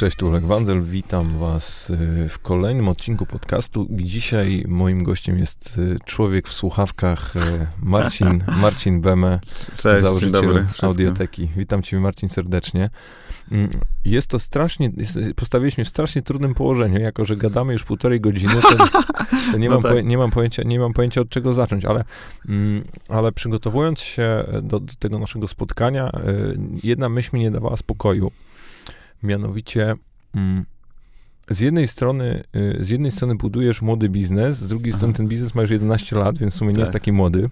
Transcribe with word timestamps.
Cześć, 0.00 0.16
tu 0.16 0.28
Oleg 0.28 0.44
Wandel, 0.44 0.82
witam 0.82 1.38
was 1.38 1.90
y, 1.90 2.28
w 2.28 2.38
kolejnym 2.38 2.88
odcinku 2.88 3.26
podcastu. 3.26 3.86
Dzisiaj 3.90 4.64
moim 4.68 5.04
gościem 5.04 5.38
jest 5.38 5.78
y, 5.78 5.98
człowiek 6.04 6.48
w 6.48 6.52
słuchawkach 6.52 7.36
y, 7.36 7.40
Marcin, 7.82 8.44
Marcin 8.62 9.00
Beme, 9.00 9.40
Cześć, 9.76 10.02
założyciel 10.02 10.66
Audioteki. 10.82 11.48
Witam 11.56 11.82
cię 11.82 12.00
Marcin 12.00 12.28
serdecznie. 12.28 12.90
Mm, 13.52 13.70
jest 14.04 14.26
to 14.26 14.38
strasznie, 14.38 14.90
jest, 14.96 15.18
postawiliśmy 15.36 15.84
w 15.84 15.88
strasznie 15.88 16.22
trudnym 16.22 16.54
położeniu, 16.54 17.00
jako 17.00 17.24
że 17.24 17.36
gadamy 17.36 17.72
już 17.72 17.84
półtorej 17.84 18.20
godziny, 18.20 18.54
to, 18.62 19.00
to 19.52 19.58
nie, 19.58 19.68
no 19.68 19.74
mam 19.74 19.82
tak. 19.82 19.92
poje, 19.92 20.02
nie, 20.02 20.18
mam 20.18 20.30
pojęcia, 20.30 20.62
nie 20.62 20.78
mam 20.78 20.92
pojęcia 20.92 21.20
od 21.20 21.28
czego 21.28 21.54
zacząć, 21.54 21.84
ale, 21.84 22.04
mm, 22.48 22.84
ale 23.08 23.32
przygotowując 23.32 24.00
się 24.00 24.44
do, 24.62 24.80
do 24.80 24.92
tego 24.98 25.18
naszego 25.18 25.48
spotkania, 25.48 26.12
jedna 26.82 27.08
myśl 27.08 27.30
mi 27.32 27.40
nie 27.40 27.50
dawała 27.50 27.76
spokoju. 27.76 28.30
Mianowicie 29.22 29.94
mm, 30.34 30.64
z 31.50 31.60
jednej 31.60 31.88
strony, 31.88 32.42
y, 32.56 32.84
z 32.84 32.88
jednej 32.88 33.10
strony 33.10 33.34
budujesz 33.34 33.82
młody 33.82 34.08
biznes, 34.08 34.58
z 34.58 34.68
drugiej 34.68 34.90
Aha. 34.90 34.96
strony 34.96 35.14
ten 35.14 35.28
biznes 35.28 35.54
ma 35.54 35.62
już 35.62 35.70
11 35.70 36.16
lat, 36.16 36.38
więc 36.38 36.54
w 36.54 36.56
sumie 36.56 36.70
tak. 36.70 36.76
nie 36.76 36.80
jest 36.80 36.92
tak. 36.92 37.02
taki 37.02 37.12
młody. 37.12 37.50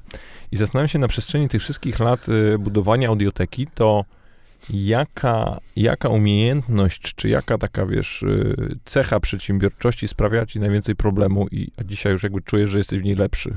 I 0.52 0.56
zastanawiam 0.56 0.88
się 0.88 0.98
na 0.98 1.08
przestrzeni 1.08 1.48
tych 1.48 1.62
wszystkich 1.62 1.98
lat 1.98 2.28
y, 2.28 2.58
budowania 2.58 3.08
audioteki, 3.08 3.66
to 3.74 4.04
jaka, 4.70 5.60
jaka 5.77 6.08
umiejętność, 6.08 7.14
czy 7.14 7.28
jaka 7.28 7.58
taka, 7.58 7.86
wiesz, 7.86 8.22
y, 8.22 8.78
cecha 8.84 9.20
przedsiębiorczości 9.20 10.08
sprawia 10.08 10.46
ci 10.46 10.60
najwięcej 10.60 10.96
problemu 10.96 11.46
i 11.50 11.69
a 11.77 11.84
dzisiaj 11.84 12.12
już 12.12 12.22
jakby 12.22 12.41
czujesz, 12.41 12.70
że 12.70 12.78
jesteś 12.78 13.00
w 13.00 13.05
niej 13.05 13.14
lepszy? 13.14 13.56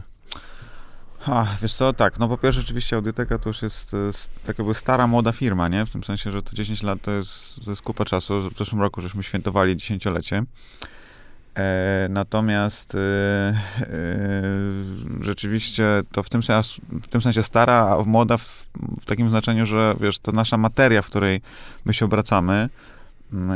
Ha, 1.22 1.48
wiesz 1.62 1.74
co, 1.74 1.94
tak, 1.94 2.20
no 2.20 2.28
po 2.28 2.38
pierwsze 2.38 2.62
oczywiście 2.62 2.96
Audioteka 2.96 3.38
to 3.38 3.50
już 3.50 3.62
jest 3.62 3.96
tak 4.46 4.58
jakby 4.58 4.74
stara, 4.74 5.08
młoda 5.08 5.32
firma, 5.32 5.68
nie? 5.68 5.86
W 5.86 5.90
tym 5.90 6.04
sensie, 6.04 6.32
że 6.32 6.42
to 6.42 6.56
10 6.56 6.84
lat 6.84 7.02
to 7.02 7.12
jest, 7.12 7.66
to 7.66 7.70
jest 7.70 7.82
kupa 7.82 8.06
czasu. 8.06 8.50
W 8.50 8.58
zeszłym 8.58 8.82
roku 8.82 9.02
żeśmy 9.02 9.24
świętowali 9.24 9.78
dziesięciolecie. 9.78 10.44
E, 11.56 12.08
natomiast 12.10 12.96
e, 12.96 13.00
e, 13.00 13.54
rzeczywiście 15.22 15.86
to 16.12 16.24
w 16.24 16.30
tym, 16.30 16.44
sensie, 16.44 16.82
w 17.04 17.08
tym 17.08 17.22
sensie 17.22 17.44
stara, 17.44 17.98
a 18.00 18.04
młoda 18.04 18.38
w, 18.38 18.68
w 19.02 19.06
takim 19.06 19.30
znaczeniu, 19.30 19.66
że 19.66 19.96
wiesz, 20.00 20.20
to 20.20 20.32
nasza 20.32 20.58
materia, 20.58 21.02
w 21.02 21.06
której 21.06 21.42
my 21.86 21.94
się 21.94 22.06
obracamy, 22.06 22.70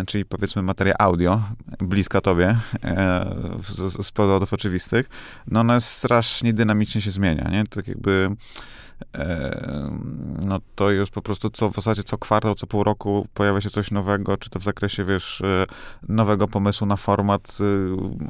czyli 0.08 0.26
powiedzmy 0.26 0.62
materia 0.62 0.95
audio, 1.00 1.42
bliska 1.80 2.22
tobie, 2.22 2.58
e, 2.84 3.36
z, 3.62 4.06
z 4.06 4.12
powodów 4.12 4.54
oczywistych, 4.54 5.09
no 5.48 5.59
ona 5.59 5.80
strasznie 5.80 6.54
dynamicznie 6.54 7.02
się 7.02 7.12
zmienia, 7.12 7.50
nie? 7.52 7.64
Tak 7.64 7.88
jakby 7.88 8.36
no 10.45 10.59
to 10.75 10.92
jest 10.92 11.11
po 11.11 11.22
prostu 11.22 11.50
co, 11.50 11.70
w 11.70 11.75
zasadzie 11.75 12.03
co 12.03 12.17
kwartał, 12.17 12.56
co 12.56 12.67
pół 12.67 12.84
roku 12.84 13.28
pojawia 13.34 13.61
się 13.61 13.70
coś 13.70 13.92
nowego, 13.92 14.38
czy 14.38 14.50
to 14.50 14.59
w 14.59 14.64
zakresie, 14.64 15.06
wiesz, 15.06 15.42
e, 15.42 15.66
nowego 16.09 16.48
pomysłu 16.48 16.88
na 16.88 16.95
format 16.95 17.58
e, 17.61 17.66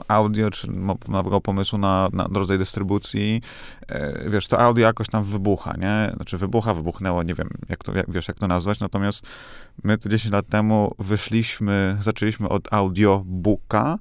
audio, 0.07 0.51
czy 0.51 0.71
nowego 1.07 1.41
pomysłu 1.41 1.79
na, 1.79 2.09
na 2.13 2.27
rodzaj 2.33 2.57
dystrybucji. 2.57 3.41
E, 3.87 4.29
wiesz, 4.29 4.47
to 4.47 4.59
audio 4.59 4.85
jakoś 4.85 5.07
tam 5.07 5.23
wybucha, 5.23 5.73
nie? 5.77 6.11
Znaczy 6.15 6.37
wybucha, 6.37 6.73
wybuchnęło, 6.73 7.23
nie 7.23 7.33
wiem, 7.33 7.49
jak 7.69 7.83
to, 7.83 7.97
jak, 7.97 8.11
wiesz, 8.11 8.27
jak 8.27 8.39
to 8.39 8.47
nazwać, 8.47 8.79
natomiast 8.79 9.27
my 9.83 9.97
to 9.97 10.09
10 10.09 10.33
lat 10.33 10.47
temu 10.47 10.95
wyszliśmy, 10.99 11.97
zaczęliśmy 12.01 12.49
od 12.49 12.73
audiobooka 12.73 13.97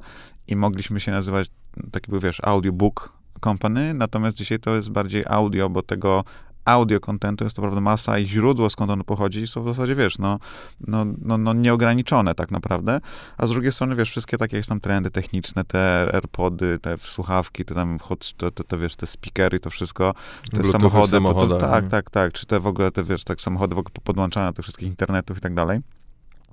i 0.48 0.56
mogliśmy 0.56 1.00
się 1.00 1.12
nazywać, 1.12 1.48
tak 1.92 2.02
jakby, 2.02 2.20
wiesz, 2.20 2.40
audiobook 2.44 3.12
company, 3.44 3.94
natomiast 3.94 4.36
dzisiaj 4.36 4.58
to 4.58 4.76
jest 4.76 4.90
bardziej 4.90 5.24
audio, 5.26 5.70
bo 5.70 5.82
tego 5.82 6.24
audio 6.64 7.00
kontentu 7.00 7.44
jest 7.44 7.56
to 7.56 7.62
prawda 7.62 7.80
masa 7.80 8.18
i 8.18 8.28
źródło, 8.28 8.70
skąd 8.70 8.90
on 8.90 9.04
pochodzi, 9.04 9.46
są 9.46 9.62
w 9.62 9.68
zasadzie, 9.68 9.94
wiesz, 9.94 10.18
no, 10.18 10.38
no, 10.86 11.04
no, 11.18 11.38
no 11.38 11.52
nieograniczone 11.52 12.34
tak 12.34 12.50
naprawdę, 12.50 13.00
a 13.36 13.46
z 13.46 13.50
drugiej 13.50 13.72
strony, 13.72 13.96
wiesz, 13.96 14.10
wszystkie 14.10 14.38
takie 14.38 14.56
jakieś 14.56 14.68
tam 14.68 14.80
trendy 14.80 15.10
techniczne, 15.10 15.64
te 15.64 16.10
AirPody, 16.14 16.78
te 16.78 16.98
słuchawki, 16.98 17.64
te 17.64 17.74
tam, 17.74 17.98
te, 18.36 18.50
te, 18.50 18.64
te 18.64 18.78
wiesz, 18.78 18.96
te 18.96 19.06
speakery, 19.06 19.58
to 19.58 19.70
wszystko, 19.70 20.14
te 20.52 20.64
samochody, 20.64 21.20
po, 21.20 21.46
to, 21.46 21.58
tak, 21.58 21.88
tak, 21.88 22.10
tak, 22.10 22.32
czy 22.32 22.46
te 22.46 22.60
w 22.60 22.66
ogóle, 22.66 22.90
te, 22.90 23.04
wiesz, 23.04 23.24
tak 23.24 23.40
samochody 23.40 23.74
w 23.74 23.78
ogóle 23.78 23.92
podłączane 24.04 24.46
do 24.46 24.52
tych 24.52 24.62
wszystkich 24.62 24.88
internetów 24.88 25.38
i 25.38 25.40
tak 25.40 25.54
dalej, 25.54 25.80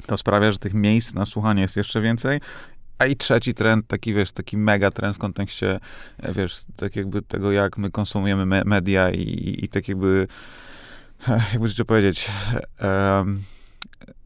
to 0.05 0.17
sprawia, 0.17 0.51
że 0.51 0.57
tych 0.57 0.73
miejsc 0.73 1.13
na 1.13 1.25
słuchanie 1.25 1.61
jest 1.61 1.77
jeszcze 1.77 2.01
więcej 2.01 2.39
a 2.97 3.05
i 3.05 3.15
trzeci 3.15 3.53
trend, 3.53 3.87
taki 3.87 4.13
wiesz, 4.13 4.31
taki 4.31 4.57
mega 4.57 4.91
trend 4.91 5.15
w 5.15 5.19
kontekście, 5.19 5.79
e, 6.17 6.33
wiesz, 6.33 6.61
tak 6.75 6.95
jakby 6.95 7.21
tego, 7.21 7.51
jak 7.51 7.77
my 7.77 7.91
konsumujemy 7.91 8.45
me 8.45 8.61
media 8.65 9.11
i, 9.11 9.55
i, 9.63 9.69
tak 9.69 9.87
jakby, 9.87 10.27
e, 11.27 11.41
jakby 11.53 11.73
to 11.73 11.85
powiedzieć, 11.85 12.31
um, 12.81 13.43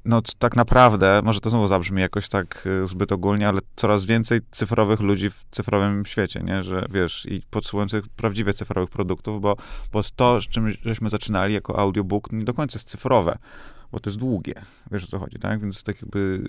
no 0.06 0.22
tak 0.40 0.56
naprawdę, 0.56 1.22
może 1.24 1.40
to 1.40 1.50
znowu 1.50 1.68
zabrzmi 1.68 2.02
jakoś 2.02 2.30
tak 2.30 2.68
zbyt 2.86 3.12
ogólnie, 3.12 3.48
ale 3.48 3.60
coraz 3.76 4.06
więcej 4.06 4.40
cyfrowych 4.52 5.00
ludzi 5.00 5.30
w 5.30 5.44
cyfrowym 5.52 6.06
świecie, 6.06 6.42
nie? 6.44 6.64
Że 6.64 6.86
wiesz, 6.90 7.26
i 7.26 7.42
podsłuchujących 7.50 8.08
prawdziwie 8.10 8.54
cyfrowych 8.54 8.90
produktów, 8.90 9.42
bo, 9.42 9.56
bo 9.92 10.02
to, 10.16 10.42
z 10.42 10.48
czym 10.48 10.74
żeśmy 10.86 11.10
zaczynali 11.10 11.54
jako 11.54 11.80
audiobook, 11.80 12.32
nie 12.32 12.46
do 12.46 12.54
końca 12.54 12.76
jest 12.76 12.88
cyfrowe 12.88 13.38
bo 13.96 14.00
to 14.00 14.10
jest 14.10 14.20
długie, 14.20 14.54
wiesz 14.92 15.04
o 15.04 15.08
co 15.08 15.20
chodzi, 15.20 15.40
tak? 15.40 15.62
Więc 15.62 15.84
tak 15.84 16.02
jakby, 16.02 16.48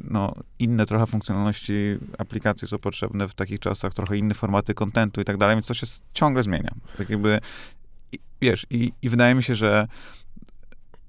no, 0.00 0.34
inne 0.58 0.86
trochę 0.86 1.06
funkcjonalności 1.06 1.98
aplikacji 2.18 2.68
są 2.68 2.78
potrzebne 2.78 3.28
w 3.28 3.34
takich 3.34 3.60
czasach, 3.60 3.94
trochę 3.94 4.16
inne 4.16 4.34
formaty 4.34 4.74
kontentu 4.74 5.20
i 5.20 5.24
tak 5.24 5.36
dalej, 5.36 5.56
więc 5.56 5.66
to 5.66 5.74
się 5.74 5.86
ciągle 6.14 6.42
zmienia. 6.42 6.74
Tak 6.98 7.10
jakby, 7.10 7.40
i, 8.12 8.18
wiesz, 8.40 8.66
i, 8.70 8.92
i 9.02 9.08
wydaje 9.08 9.34
mi 9.34 9.42
się, 9.42 9.54
że 9.54 9.88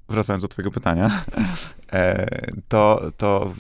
wracając 0.10 0.42
do 0.42 0.48
twojego 0.48 0.72
pytania, 0.72 1.12
e, 1.94 2.28
to, 2.68 3.12
to, 3.18 3.54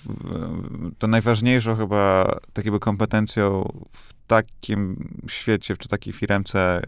to 0.97 1.07
najważniejszą 1.07 1.75
chyba 1.75 2.35
takiego 2.53 2.79
kompetencją 2.79 3.73
w 3.91 4.13
takim 4.27 5.09
świecie, 5.27 5.77
czy 5.77 5.89
takiej 5.89 6.13
firmce 6.13 6.81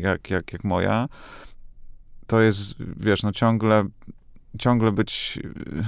jak, 0.00 0.30
jak, 0.30 0.52
jak 0.52 0.64
moja, 0.64 1.08
to 2.26 2.40
jest, 2.40 2.74
wiesz, 2.96 3.22
no 3.22 3.32
ciągle 3.32 3.84
ciągle 4.58 4.92
być 4.92 5.38
e, 5.44 5.84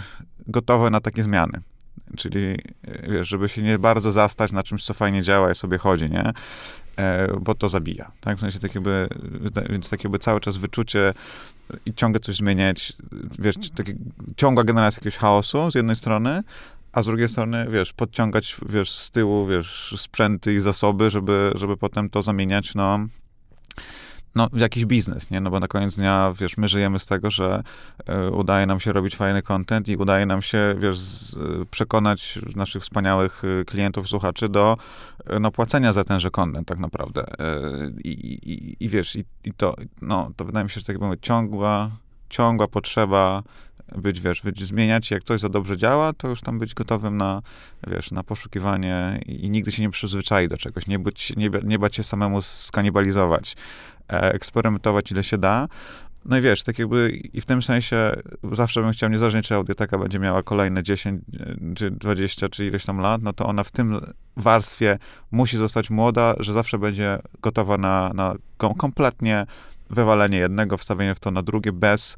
gotowy 0.47 0.91
na 0.91 1.01
takie 1.01 1.23
zmiany. 1.23 1.61
Czyli, 2.17 2.59
e, 2.85 3.13
wiesz, 3.13 3.29
żeby 3.29 3.49
się 3.49 3.63
nie 3.63 3.79
bardzo 3.79 4.13
zastać 4.13 4.53
na 4.53 4.63
czymś, 4.63 4.85
co 4.85 4.95
fajnie 4.95 5.23
działa 5.23 5.51
i 5.51 5.55
sobie 5.55 5.79
chodzi, 5.79 6.11
nie? 6.11 6.33
E, 6.97 7.29
bo 7.41 7.55
to 7.55 7.69
zabija, 7.69 8.11
tak? 8.21 8.37
W 8.37 8.41
sensie 8.41 8.59
tak 8.59 8.75
jakby, 8.75 9.09
więc 9.71 9.91
tak 9.91 10.05
jakby 10.05 10.19
cały 10.19 10.41
czas 10.41 10.57
wyczucie 10.57 11.15
i 11.87 11.95
ciągle 11.95 12.21
coś 12.21 12.37
zmieniać, 12.37 12.93
wiesz, 13.39 13.55
ciągła 14.37 14.65
generacja 14.65 15.01
jakiegoś 15.01 15.17
chaosu 15.17 15.71
z 15.71 15.75
jednej 15.75 15.97
strony, 15.97 16.43
a 16.93 17.03
z 17.03 17.07
drugiej 17.07 17.29
strony, 17.29 17.67
wiesz, 17.71 17.93
podciągać, 17.93 18.57
wiesz, 18.69 18.91
z 18.91 19.11
tyłu, 19.11 19.47
wiesz, 19.47 19.95
sprzęty 19.99 20.55
i 20.55 20.61
zasoby, 20.61 21.11
żeby, 21.11 21.53
żeby 21.55 21.77
potem 21.77 22.11
to 22.11 22.23
zamieniać, 22.23 22.75
no, 22.75 22.99
no, 24.39 24.49
jakiś 24.53 24.87
biznes, 24.87 25.31
nie? 25.31 25.41
No 25.41 25.51
bo 25.51 25.61
na 25.61 25.69
koniec 25.69 25.97
dnia, 25.97 26.33
wiesz, 26.41 26.57
my 26.57 26.69
żyjemy 26.69 26.99
z 26.99 27.07
tego, 27.07 27.31
że 27.31 27.63
y, 28.27 28.31
udaje 28.31 28.67
nam 28.67 28.81
się 28.81 28.93
robić 28.93 29.17
fajny 29.17 29.43
content 29.43 29.89
i 29.89 29.97
udaje 29.97 30.27
nam 30.27 30.43
się, 30.43 30.75
wiesz, 30.79 30.99
z, 30.99 31.35
y, 31.35 31.67
przekonać 31.71 32.39
naszych 32.57 32.83
wspaniałych 32.83 33.45
y, 33.45 33.65
klientów, 33.65 34.09
słuchaczy 34.09 34.49
do 34.49 34.77
no, 35.41 35.51
płacenia 35.51 35.93
za 35.93 36.05
tenże 36.05 36.31
content 36.31 36.69
tak 36.69 36.79
naprawdę. 36.79 37.25
I, 38.05 38.89
wiesz, 38.89 39.17
i, 39.17 39.25
i, 39.45 39.53
to, 39.53 39.75
no, 40.03 40.31
to 40.37 40.45
wydaje 40.45 40.65
mi 40.65 40.71
się, 40.71 40.81
że 40.81 40.87
tak 40.87 41.01
jakby 41.01 41.19
ciągła, 41.19 41.91
ciągła 42.29 42.69
potrzeba 42.69 43.43
być, 43.97 44.21
wiesz, 44.21 44.43
być, 44.43 44.65
zmieniać. 44.65 45.11
Jak 45.11 45.25
coś 45.25 45.41
za 45.41 45.49
dobrze 45.49 45.77
działa, 45.77 46.13
to 46.13 46.29
już 46.29 46.41
tam 46.41 46.59
być 46.59 46.75
gotowym 46.75 47.17
na, 47.17 47.43
wiesz, 47.87 48.11
na 48.11 48.23
poszukiwanie 48.23 49.21
i, 49.27 49.45
i 49.45 49.51
nigdy 49.51 49.73
się 49.73 49.83
nie 49.83 49.91
przyzwyczai 49.91 50.49
do 50.49 50.57
czegoś, 50.57 50.87
nie, 50.87 50.99
być, 50.99 51.37
nie, 51.37 51.51
nie 51.65 51.79
bać 51.79 51.97
się 51.97 52.03
samemu 52.03 52.43
skanibalizować. 52.43 53.57
Eksperymentować 54.09 55.13
ile 55.13 55.25
się 55.25 55.39
da. 55.39 55.69
No 56.25 56.39
i 56.39 56.41
wiesz, 56.41 56.65
tak 56.65 56.79
jakby 56.79 57.11
i 57.11 57.41
w 57.41 57.47
tym 57.47 57.63
sensie 57.63 58.13
zawsze 58.53 58.83
bym 58.83 58.93
chciał, 58.93 59.11
niezależnie 59.11 59.43
czy 59.43 59.55
audioteka 59.55 59.99
będzie 59.99 60.19
miała 60.19 60.43
kolejne 60.43 60.83
10, 60.83 61.23
e, 61.41 61.75
czy 61.75 61.91
20, 61.91 62.49
czy 62.49 62.67
ileś 62.67 62.85
tam 62.85 62.99
lat, 62.99 63.23
no 63.23 63.33
to 63.33 63.47
ona 63.47 63.65
w 63.65 63.71
tym 63.71 64.01
warstwie 64.37 64.99
musi 65.31 65.57
zostać 65.57 65.91
młoda, 65.91 66.35
że 66.39 66.53
zawsze 66.53 66.79
będzie 66.79 67.19
gotowa 67.43 67.79
na, 67.79 68.11
na 68.15 68.35
kompletnie 68.57 69.47
wywalenie 69.91 70.39
jednego, 70.39 70.77
wstawienie 70.77 71.15
w 71.15 71.21
to 71.21 71.31
na 71.31 71.43
drugie 71.43 71.73
bez 71.73 72.17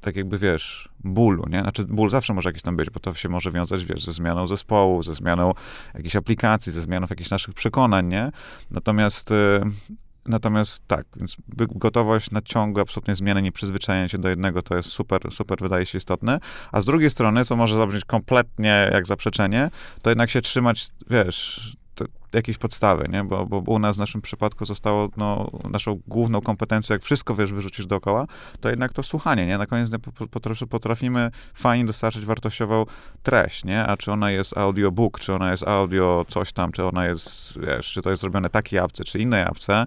tak 0.00 0.16
jakby, 0.16 0.38
wiesz, 0.38 0.88
bólu, 1.04 1.44
nie? 1.48 1.60
Znaczy 1.60 1.84
ból 1.84 2.10
zawsze 2.10 2.34
może 2.34 2.48
jakiś 2.48 2.62
tam 2.62 2.76
być, 2.76 2.90
bo 2.90 3.00
to 3.00 3.14
się 3.14 3.28
może 3.28 3.50
wiązać, 3.50 3.84
wiesz, 3.84 4.04
ze 4.04 4.12
zmianą 4.12 4.46
zespołu, 4.46 5.02
ze 5.02 5.14
zmianą 5.14 5.52
jakiejś 5.94 6.16
aplikacji, 6.16 6.72
ze 6.72 6.80
zmianą 6.80 7.06
jakichś 7.10 7.30
naszych 7.30 7.54
przekonań, 7.54 8.06
nie? 8.06 8.30
Natomiast 8.70 9.30
y, 9.30 9.60
Natomiast 10.26 10.82
tak, 10.86 11.06
więc 11.16 11.36
gotowość 11.56 12.30
na 12.30 12.42
ciągłe 12.42 12.82
absolutnie 12.82 13.14
zmiany, 13.14 13.42
nieprzyzwyczajenie 13.42 14.08
się 14.08 14.18
do 14.18 14.28
jednego 14.28 14.62
to 14.62 14.76
jest 14.76 14.88
super, 14.88 15.32
super 15.32 15.58
wydaje 15.60 15.86
się 15.86 15.98
istotne. 15.98 16.40
A 16.72 16.80
z 16.80 16.84
drugiej 16.84 17.10
strony, 17.10 17.44
co 17.44 17.56
może 17.56 17.76
zabrzmieć 17.76 18.04
kompletnie 18.04 18.90
jak 18.92 19.06
zaprzeczenie, 19.06 19.70
to 20.02 20.10
jednak 20.10 20.30
się 20.30 20.42
trzymać, 20.42 20.88
wiesz, 21.10 21.76
jakieś 22.34 22.58
podstawy, 22.58 23.08
nie? 23.08 23.24
Bo, 23.24 23.46
bo 23.46 23.58
u 23.58 23.78
nas 23.78 23.96
w 23.96 23.98
naszym 23.98 24.20
przypadku 24.20 24.66
zostało, 24.66 25.08
no, 25.16 25.50
naszą 25.70 26.00
główną 26.06 26.40
kompetencją, 26.40 26.94
jak 26.94 27.02
wszystko, 27.02 27.34
wiesz, 27.34 27.52
wyrzucisz 27.52 27.86
dookoła, 27.86 28.26
to 28.60 28.70
jednak 28.70 28.92
to 28.92 29.02
słuchanie, 29.02 29.46
nie? 29.46 29.58
Na 29.58 29.66
koniec 29.66 29.90
potrafimy 30.70 31.30
fajnie 31.54 31.84
dostarczyć 31.84 32.24
wartościową 32.24 32.84
treść, 33.22 33.64
nie? 33.64 33.86
A 33.86 33.96
czy 33.96 34.12
ona 34.12 34.30
jest 34.30 34.58
audiobook, 34.58 35.20
czy 35.20 35.34
ona 35.34 35.50
jest 35.50 35.62
audio 35.62 36.24
coś 36.28 36.52
tam, 36.52 36.72
czy 36.72 36.84
ona 36.84 37.06
jest, 37.06 37.60
wiesz, 37.60 37.92
czy 37.92 38.02
to 38.02 38.10
jest 38.10 38.22
zrobione 38.22 38.50
takiej 38.50 38.78
apce, 38.78 39.04
czy 39.04 39.18
innej 39.18 39.42
apce, 39.42 39.86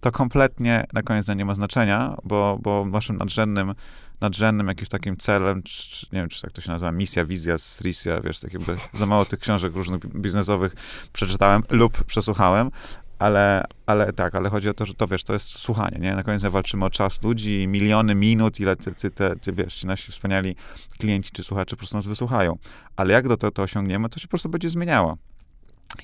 to 0.00 0.12
kompletnie 0.12 0.84
na 0.92 1.02
koniec 1.02 1.28
nie 1.28 1.44
ma 1.44 1.54
znaczenia, 1.54 2.16
bo, 2.24 2.58
bo 2.62 2.84
naszym 2.84 3.16
nadrzędnym 3.16 3.74
nadrzędnym 4.20 4.68
jakimś 4.68 4.88
takim 4.88 5.16
celem, 5.16 5.62
czy, 5.62 5.90
czy, 5.90 6.06
nie 6.12 6.20
wiem, 6.20 6.28
czy 6.28 6.42
tak 6.42 6.52
to 6.52 6.60
się 6.60 6.70
nazywa, 6.70 6.92
misja, 6.92 7.24
wizja, 7.24 7.58
strisja, 7.58 8.20
wiesz, 8.20 8.40
tak 8.40 8.52
jakby 8.52 8.76
za 8.94 9.06
mało 9.06 9.24
tych 9.24 9.40
książek 9.40 9.74
różnych 9.74 10.06
biznesowych 10.06 10.74
przeczytałem 11.12 11.62
lub 11.70 12.04
przesłuchałem, 12.04 12.70
ale, 13.18 13.64
ale 13.86 14.12
tak, 14.12 14.34
ale 14.34 14.50
chodzi 14.50 14.68
o 14.68 14.74
to, 14.74 14.86
że 14.86 14.94
to 14.94 15.06
wiesz, 15.06 15.24
to 15.24 15.32
jest 15.32 15.48
słuchanie, 15.48 15.98
nie? 16.00 16.14
Na 16.14 16.22
koniec 16.22 16.42
walczymy 16.42 16.84
o 16.84 16.90
czas 16.90 17.22
ludzi, 17.22 17.66
miliony 17.68 18.14
minut, 18.14 18.60
ile 18.60 18.76
ty, 18.76 18.92
ty, 18.92 19.10
ty, 19.10 19.36
ty 19.40 19.52
wiesz, 19.52 19.74
ci 19.74 19.86
nasi 19.86 20.12
wspaniali 20.12 20.56
klienci 20.98 21.30
czy 21.32 21.44
słuchacze 21.44 21.70
po 21.70 21.76
prostu 21.76 21.96
nas 21.96 22.06
wysłuchają. 22.06 22.58
Ale 22.96 23.12
jak 23.12 23.28
do 23.28 23.36
tego 23.36 23.50
to 23.50 23.62
osiągniemy, 23.62 24.08
to 24.08 24.18
się 24.18 24.26
po 24.26 24.30
prostu 24.30 24.48
będzie 24.48 24.70
zmieniało. 24.70 25.18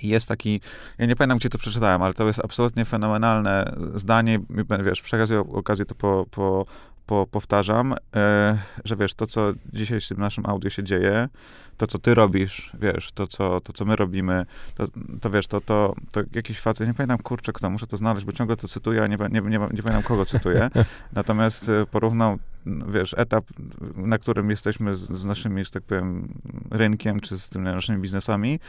Jest 0.03 0.29
taki, 0.29 0.61
ja 0.99 1.07
nie 1.07 1.17
pamiętam, 1.17 1.39
gdzie 1.39 1.49
to 1.49 1.59
przeczytałem, 1.59 2.03
ale 2.03 2.15
to 2.15 2.27
jest 2.27 2.45
absolutnie 2.45 2.85
fenomenalne 2.85 3.77
zdanie, 3.95 4.41
wiesz, 4.85 5.03
przy 5.03 5.17
okazji 5.53 5.87
to 5.87 5.95
po, 5.95 6.27
po, 6.31 6.67
po, 7.07 7.27
powtarzam, 7.31 7.95
e, 8.17 8.59
że 8.85 8.97
wiesz, 8.97 9.15
to, 9.15 9.27
co 9.27 9.53
dzisiaj 9.73 10.01
w 10.01 10.09
tym 10.09 10.19
naszym 10.19 10.47
audio 10.47 10.71
się 10.71 10.83
dzieje, 10.83 11.29
to, 11.77 11.87
co 11.87 11.99
ty 11.99 12.15
robisz, 12.15 12.73
wiesz, 12.81 13.13
to, 13.13 13.27
co, 13.27 13.61
to, 13.61 13.73
co 13.73 13.85
my 13.85 13.97
robimy, 13.97 14.47
to, 14.75 14.87
to 15.21 15.31
wiesz, 15.31 15.47
to, 15.47 15.61
to, 15.61 15.95
to 16.13 16.21
jakiś 16.35 16.61
facet, 16.61 16.89
nie 16.89 16.95
pamiętam, 16.95 17.19
kurczę, 17.19 17.53
kto, 17.53 17.71
muszę 17.71 17.87
to 17.87 17.97
znaleźć, 17.97 18.27
bo 18.27 18.33
ciągle 18.33 18.57
to 18.57 18.69
cytuję, 18.69 19.03
a 19.03 19.07
nie, 19.07 19.17
nie, 19.17 19.41
nie, 19.41 19.59
nie 19.59 19.59
pamiętam, 19.59 20.03
kogo 20.03 20.27
cytuję, 20.27 20.71
natomiast 21.13 21.69
e, 21.69 21.87
porównał, 21.87 22.39
wiesz, 22.67 23.15
etap, 23.19 23.45
na 23.97 24.19
którym 24.19 24.51
jesteśmy 24.51 24.97
z, 24.97 25.01
z 25.01 25.25
naszymi, 25.25 25.65
że 25.65 25.71
tak 25.71 25.83
powiem, 25.83 26.35
rynkiem, 26.71 27.21
czy 27.21 27.39
z 27.39 27.49
tymi 27.49 27.65
naszymi 27.65 27.99
biznesami, 27.99 28.61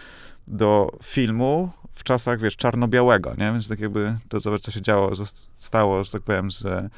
do 0.48 0.98
filmu 1.04 1.70
w 1.94 2.04
czasach, 2.04 2.40
wiesz, 2.40 2.56
czarno-białego, 2.56 3.36
nie? 3.38 3.52
Więc 3.52 3.68
tak 3.68 3.80
jakby 3.80 4.18
to, 4.30 4.40
zobacz, 4.40 4.62
co 4.62 4.72
się 4.72 4.82
działo, 4.82 5.12
stało, 5.56 6.04
że 6.04 6.12
tak 6.12 6.22
powiem, 6.22 6.52
z 6.52 6.92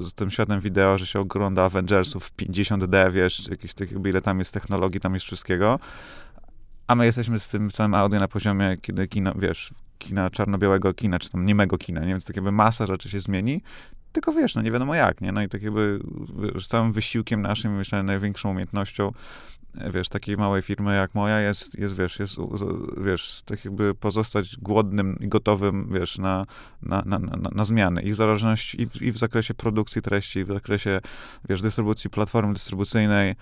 z 0.00 0.14
tym 0.14 0.30
światem 0.30 0.60
wideo, 0.60 0.98
że 0.98 1.06
się 1.06 1.20
ogląda 1.20 1.64
Avengersów 1.64 2.24
w 2.24 2.36
50D, 2.36 3.12
wiesz, 3.12 3.48
jakieś 3.48 3.74
tych, 3.74 3.92
ile 4.06 4.20
tam 4.20 4.38
jest 4.38 4.54
technologii, 4.54 5.00
tam 5.00 5.14
jest 5.14 5.26
wszystkiego. 5.26 5.78
A 6.86 6.94
my 6.94 7.06
jesteśmy 7.06 7.40
z 7.40 7.48
tym 7.48 7.70
całym 7.70 7.94
audio 7.94 8.20
na 8.20 8.28
poziomie, 8.28 8.76
kiedy 8.82 9.08
kino, 9.08 9.32
wiesz, 9.34 9.74
kina 9.98 10.30
czarno-białego 10.30 10.94
kina, 10.94 11.18
czy 11.18 11.30
tam 11.30 11.46
niemego 11.46 11.78
kina, 11.78 12.00
nie? 12.00 12.06
Więc 12.06 12.24
tak 12.24 12.36
jakby 12.36 12.52
masa 12.52 12.86
rzeczy 12.86 13.08
się 13.08 13.20
zmieni, 13.20 13.62
tylko 14.12 14.32
wiesz, 14.32 14.54
no 14.54 14.62
nie 14.62 14.70
wiadomo 14.70 14.94
jak, 14.94 15.20
nie? 15.20 15.32
No 15.32 15.42
i 15.42 15.48
tak 15.48 15.62
jakby 15.62 16.00
wiesz, 16.54 16.66
całym 16.66 16.92
wysiłkiem 16.92 17.42
naszym, 17.42 17.76
myślę, 17.76 18.02
największą 18.02 18.50
umiejętnością 18.50 19.12
wiesz, 19.74 20.08
takiej 20.08 20.36
małej 20.36 20.62
firmy 20.62 20.96
jak 20.96 21.14
moja 21.14 21.40
jest, 21.40 21.78
jest 21.78 21.96
wiesz, 21.96 22.18
jest, 22.18 22.36
wiesz, 23.04 23.42
tak 23.42 23.64
jakby 23.64 23.94
pozostać 23.94 24.56
głodnym 24.56 25.18
i 25.20 25.28
gotowym, 25.28 25.88
wiesz, 25.92 26.18
na, 26.18 26.46
na, 26.82 27.02
na, 27.06 27.18
na, 27.18 27.50
na 27.52 27.64
zmiany. 27.64 28.02
I 28.02 28.12
w 28.12 28.14
zależności, 28.14 28.82
i 28.82 28.86
w, 28.86 29.02
i 29.02 29.12
w 29.12 29.18
zakresie 29.18 29.54
produkcji 29.54 30.02
treści, 30.02 30.38
i 30.38 30.44
w 30.44 30.48
zakresie, 30.48 31.00
wiesz, 31.48 31.62
dystrybucji 31.62 32.10
platformy 32.10 32.54
dystrybucyjnej, 32.54 33.34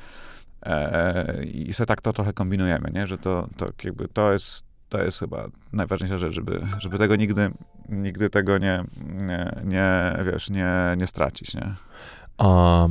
e, 0.63 1.45
i 1.45 1.73
sobie 1.73 1.87
tak 1.87 2.01
to 2.01 2.13
trochę 2.13 2.33
kombinujemy, 2.33 2.91
nie? 2.95 3.07
Że 3.07 3.19
to, 3.19 3.49
to 3.57 3.67
jakby 3.85 4.09
to 4.09 4.33
jest, 4.33 4.65
to 4.91 5.03
jest 5.03 5.19
chyba 5.19 5.49
najważniejsza 5.73 6.19
rzecz, 6.19 6.35
żeby, 6.35 6.61
żeby 6.79 6.99
tego 6.99 7.17
nigdy, 7.17 7.51
nigdy 7.89 8.31
tego 8.31 8.59
nie, 8.59 8.85
nie, 9.21 9.63
nie 9.65 10.13
wiesz, 10.33 10.51
nie, 10.51 10.95
nie 10.97 11.07
stracić, 11.07 11.55
nie? 11.55 11.75
A 12.39 12.87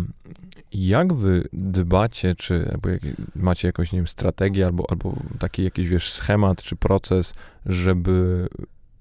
jak 0.71 1.13
wy 1.13 1.47
dbacie, 1.53 2.35
czy 2.35 2.69
albo 2.73 2.89
jak, 2.89 3.01
macie 3.35 3.67
jakąś, 3.67 3.91
nie 3.91 3.99
wiem, 3.99 4.07
strategię, 4.07 4.65
albo, 4.65 4.85
albo 4.89 5.15
taki 5.39 5.63
jakiś, 5.63 5.87
wiesz, 5.87 6.11
schemat, 6.11 6.63
czy 6.63 6.75
proces, 6.75 7.33
żeby 7.65 8.47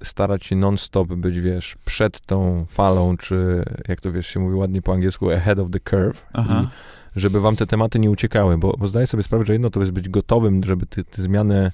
starać 0.02 0.46
się 0.46 0.56
non-stop 0.56 1.08
być, 1.08 1.40
wiesz, 1.40 1.76
przed 1.84 2.20
tą 2.20 2.66
falą, 2.68 3.16
czy 3.16 3.64
jak 3.88 4.00
to, 4.00 4.12
wiesz, 4.12 4.26
się 4.26 4.40
mówi 4.40 4.54
ładnie 4.54 4.82
po 4.82 4.92
angielsku, 4.92 5.30
ahead 5.30 5.58
of 5.58 5.70
the 5.70 5.80
curve. 5.80 6.26
Aha. 6.34 6.70
I 7.16 7.20
żeby 7.20 7.40
wam 7.40 7.56
te 7.56 7.66
tematy 7.66 7.98
nie 7.98 8.10
uciekały, 8.10 8.58
bo, 8.58 8.74
bo 8.78 8.88
zdaję 8.88 9.06
sobie 9.06 9.22
sprawę, 9.22 9.44
że 9.44 9.52
jedno 9.52 9.70
to 9.70 9.80
jest 9.80 9.92
być 9.92 10.08
gotowym, 10.08 10.64
żeby 10.64 10.86
te, 10.86 11.04
te 11.04 11.22
zmiany 11.22 11.70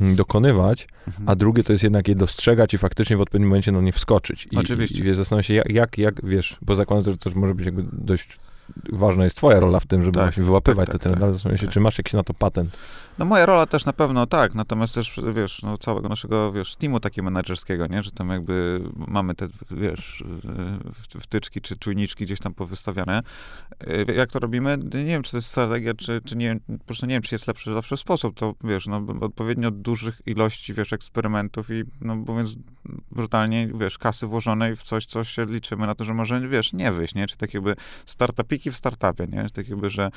dokonywać, 0.00 0.88
mhm. 1.06 1.28
a 1.28 1.34
drugie 1.34 1.64
to 1.64 1.72
jest 1.72 1.84
jednak 1.84 2.08
je 2.08 2.14
dostrzegać 2.14 2.74
i 2.74 2.78
faktycznie 2.78 3.16
w 3.16 3.20
odpowiednim 3.20 3.48
momencie 3.48 3.72
na 3.72 3.80
nie 3.80 3.92
wskoczyć. 3.92 4.48
I, 4.50 4.56
Oczywiście. 4.56 4.98
I, 4.98 5.00
i 5.00 5.02
wiesz, 5.02 5.16
zastanawiam 5.16 5.42
się, 5.42 5.54
jak, 5.54 5.70
jak, 5.70 5.98
jak, 5.98 6.24
wiesz, 6.24 6.56
bo 6.62 6.74
zakładam, 6.74 7.04
że 7.04 7.16
to 7.16 7.30
może 7.34 7.54
być 7.54 7.66
jakby 7.66 7.84
dość 7.92 8.38
ważna 8.92 9.24
jest 9.24 9.36
twoja 9.36 9.60
rola 9.60 9.80
w 9.80 9.86
tym, 9.86 10.02
żeby 10.02 10.14
tak, 10.14 10.24
właśnie 10.24 10.42
wyłapywać 10.42 10.86
tak, 10.86 10.92
tak, 10.92 11.02
te 11.02 11.08
trendy, 11.08 11.24
ale 11.24 11.32
zastanawiam 11.32 11.58
się, 11.58 11.68
czy 11.68 11.80
masz 11.80 11.98
jakiś 11.98 12.12
na 12.12 12.22
to 12.22 12.34
patent. 12.34 12.76
No 13.18 13.24
moja 13.24 13.46
rola 13.46 13.66
też 13.66 13.84
na 13.84 13.92
pewno 13.92 14.26
tak, 14.26 14.54
natomiast 14.54 14.94
też, 14.94 15.20
wiesz, 15.34 15.62
no 15.62 15.78
całego 15.78 16.08
naszego, 16.08 16.52
wiesz, 16.52 16.76
teamu 16.76 17.00
takiego 17.00 17.24
menedżerskiego, 17.24 17.86
nie, 17.86 18.02
że 18.02 18.10
tam 18.10 18.28
jakby 18.28 18.82
mamy 19.08 19.34
te, 19.34 19.48
wiesz, 19.70 20.24
wtyczki 21.20 21.60
czy 21.60 21.76
czujniczki 21.76 22.24
gdzieś 22.24 22.40
tam 22.40 22.54
powystawiane. 22.54 23.22
E, 23.86 24.14
jak 24.14 24.30
to 24.32 24.38
robimy? 24.38 24.78
Nie 24.78 25.04
wiem, 25.04 25.22
czy 25.22 25.30
to 25.30 25.36
jest 25.36 25.48
strategia, 25.48 25.94
czy, 25.94 26.20
czy 26.24 26.36
nie 26.36 26.56
po 26.78 26.84
prostu 26.84 27.06
nie 27.06 27.14
wiem, 27.14 27.22
czy 27.22 27.34
jest 27.34 27.46
lepszy 27.46 27.74
zawsze 27.74 27.96
sposób, 27.96 28.36
to 28.38 28.54
wiesz, 28.64 28.86
no 28.86 29.06
odpowiednio 29.20 29.70
dużych 29.70 30.22
ilości, 30.26 30.74
wiesz, 30.74 30.92
eksperymentów 30.92 31.70
i, 31.70 31.84
no 32.00 32.16
mówiąc 32.16 32.56
brutalnie, 33.10 33.68
wiesz, 33.74 33.98
kasy 33.98 34.26
włożonej 34.26 34.76
w 34.76 34.82
coś, 34.82 35.06
co 35.06 35.24
się 35.24 35.46
liczymy 35.46 35.86
na 35.86 35.94
to, 35.94 36.04
że 36.04 36.14
może, 36.14 36.48
wiesz, 36.48 36.72
nie 36.72 36.92
wyjść, 36.92 37.14
nie, 37.14 37.26
czy 37.26 37.36
tak 37.36 37.54
jakby 37.54 37.76
startupiki 38.06 38.70
w 38.70 38.76
startupie, 38.76 39.26
nie, 39.26 39.50
tak 39.50 39.68
jakby, 39.68 39.90
że, 39.90 40.10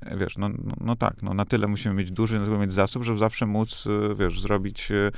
e, 0.00 0.16
wiesz, 0.16 0.38
no, 0.38 0.48
no, 0.48 0.74
no 0.80 0.96
tak, 0.96 1.22
no 1.22 1.34
na 1.34 1.44
tyle 1.44 1.66
musimy 1.66 1.94
mieć 1.94 2.12
duży 2.12 2.45
tego 2.46 2.58
mieć 2.58 2.72
zasób, 2.72 3.04
żeby 3.04 3.18
zawsze 3.18 3.46
móc, 3.46 3.86
y, 3.86 4.14
wiesz, 4.14 4.40
zrobić 4.40 4.90
y, 4.90 5.12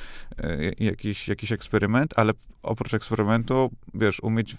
y, 0.44 0.74
jakiś, 0.78 1.28
jakiś 1.28 1.52
eksperyment, 1.52 2.14
ale 2.16 2.32
oprócz 2.62 2.94
eksperymentu, 2.94 3.70
wiesz, 3.94 4.20
umieć 4.20 4.56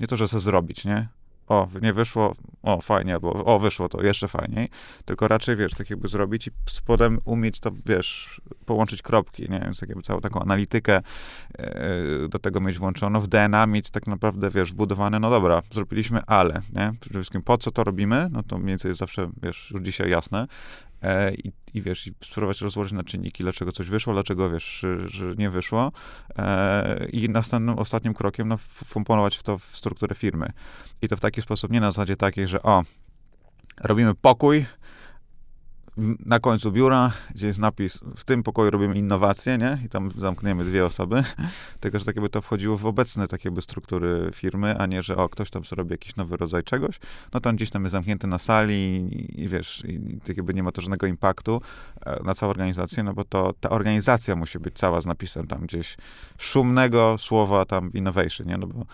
nie 0.00 0.06
to, 0.06 0.16
że 0.16 0.28
sobie 0.28 0.40
zrobić, 0.40 0.84
nie? 0.84 1.08
o, 1.48 1.68
nie 1.82 1.92
wyszło, 1.92 2.34
o, 2.62 2.80
fajnie, 2.80 3.14
albo 3.14 3.44
o, 3.44 3.58
wyszło 3.58 3.88
to 3.88 4.02
jeszcze 4.02 4.28
fajniej, 4.28 4.68
tylko 5.04 5.28
raczej, 5.28 5.56
wiesz, 5.56 5.72
tak 5.72 5.90
jakby 5.90 6.08
zrobić 6.08 6.46
i 6.46 6.50
potem 6.86 7.18
umieć 7.24 7.60
to, 7.60 7.70
wiesz, 7.86 8.40
połączyć 8.66 9.02
kropki, 9.02 9.42
nie, 9.50 9.60
więc 9.60 9.80
tak 9.80 9.88
jakby 9.88 10.02
całą 10.02 10.20
taką 10.20 10.40
analitykę 10.40 11.02
yy, 11.58 12.28
do 12.28 12.38
tego 12.38 12.60
mieć 12.60 12.78
włączoną, 12.78 13.20
w 13.20 13.28
DNA 13.28 13.66
mieć 13.66 13.90
tak 13.90 14.06
naprawdę, 14.06 14.50
wiesz, 14.50 14.72
wbudowane, 14.72 15.20
no 15.20 15.30
dobra, 15.30 15.62
zrobiliśmy, 15.70 16.20
ale, 16.26 16.60
nie, 16.72 16.92
przede 17.00 17.18
wszystkim 17.18 17.42
po 17.42 17.58
co 17.58 17.70
to 17.70 17.84
robimy, 17.84 18.28
no 18.30 18.42
to 18.42 18.58
mniej 18.58 18.68
więcej 18.68 18.88
jest 18.88 18.98
zawsze, 18.98 19.30
wiesz, 19.42 19.70
już 19.70 19.82
dzisiaj 19.82 20.10
jasne, 20.10 20.46
E, 21.02 21.34
i, 21.34 21.52
i 21.76 21.82
wiesz, 21.82 22.06
i 22.06 22.14
spróbować 22.24 22.60
rozłożyć 22.60 22.92
na 22.92 23.04
czynniki, 23.04 23.42
dlaczego 23.42 23.72
coś 23.72 23.86
wyszło, 23.86 24.12
dlaczego 24.12 24.50
wiesz, 24.50 24.84
że 25.06 25.34
nie 25.38 25.50
wyszło. 25.50 25.92
E, 26.38 27.06
I 27.12 27.28
następnym, 27.28 27.78
ostatnim 27.78 28.14
krokiem, 28.14 28.48
no, 28.48 28.56
wkomponować 28.56 29.36
w 29.36 29.42
to 29.42 29.58
w 29.58 29.76
strukturę 29.76 30.14
firmy. 30.14 30.52
I 31.02 31.08
to 31.08 31.16
w 31.16 31.20
taki 31.20 31.42
sposób, 31.42 31.70
nie 31.70 31.80
na 31.80 31.90
zasadzie 31.90 32.16
takiej, 32.16 32.48
że 32.48 32.62
o, 32.62 32.82
robimy 33.80 34.14
pokój, 34.14 34.66
na 36.26 36.40
końcu 36.40 36.72
biura, 36.72 37.12
gdzie 37.34 37.46
jest 37.46 37.58
napis, 37.58 38.00
w 38.16 38.24
tym 38.24 38.42
pokoju 38.42 38.70
robimy 38.70 38.98
innowacje, 38.98 39.58
nie? 39.58 39.78
I 39.84 39.88
tam 39.88 40.10
zamkniemy 40.10 40.64
dwie 40.64 40.84
osoby. 40.84 41.22
Tylko, 41.80 41.98
że 41.98 42.04
tak 42.04 42.16
jakby 42.16 42.28
to 42.28 42.42
wchodziło 42.42 42.76
w 42.76 42.86
obecne 42.86 43.26
takie 43.26 43.48
jakby 43.48 43.62
struktury 43.62 44.30
firmy, 44.34 44.78
a 44.78 44.86
nie, 44.86 45.02
że 45.02 45.16
o, 45.16 45.28
ktoś 45.28 45.50
tam 45.50 45.64
sobie 45.64 45.76
robi 45.76 45.90
jakiś 45.90 46.16
nowy 46.16 46.36
rodzaj 46.36 46.62
czegoś, 46.62 47.00
no 47.34 47.40
to 47.40 47.50
on 47.50 47.56
gdzieś 47.56 47.70
tam 47.70 47.82
jest 47.82 47.92
zamknięty 47.92 48.26
na 48.26 48.38
sali 48.38 48.74
i, 48.74 49.42
i 49.42 49.48
wiesz, 49.48 49.84
i 49.88 50.20
tak 50.20 50.36
jakby 50.36 50.54
nie 50.54 50.62
ma 50.62 50.72
to 50.72 50.80
żadnego 50.80 51.06
impaktu 51.06 51.60
e, 52.06 52.22
na 52.24 52.34
całą 52.34 52.50
organizację, 52.50 53.02
no 53.02 53.14
bo 53.14 53.24
to 53.24 53.54
ta 53.60 53.70
organizacja 53.70 54.36
musi 54.36 54.58
być 54.58 54.74
cała 54.74 55.00
z 55.00 55.06
napisem 55.06 55.46
tam 55.46 55.66
gdzieś 55.66 55.96
szumnego 56.38 57.16
słowa 57.18 57.64
tam 57.64 57.92
innovation, 57.92 58.46
nie? 58.46 58.56
No 58.56 58.66
bo 58.66 58.86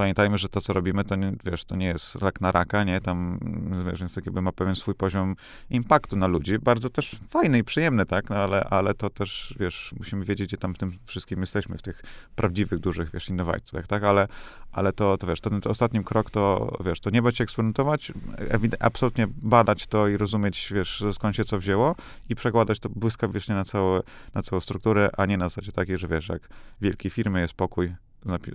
pamiętajmy, 0.00 0.38
że 0.38 0.48
to, 0.48 0.60
co 0.60 0.72
robimy, 0.72 1.04
to 1.04 1.16
nie, 1.16 1.32
wiesz, 1.44 1.64
to 1.64 1.76
nie 1.76 1.86
jest 1.86 2.14
rak 2.14 2.40
na 2.40 2.52
raka, 2.52 2.84
nie? 2.84 3.00
Tam, 3.00 3.38
wiesz, 3.86 4.00
więc 4.00 4.16
jakby 4.16 4.42
ma 4.42 4.52
pewien 4.52 4.76
swój 4.76 4.94
poziom 4.94 5.36
impaktu 5.70 6.16
na 6.16 6.26
ludzi. 6.26 6.58
Bardzo 6.58 6.90
też 6.90 7.16
fajny 7.28 7.58
i 7.58 7.64
przyjemny, 7.64 8.06
tak? 8.06 8.30
No 8.30 8.36
ale, 8.36 8.64
ale 8.64 8.94
to 8.94 9.10
też, 9.10 9.54
wiesz, 9.60 9.94
musimy 9.98 10.24
wiedzieć, 10.24 10.48
gdzie 10.48 10.56
tam 10.56 10.74
w 10.74 10.78
tym 10.78 10.98
wszystkim 11.04 11.40
jesteśmy, 11.40 11.78
w 11.78 11.82
tych 11.82 12.02
prawdziwych, 12.36 12.78
dużych, 12.78 13.10
wiesz, 13.10 13.28
innowacjach, 13.28 13.86
tak? 13.86 14.04
Ale, 14.04 14.28
ale 14.72 14.92
to, 14.92 15.18
to 15.18 15.26
wiesz, 15.26 15.40
ten, 15.40 15.60
ten 15.60 15.70
ostatni 15.70 16.04
krok 16.04 16.30
to, 16.30 16.76
wiesz, 16.84 17.00
to 17.00 17.10
nie 17.10 17.22
bać 17.22 17.36
się 17.36 17.44
eksperymentować, 17.44 18.12
absolutnie 18.80 19.26
badać 19.28 19.86
to 19.86 20.08
i 20.08 20.16
rozumieć, 20.16 20.72
wiesz, 20.74 21.04
skąd 21.12 21.36
się 21.36 21.44
co 21.44 21.58
wzięło 21.58 21.96
i 22.28 22.34
przekładać 22.34 22.80
to 22.80 22.88
błyskawicznie 22.88 23.54
na, 23.54 23.64
na 24.34 24.42
całą 24.42 24.60
strukturę, 24.60 25.10
a 25.16 25.26
nie 25.26 25.36
na 25.36 25.48
zasadzie 25.48 25.72
takiej, 25.72 25.98
że 25.98 26.08
wiesz, 26.08 26.28
jak 26.28 26.48
wielkie 26.80 27.10
firmy 27.10 27.40
jest 27.40 27.54
pokój, 27.54 27.94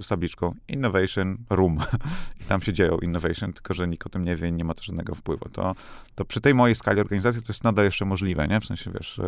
z 0.01 0.07
tabliczką 0.07 0.55
Innovation 0.67 1.37
Room. 1.49 1.77
I 2.41 2.43
tam 2.43 2.61
się 2.61 2.73
dzieją 2.73 2.97
innovation, 2.97 3.53
tylko 3.53 3.73
że 3.73 3.87
nikt 3.87 4.07
o 4.07 4.09
tym 4.09 4.25
nie 4.25 4.35
wie 4.35 4.47
i 4.47 4.53
nie 4.53 4.63
ma 4.63 4.73
to 4.73 4.83
żadnego 4.83 5.15
wpływu. 5.15 5.49
To, 5.49 5.75
to 6.15 6.25
przy 6.25 6.41
tej 6.41 6.53
mojej 6.53 6.75
skali 6.75 7.01
organizacji 7.01 7.41
to 7.41 7.47
jest 7.49 7.63
nadal 7.63 7.85
jeszcze 7.85 8.05
możliwe, 8.05 8.47
nie? 8.47 8.59
W 8.59 8.65
sensie, 8.65 8.91
wiesz, 8.91 9.21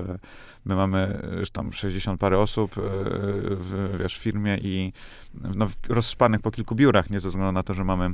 my 0.65 0.75
mamy 0.75 1.21
już 1.39 1.49
tam 1.49 1.73
60 1.73 2.19
parę 2.19 2.39
osób 2.39 2.71
w, 2.75 3.97
wiesz, 3.99 4.17
w 4.17 4.21
firmie 4.21 4.57
i 4.57 4.93
no, 5.33 5.67
rozspanych 5.89 6.41
po 6.41 6.51
kilku 6.51 6.75
biurach, 6.75 7.09
nie 7.09 7.19
ze 7.19 7.29
względu 7.29 7.51
na 7.51 7.63
to, 7.63 7.73
że 7.73 7.83
mamy 7.83 8.13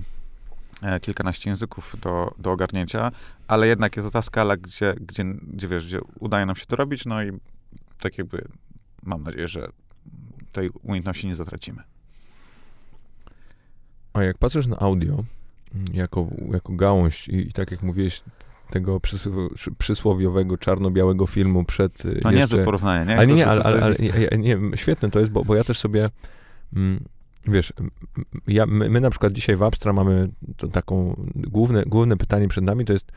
E, 0.84 1.00
kilkanaście 1.00 1.50
języków 1.50 1.96
do, 2.01 2.34
do 2.38 2.51
ogarnięcia, 2.51 3.12
ale 3.48 3.68
jednak 3.68 3.96
jest 3.96 4.08
to 4.08 4.12
ta 4.12 4.22
skala, 4.22 4.58
gdzie, 4.58 4.94
gdzie, 5.01 5.24
gdzie, 5.25 5.68
wiesz, 5.68 5.86
gdzie 5.86 6.00
udaje 6.20 6.46
nam 6.46 6.56
się 6.56 6.65
to 6.65 6.75
robić, 6.75 7.06
no 7.06 7.24
i 7.24 7.32
tak 8.00 8.18
jakby 8.18 8.48
mam 9.03 9.24
nadzieję, 9.24 9.48
że 9.48 9.68
tej 10.51 10.70
umiejętności 10.70 11.27
nie 11.27 11.36
zatracimy. 11.36 11.84
A 14.13 14.24
jak 14.24 14.38
patrzysz 14.38 14.67
na 14.67 14.77
audio 14.79 15.13
mm, 15.13 15.86
jako, 15.93 16.27
jako 16.51 16.74
gałąź 16.74 17.27
i, 17.27 17.36
i 17.36 17.53
tak 17.53 17.72
jak 17.72 17.84
mówiłeś, 17.84 18.24
tego 18.70 19.00
przysłowiowego 19.77 20.58
czarno-białego 20.58 21.27
filmu 21.27 21.63
przed 21.63 22.03
No 22.05 22.12
jeszcze... 22.12 22.32
niezłe 22.32 22.63
porównanie, 22.63 23.05
nie? 23.05 23.17
Ale 23.17 23.27
nie, 23.27 23.34
nie, 23.34 23.48
ale, 23.48 23.63
ale, 23.63 23.84
ale 23.84 23.96
nie, 24.38 24.38
nie, 24.38 24.77
świetne 24.77 25.10
to 25.12 25.20
jest, 25.20 25.32
bo, 25.32 25.46
bo 25.46 25.55
ja 25.55 25.63
też 25.63 25.79
sobie 25.79 26.10
mm, 26.75 27.03
wiesz, 27.48 27.74
ja, 28.48 28.65
my, 28.65 28.89
my, 28.89 29.01
na 29.01 29.10
przykład 29.10 29.34
dzisiaj 29.34 29.55
w 29.55 29.63
Abstra 29.63 29.93
mamy 29.93 30.29
to 30.58 30.67
taką, 30.67 31.15
główne, 31.36 31.84
główne 31.86 32.17
pytanie 32.17 32.48
przed 32.48 32.63
nami 32.63 32.86
to 32.86 32.93
jest, 32.93 33.12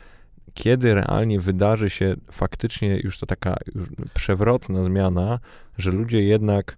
kiedy 0.54 0.94
realnie 0.94 1.40
wydarzy 1.40 1.90
się 1.90 2.14
faktycznie 2.30 2.98
już 2.98 3.18
to 3.18 3.26
taka 3.26 3.56
już 3.74 3.88
przewrotna 4.14 4.84
zmiana, 4.84 5.38
że 5.78 5.90
ludzie 5.90 6.22
jednak 6.22 6.76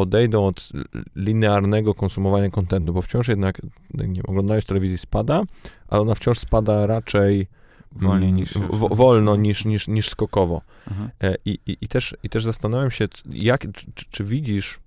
odejdą 0.00 0.46
od 0.46 0.68
linearnego 1.16 1.94
konsumowania 1.94 2.50
kontentu, 2.50 2.92
bo 2.92 3.02
wciąż 3.02 3.28
jednak 3.28 3.60
nie, 3.94 4.22
oglądając 4.22 4.64
telewizji 4.64 4.98
spada, 4.98 5.42
ale 5.88 6.00
ona 6.00 6.14
wciąż 6.14 6.38
spada 6.38 6.86
raczej 6.86 7.46
wolniej 7.92 8.32
niż, 8.32 8.52
w, 8.52 8.96
wolno 8.96 9.36
niż, 9.36 9.64
niż, 9.64 9.88
niż 9.88 10.08
skokowo. 10.08 10.60
Mhm. 10.90 11.10
E, 11.22 11.34
I, 11.44 11.58
i, 11.66 11.76
i, 11.80 11.88
też, 11.88 12.16
I 12.22 12.28
też 12.28 12.44
zastanawiam 12.44 12.90
się, 12.90 13.08
jak, 13.30 13.66
czy, 13.94 14.04
czy 14.10 14.24
widzisz 14.24 14.80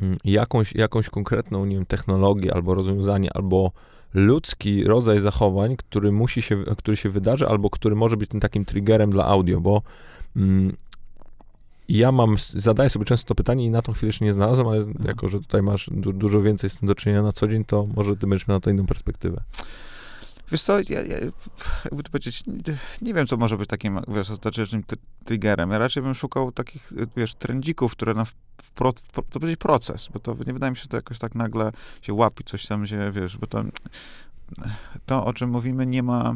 Mm, 0.00 0.18
jakąś, 0.24 0.74
jakąś 0.74 1.08
konkretną, 1.08 1.64
nie 1.64 1.76
wiem, 1.76 1.86
technologię 1.86 2.54
albo 2.54 2.74
rozwiązanie, 2.74 3.30
albo 3.34 3.72
ludzki 4.14 4.84
rodzaj 4.84 5.20
zachowań, 5.20 5.76
który 5.76 6.12
musi 6.12 6.42
się, 6.42 6.64
który 6.78 6.96
się 6.96 7.10
wydarzy, 7.10 7.48
albo 7.48 7.70
który 7.70 7.96
może 7.96 8.16
być 8.16 8.30
tym 8.30 8.40
takim 8.40 8.64
triggerem 8.64 9.10
dla 9.10 9.26
audio, 9.26 9.60
bo 9.60 9.82
mm, 10.36 10.76
ja 11.88 12.12
mam, 12.12 12.36
zadaję 12.54 12.90
sobie 12.90 13.04
często 13.04 13.28
to 13.28 13.34
pytanie 13.34 13.64
i 13.64 13.70
na 13.70 13.82
tą 13.82 13.92
chwilę 13.92 14.08
jeszcze 14.08 14.24
nie 14.24 14.32
znalazłem, 14.32 14.68
ale 14.68 14.78
mhm. 14.78 15.06
jako, 15.06 15.28
że 15.28 15.40
tutaj 15.40 15.62
masz 15.62 15.90
du 15.92 16.12
dużo 16.12 16.42
więcej 16.42 16.70
z 16.70 16.78
tym 16.78 16.88
do 16.88 16.94
czynienia 16.94 17.22
na 17.22 17.32
co 17.32 17.48
dzień, 17.48 17.64
to 17.64 17.86
może 17.96 18.16
ty 18.16 18.26
będziesz 18.26 18.48
miał 18.48 18.56
na 18.56 18.60
to 18.60 18.70
inną 18.70 18.86
perspektywę. 18.86 19.42
Wiesz 20.52 20.62
co, 20.62 20.78
ja, 20.78 21.02
ja, 21.02 21.18
jakby 21.84 22.02
to 22.02 22.10
powiedzieć, 22.10 22.44
nie, 23.02 23.14
wiem, 23.14 23.26
co 23.26 23.36
może 23.36 23.58
być 23.58 23.68
takim, 23.68 24.00
wiesz, 24.08 24.30
ostatecznym 24.30 24.82
triggerem. 25.24 25.70
Ja 25.70 25.78
raczej 25.78 26.02
bym 26.02 26.14
szukał 26.14 26.52
takich, 26.52 26.92
wiesz, 27.16 27.34
trendzików, 27.34 27.92
które 27.92 28.14
na 28.14 28.26
to 29.30 29.40
będzie 29.40 29.56
proces, 29.56 30.08
bo 30.12 30.20
to 30.20 30.36
nie 30.46 30.52
wydaje 30.52 30.70
mi 30.70 30.76
się, 30.76 30.82
że 30.82 30.88
to 30.88 30.96
jakoś 30.96 31.18
tak 31.18 31.34
nagle 31.34 31.72
się 32.02 32.14
łapi, 32.14 32.44
coś 32.44 32.66
tam 32.66 32.86
się, 32.86 33.12
wiesz, 33.14 33.38
bo 33.38 33.46
to, 33.46 33.64
to 35.06 35.24
o 35.24 35.32
czym 35.32 35.50
mówimy, 35.50 35.86
nie 35.86 36.02
ma 36.02 36.34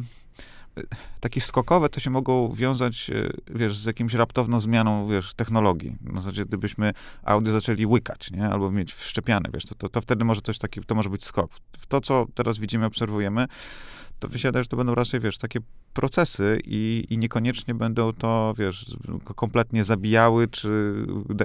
takie 1.21 1.41
skokowe 1.41 1.89
to 1.89 2.01
się 2.01 2.11
mogą 2.11 2.53
wiązać, 2.53 3.11
wiesz, 3.47 3.79
z 3.79 3.85
jakimś 3.85 4.15
raptowną 4.15 4.61
zmianą, 4.61 5.09
wiesz, 5.09 5.35
technologii. 5.35 5.97
Na 6.01 6.21
zasadzie, 6.21 6.45
gdybyśmy 6.45 6.93
audio 7.23 7.53
zaczęli 7.53 7.87
łykać, 7.87 8.31
nie? 8.31 8.49
Albo 8.49 8.71
mieć 8.71 8.95
wszczepiane, 8.95 9.51
wiesz, 9.55 9.67
to, 9.67 9.75
to, 9.75 9.89
to 9.89 10.01
wtedy 10.01 10.25
może 10.25 10.41
coś 10.41 10.59
takiego, 10.59 10.87
to 10.87 10.95
może 10.95 11.11
być 11.11 11.25
skok. 11.25 11.51
W 11.79 11.87
to, 11.87 12.01
co 12.01 12.27
teraz 12.35 12.59
widzimy, 12.59 12.87
obserwujemy, 12.87 13.47
to 14.19 14.29
wysiada, 14.29 14.63
że 14.63 14.69
to 14.69 14.77
będą 14.77 14.95
raczej, 14.95 15.21
wiesz, 15.21 15.39
takie 15.39 15.61
procesy 15.93 16.59
i, 16.65 17.07
i 17.11 17.19
niekoniecznie 17.19 17.75
będą 17.75 18.13
to, 18.13 18.55
wiesz, 18.59 18.97
kompletnie 19.35 19.85
zabijały, 19.85 20.49
czy 20.49 20.95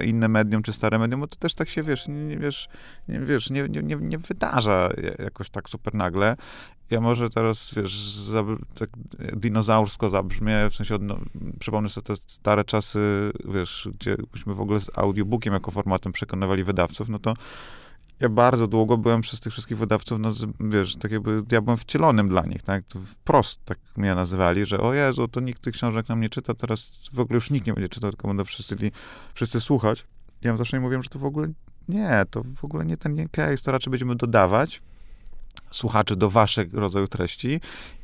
inne 0.04 0.28
medium, 0.28 0.62
czy 0.62 0.72
stare 0.72 0.98
medium, 0.98 1.20
bo 1.20 1.26
to 1.26 1.36
też 1.36 1.54
tak 1.54 1.68
się, 1.68 1.82
wiesz, 1.82 2.08
nie, 2.08 2.38
wiesz, 2.38 2.68
nie, 3.08 3.20
wiesz, 3.20 3.50
nie, 3.50 3.68
nie, 3.68 3.96
nie 3.96 4.18
wydarza 4.18 4.90
jakoś 5.18 5.50
tak 5.50 5.70
super 5.70 5.94
nagle. 5.94 6.36
Ja 6.90 7.00
może 7.00 7.30
teraz, 7.30 7.74
wiesz, 7.76 8.30
tak 8.74 8.90
dinozaursko 9.36 10.10
zabrzmie, 10.10 10.70
w 10.70 10.74
sensie, 10.74 10.98
no, 11.00 11.18
przypomnę 11.58 11.88
sobie 11.88 12.04
te 12.04 12.16
stare 12.16 12.64
czasy, 12.64 13.32
wiesz, 13.54 13.88
gdzie 13.98 14.16
byśmy 14.32 14.54
w 14.54 14.60
ogóle 14.60 14.80
z 14.80 14.98
audiobookiem 14.98 15.54
jako 15.54 15.70
formatem 15.70 16.12
przekonywali 16.12 16.64
wydawców, 16.64 17.08
no 17.08 17.18
to 17.18 17.34
ja 18.22 18.28
bardzo 18.28 18.66
długo 18.66 18.98
byłem 18.98 19.20
przez 19.20 19.40
tych 19.40 19.52
wszystkich 19.52 19.78
wydawców, 19.78 20.18
no 20.18 20.32
wiesz, 20.60 20.96
tak 20.96 21.12
jakby 21.12 21.42
ja 21.52 21.60
byłem 21.60 21.76
wcielonym 21.76 22.28
dla 22.28 22.42
nich, 22.42 22.62
tak? 22.62 22.84
Wprost 23.04 23.64
tak 23.64 23.78
mnie 23.96 24.14
nazywali, 24.14 24.66
że 24.66 24.80
o 24.80 24.94
Jezu, 24.94 25.28
to 25.28 25.40
nikt 25.40 25.62
tych 25.62 25.74
książek 25.74 26.08
nam 26.08 26.20
nie 26.20 26.30
czyta, 26.30 26.54
teraz 26.54 27.08
w 27.12 27.20
ogóle 27.20 27.34
już 27.34 27.50
nikt 27.50 27.66
nie 27.66 27.74
będzie 27.74 27.88
czytał, 27.88 28.10
tylko 28.10 28.28
będą 28.28 28.44
wszyscy, 28.44 28.76
wszyscy 29.34 29.60
słuchać. 29.60 30.04
Ja 30.42 30.56
zawsze 30.56 30.76
im 30.76 30.82
mówiłem, 30.82 31.02
że 31.02 31.08
to 31.08 31.18
w 31.18 31.24
ogóle 31.24 31.48
nie, 31.88 32.24
to 32.30 32.42
w 32.56 32.64
ogóle 32.64 32.84
nie 32.84 32.96
ten 32.96 33.28
case, 33.28 33.64
to 33.64 33.72
raczej 33.72 33.90
będziemy 33.90 34.16
dodawać 34.16 34.82
słuchaczy 35.70 36.16
do 36.16 36.30
waszych 36.30 36.74
rodzaju 36.74 37.08
treści 37.08 37.60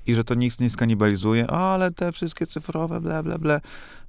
i 0.08 0.14
że 0.14 0.24
to 0.24 0.34
nic 0.34 0.60
nie 0.60 0.70
skanibalizuje, 0.70 1.46
ale 1.50 1.90
te 1.90 2.12
wszystkie 2.12 2.46
cyfrowe, 2.46 3.00
bla, 3.00 3.22
bla, 3.22 3.38
bla. 3.38 3.60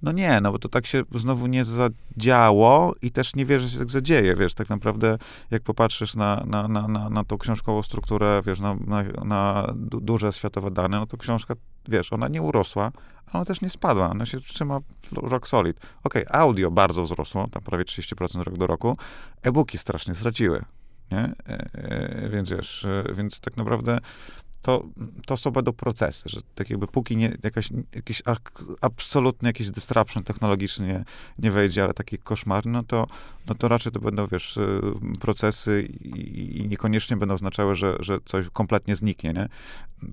No 0.02 0.12
nie, 0.12 0.42
no 0.42 0.52
bo 0.52 0.60
to 0.60 0.70
tak 0.70 0.88
się 0.88 1.04
znowu 1.16 1.48
nie 1.48 1.66
zadziało 1.66 2.96
i 3.02 3.12
też 3.12 3.36
nie 3.36 3.46
wierzę, 3.46 3.68
że 3.68 3.74
się 3.74 3.80
tak 3.80 3.92
zadzieje, 3.92 4.36
wiesz, 4.36 4.54
tak 4.54 4.70
naprawdę 4.70 5.18
jak 5.52 5.64
popatrzysz 5.64 6.16
na, 6.16 6.44
na, 6.48 6.68
na, 6.68 6.88
na, 6.88 7.10
na 7.10 7.24
tą 7.24 7.38
książkową 7.38 7.84
strukturę, 7.84 8.42
wiesz, 8.46 8.60
na, 8.60 8.76
na, 8.88 9.04
na 9.26 9.74
duże 9.76 10.34
światowe 10.34 10.72
dane, 10.72 11.00
no 11.00 11.06
to 11.06 11.18
książka, 11.18 11.54
wiesz, 11.88 12.14
ona 12.14 12.28
nie 12.28 12.42
urosła, 12.42 12.92
ale 13.32 13.46
też 13.46 13.62
nie 13.62 13.70
spadła, 13.70 14.10
ona 14.10 14.26
się 14.26 14.42
trzyma 14.42 14.80
rock 15.12 15.48
solid. 15.48 15.78
Okej, 16.04 16.28
okay, 16.28 16.42
audio 16.42 16.72
bardzo 16.72 17.04
wzrosło, 17.04 17.48
tam 17.48 17.64
prawie 17.64 17.84
30% 17.84 18.44
rok 18.44 18.58
do 18.58 18.68
roku, 18.68 18.98
e-booki 19.42 19.78
strasznie 19.78 20.16
straciły, 20.16 20.66
nie? 21.12 21.20
E, 21.20 21.34
e, 21.74 22.30
więc 22.30 22.50
wiesz, 22.50 22.86
e, 22.86 23.04
więc 23.14 23.40
tak 23.40 23.58
naprawdę 23.58 24.00
to, 24.62 24.84
to 25.26 25.38
są 25.38 25.52
będą 25.52 25.74
procesy, 25.74 26.30
że 26.30 26.42
tak 26.56 26.70
jakby 26.70 26.88
póki 26.88 27.18
nie, 27.18 27.38
jakaś, 27.44 27.70
jakiś 27.96 28.22
absolutny 28.82 29.50
jakiś 29.50 29.72
disruption 29.72 30.24
technologiczny 30.24 31.06
nie, 31.40 31.52
wejdzie, 31.52 31.84
ale 31.84 31.94
taki 31.94 32.18
koszmar, 32.18 32.66
no 32.66 32.84
to, 32.84 33.08
no 33.48 33.56
to 33.56 33.68
raczej 33.68 33.92
to 33.92 34.00
będą, 34.00 34.28
wiesz, 34.28 34.60
procesy 35.20 35.90
i, 36.02 36.58
i 36.58 36.68
niekoniecznie 36.68 37.18
będą 37.18 37.36
oznaczały, 37.36 37.76
że, 37.76 37.98
że 38.00 38.18
coś 38.26 38.50
kompletnie 38.50 38.96
zniknie, 38.96 39.34
nie? 39.34 39.50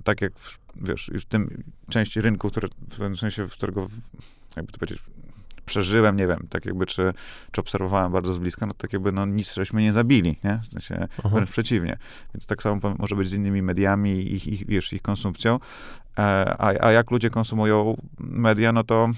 Tak 0.04 0.20
jak, 0.20 0.32
wiesz, 0.76 1.08
już 1.08 1.22
w 1.22 1.26
tym 1.26 1.62
części 1.90 2.20
rynku, 2.20 2.50
w 2.98 3.18
sensie, 3.18 3.48
w 3.48 3.52
którego, 3.52 3.86
jakby 4.56 4.72
to 4.72 4.78
powiedzieć, 4.78 5.02
przeżyłem, 5.66 6.16
nie 6.16 6.26
wiem, 6.26 6.46
tak 6.50 6.66
jakby, 6.66 6.86
czy, 6.86 7.12
czy 7.52 7.60
obserwowałem 7.60 8.12
bardzo 8.12 8.34
z 8.34 8.38
bliska, 8.38 8.66
no 8.66 8.74
tak 8.74 8.92
jakby, 8.92 9.12
no 9.12 9.26
nic 9.26 9.54
żeśmy 9.54 9.82
nie 9.82 9.92
zabili, 9.92 10.36
nie? 10.44 10.60
W 10.62 10.66
sensie, 10.66 11.08
wręcz 11.24 11.50
przeciwnie. 11.50 11.98
Więc 12.34 12.46
tak 12.46 12.62
samo 12.62 12.80
może 12.98 13.16
być 13.16 13.28
z 13.28 13.32
innymi 13.32 13.62
mediami 13.62 14.10
i 14.10 14.34
ich, 14.34 14.46
ich, 14.46 14.66
wiesz, 14.66 14.92
ich 14.92 15.02
konsumpcją. 15.02 15.58
E, 16.18 16.22
a, 16.58 16.86
a 16.86 16.92
jak 16.92 17.10
ludzie 17.10 17.30
konsumują 17.30 17.96
media, 18.18 18.72
no 18.72 18.84
to 18.84 19.08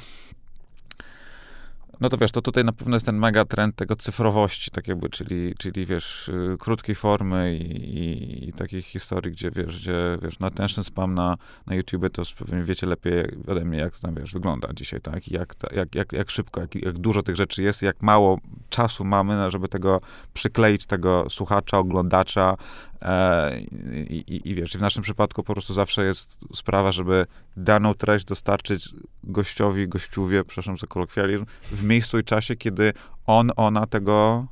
no 2.01 2.09
to 2.09 2.17
wiesz, 2.19 2.33
to 2.33 2.43
tutaj 2.43 2.65
na 2.65 2.73
pewno 2.73 2.97
jest 2.97 3.07
ten 3.07 3.19
mega 3.19 3.45
trend 3.45 3.77
tego 3.77 3.97
cyfrowości, 3.97 4.71
tak 4.71 4.89
jakby, 4.89 5.09
czyli, 5.11 5.55
czyli 5.59 5.87
wiesz, 5.87 6.29
y, 6.29 6.57
krótkiej 6.59 6.95
formy 6.95 7.57
i, 7.57 7.99
i, 7.99 8.49
i 8.49 8.53
takich 8.53 8.87
historii, 8.87 9.33
gdzie 9.33 9.51
wiesz, 9.51 9.81
gdzie 9.81 10.19
wiesz, 10.23 10.39
na 10.39 10.47
attention 10.47 10.85
spam 10.85 11.15
na, 11.15 11.37
na 11.67 11.75
YouTube, 11.75 12.13
to 12.13 12.23
pewnie 12.39 12.63
wiecie 12.65 12.87
lepiej 12.87 13.25
ode 13.47 13.65
mnie, 13.65 13.79
jak 13.79 13.95
to 13.97 14.01
tam, 14.01 14.15
wiesz, 14.15 14.33
wygląda 14.33 14.69
dzisiaj, 14.75 15.01
tak, 15.01 15.29
i 15.29 15.35
jak, 15.35 15.55
jak, 15.73 15.95
jak, 15.95 16.13
jak 16.13 16.31
szybko, 16.31 16.61
jak, 16.61 16.75
jak 16.75 16.99
dużo 16.99 17.23
tych 17.23 17.37
rzeczy 17.37 17.63
jest, 17.63 17.83
jak 17.83 18.03
mało 18.03 18.39
czasu 18.71 19.05
mamy, 19.05 19.51
żeby 19.51 19.69
tego 19.69 20.01
przykleić, 20.35 20.87
tego 20.87 21.27
słuchacza, 21.31 21.79
oglądacza, 21.79 22.57
E, 23.03 23.61
I, 23.91 24.17
i, 24.17 24.49
I 24.51 24.55
wiesz, 24.55 24.77
w 24.77 24.81
naszym 24.81 25.03
przypadku 25.03 25.43
po 25.43 25.53
prostu 25.53 25.75
zawsze 25.75 26.05
jest 26.05 26.39
sprawa, 26.55 26.93
żeby 26.93 27.27
daną 27.57 27.95
treść 27.95 28.25
dostarczyć 28.25 28.89
gościowi, 29.25 29.89
gościuwie, 29.89 30.45
przepraszam 30.45 30.79
za 30.79 30.87
kolokwializm, 30.87 31.45
w 31.63 31.83
miejscu 31.89 32.19
i 32.19 32.25
czasie, 32.25 32.57
kiedy 32.57 32.93
on, 33.27 33.51
ona 33.57 33.87
tego 33.87 34.47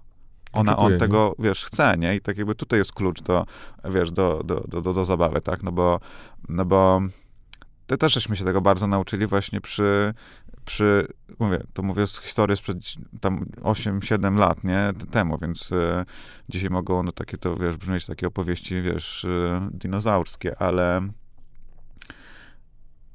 ona, 0.52 0.76
on 0.76 0.99
tego, 0.99 1.35
wiesz, 1.38 1.64
chce, 1.64 1.95
nie? 1.99 2.16
I 2.16 2.21
tak 2.21 2.37
jakby 2.37 2.55
tutaj 2.55 2.78
jest 2.78 2.93
klucz 2.93 3.23
do, 3.23 3.47
wiesz, 3.85 4.12
do, 4.12 4.43
do, 4.45 4.61
do, 4.69 4.81
do, 4.81 4.93
do 4.93 5.05
zabawy, 5.05 5.40
tak? 5.40 5.62
No 5.62 5.73
bo, 5.73 6.00
no 6.49 6.64
bo 6.64 7.00
te 7.87 7.97
też 7.97 8.14
żeśmy 8.14 8.37
się 8.37 8.45
tego 8.45 8.61
bardzo 8.61 8.87
nauczyli 8.87 9.26
właśnie 9.26 9.61
przy, 9.61 10.14
przy, 10.64 11.07
mówię, 11.38 11.59
to 11.73 11.83
mówię 11.83 12.07
z 12.07 12.21
historii 12.21 12.57
sprzed 12.57 12.78
tam 13.21 13.47
8-7 13.62 14.38
lat, 14.38 14.64
nie, 14.64 14.93
temu, 15.11 15.38
więc 15.38 15.73
y, 15.73 16.05
dzisiaj 16.49 16.71
mogą 16.71 17.02
no 17.02 17.12
takie 17.12 17.37
to, 17.37 17.57
wiesz, 17.57 17.76
brzmieć 17.76 18.07
takie 18.07 18.26
opowieści, 18.26 18.83
wiesz, 18.83 19.25
y, 19.25 19.61
dinozaurskie, 19.71 20.59
ale 20.59 21.09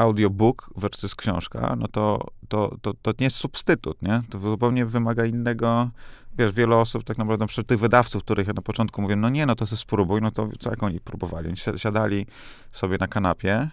audiobook 0.02 0.70
versus 0.78 1.16
książka, 1.16 1.76
no 1.80 1.88
to, 1.88 2.28
to, 2.48 2.76
to, 2.82 2.94
to 3.02 3.12
nie 3.20 3.24
jest 3.24 3.38
substytut, 3.38 4.02
nie? 4.02 4.22
To 4.30 4.40
zupełnie 4.40 4.86
wymaga 4.86 5.26
innego, 5.26 5.90
wiesz, 6.38 6.54
wiele 6.54 6.78
osób 6.78 7.04
tak 7.04 7.18
naprawdę, 7.18 7.48
przy 7.48 7.64
tych 7.64 7.80
wydawców, 7.80 8.24
których 8.24 8.48
ja 8.48 8.54
na 8.54 8.62
początku 8.62 9.02
mówię, 9.02 9.16
no 9.16 9.30
nie, 9.30 9.46
no 9.46 9.56
to 9.56 9.66
sobie 9.66 9.78
spróbuj, 9.78 10.22
no 10.22 10.32
to 10.32 10.50
co 10.60 10.70
jak 10.70 10.84
oni 10.84 11.00
próbowali? 11.00 11.48
Oni 11.48 11.58
siadali 11.78 12.26
sobie 12.72 12.98
na 12.98 13.08
kanapie 13.08 13.70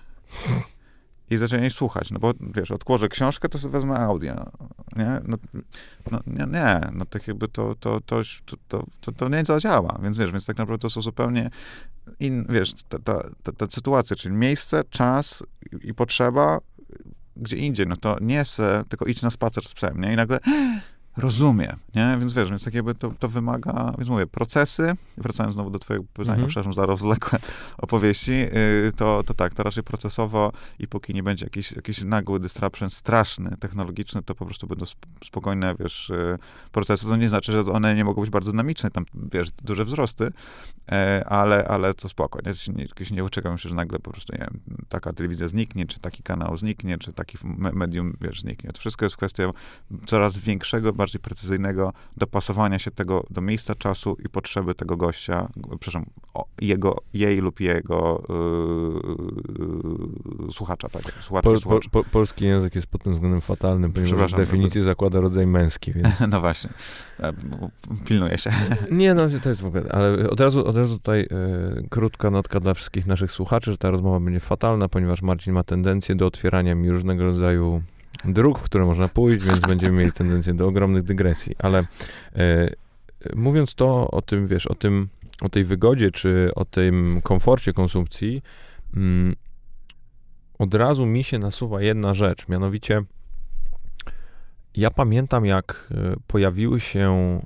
i 1.30 1.36
zaczęli 1.36 1.70
słuchać, 1.70 2.10
no 2.10 2.18
bo 2.18 2.32
wiesz, 2.54 2.70
odkłożę 2.70 3.08
książkę, 3.08 3.48
to 3.48 3.58
sobie 3.58 3.72
wezmę 3.72 3.98
audio, 3.98 4.50
nie? 4.96 5.20
No, 5.28 5.36
no 6.10 6.20
nie, 6.26 6.46
nie, 6.46 6.80
no 6.92 7.04
tak 7.04 7.28
jakby 7.28 7.48
to, 7.48 7.74
to, 7.80 8.00
to, 8.00 8.22
to, 8.68 8.84
to, 9.00 9.12
to 9.12 9.28
nie 9.28 9.44
zadziała, 9.44 9.98
więc 10.02 10.18
wiesz, 10.18 10.30
więc 10.30 10.46
tak 10.46 10.58
naprawdę 10.58 10.82
to 10.82 10.90
są 10.90 11.02
zupełnie 11.02 11.50
in, 12.20 12.46
wiesz, 12.48 12.72
ta, 12.88 12.98
ta, 12.98 13.30
ta, 13.42 13.52
ta 13.52 13.66
sytuacja, 13.70 14.16
czyli 14.16 14.34
miejsce, 14.34 14.82
czas 14.90 15.44
i, 15.72 15.88
i 15.88 15.94
potrzeba 15.94 16.60
gdzie 17.36 17.56
indziej, 17.56 17.86
no 17.86 17.96
to 17.96 18.16
nie 18.20 18.44
se, 18.44 18.84
tylko 18.88 19.04
idź 19.04 19.22
na 19.22 19.30
spacer 19.30 19.64
z 19.64 19.74
psem, 19.74 20.00
nie? 20.00 20.12
I 20.12 20.16
nagle 20.16 20.38
rozumie, 21.18 21.76
nie? 21.94 22.16
Więc 22.20 22.32
wiesz, 22.32 22.48
więc 22.48 22.64
tak 22.64 22.74
jakby 22.74 22.94
to, 22.94 23.12
to 23.18 23.28
wymaga, 23.28 23.92
więc 23.98 24.10
mówię, 24.10 24.26
procesy, 24.26 24.92
wracając 25.16 25.54
znowu 25.54 25.70
do 25.70 25.78
twojego 25.78 26.06
pytania, 26.12 26.32
mhm. 26.32 26.48
przepraszam 26.48 26.72
za 26.72 26.86
rozwlekłe 26.86 27.38
opowieści, 27.78 28.32
yy, 28.32 28.92
to, 28.96 29.22
to 29.22 29.34
tak, 29.34 29.54
to 29.54 29.62
raczej 29.62 29.82
procesowo 29.82 30.52
i 30.78 30.88
póki 30.88 31.14
nie 31.14 31.22
będzie 31.22 31.46
jakiś, 31.46 31.72
jakiś 31.72 32.04
nagły 32.04 32.40
disruption 32.40 32.90
straszny, 32.90 33.56
technologiczny, 33.60 34.22
to 34.22 34.34
po 34.34 34.46
prostu 34.46 34.66
będą 34.66 34.84
spokojne, 35.24 35.74
wiesz, 35.80 36.12
yy, 36.14 36.38
procesy. 36.72 37.06
To 37.06 37.16
nie 37.16 37.28
znaczy, 37.28 37.52
że 37.52 37.72
one 37.72 37.94
nie 37.94 38.04
mogą 38.04 38.20
być 38.20 38.30
bardzo 38.30 38.50
dynamiczne, 38.50 38.90
tam, 38.90 39.04
wiesz, 39.32 39.50
duże 39.50 39.84
wzrosty, 39.84 40.24
yy, 40.24 40.96
ale, 41.26 41.68
ale 41.68 41.94
to 41.94 42.08
spoko, 42.08 42.38
nie? 42.46 42.74
Nie, 42.74 42.86
nie 43.10 43.24
oczekam 43.24 43.58
się, 43.58 43.68
że 43.68 43.74
nagle 43.74 43.98
po 43.98 44.10
prostu, 44.10 44.32
nie 44.32 44.38
wiem, 44.38 44.60
taka 44.88 45.12
telewizja 45.12 45.48
zniknie, 45.48 45.86
czy 45.86 46.00
taki 46.00 46.22
kanał 46.22 46.56
zniknie, 46.56 46.98
czy 46.98 47.12
taki 47.12 47.38
medium, 47.72 48.16
wiesz, 48.20 48.40
zniknie. 48.40 48.72
To 48.72 48.80
wszystko 48.80 49.04
jest 49.04 49.16
kwestią 49.16 49.52
coraz 50.06 50.38
większego, 50.38 50.92
bardziej 50.92 51.07
bardziej 51.08 51.20
precyzyjnego 51.20 51.92
dopasowania 52.16 52.78
się 52.78 52.90
tego 52.90 53.24
do 53.30 53.40
miejsca, 53.40 53.74
czasu 53.74 54.16
i 54.24 54.28
potrzeby 54.28 54.74
tego 54.74 54.96
gościa, 54.96 55.48
przepraszam, 55.80 56.06
jego, 56.60 56.96
jej 57.14 57.38
lub 57.38 57.60
jego 57.60 58.22
yy, 59.58 60.52
słuchacza, 60.52 60.88
tak? 60.88 61.02
Słuchacza, 61.20 61.50
po, 61.50 61.60
po, 61.60 61.80
po, 61.90 62.04
polski 62.04 62.44
język 62.44 62.74
jest 62.74 62.86
pod 62.86 63.02
tym 63.02 63.12
względem 63.14 63.40
fatalny, 63.40 63.90
ponieważ 63.90 64.32
definicję 64.32 64.84
zakłada 64.84 65.20
rodzaj 65.20 65.46
męski, 65.46 65.92
więc... 65.92 66.20
no 66.32 66.40
właśnie, 66.40 66.70
e, 67.20 67.32
pilnuję 68.04 68.38
się. 68.38 68.50
Nie, 68.90 69.14
no 69.14 69.22
to 69.42 69.48
jest 69.48 69.60
w 69.60 69.66
ogóle, 69.66 69.84
ale 69.90 70.30
od 70.30 70.40
razu, 70.40 70.66
od 70.66 70.76
razu 70.76 70.94
tutaj 70.94 71.20
e, 71.20 71.26
krótka 71.88 72.30
notka 72.30 72.60
dla 72.60 72.74
wszystkich 72.74 73.06
naszych 73.06 73.32
słuchaczy, 73.32 73.70
że 73.70 73.78
ta 73.78 73.90
rozmowa 73.90 74.20
będzie 74.20 74.40
fatalna, 74.40 74.88
ponieważ 74.88 75.22
Marcin 75.22 75.52
ma 75.52 75.64
tendencję 75.64 76.14
do 76.14 76.26
otwierania 76.26 76.74
mi 76.74 76.90
różnego 76.90 77.24
rodzaju 77.24 77.82
dróg, 78.24 78.58
w 78.58 78.62
które 78.62 78.84
można 78.84 79.08
pójść, 79.08 79.44
więc 79.44 79.60
będziemy 79.60 79.98
mieli 79.98 80.12
tendencję 80.12 80.54
do 80.54 80.66
ogromnych 80.66 81.02
dygresji. 81.02 81.56
Ale 81.58 81.84
e, 82.36 82.70
mówiąc 83.36 83.74
to 83.74 84.10
o 84.10 84.22
tym, 84.22 84.46
wiesz, 84.46 84.66
o 84.66 84.74
tym, 84.74 85.08
o 85.40 85.48
tej 85.48 85.64
wygodzie, 85.64 86.10
czy 86.10 86.50
o 86.54 86.64
tym 86.64 87.20
komforcie 87.22 87.72
konsumpcji, 87.72 88.42
mm, 88.96 89.36
od 90.58 90.74
razu 90.74 91.06
mi 91.06 91.24
się 91.24 91.38
nasuwa 91.38 91.82
jedna 91.82 92.14
rzecz, 92.14 92.48
mianowicie 92.48 93.02
ja 94.78 94.90
pamiętam, 94.90 95.46
jak 95.46 95.88
e, 95.90 96.16
pojawiły 96.26 96.80
się, 96.80 97.40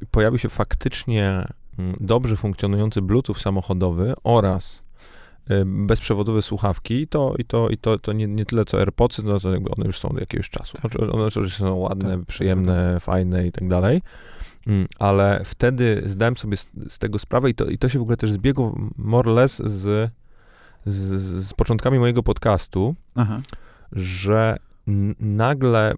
e, 0.00 0.06
pojawił 0.10 0.38
się 0.38 0.48
faktycznie 0.48 1.44
mm, 1.78 1.96
dobrze 2.00 2.36
funkcjonujący 2.36 3.02
Bluetooth 3.02 3.34
samochodowy 3.34 4.14
oraz 4.24 4.81
bezprzewodowe 5.66 6.42
słuchawki, 6.42 7.08
to, 7.08 7.34
i 7.38 7.44
to, 7.44 7.68
i 7.68 7.76
to, 7.76 7.98
to 7.98 8.12
nie, 8.12 8.26
nie 8.26 8.46
tyle 8.46 8.64
co 8.64 8.78
AirPodsy, 8.78 9.22
no 9.22 9.40
to 9.40 9.52
jakby 9.52 9.70
one 9.70 9.86
już 9.86 9.98
są 9.98 10.08
od 10.08 10.20
jakiegoś 10.20 10.50
czasu. 10.50 10.78
Znaczy, 10.80 10.98
one 11.12 11.24
oczywiście 11.24 11.58
są 11.58 11.74
ładne, 11.74 12.18
tak, 12.18 12.26
przyjemne, 12.26 12.84
tak, 12.84 12.94
tak. 12.94 13.02
fajne 13.02 13.46
i 13.46 13.52
tak 13.52 13.68
dalej, 13.68 14.02
mm, 14.66 14.86
ale 14.98 15.42
wtedy 15.44 16.02
zdałem 16.06 16.36
sobie 16.36 16.56
z, 16.56 16.66
z, 16.88 16.98
tego 16.98 17.18
sprawę 17.18 17.50
i 17.50 17.54
to, 17.54 17.64
i 17.64 17.78
to 17.78 17.88
się 17.88 17.98
w 17.98 18.02
ogóle 18.02 18.16
też 18.16 18.32
zbiegło 18.32 18.78
more 18.96 19.30
or 19.30 19.36
less 19.36 19.56
z, 19.64 20.10
z, 20.86 21.22
z 21.46 21.54
początkami 21.54 21.98
mojego 21.98 22.22
podcastu, 22.22 22.94
Aha. 23.14 23.40
że 23.92 24.56
nagle 25.20 25.94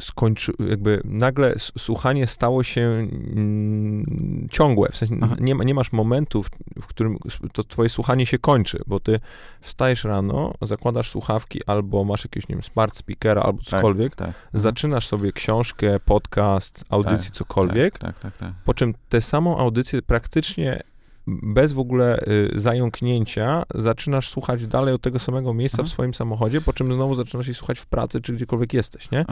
skończy, 0.00 0.52
jakby 0.68 1.00
nagle 1.04 1.54
słuchanie 1.78 2.26
stało 2.26 2.62
się 2.62 2.80
mm, 2.80 4.48
ciągłe. 4.50 4.88
W 4.92 4.96
sensie 4.96 5.18
nie, 5.40 5.54
nie 5.54 5.74
masz 5.74 5.92
momentu, 5.92 6.42
w, 6.42 6.50
w, 6.82 6.86
którym 6.86 7.18
to 7.52 7.64
twoje 7.64 7.88
słuchanie 7.88 8.26
się 8.26 8.38
kończy, 8.38 8.82
bo 8.86 9.00
ty 9.00 9.20
wstajesz 9.60 10.04
rano, 10.04 10.54
zakładasz 10.62 11.10
słuchawki 11.10 11.60
albo 11.66 12.04
masz 12.04 12.24
jakiegoś, 12.24 12.48
nie 12.48 12.54
wiem, 12.54 12.62
smart 12.62 12.96
speakera 12.96 13.42
albo 13.42 13.58
tak, 13.58 13.66
cokolwiek, 13.66 14.16
tak, 14.16 14.28
tak. 14.28 14.60
zaczynasz 14.60 15.06
sobie 15.06 15.32
książkę, 15.32 16.00
podcast, 16.00 16.84
audycję, 16.88 17.30
tak, 17.30 17.36
cokolwiek, 17.36 17.98
tak, 17.98 18.18
tak, 18.18 18.32
po 18.64 18.74
czym 18.74 18.94
tę 19.08 19.20
samą 19.20 19.58
audycję 19.58 20.02
praktycznie 20.02 20.82
bez 21.42 21.72
w 21.72 21.78
ogóle 21.78 22.20
y, 22.28 22.60
zająknięcia 22.60 23.62
zaczynasz 23.74 24.28
słuchać 24.28 24.66
dalej 24.66 24.94
od 24.94 25.02
tego 25.02 25.18
samego 25.18 25.54
miejsca 25.54 25.78
Aha. 25.80 25.88
w 25.88 25.88
swoim 25.88 26.14
samochodzie, 26.14 26.60
po 26.60 26.72
czym 26.72 26.92
znowu 26.92 27.14
zaczynasz 27.14 27.46
jej 27.46 27.54
słuchać 27.54 27.78
w 27.78 27.86
pracy, 27.86 28.20
czy 28.20 28.32
gdziekolwiek 28.32 28.74
jesteś, 28.74 29.10
nie? 29.10 29.24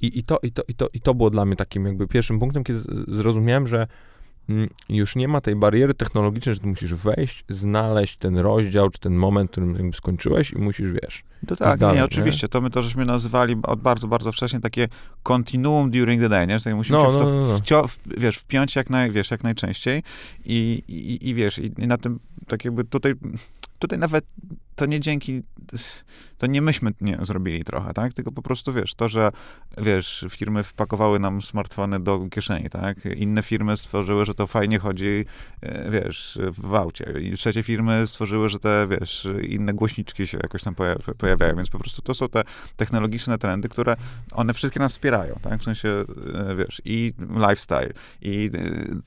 I, 0.00 0.18
I, 0.18 0.24
to, 0.24 0.38
i, 0.42 0.52
to, 0.52 0.62
i, 0.68 0.74
to, 0.74 0.88
I 0.92 1.00
to 1.00 1.14
było 1.14 1.30
dla 1.30 1.44
mnie 1.44 1.56
takim 1.56 1.86
jakby 1.86 2.06
pierwszym 2.06 2.38
punktem, 2.38 2.64
kiedy 2.64 2.80
zrozumiałem, 3.08 3.66
że 3.66 3.86
już 4.88 5.16
nie 5.16 5.28
ma 5.28 5.40
tej 5.40 5.56
bariery 5.56 5.94
technologicznej, 5.94 6.54
że 6.54 6.60
ty 6.60 6.66
musisz 6.66 6.94
wejść, 6.94 7.44
znaleźć 7.48 8.16
ten 8.16 8.38
rozdział, 8.38 8.90
czy 8.90 8.98
ten 8.98 9.14
moment, 9.14 9.50
którym 9.50 9.94
skończyłeś 9.94 10.52
i 10.52 10.58
musisz, 10.58 10.92
wiesz. 10.92 11.22
To 11.46 11.56
tak, 11.56 11.80
dalej, 11.80 11.96
nie, 11.96 12.04
oczywiście. 12.04 12.44
Nie? 12.44 12.48
To 12.48 12.60
my 12.60 12.70
to 12.70 12.82
żeśmy 12.82 13.04
nazywali 13.04 13.56
od 13.62 13.80
bardzo, 13.80 14.08
bardzo 14.08 14.32
wcześnie 14.32 14.60
takie 14.60 14.88
continuum 15.22 15.90
during 15.90 16.22
the 16.22 16.28
day, 16.28 16.46
nie? 16.46 16.58
Że 16.58 16.64
tak 16.64 16.74
musimy 16.74 16.98
no, 16.98 17.04
się 17.04 17.12
w 17.12 17.18
to, 17.18 17.24
no, 17.24 17.30
no, 17.30 17.58
no. 17.70 17.88
W, 17.88 17.98
wiesz, 18.18 18.36
wpiąć 18.36 18.76
jak, 18.76 18.90
naj, 18.90 19.10
wiesz, 19.10 19.30
jak 19.30 19.44
najczęściej 19.44 20.02
i, 20.44 20.82
i, 20.88 21.28
i 21.28 21.34
wiesz, 21.34 21.58
i, 21.58 21.72
i 21.78 21.86
na 21.86 21.96
tym 21.96 22.20
tak 22.46 22.64
jakby 22.64 22.84
tutaj 22.84 23.14
Tutaj 23.82 23.98
nawet 23.98 24.24
to 24.74 24.86
nie 24.86 25.00
dzięki, 25.00 25.42
to 26.38 26.46
nie 26.46 26.62
myśmy 26.62 26.90
nie 27.00 27.18
zrobili 27.22 27.64
trochę, 27.64 27.94
tak? 27.94 28.12
Tylko 28.12 28.32
po 28.32 28.42
prostu, 28.42 28.72
wiesz, 28.72 28.94
to, 28.94 29.08
że, 29.08 29.30
wiesz, 29.78 30.26
firmy 30.30 30.62
wpakowały 30.62 31.18
nam 31.18 31.42
smartfony 31.42 32.00
do 32.00 32.28
kieszeni, 32.30 32.70
tak? 32.70 33.04
Inne 33.16 33.42
firmy 33.42 33.76
stworzyły, 33.76 34.24
że 34.24 34.34
to 34.34 34.46
fajnie 34.46 34.78
chodzi, 34.78 35.24
e, 35.60 35.90
wiesz, 35.90 36.38
w 36.52 36.74
aucie. 36.74 37.14
I 37.20 37.36
trzecie 37.36 37.62
firmy 37.62 38.06
stworzyły, 38.06 38.48
że 38.48 38.58
te, 38.58 38.86
wiesz, 38.90 39.28
inne 39.48 39.74
głośniczki 39.74 40.26
się 40.26 40.38
jakoś 40.42 40.62
tam 40.62 40.74
pojawiają, 41.18 41.56
więc 41.56 41.70
po 41.70 41.78
prostu 41.78 42.02
to 42.02 42.14
są 42.14 42.28
te 42.28 42.42
technologiczne 42.76 43.38
trendy, 43.38 43.68
które 43.68 43.96
one 44.32 44.54
wszystkie 44.54 44.80
nas 44.80 44.92
wspierają, 44.92 45.38
tak? 45.42 45.60
W 45.60 45.64
sensie, 45.64 45.88
e, 46.34 46.56
wiesz, 46.56 46.82
i 46.84 47.12
lifestyle, 47.48 47.92
i 48.22 48.50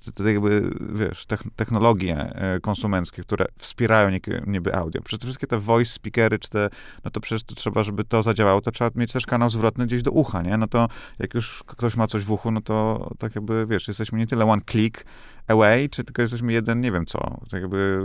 e, 0.07 0.11
to 0.11 0.29
jakby, 0.29 0.69
wiesz, 0.93 1.25
technologie 1.55 2.33
konsumenckie, 2.61 3.21
które 3.21 3.45
wspierają 3.57 4.19
niby 4.47 4.75
audio. 4.75 5.01
Przecież 5.01 5.19
te 5.19 5.25
wszystkie 5.25 5.47
te 5.47 5.54
voice 5.59 5.91
speakery, 5.91 6.39
czy 6.39 6.49
te, 6.49 6.69
no 7.03 7.11
to 7.11 7.19
przecież 7.19 7.43
to 7.43 7.55
trzeba, 7.55 7.83
żeby 7.83 8.03
to 8.03 8.23
zadziałało, 8.23 8.61
to 8.61 8.71
trzeba 8.71 8.91
mieć 8.95 9.11
też 9.11 9.25
kanał 9.25 9.49
zwrotny 9.49 9.85
gdzieś 9.85 10.01
do 10.01 10.11
ucha, 10.11 10.41
nie? 10.41 10.57
No 10.57 10.67
to 10.67 10.87
jak 11.19 11.33
już 11.33 11.63
ktoś 11.67 11.95
ma 11.95 12.07
coś 12.07 12.23
w 12.23 12.31
uchu, 12.31 12.51
no 12.51 12.61
to 12.61 13.09
tak 13.19 13.35
jakby, 13.35 13.65
wiesz, 13.69 13.87
jesteśmy 13.87 14.19
nie 14.19 14.27
tyle 14.27 14.45
one 14.45 14.61
click 14.71 15.05
away, 15.47 15.89
czy 15.89 16.03
tylko 16.03 16.21
jesteśmy 16.21 16.53
jeden, 16.53 16.81
nie 16.81 16.91
wiem 16.91 17.05
co, 17.05 17.39
tak 17.51 17.61
jakby... 17.61 17.99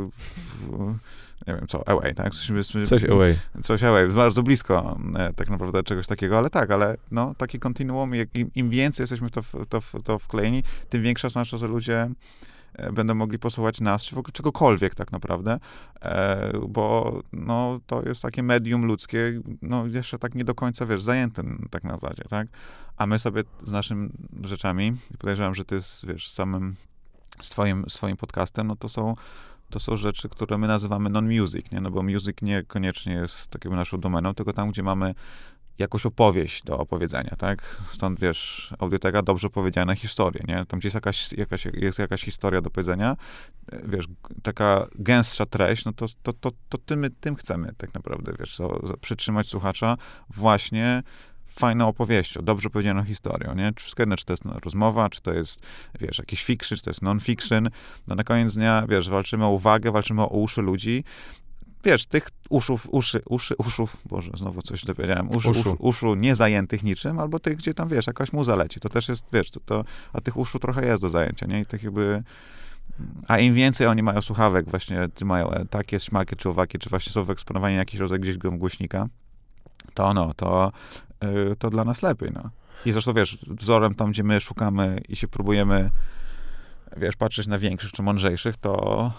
W, 0.61 0.95
nie 1.47 1.55
wiem, 1.55 1.67
co, 1.67 1.89
away, 1.89 2.15
tak? 2.15 2.33
Coś, 2.35 2.89
coś 2.89 3.05
away. 3.05 3.39
Coś 3.63 3.83
away, 3.83 4.09
bardzo 4.09 4.43
blisko 4.43 4.99
e, 5.17 5.33
tak 5.33 5.51
naprawdę 5.51 5.83
czegoś 5.83 6.07
takiego, 6.07 6.39
ale 6.39 6.51
tak, 6.51 6.71
ale 6.71 6.97
no, 7.11 7.35
takie 7.35 7.59
kontinuum, 7.59 8.15
im, 8.35 8.51
im 8.55 8.71
więcej 8.71 9.03
jesteśmy 9.03 9.29
w 9.29 9.31
to, 9.31 9.43
to, 9.69 9.81
to 10.05 10.19
wklejeni, 10.19 10.63
tym 10.89 11.03
większa 11.03 11.31
szansa, 11.31 11.59
że 11.59 11.69
ludzie 11.69 12.11
będą 12.93 13.15
mogli 13.15 13.39
posłuchać 13.39 13.81
nas, 13.81 14.03
czy 14.03 14.17
czegokolwiek 14.33 14.95
tak 14.95 15.13
naprawdę, 15.13 15.59
e, 16.03 16.53
bo 16.69 17.21
no, 17.33 17.81
to 17.87 18.03
jest 18.03 18.23
takie 18.23 18.43
medium 18.43 18.85
ludzkie, 18.85 19.41
no 19.63 19.87
jeszcze 19.87 20.19
tak 20.19 20.35
nie 20.35 20.45
do 20.45 20.55
końca, 20.55 20.87
wiesz, 20.87 21.03
zajęte 21.03 21.43
tak 21.71 21.85
na 21.85 21.99
zasadzie, 21.99 22.25
tak? 22.31 22.49
A 22.97 23.07
my 23.07 23.19
sobie 23.19 23.43
z 23.65 23.73
naszymi 23.73 24.09
rzeczami, 24.45 24.93
podejrzewam, 25.19 25.55
że 25.55 25.65
ty 25.65 25.75
jest, 25.75 26.07
wiesz, 26.07 26.29
z 26.29 26.35
samym 26.35 26.77
swoim, 27.41 27.85
swoim 27.89 28.17
podcastem, 28.17 28.67
no 28.67 28.77
to 28.77 28.89
są 28.89 29.15
to 29.71 29.81
są 29.81 29.97
rzeczy, 29.97 30.29
które 30.29 30.59
my 30.59 30.67
nazywamy 30.67 31.11
non-music, 31.11 31.71
nie? 31.73 31.81
No 31.81 31.91
bo 31.91 32.03
music 32.03 32.37
niekoniecznie 32.43 33.13
jest 33.13 33.47
taką 33.47 33.71
naszą 33.71 34.01
domeną, 34.01 34.35
tylko 34.35 34.53
tam, 34.53 34.71
gdzie 34.71 34.83
mamy 34.83 35.15
jakąś 35.79 36.07
opowieść 36.07 36.63
do 36.63 36.79
opowiedzenia, 36.79 37.35
tak? 37.39 37.77
Stąd, 37.93 38.21
wiesz, 38.21 38.75
audioteka 38.79 39.23
dobrze 39.23 39.51
powiedziane 39.51 39.97
historie, 39.97 40.45
nie? 40.49 40.67
Tam 40.67 40.81
gdzie 40.81 40.87
jest 40.87 40.95
jakaś, 40.95 41.33
jakaś, 41.33 41.65
jest 41.75 41.99
jakaś 41.99 42.23
historia 42.23 42.61
do 42.61 42.71
powiedzenia, 42.71 43.17
wiesz, 43.85 44.09
taka 44.43 44.87
gęstsza 44.95 45.47
treść, 45.47 45.85
no 45.85 45.93
to, 45.93 46.07
to, 46.23 46.33
to, 46.33 46.51
to 46.69 46.79
tym, 46.79 47.07
tym 47.21 47.37
chcemy 47.37 47.73
tak 47.79 47.95
naprawdę, 47.95 48.33
wiesz, 48.39 48.55
so, 48.55 48.81
przytrzymać 49.01 49.47
słuchacza 49.47 49.97
właśnie 50.31 51.03
fajną 51.47 51.89
opowieścią, 51.89 52.43
dobrze 52.43 52.71
powiedzianą 52.71 53.05
historią, 53.05 53.55
nie? 53.55 53.73
Wszystko 53.77 54.03
jedno, 54.03 54.17
czy 54.17 54.25
to 54.25 54.33
jest 54.33 54.45
rozmowa, 54.45 55.09
czy 55.09 55.21
to 55.21 55.33
jest, 55.33 55.63
wiesz, 56.01 56.19
jakiś 56.19 56.45
fiction, 56.45 56.79
czy 56.79 56.85
to 56.85 56.91
jest 56.91 57.03
non-fiction, 57.03 57.69
no 58.07 58.15
na 58.15 58.25
koniec 58.25 58.55
dnia, 58.55 58.85
wiesz, 58.89 59.11
walczymy 59.11 59.45
o 59.45 59.51
uwagę, 59.51 59.93
walczymy 59.93 60.23
o 60.23 60.27
uszy 60.27 60.63
ludzi 60.63 61.05
wiesz, 61.85 62.07
tych 62.07 62.29
uszów, 62.49 62.89
uszy, 62.91 63.23
uszy, 63.29 63.55
uszów, 63.57 63.97
Boże, 64.05 64.31
znowu 64.35 64.63
coś 64.63 64.81
źle 64.81 64.95
powiedziałem, 64.95 65.31
uszu, 65.31 65.51
uszu. 65.51 65.77
uszu 65.79 66.15
niezajętych 66.15 66.83
niczym, 66.83 67.19
albo 67.19 67.39
tych, 67.39 67.57
gdzie 67.57 67.75
tam, 67.75 67.89
wiesz, 67.89 68.07
jakaś 68.07 68.33
muza 68.33 68.57
leci. 68.57 68.81
To 68.81 68.89
też 68.89 69.09
jest, 69.09 69.25
wiesz, 69.33 69.51
to, 69.51 69.61
to, 69.61 69.85
a 70.13 70.21
tych 70.21 70.37
uszu 70.37 70.59
trochę 70.59 70.87
jest 70.87 71.03
do 71.03 71.09
zajęcia, 71.09 71.47
nie? 71.47 71.61
I 71.61 71.67
tak 71.67 71.83
jakby... 71.83 72.23
A 73.29 73.39
im 73.39 73.55
więcej 73.55 73.87
oni 73.87 74.03
mają 74.03 74.23
słuchawek, 74.23 74.71
właśnie 74.71 75.09
czy 75.15 75.25
mają 75.25 75.51
e, 75.51 75.65
takie, 75.65 76.01
śmakie, 76.01 76.37
czy 76.37 76.49
owakie, 76.49 76.79
czy 76.79 76.91
właśnie 76.91 77.13
są 77.13 77.25
wyeksponowani 77.25 77.77
jakiś 77.77 78.01
rodzaj 78.01 78.21
gdzieś 78.21 78.39
głośnika, 78.39 79.09
to 79.95 80.15
no, 80.15 80.35
to, 80.35 80.73
yy, 81.23 81.57
to 81.59 81.71
dla 81.71 81.85
nas 81.85 82.03
lepiej, 82.03 82.31
no. 82.35 82.51
I 82.87 82.93
zresztą, 82.93 83.13
wiesz, 83.13 83.39
wzorem 83.47 83.95
tam, 83.95 84.11
gdzie 84.11 84.23
my 84.23 84.41
szukamy 84.41 85.01
i 85.09 85.17
się 85.17 85.29
próbujemy, 85.29 85.91
wiesz, 86.97 87.17
patrzeć 87.17 87.47
na 87.47 87.59
większych 87.59 87.93
czy 87.93 88.03
mądrzejszych, 88.03 88.57
to 88.57 89.13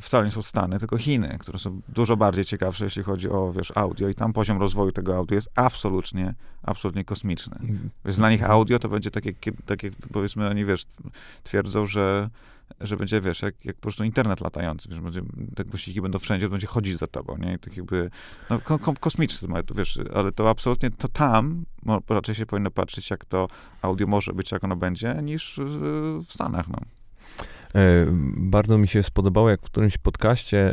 wcale 0.00 0.24
nie 0.24 0.30
są 0.30 0.42
Stany, 0.42 0.78
tylko 0.78 0.98
Chiny, 0.98 1.36
które 1.40 1.58
są 1.58 1.80
dużo 1.88 2.16
bardziej 2.16 2.44
ciekawsze, 2.44 2.84
jeśli 2.84 3.02
chodzi 3.02 3.30
o, 3.30 3.52
wiesz, 3.52 3.72
audio 3.74 4.08
i 4.08 4.14
tam 4.14 4.32
poziom 4.32 4.58
rozwoju 4.58 4.92
tego 4.92 5.16
audio 5.16 5.34
jest 5.34 5.50
absolutnie, 5.54 6.34
absolutnie 6.62 7.04
kosmiczny. 7.04 7.56
Mhm. 7.60 7.90
Wiesz, 8.04 8.16
dla 8.16 8.30
nich 8.30 8.50
audio 8.50 8.78
to 8.78 8.88
będzie 8.88 9.10
takie, 9.10 9.32
takie 9.66 9.90
powiedzmy, 10.12 10.48
oni, 10.48 10.64
wiesz, 10.64 10.86
twierdzą, 11.44 11.86
że 11.86 12.30
że 12.80 12.96
będzie, 12.96 13.20
wiesz, 13.20 13.42
jak, 13.42 13.64
jak 13.64 13.76
po 13.76 13.82
prostu 13.82 14.04
internet 14.04 14.40
latający, 14.40 14.88
wiesz, 14.88 15.00
będzie, 15.00 15.22
te 15.56 15.64
głośniki 15.64 16.02
będą 16.02 16.18
wszędzie, 16.18 16.48
będzie 16.48 16.66
chodzić 16.66 16.98
za 16.98 17.06
tobą, 17.06 17.36
nie? 17.38 17.54
I 17.54 17.58
tak 17.58 17.76
jakby, 17.76 18.10
no, 18.50 18.58
ko, 18.60 18.78
ko, 18.78 18.94
kosmiczne, 19.00 19.62
to, 19.62 19.74
wiesz, 19.74 19.98
ale 20.14 20.32
to 20.32 20.50
absolutnie, 20.50 20.90
to 20.90 21.08
tam 21.08 21.64
raczej 22.08 22.34
się 22.34 22.46
powinno 22.46 22.70
patrzeć, 22.70 23.10
jak 23.10 23.24
to 23.24 23.48
audio 23.82 24.06
może 24.06 24.32
być, 24.32 24.52
jak 24.52 24.64
ono 24.64 24.76
będzie, 24.76 25.14
niż 25.22 25.60
w 26.28 26.32
Stanach, 26.32 26.68
no. 26.68 26.78
E, 27.74 28.06
bardzo 28.36 28.78
mi 28.78 28.88
się 28.88 29.02
spodobało, 29.02 29.50
jak 29.50 29.60
w 29.60 29.70
którymś 29.70 29.98
podcaście, 29.98 30.58
e, 30.58 30.72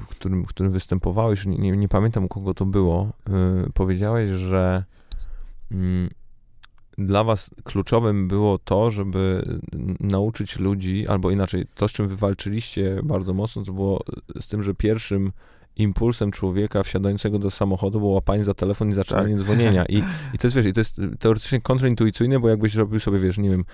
w 0.00 0.08
którym, 0.08 0.44
w 0.44 0.48
którym 0.48 0.72
występowałeś, 0.72 1.46
nie, 1.46 1.70
nie 1.70 1.88
pamiętam 1.88 2.28
kogo 2.28 2.54
to 2.54 2.66
było, 2.66 3.12
e, 3.28 3.66
powiedziałeś, 3.74 4.30
że 4.30 4.84
mm, 5.70 6.08
dla 6.98 7.24
was 7.24 7.50
kluczowym 7.64 8.28
było 8.28 8.58
to, 8.58 8.90
żeby 8.90 9.44
nauczyć 10.00 10.58
ludzi, 10.58 11.08
albo 11.08 11.30
inaczej, 11.30 11.66
to 11.74 11.88
z 11.88 11.92
czym 11.92 12.08
wywalczyliście 12.08 13.00
bardzo 13.04 13.34
mocno, 13.34 13.64
to 13.64 13.72
było 13.72 14.04
z 14.40 14.48
tym, 14.48 14.62
że 14.62 14.74
pierwszym 14.74 15.32
impulsem 15.76 16.30
człowieka 16.30 16.82
wsiadającego 16.82 17.38
do 17.38 17.50
samochodu 17.50 17.98
było 17.98 18.12
łapanie 18.12 18.44
za 18.44 18.54
telefon 18.54 18.90
i 18.90 18.94
zaczynanie 18.94 19.34
tak. 19.34 19.44
dzwonienia. 19.44 19.84
I, 19.86 20.02
I 20.34 20.38
to 20.38 20.46
jest, 20.46 20.56
wiesz, 20.56 20.66
i 20.66 20.72
to 20.72 20.80
jest 20.80 21.00
teoretycznie 21.18 21.60
kontraintuicyjne, 21.60 22.40
bo 22.40 22.48
jakbyś 22.48 22.74
robił 22.74 23.00
sobie, 23.00 23.18
wiesz, 23.18 23.38
nie 23.38 23.50
wiem, 23.50 23.64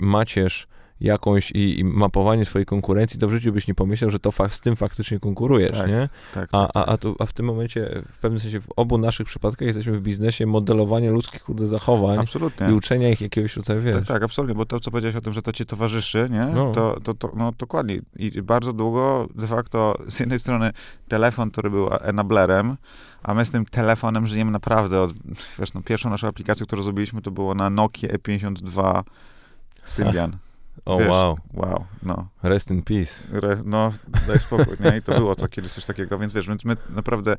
macierz 0.00 0.68
jakąś 1.04 1.50
i, 1.50 1.80
i, 1.80 1.84
mapowanie 1.84 2.44
swojej 2.44 2.66
konkurencji, 2.66 3.20
to 3.20 3.28
w 3.28 3.30
życiu 3.30 3.52
byś 3.52 3.68
nie 3.68 3.74
pomyślał, 3.74 4.10
że 4.10 4.18
to 4.18 4.32
z 4.50 4.60
tym 4.60 4.76
faktycznie 4.76 5.20
konkurujesz, 5.20 5.78
tak, 5.78 5.88
nie? 5.88 6.08
Tak, 6.34 6.48
a, 6.52 6.66
tak, 6.66 6.70
a, 6.74 6.84
a, 6.86 6.96
tu, 6.96 7.16
a 7.18 7.26
w 7.26 7.32
tym 7.32 7.46
momencie, 7.46 8.02
w 8.12 8.18
pewnym 8.18 8.40
sensie, 8.40 8.60
w 8.60 8.68
obu 8.76 8.98
naszych 8.98 9.26
przypadkach 9.26 9.66
jesteśmy 9.66 9.98
w 9.98 10.02
biznesie 10.02 10.46
modelowania 10.46 11.10
ludzkich, 11.10 11.42
kurde, 11.42 11.66
zachowań 11.66 12.18
absolutnie. 12.18 12.70
i 12.70 12.72
uczenia 12.72 13.08
ich 13.08 13.20
jakiegoś 13.20 13.56
rodzaju, 13.56 13.82
wiesz. 13.82 13.96
Tak, 13.96 14.04
tak, 14.04 14.22
absolutnie, 14.22 14.54
bo 14.54 14.66
to, 14.66 14.80
co 14.80 14.90
powiedziałeś 14.90 15.16
o 15.16 15.20
tym, 15.20 15.32
że 15.32 15.42
to 15.42 15.52
ci 15.52 15.66
towarzyszy, 15.66 16.28
nie? 16.30 16.44
No. 16.54 16.72
To, 16.72 17.00
to, 17.00 17.14
to, 17.14 17.32
no 17.36 17.52
dokładnie. 17.58 18.00
I 18.16 18.42
bardzo 18.42 18.72
długo, 18.72 19.28
de 19.34 19.46
facto, 19.46 19.98
z 20.08 20.20
jednej 20.20 20.38
strony 20.38 20.70
telefon, 21.08 21.50
który 21.50 21.70
był 21.70 21.88
enablerem, 22.00 22.76
a 23.22 23.34
my 23.34 23.44
z 23.44 23.50
tym 23.50 23.64
telefonem 23.64 24.26
żyjemy 24.26 24.50
naprawdę 24.50 25.00
od, 25.00 25.12
wiesz, 25.58 25.74
no, 25.74 25.82
pierwszą 25.82 26.10
naszą 26.10 26.28
aplikację, 26.28 26.66
którą 26.66 26.82
zrobiliśmy, 26.82 27.22
to 27.22 27.30
było 27.30 27.54
na 27.54 27.70
Nokia 27.70 28.08
E52 28.08 29.02
Symbian. 29.84 30.36
O, 30.84 30.98
Wiesz, 30.98 31.08
wow. 31.08 31.38
Wow, 31.54 31.84
no. 32.02 32.28
Rest 32.42 32.70
in 32.70 32.82
peace. 32.82 33.24
Re, 33.32 33.62
no, 33.64 33.92
daj 34.26 34.38
spokój, 34.38 34.76
nie? 34.80 34.96
I 34.98 35.02
to 35.02 35.14
było 35.18 35.34
to 35.34 35.48
kiedyś 35.48 35.72
coś 35.72 35.84
takiego, 35.84 36.18
więc 36.18 36.32
wiesz, 36.32 36.48
więc 36.48 36.64
my 36.64 36.76
naprawdę 36.90 37.36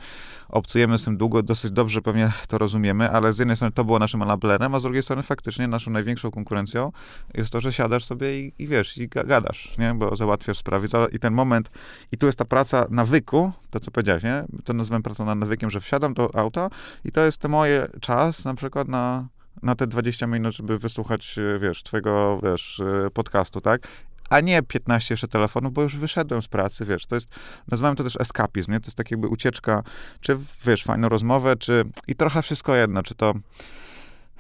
obcujemy 0.50 0.98
z 0.98 1.04
tym 1.04 1.18
długo, 1.18 1.44
dosyć 1.44 1.72
dobrze 1.72 2.02
pewnie 2.02 2.32
to 2.48 2.58
rozumiemy, 2.58 3.12
ale 3.12 3.34
z 3.34 3.40
jednej 3.40 3.58
strony 3.58 3.72
to 3.72 3.84
było 3.84 4.00
naszym 4.00 4.24
lablerem, 4.24 4.76
a 4.76 4.80
z 4.80 4.84
drugiej 4.84 5.04
strony 5.04 5.24
faktycznie 5.24 5.68
naszą 5.68 5.92
największą 5.92 6.32
konkurencją 6.32 6.92
jest 7.34 7.50
to, 7.50 7.62
że 7.62 7.74
siadasz 7.74 8.06
sobie 8.06 8.40
i, 8.40 8.54
i 8.60 8.68
wiesz, 8.68 8.98
i 8.98 9.08
gadasz, 9.08 9.78
nie? 9.78 9.94
Bo 9.94 10.16
załatwiasz 10.16 10.58
sprawy. 10.58 10.88
I 11.12 11.20
ten 11.20 11.34
moment, 11.34 11.72
i 12.12 12.18
tu 12.18 12.26
jest 12.26 12.38
ta 12.38 12.46
praca 12.46 12.86
nawyku, 12.90 13.52
to 13.70 13.80
co 13.80 13.92
powiedziałeś, 13.92 14.24
nie? 14.24 14.44
To 14.64 14.74
nazywam 14.74 15.04
pracą 15.04 15.26
nad 15.26 15.38
nawykiem, 15.38 15.70
że 15.70 15.82
wsiadam 15.82 16.14
do 16.14 16.36
auta 16.36 16.70
i 17.04 17.12
to 17.12 17.22
jest 17.22 17.48
moje 17.48 17.88
czas 18.02 18.46
na 18.46 18.54
przykład 18.54 18.88
na 18.88 19.28
na 19.64 19.76
te 19.76 19.88
20 19.88 20.28
minut, 20.28 20.56
żeby 20.56 20.78
wysłuchać, 20.78 21.38
e, 21.38 21.60
wiesz, 21.60 21.84
twojego, 21.84 22.40
wiesz, 22.44 22.80
e, 22.80 23.10
podcastu, 23.10 23.62
tak? 23.62 23.88
a 24.30 24.40
nie 24.40 24.64
15 24.64 25.14
jeszcze 25.14 25.28
telefonów, 25.28 25.74
bo 25.74 25.82
już 25.82 25.98
wyszedłem 25.98 26.42
z 26.42 26.48
pracy, 26.48 26.86
wiesz, 26.86 27.06
to 27.06 27.16
jest, 27.16 27.30
nazywamy 27.68 27.96
to 27.96 28.04
też 28.04 28.18
eskapizm, 28.20 28.72
nie? 28.72 28.80
To 28.80 28.88
jest 28.88 28.98
tak 28.98 29.12
jakby 29.12 29.28
ucieczka, 29.28 29.84
czy, 30.22 30.38
wiesz, 30.66 30.84
fajną 30.84 31.10
rozmowę, 31.10 31.56
czy, 31.56 31.84
i 32.08 32.16
trochę 32.16 32.42
wszystko 32.42 32.76
jedno, 32.76 33.04
czy 33.04 33.16
to 33.16 33.34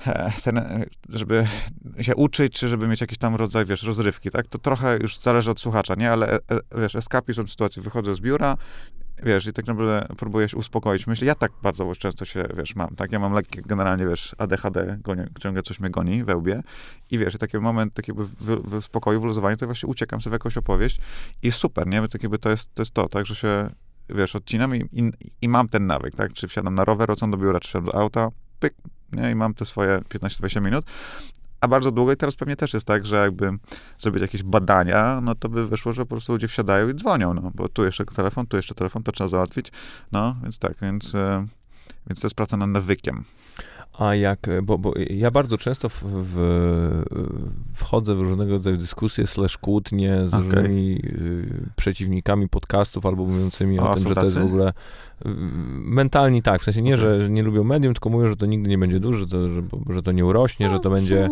e, 0.07 0.31
ten, 0.43 0.85
żeby 1.09 1.47
się 2.01 2.15
uczyć, 2.15 2.53
czy 2.53 2.67
żeby 2.67 2.87
mieć 2.87 3.01
jakiś 3.01 3.17
tam 3.17 3.35
rodzaj, 3.35 3.65
wiesz, 3.65 3.83
rozrywki, 3.83 4.29
tak? 4.29 4.47
To 4.47 4.57
trochę 4.57 4.97
już 4.97 5.19
zależy 5.19 5.51
od 5.51 5.59
słuchacza, 5.59 5.95
nie? 5.95 6.11
Ale, 6.11 6.39
wiesz, 6.77 6.95
eskapizm 6.95 7.47
sytuacji, 7.47 7.81
wychodzę 7.81 8.15
z 8.15 8.19
biura, 8.19 8.57
wiesz, 9.23 9.47
i 9.47 9.53
tak 9.53 9.67
naprawdę 9.67 10.07
próbuję 10.17 10.49
się 10.49 10.57
uspokoić. 10.57 11.07
Myślę, 11.07 11.27
ja 11.27 11.35
tak 11.35 11.51
bardzo 11.63 11.95
często 11.95 12.25
się, 12.25 12.47
wiesz, 12.57 12.75
mam, 12.75 12.95
tak, 12.95 13.11
ja 13.11 13.19
mam 13.19 13.33
lekkie, 13.33 13.61
generalnie, 13.61 14.05
wiesz, 14.05 14.35
ADHD, 14.37 14.97
gonię, 15.01 15.27
ciągle 15.39 15.61
coś 15.61 15.79
mnie 15.79 15.89
goni 15.89 16.23
we 16.23 16.35
łbie. 16.35 16.61
I 17.11 17.17
wiesz, 17.17 17.35
i 17.35 17.37
taki 17.37 17.57
moment 17.57 17.93
takiego 17.93 18.23
w, 18.23 18.79
w 18.79 18.83
spokoju, 18.83 19.21
wyluzowania, 19.21 19.55
to 19.55 19.65
właśnie 19.65 19.89
uciekam 19.89 20.21
sobie 20.21 20.31
w 20.31 20.33
jakąś 20.33 20.57
opowieść. 20.57 20.99
I 21.41 21.51
super, 21.51 21.87
nie, 21.87 22.07
tak 22.07 22.23
jakby 22.23 22.37
to 22.37 22.49
jest, 22.49 22.75
to 22.75 22.81
jest 22.81 22.93
to, 22.93 23.09
tak, 23.09 23.25
że 23.25 23.35
się, 23.35 23.69
wiesz, 24.09 24.35
odcinam 24.35 24.75
i, 24.75 24.79
i, 24.91 25.11
i 25.41 25.49
mam 25.49 25.69
ten 25.69 25.87
nawyk, 25.87 26.15
tak, 26.15 26.33
czy 26.33 26.47
wsiadam 26.47 26.75
na 26.75 26.85
rower, 26.85 27.07
wracam 27.07 27.31
do 27.31 27.37
biura, 27.37 27.59
czy 27.59 27.81
do 27.81 27.95
auta, 27.95 28.29
pyk, 28.59 28.73
nie, 29.11 29.31
i 29.31 29.35
mam 29.35 29.53
te 29.53 29.65
swoje 29.65 29.97
15-20 29.97 30.61
minut, 30.61 30.85
a 31.65 31.67
bardzo 31.67 31.91
długo 31.91 32.11
i 32.11 32.17
teraz 32.17 32.35
pewnie 32.35 32.55
też 32.55 32.73
jest 32.73 32.85
tak, 32.85 33.05
że 33.05 33.15
jakby 33.15 33.51
zrobić 33.97 34.21
jakieś 34.21 34.43
badania, 34.43 35.21
no 35.21 35.35
to 35.35 35.49
by 35.49 35.67
wyszło, 35.67 35.91
że 35.91 36.01
po 36.01 36.09
prostu 36.09 36.33
ludzie 36.33 36.47
wsiadają 36.47 36.89
i 36.89 36.93
dzwonią, 36.93 37.33
no, 37.33 37.51
bo 37.55 37.69
tu 37.69 37.85
jeszcze 37.85 38.05
telefon, 38.05 38.47
tu 38.47 38.57
jeszcze 38.57 38.75
telefon, 38.75 39.03
to 39.03 39.11
trzeba 39.11 39.27
załatwić, 39.27 39.71
no, 40.11 40.35
więc 40.43 40.59
tak, 40.59 40.73
więc, 40.81 41.15
e, 41.15 41.45
więc 42.07 42.21
to 42.21 42.27
jest 42.27 42.35
praca 42.35 42.57
nad 42.57 42.69
nawykiem. 42.69 43.23
A 43.99 44.15
jak, 44.15 44.47
bo, 44.63 44.77
bo 44.77 44.93
ja 45.09 45.31
bardzo 45.31 45.57
często 45.57 45.89
w, 45.89 46.03
w, 46.03 47.03
wchodzę 47.73 48.15
w 48.15 48.19
różnego 48.19 48.51
rodzaju 48.51 48.77
dyskusje 48.77 49.27
slash 49.27 49.57
kłótnie 49.57 50.27
z 50.27 50.33
okay. 50.33 50.45
różnymi 50.45 51.01
y, 51.05 51.69
przeciwnikami 51.75 52.49
podcastów 52.49 53.05
albo 53.05 53.25
mówiącymi 53.25 53.79
o, 53.79 53.91
o 53.91 53.93
tym, 53.93 54.07
że 54.07 54.15
to 54.15 54.23
jest 54.23 54.37
w 54.37 54.45
ogóle 54.45 54.69
y, 54.69 54.73
mentalni 55.75 56.41
tak, 56.41 56.61
w 56.61 56.63
sensie 56.63 56.81
nie, 56.81 56.95
okay. 56.95 57.21
że 57.21 57.29
nie 57.29 57.43
lubią 57.43 57.63
medium, 57.63 57.93
tylko 57.93 58.09
mówią, 58.09 58.27
że 58.27 58.35
to 58.35 58.45
nigdy 58.45 58.69
nie 58.69 58.77
będzie 58.77 58.99
duże, 58.99 59.19
że 59.19 59.27
to, 59.27 59.49
że, 59.49 59.61
że 59.89 60.01
to 60.01 60.11
nie 60.11 60.25
urośnie, 60.25 60.67
no, 60.67 60.73
że 60.73 60.79
to 60.79 60.89
będzie... 60.89 61.29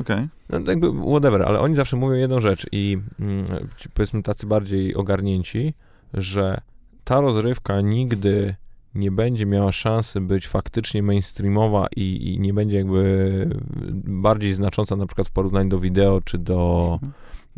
Okej. 0.00 0.28
Okay. 0.48 0.60
No, 0.60 0.70
jakby 0.70 0.92
whatever, 0.92 1.42
ale 1.42 1.60
oni 1.60 1.76
zawsze 1.76 1.96
mówią 1.96 2.14
jedną 2.14 2.40
rzecz 2.40 2.66
i 2.72 2.98
mm, 3.20 3.68
powiedzmy 3.94 4.22
tacy 4.22 4.46
bardziej 4.46 4.94
ogarnięci, 4.94 5.74
że 6.14 6.60
ta 7.04 7.20
rozrywka 7.20 7.80
nigdy 7.80 8.54
nie 8.94 9.10
będzie 9.10 9.46
miała 9.46 9.72
szansy 9.72 10.20
być 10.20 10.48
faktycznie 10.48 11.02
mainstreamowa 11.02 11.86
i, 11.96 12.34
i, 12.34 12.40
nie 12.40 12.54
będzie 12.54 12.76
jakby 12.76 13.48
bardziej 14.04 14.54
znacząca 14.54 14.96
na 14.96 15.06
przykład 15.06 15.28
w 15.28 15.30
porównaniu 15.30 15.68
do 15.68 15.78
wideo, 15.78 16.20
czy 16.20 16.38
do, 16.38 16.90
mhm. 16.92 17.12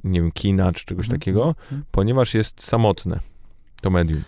nie 0.05 0.21
wiem, 0.21 0.33
kina, 0.33 0.73
czy 0.73 0.85
czegoś 0.85 1.07
mhm. 1.07 1.21
takiego, 1.21 1.49
mhm. 1.49 1.85
ponieważ 1.91 2.35
jest 2.35 2.63
samotne 2.63 3.21
to 3.81 3.91
medium. 3.91 4.23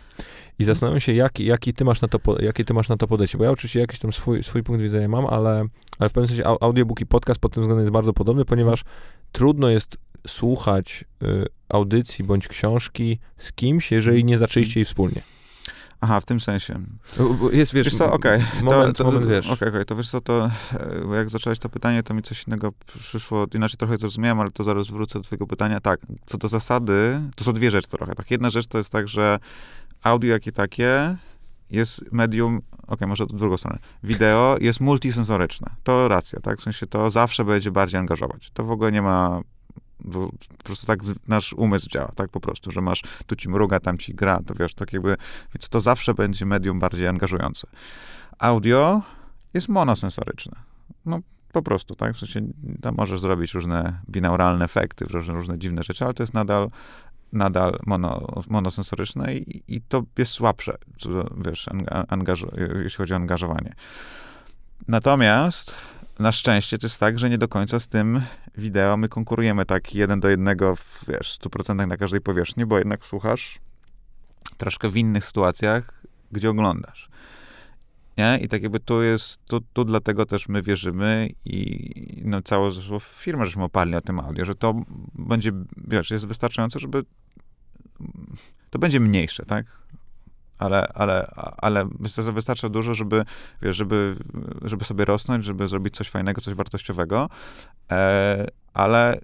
I 0.59 0.64
zastanawiam 0.64 1.01
się, 1.01 1.12
jaki, 1.12 1.45
jaki, 1.45 1.75
ty 1.75 1.85
masz 1.85 2.01
na 2.01 2.09
to, 2.09 2.19
jaki 2.40 2.64
ty 2.64 2.75
masz 2.75 2.88
na 2.88 2.97
to 2.97 3.07
podejście, 3.07 3.38
bo 3.38 3.45
ja 3.45 3.51
oczywiście 3.51 3.81
jakiś 3.81 3.99
tam 3.99 4.12
swój, 4.12 4.42
swój 4.42 4.62
punkt 4.62 4.83
widzenia 4.83 5.09
mam, 5.09 5.27
ale, 5.27 5.64
ale 5.99 6.11
w 6.11 6.12
pewnym 6.12 6.29
sensie 6.29 6.45
audiobook 6.61 7.01
i 7.01 7.07
podcast 7.07 7.40
pod 7.40 7.53
tym 7.53 7.62
względem 7.62 7.85
jest 7.85 7.92
bardzo 7.92 8.12
podobny, 8.12 8.45
ponieważ 8.45 8.85
trudno 9.33 9.69
jest 9.69 9.97
słuchać 10.27 11.05
y, 11.23 11.47
audycji 11.69 12.25
bądź 12.25 12.49
książki 12.49 13.19
z 13.37 13.53
kimś, 13.53 13.92
jeżeli 13.92 14.25
nie 14.25 14.38
zaczęliście 14.38 14.81
jej 14.81 14.85
wspólnie. 14.85 15.23
Aha, 16.01 16.21
w 16.21 16.25
tym 16.25 16.40
sensie. 16.40 16.81
Jest, 17.53 17.73
wiesz, 17.73 17.85
wiesz 17.85 17.95
co, 17.95 18.12
okej. 18.12 18.37
Okay. 18.37 18.62
Moment, 18.62 18.97
to, 18.97 19.05
to, 19.05 19.11
moment, 19.11 19.31
wiesz. 19.31 19.47
Okej, 19.47 19.57
okay, 19.57 19.69
okay. 19.69 19.85
to 19.85 19.97
wiesz 19.97 20.11
co, 20.11 20.21
to 20.21 20.51
e, 21.12 21.16
jak 21.16 21.31
zacząłeś 21.31 21.59
to 21.59 21.69
pytanie, 21.69 22.03
to 22.03 22.14
mi 22.14 22.23
coś 22.23 22.47
innego 22.47 22.73
przyszło, 22.99 23.47
inaczej 23.55 23.77
trochę 23.77 23.99
zrozumiałem, 23.99 24.40
ale 24.40 24.51
to 24.51 24.64
zaraz 24.64 24.88
wrócę 24.88 25.19
do 25.19 25.25
twojego 25.25 25.47
pytania. 25.47 25.81
Tak, 25.81 26.01
co 26.27 26.38
do 26.38 26.49
zasady, 26.49 27.21
to 27.37 27.45
są 27.45 27.53
dwie 27.53 27.71
rzeczy 27.71 27.88
trochę. 27.88 28.14
Tak, 28.14 28.31
jedna 28.31 28.51
rzecz 28.51 28.66
to 28.66 28.79
jest 28.79 28.90
tak, 28.90 29.09
że 29.09 29.38
audio 30.07 30.33
jakie 30.33 30.53
takie 30.53 31.16
jest 31.71 32.12
medium, 32.12 32.62
okay, 32.87 33.09
może 33.09 33.25
w 33.27 33.33
drugą 33.33 33.57
stronę. 33.57 33.79
Wideo 34.03 34.57
jest 34.61 34.81
multisensoryczne. 34.81 35.71
To 35.85 36.09
racja, 36.09 36.40
tak? 36.40 36.59
W 36.61 36.62
sensie 36.62 36.87
to 36.87 37.11
zawsze 37.11 37.45
będzie 37.45 37.71
bardziej 37.71 38.01
angażować. 38.01 38.51
To 38.55 38.64
w 38.64 38.71
ogóle 38.71 38.92
nie 38.92 39.03
ma 39.03 39.40
bo 40.01 40.29
po 40.59 40.64
prostu 40.64 40.87
tak 40.87 41.01
nasz 41.29 41.53
umysł 41.53 41.88
działa, 41.88 42.12
tak 42.14 42.31
po 42.31 42.40
prostu, 42.40 42.71
że 42.71 42.81
masz, 42.81 43.03
tu 43.27 43.37
ci 43.37 43.49
mruga, 43.49 43.81
tam 43.81 43.99
ci 43.99 44.14
gra, 44.14 44.40
to 44.47 44.55
wiesz, 44.55 44.75
tak 44.75 44.92
jakby, 44.92 45.16
więc 45.55 45.69
to 45.69 45.81
zawsze 45.81 46.14
będzie 46.14 46.47
medium 46.47 46.79
bardziej 46.79 47.09
angażujące. 47.09 47.66
Audio 48.38 49.03
jest 49.55 49.69
monosensoryczne. 49.69 50.57
No, 51.07 51.21
po 51.53 51.62
prostu, 51.62 51.95
tak? 51.95 52.14
W 52.14 52.19
sensie 52.19 52.40
tam 52.83 52.95
możesz 52.99 53.21
zrobić 53.21 53.55
różne 53.55 54.01
binauralne 54.11 54.64
efekty, 54.64 55.05
różne, 55.05 55.35
różne 55.35 55.59
dziwne 55.59 55.83
rzeczy, 55.83 56.05
ale 56.05 56.14
to 56.14 56.23
jest 56.23 56.35
nadal 56.35 56.71
nadal 57.37 57.79
mono, 57.87 58.42
monosensoryczne 58.49 59.35
i, 59.35 59.62
i 59.68 59.81
to 59.81 60.03
jest 60.18 60.33
słabsze, 60.33 60.79
wiesz, 61.37 61.66
jeśli 62.83 62.96
chodzi 62.96 63.12
o 63.12 63.16
angażowanie. 63.16 63.75
Natomiast 64.88 65.75
na 66.18 66.33
szczęście 66.33 66.79
to 66.79 66.87
jest 66.87 67.01
tak, 67.01 67.18
że 67.18 67.31
nie 67.31 67.38
do 67.38 67.49
końca 67.49 67.81
z 67.81 67.88
tym 67.88 68.22
wideo 68.59 68.96
my 68.96 69.09
konkurujemy 69.09 69.66
tak 69.66 69.94
jeden 69.94 70.20
do 70.20 70.29
jednego 70.29 70.77
w, 70.77 71.05
wiesz, 71.09 71.38
100% 71.40 71.87
na 71.87 71.96
każdej 71.96 72.20
powierzchni, 72.20 72.66
bo 72.66 72.79
jednak 72.79 73.07
słuchasz 73.07 73.59
troszkę 74.57 74.88
w 74.88 74.96
innych 74.96 75.25
sytuacjach, 75.25 76.03
gdzie 76.33 76.51
oglądasz. 76.51 77.09
Nie? 78.18 78.38
I 78.42 78.49
tak 78.49 78.62
jakby 78.62 78.81
tu 78.81 79.03
jest, 79.03 79.44
tu, 79.44 79.61
tu 79.61 79.85
dlatego 79.85 80.27
też 80.27 80.49
my 80.49 80.62
wierzymy 80.62 81.29
i 81.44 82.22
no, 82.25 82.42
całą 82.42 82.70
firmę 83.01 83.46
żeśmy 83.46 83.64
oparli 83.64 83.92
na 83.92 84.01
tym 84.01 84.20
audio, 84.20 84.44
że 84.44 84.55
to 84.55 84.75
będzie, 85.14 85.53
wiesz, 85.77 86.11
jest 86.11 86.27
wystarczające, 86.27 86.79
żeby 86.79 87.03
to 88.70 88.78
będzie 88.78 89.00
mniejsze, 89.00 89.44
tak? 89.44 89.66
Ale, 90.59 90.88
ale, 90.94 91.30
ale 91.56 91.88
wystarcza 92.32 92.68
dużo, 92.68 92.94
żeby, 92.94 93.24
wiesz, 93.62 93.76
żeby, 93.76 94.16
żeby 94.62 94.85
sobie 94.85 95.04
rosnąć, 95.04 95.44
żeby 95.44 95.68
zrobić 95.68 95.94
coś 95.94 96.11
fajnego, 96.11 96.40
coś 96.40 96.54
wartościowego, 96.54 97.28
e, 97.90 98.46
ale 98.74 99.20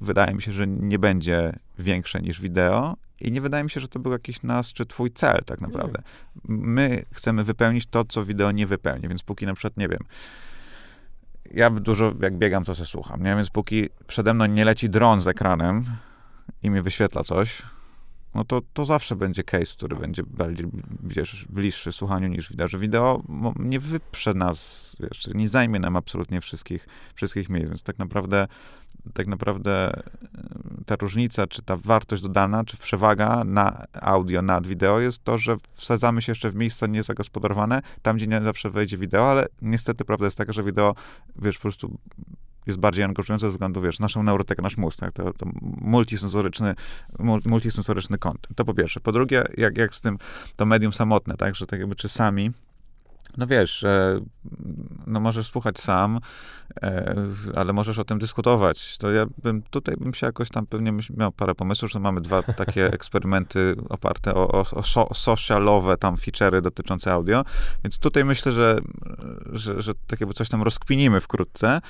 wydaje 0.00 0.34
mi 0.34 0.42
się, 0.42 0.52
że 0.52 0.66
nie 0.66 0.98
będzie 0.98 1.52
większe 1.78 2.20
niż 2.20 2.40
wideo 2.40 2.96
i 3.20 3.32
nie 3.32 3.40
wydaje 3.40 3.64
mi 3.64 3.70
się, 3.70 3.80
że 3.80 3.88
to 3.88 3.98
był 3.98 4.12
jakiś 4.12 4.42
nasz 4.42 4.72
czy 4.72 4.86
twój 4.86 5.10
cel 5.10 5.42
tak 5.46 5.60
naprawdę. 5.60 6.02
My 6.48 7.04
chcemy 7.12 7.44
wypełnić 7.44 7.86
to, 7.86 8.04
co 8.04 8.24
wideo 8.24 8.52
nie 8.52 8.66
wypełni, 8.66 9.08
więc 9.08 9.22
póki 9.22 9.46
na 9.46 9.54
przykład, 9.54 9.76
nie 9.76 9.88
wiem, 9.88 10.00
ja 11.54 11.70
dużo, 11.70 12.12
jak 12.20 12.38
biegam, 12.38 12.64
to 12.64 12.74
se 12.74 12.86
słucham, 12.86 13.22
nie? 13.22 13.36
Więc 13.36 13.50
póki 13.50 13.88
przede 14.06 14.34
mną 14.34 14.46
nie 14.46 14.64
leci 14.64 14.90
dron 14.90 15.20
z 15.20 15.28
ekranem 15.28 15.84
i 16.62 16.70
mi 16.70 16.82
wyświetla 16.82 17.24
coś, 17.24 17.62
no 18.36 18.44
to, 18.44 18.62
to 18.72 18.84
zawsze 18.84 19.16
będzie 19.16 19.42
case, 19.44 19.74
który 19.76 19.96
będzie 19.96 20.22
bardziej, 20.22 20.66
wiesz, 21.02 21.46
bliższy 21.48 21.92
słuchaniu 21.92 22.28
niż 22.28 22.50
wideo. 22.50 22.68
Że 22.68 22.78
wideo 22.78 23.22
nie 23.58 23.80
wyprze 23.80 24.34
nas, 24.34 24.96
wiesz, 25.00 25.28
nie 25.34 25.48
zajmie 25.48 25.80
nam 25.80 25.96
absolutnie 25.96 26.40
wszystkich, 26.40 26.88
wszystkich 27.14 27.48
miejsc, 27.48 27.68
więc 27.68 27.82
tak 27.82 27.98
naprawdę 27.98 28.46
tak 29.14 29.26
naprawdę 29.26 29.96
e, 29.96 30.02
ta 30.86 30.96
różnica, 30.96 31.46
czy 31.46 31.62
ta 31.62 31.76
wartość 31.76 32.22
dodana, 32.22 32.64
czy 32.64 32.76
przewaga 32.76 33.44
na 33.44 33.84
audio 33.92 34.42
nad 34.42 34.66
wideo 34.66 35.00
jest 35.00 35.24
to, 35.24 35.38
że 35.38 35.56
wsadzamy 35.72 36.22
się 36.22 36.32
jeszcze 36.32 36.50
w 36.50 36.54
miejsca 36.54 36.86
niezagospodarowane, 36.86 37.82
tam, 38.02 38.16
gdzie 38.16 38.26
nie 38.26 38.42
zawsze 38.42 38.70
wejdzie 38.70 38.98
wideo, 38.98 39.30
ale 39.30 39.46
niestety 39.62 40.04
prawda 40.04 40.24
jest 40.24 40.38
taka, 40.38 40.52
że 40.52 40.62
wideo, 40.62 40.94
wiesz, 41.36 41.56
po 41.56 41.62
prostu 41.62 41.98
jest 42.66 42.78
bardziej 42.78 43.04
angażujące 43.04 43.46
ze 43.46 43.50
względu, 43.50 43.80
wiesz, 43.80 44.00
naszą 44.00 44.22
neurotekę, 44.22 44.62
nasz 44.62 44.76
mózg, 44.76 45.00
tak? 45.00 45.12
to, 45.12 45.32
to 45.32 45.46
multisensoryczny, 45.80 46.74
multisensoryczny 47.46 48.18
content. 48.18 48.56
To 48.56 48.64
po 48.64 48.74
pierwsze. 48.74 49.00
Po 49.00 49.12
drugie, 49.12 49.44
jak, 49.56 49.78
jak 49.78 49.94
z 49.94 50.00
tym, 50.00 50.18
to 50.56 50.66
medium 50.66 50.92
samotne, 50.92 51.36
tak, 51.36 51.56
że 51.56 51.66
tak 51.66 51.80
jakby 51.80 51.96
czasami 51.96 52.50
no 53.36 53.46
wiesz, 53.46 53.84
no 55.06 55.20
możesz 55.20 55.46
słuchać 55.46 55.78
sam, 55.78 56.20
e, 56.82 57.14
ale 57.56 57.72
możesz 57.72 57.98
o 57.98 58.04
tym 58.04 58.18
dyskutować. 58.18 58.98
To 58.98 59.10
ja 59.10 59.26
bym, 59.42 59.62
tutaj 59.62 59.94
bym 59.96 60.14
się 60.14 60.26
jakoś 60.26 60.48
tam 60.48 60.66
pewnie 60.66 60.92
miał 61.16 61.32
parę 61.32 61.54
pomysłów, 61.54 61.90
że 61.90 62.00
mamy 62.00 62.20
dwa 62.20 62.42
takie 62.42 62.86
eksperymenty 62.96 63.74
oparte 63.88 64.34
o, 64.34 64.48
o, 64.52 64.64
o 65.08 65.14
socialowe 65.14 65.96
tam 65.96 66.14
feature'y 66.14 66.60
dotyczące 66.60 67.12
audio, 67.12 67.44
więc 67.84 67.98
tutaj 67.98 68.24
myślę, 68.24 68.52
że, 68.52 68.78
że, 69.52 69.82
że 69.82 69.94
tak 70.06 70.20
jakby 70.20 70.34
coś 70.34 70.48
tam 70.48 70.62
rozkpinimy 70.62 71.20
wkrótce, 71.20 71.80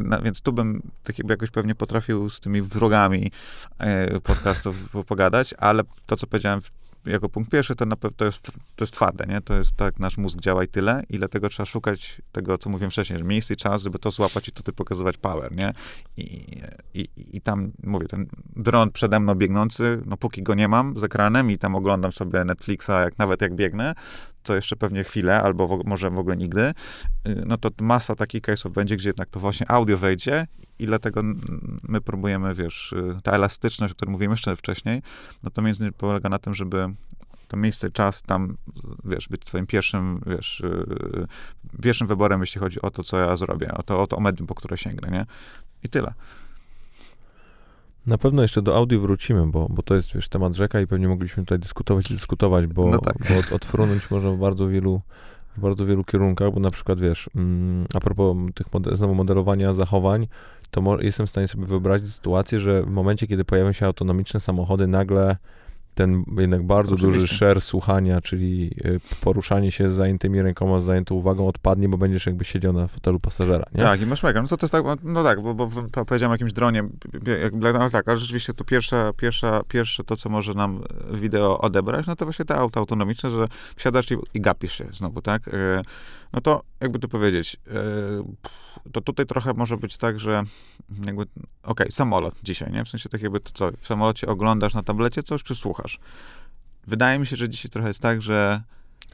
no, 0.00 0.22
więc 0.22 0.40
tu 0.40 0.52
bym 0.52 0.82
tak 1.02 1.18
jakby 1.18 1.32
jakoś 1.32 1.50
pewnie 1.50 1.74
potrafił 1.74 2.30
z 2.30 2.40
tymi 2.40 2.62
wrogami 2.62 3.30
e, 3.78 4.20
podcastów 4.20 4.88
pogadać, 5.06 5.54
ale 5.58 5.82
to, 6.06 6.16
co 6.16 6.26
powiedziałem 6.26 6.60
jako 7.06 7.28
punkt 7.28 7.50
pierwszy, 7.50 7.74
to 7.74 7.86
na 7.86 7.96
pewno 7.96 8.16
to 8.16 8.24
jest, 8.24 8.42
to 8.76 8.84
jest 8.84 8.92
twarde, 8.92 9.26
nie? 9.26 9.40
To 9.40 9.54
jest 9.54 9.76
tak, 9.76 9.98
nasz 9.98 10.18
mózg 10.18 10.40
działa 10.40 10.64
i 10.64 10.68
tyle 10.68 11.02
i 11.10 11.18
dlatego 11.18 11.48
trzeba 11.48 11.66
szukać 11.66 12.22
tego, 12.32 12.58
co 12.58 12.70
mówiłem 12.70 12.90
wcześniej, 12.90 13.18
że 13.18 13.24
miejsce 13.24 13.54
i 13.54 13.56
czas, 13.56 13.82
żeby 13.82 13.98
to 13.98 14.10
złapać 14.10 14.48
i 14.48 14.52
tutaj 14.52 14.74
pokazywać 14.74 15.16
power, 15.16 15.56
nie? 15.56 15.72
I, 16.16 16.46
i, 16.94 17.08
i 17.16 17.40
tam, 17.40 17.72
mówię, 17.82 18.08
ten 18.08 18.26
dron 18.56 18.90
przede 18.90 19.20
mną 19.20 19.34
biegnący, 19.34 20.02
no 20.06 20.16
póki 20.16 20.42
go 20.42 20.54
nie 20.54 20.68
mam 20.68 20.98
z 20.98 21.04
ekranem 21.04 21.50
i 21.50 21.58
tam 21.58 21.74
oglądam 21.74 22.12
sobie 22.12 22.44
Netflixa, 22.44 22.90
jak 22.90 23.18
nawet 23.18 23.42
jak 23.42 23.54
biegnę, 23.54 23.94
co 24.44 24.56
jeszcze 24.56 24.76
pewnie 24.76 25.04
chwilę, 25.04 25.42
albo 25.42 25.68
w, 25.68 25.84
może 25.84 26.10
w 26.10 26.18
ogóle 26.18 26.36
nigdy, 26.36 26.60
y, 26.60 27.42
no 27.46 27.58
to 27.58 27.70
masa 27.80 28.14
takich 28.14 28.42
case'ów 28.42 28.70
będzie, 28.70 28.96
gdzie 28.96 29.08
jednak 29.08 29.28
to 29.28 29.40
właśnie 29.40 29.70
audio 29.70 29.96
wejdzie 29.96 30.46
i 30.78 30.86
dlatego 30.86 31.22
my 31.82 32.00
próbujemy, 32.00 32.54
wiesz, 32.54 32.92
y, 32.92 33.20
ta 33.22 33.32
elastyczność, 33.32 33.92
o 33.92 33.96
której 33.96 34.12
mówiłem 34.12 34.30
jeszcze 34.30 34.56
wcześniej, 34.56 35.02
no 35.42 35.50
to 35.50 35.62
między 35.62 35.78
innymi 35.78 35.92
polega 35.98 36.28
na 36.28 36.38
tym, 36.38 36.54
żeby 36.54 36.88
to 37.48 37.56
miejsce, 37.56 37.90
czas 37.90 38.22
tam, 38.22 38.56
wiesz, 39.04 39.28
być 39.28 39.44
twoim 39.44 39.66
pierwszym, 39.66 40.20
wiesz, 40.26 40.62
yy, 40.64 41.26
pierwszym 41.82 42.06
wyborem, 42.06 42.40
jeśli 42.40 42.60
chodzi 42.60 42.82
o 42.82 42.90
to, 42.90 43.04
co 43.04 43.18
ja 43.18 43.36
zrobię, 43.36 43.74
o 43.74 43.82
to, 43.82 44.00
o 44.00 44.06
to 44.06 44.20
medium, 44.20 44.46
po 44.46 44.54
które 44.54 44.78
sięgnę, 44.78 45.10
nie? 45.10 45.26
I 45.82 45.88
tyle. 45.88 46.14
Na 48.06 48.18
pewno 48.18 48.42
jeszcze 48.42 48.62
do 48.62 48.76
audio 48.76 49.00
wrócimy, 49.00 49.46
bo, 49.46 49.66
bo 49.70 49.82
to 49.82 49.94
jest 49.94 50.14
wiesz, 50.14 50.28
temat 50.28 50.54
rzeka 50.54 50.80
i 50.80 50.86
pewnie 50.86 51.08
mogliśmy 51.08 51.42
tutaj 51.42 51.58
dyskutować 51.58 52.10
i 52.10 52.14
dyskutować, 52.14 52.66
bo, 52.66 52.86
no 52.86 52.98
tak. 52.98 53.16
bo 53.30 53.38
od, 53.38 53.52
odfrunąć 53.52 54.10
można 54.10 54.30
w 54.30 54.38
bardzo 54.38 54.68
wielu 54.68 55.00
w 55.56 55.60
bardzo 55.60 55.86
wielu 55.86 56.04
kierunkach, 56.04 56.52
bo 56.52 56.60
na 56.60 56.70
przykład 56.70 57.00
wiesz, 57.00 57.30
mm, 57.34 57.86
a 57.94 58.00
propos 58.00 58.36
tych 58.54 58.72
mode, 58.72 58.96
znowu 58.96 59.14
modelowania 59.14 59.74
zachowań, 59.74 60.26
to 60.70 61.00
jestem 61.00 61.26
w 61.26 61.30
stanie 61.30 61.48
sobie 61.48 61.66
wyobrazić 61.66 62.14
sytuację, 62.14 62.60
że 62.60 62.82
w 62.82 62.90
momencie, 62.90 63.26
kiedy 63.26 63.44
pojawią 63.44 63.72
się 63.72 63.86
autonomiczne 63.86 64.40
samochody, 64.40 64.86
nagle 64.86 65.36
ten 65.94 66.24
jednak 66.38 66.66
bardzo 66.66 66.94
Oczywiście. 66.94 67.20
duży 67.20 67.34
share 67.34 67.60
słuchania, 67.60 68.20
czyli 68.20 68.70
y, 68.84 69.00
poruszanie 69.20 69.72
się 69.72 69.90
z 69.90 69.94
zajętymi 69.94 70.42
rękoma, 70.42 70.80
z 70.80 70.84
zajętą 70.84 71.14
uwagą 71.14 71.48
odpadnie, 71.48 71.88
bo 71.88 71.98
będziesz 71.98 72.26
jakby 72.26 72.44
siedział 72.44 72.72
na 72.72 72.88
fotelu 72.88 73.20
pasażera, 73.20 73.64
nie? 73.74 73.80
Tak, 73.80 74.00
i 74.00 74.06
masz 74.06 74.22
mega. 74.22 74.42
No 74.42 74.48
to, 74.48 74.56
to 74.56 74.66
jest 74.66 74.72
tak, 74.72 74.84
no 75.02 75.24
tak, 75.24 75.42
bo, 75.42 75.54
bo 75.54 75.68
powiedziałem 76.06 76.30
o 76.30 76.34
jakimś 76.34 76.52
dronie, 76.52 76.88
no 77.52 77.90
tak, 77.90 78.08
ale 78.08 78.18
rzeczywiście 78.18 78.52
to 78.52 78.64
pierwsza, 78.64 79.12
pierwsza, 79.12 79.62
pierwsze 79.68 80.04
to, 80.04 80.16
co 80.16 80.28
może 80.28 80.54
nam 80.54 80.82
wideo 81.12 81.60
odebrać, 81.60 82.06
no 82.06 82.16
to 82.16 82.24
właśnie 82.24 82.44
te 82.44 82.56
auto 82.56 82.80
autonomiczne, 82.80 83.30
że 83.30 83.48
wsiadasz 83.76 84.10
i, 84.10 84.16
i 84.34 84.40
gapisz 84.40 84.72
się 84.72 84.86
znowu, 84.92 85.22
tak? 85.22 85.48
Y, 85.48 85.82
no 86.34 86.40
to 86.40 86.62
jakby 86.80 86.98
to 86.98 87.08
powiedzieć, 87.08 87.56
y, 88.86 88.90
to 88.92 89.00
tutaj 89.00 89.26
trochę 89.26 89.52
może 89.54 89.76
być 89.76 89.96
tak, 89.96 90.20
że 90.20 90.42
jakby, 91.06 91.22
okej, 91.22 91.42
okay, 91.62 91.90
samolot 91.90 92.34
dzisiaj, 92.42 92.72
nie? 92.72 92.84
W 92.84 92.88
sensie 92.88 93.08
tak 93.08 93.22
jakby 93.22 93.40
to 93.40 93.50
co, 93.54 93.70
w 93.78 93.86
samolocie 93.86 94.26
oglądasz 94.26 94.74
na 94.74 94.82
tablecie 94.82 95.22
coś, 95.22 95.42
czy 95.42 95.54
słuchasz? 95.54 95.98
Wydaje 96.86 97.18
mi 97.18 97.26
się, 97.26 97.36
że 97.36 97.48
dzisiaj 97.48 97.70
trochę 97.70 97.88
jest 97.88 98.00
tak, 98.00 98.22
że 98.22 98.62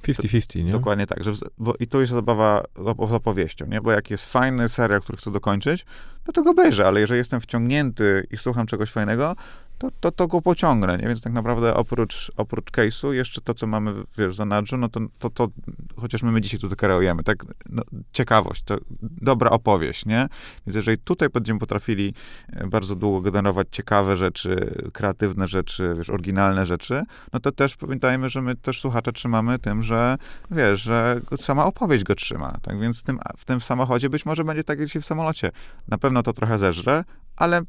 50-50, 0.03 0.65
nie? 0.65 0.73
Dokładnie 0.73 1.07
tak, 1.07 1.25
że, 1.25 1.33
bo, 1.59 1.75
i 1.81 1.87
tu 1.87 2.01
jest 2.01 2.13
zabawa 2.13 2.65
z 3.09 3.13
opowieścią, 3.13 3.67
nie? 3.67 3.81
Bo 3.81 3.93
jak 3.93 4.11
jest 4.11 4.33
fajny 4.33 4.69
serial, 4.69 5.01
który 5.01 5.19
chcę 5.19 5.31
dokończyć, 5.31 5.85
no 6.27 6.33
to 6.33 6.43
go 6.43 6.51
obejrzę, 6.51 6.87
ale 6.87 7.01
jeżeli 7.01 7.19
jestem 7.19 7.41
wciągnięty 7.41 8.27
i 8.31 8.37
słucham 8.37 8.67
czegoś 8.67 8.91
fajnego, 8.91 9.37
to, 9.81 9.91
to, 10.01 10.13
to 10.13 10.29
go 10.29 10.43
pociągnę, 10.43 10.99
nie? 10.99 11.09
Więc 11.09 11.23
tak 11.23 11.33
naprawdę 11.33 11.75
oprócz, 11.75 12.33
oprócz 12.37 12.71
case'u, 12.71 13.11
jeszcze 13.11 13.41
to, 13.41 13.55
co 13.55 13.67
mamy, 13.67 13.95
wiesz, 14.19 14.33
w 14.33 14.35
zanadrzu, 14.35 14.77
no 14.77 14.89
to, 14.89 15.01
to, 15.19 15.31
to 15.31 15.49
chociaż 15.97 16.23
my, 16.23 16.33
my 16.33 16.41
dzisiaj 16.41 16.61
tutaj 16.61 16.77
kreujemy, 16.77 17.23
tak, 17.23 17.45
no, 17.71 17.83
ciekawość, 18.13 18.63
to 18.63 18.77
dobra 19.03 19.51
opowieść, 19.51 20.07
nie? 20.07 20.29
Więc 20.67 20.77
jeżeli 20.77 20.99
tutaj 20.99 21.29
będziemy 21.29 21.61
potrafili 21.61 22.15
e, 22.53 22.67
bardzo 22.67 22.97
długo 22.97 23.21
generować 23.21 23.69
ciekawe 23.71 24.17
rzeczy, 24.17 24.75
kreatywne 24.93 25.49
rzeczy, 25.49 25.95
wiesz, 25.97 26.11
oryginalne 26.11 26.67
rzeczy, 26.67 27.03
no 27.33 27.41
to 27.41 27.53
też 27.53 27.77
pamiętajmy, 27.77 28.31
że 28.31 28.43
my 28.43 28.57
też 28.57 28.81
słuchacze 28.81 29.13
trzymamy 29.13 29.59
tym, 29.59 29.83
że, 29.83 30.17
wiesz, 30.51 30.83
że 30.83 31.21
sama 31.37 31.65
opowieść 31.65 32.05
go 32.05 32.15
trzyma, 32.15 32.59
tak? 32.63 32.81
Więc 32.81 33.01
w 33.01 33.03
tym, 33.03 33.19
w 33.37 33.45
tym 33.45 33.61
samochodzie 33.61 34.11
być 34.11 34.27
może 34.27 34.45
będzie 34.45 34.65
tak 34.65 34.79
jak 34.79 34.89
dzisiaj 34.89 35.03
w 35.03 35.07
samolocie. 35.07 35.51
Na 35.89 35.99
pewno 35.99 36.23
to 36.23 36.33
trochę 36.33 36.59
zeżre, 36.59 37.05
ale 37.37 37.63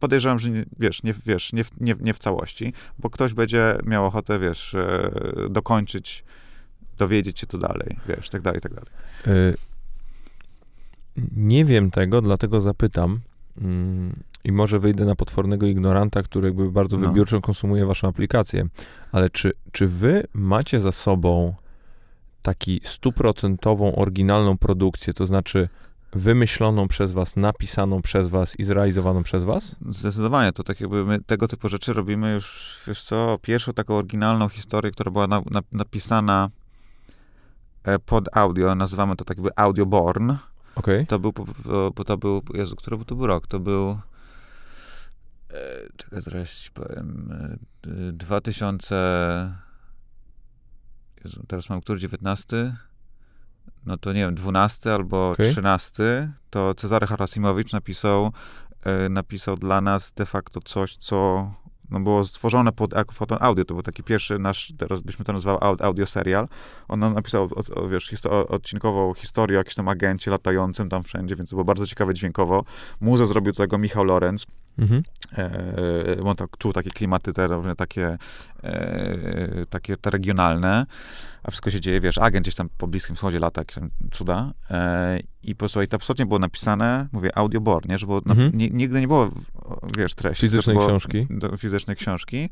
podejrzewam, 0.00 0.38
że 0.38 0.50
nie, 0.50 0.64
wiesz, 0.78 1.02
nie, 1.02 1.14
wiesz 1.26 1.52
nie, 1.52 1.64
nie, 1.80 1.94
nie 2.00 2.14
w 2.14 2.18
całości, 2.18 2.72
bo 2.98 3.10
ktoś 3.10 3.34
będzie 3.34 3.78
miał 3.84 4.06
ochotę, 4.06 4.38
wiesz, 4.38 4.74
e, 4.74 5.10
dokończyć, 5.50 6.24
dowiedzieć 6.98 7.40
się 7.40 7.46
to 7.46 7.58
dalej, 7.58 7.96
wiesz, 8.08 8.30
tak 8.30 8.42
dalej, 8.42 8.60
tak 8.60 8.74
dalej. 8.74 8.90
Y 9.26 9.54
nie 11.36 11.64
wiem 11.64 11.90
tego, 11.90 12.22
dlatego 12.22 12.60
zapytam 12.60 13.20
mm, 13.58 14.16
i 14.44 14.52
może 14.52 14.78
wyjdę 14.78 15.04
na 15.04 15.14
potwornego 15.14 15.66
ignoranta, 15.66 16.22
który 16.22 16.46
jakby 16.46 16.72
bardzo 16.72 16.98
no. 16.98 17.08
wybiórczo 17.08 17.40
konsumuje 17.40 17.86
waszą 17.86 18.08
aplikację, 18.08 18.66
ale 19.12 19.30
czy, 19.30 19.52
czy 19.72 19.86
wy 19.86 20.24
macie 20.34 20.80
za 20.80 20.92
sobą 20.92 21.54
taki 22.42 22.80
stuprocentową, 22.84 23.94
oryginalną 23.94 24.58
produkcję, 24.58 25.12
to 25.12 25.26
znaczy 25.26 25.68
wymyśloną 26.12 26.88
przez 26.88 27.12
was, 27.12 27.36
napisaną 27.36 28.02
przez 28.02 28.28
was 28.28 28.60
i 28.60 28.64
zrealizowaną 28.64 29.22
przez 29.22 29.44
was? 29.44 29.76
Zdecydowanie, 29.90 30.52
to 30.52 30.62
tak 30.62 30.80
jakby 30.80 31.04
my 31.04 31.20
tego 31.20 31.48
typu 31.48 31.68
rzeczy 31.68 31.92
robimy 31.92 32.34
już, 32.34 32.76
wiesz 32.86 33.02
co, 33.02 33.38
pierwszą 33.42 33.72
taką 33.72 33.96
oryginalną 33.96 34.48
historię, 34.48 34.92
która 34.92 35.10
była 35.10 35.26
na, 35.26 35.42
na, 35.50 35.60
napisana 35.72 36.48
e, 37.84 37.98
pod 37.98 38.36
audio, 38.36 38.74
nazywamy 38.74 39.16
to 39.16 39.24
tak 39.24 39.36
jakby 39.36 39.50
audio 39.56 39.86
born. 39.86 40.34
Okay. 40.74 41.06
To 41.06 41.18
był, 41.18 41.32
bo 41.96 42.04
to 42.04 42.16
był, 42.16 42.42
Jezu, 42.54 42.76
który 42.76 43.04
to 43.04 43.14
był 43.14 43.26
rok? 43.26 43.46
To 43.46 43.60
był 43.60 43.98
E, 45.52 45.88
czekaj, 45.96 46.20
zaraz 46.20 46.70
powiem. 46.74 47.32
2000... 48.12 48.96
E, 48.96 49.54
Jezu, 51.24 51.44
teraz 51.48 51.68
mam 51.68 51.80
który 51.80 52.00
19? 52.00 52.76
No 53.86 53.96
to 53.98 54.12
nie 54.12 54.20
wiem, 54.20 54.34
12 54.34 54.94
albo 54.94 55.30
okay. 55.30 55.50
13, 55.50 56.32
to 56.50 56.74
Cezary 56.74 57.06
Harasimowicz 57.06 57.72
napisał, 57.72 58.32
e, 58.84 59.08
napisał 59.08 59.56
dla 59.56 59.80
nas 59.80 60.12
de 60.12 60.26
facto 60.26 60.60
coś, 60.60 60.96
co 60.96 61.50
no 61.90 62.00
było 62.00 62.24
stworzone 62.24 62.72
pod 62.72 62.92
jako 62.92 63.12
foton 63.12 63.38
audio. 63.40 63.64
To 63.64 63.74
był 63.74 63.82
taki 63.82 64.02
pierwszy 64.02 64.38
nasz, 64.38 64.72
teraz 64.78 65.00
byśmy 65.00 65.24
to 65.24 65.32
nazwali 65.32 65.58
audio 65.60 66.06
serial. 66.06 66.48
On 66.88 67.00
napisał, 67.00 67.44
o, 67.44 67.82
o, 67.82 67.88
wiesz, 67.88 68.06
histo 68.06 68.48
odcinkową 68.48 69.14
historię 69.14 69.58
o 69.58 69.60
jakimś 69.60 69.74
tam 69.74 69.88
agencie 69.88 70.30
latającym 70.30 70.88
tam 70.88 71.02
wszędzie, 71.02 71.36
więc 71.36 71.50
to 71.50 71.56
było 71.56 71.64
bardzo 71.64 71.86
ciekawe 71.86 72.14
dźwiękowo. 72.14 72.64
Muzę 73.00 73.26
zrobił 73.26 73.52
do 73.52 73.56
tego 73.56 73.78
Michał 73.78 74.04
Lorenz. 74.04 74.46
Mhm. 74.78 75.02
E, 75.38 76.22
on 76.24 76.36
tak, 76.36 76.56
czuł 76.58 76.72
takie 76.72 76.90
klimaty 76.90 77.32
te, 77.32 77.74
takie, 77.76 78.18
e, 78.62 79.66
takie 79.70 79.96
te 79.96 80.10
regionalne, 80.10 80.86
a 81.42 81.50
wszystko 81.50 81.70
się 81.70 81.80
dzieje, 81.80 82.00
wiesz, 82.00 82.18
agent 82.18 82.44
gdzieś 82.44 82.54
tam 82.54 82.68
po 82.78 82.86
Bliskim 82.86 83.16
Wschodzie 83.16 83.38
lata, 83.38 83.60
jakieś 83.60 83.74
tam 83.74 83.90
cuda. 84.12 84.52
E, 84.70 85.18
I 85.42 85.54
posłuchaj, 85.54 85.88
to 85.88 85.96
absolutnie 85.96 86.26
było 86.26 86.38
napisane, 86.38 87.08
mówię, 87.12 87.38
audiobor, 87.38 87.88
nie, 87.88 87.98
że 87.98 88.06
było, 88.06 88.18
mhm. 88.18 88.50
na, 88.50 88.68
nigdy 88.72 89.00
nie 89.00 89.08
było, 89.08 89.30
wiesz, 89.96 90.14
treści. 90.14 90.40
Fizycznej 90.40 90.76
książki. 90.76 91.26
Do, 91.30 91.56
fizycznej 91.56 91.96
książki. 91.96 92.50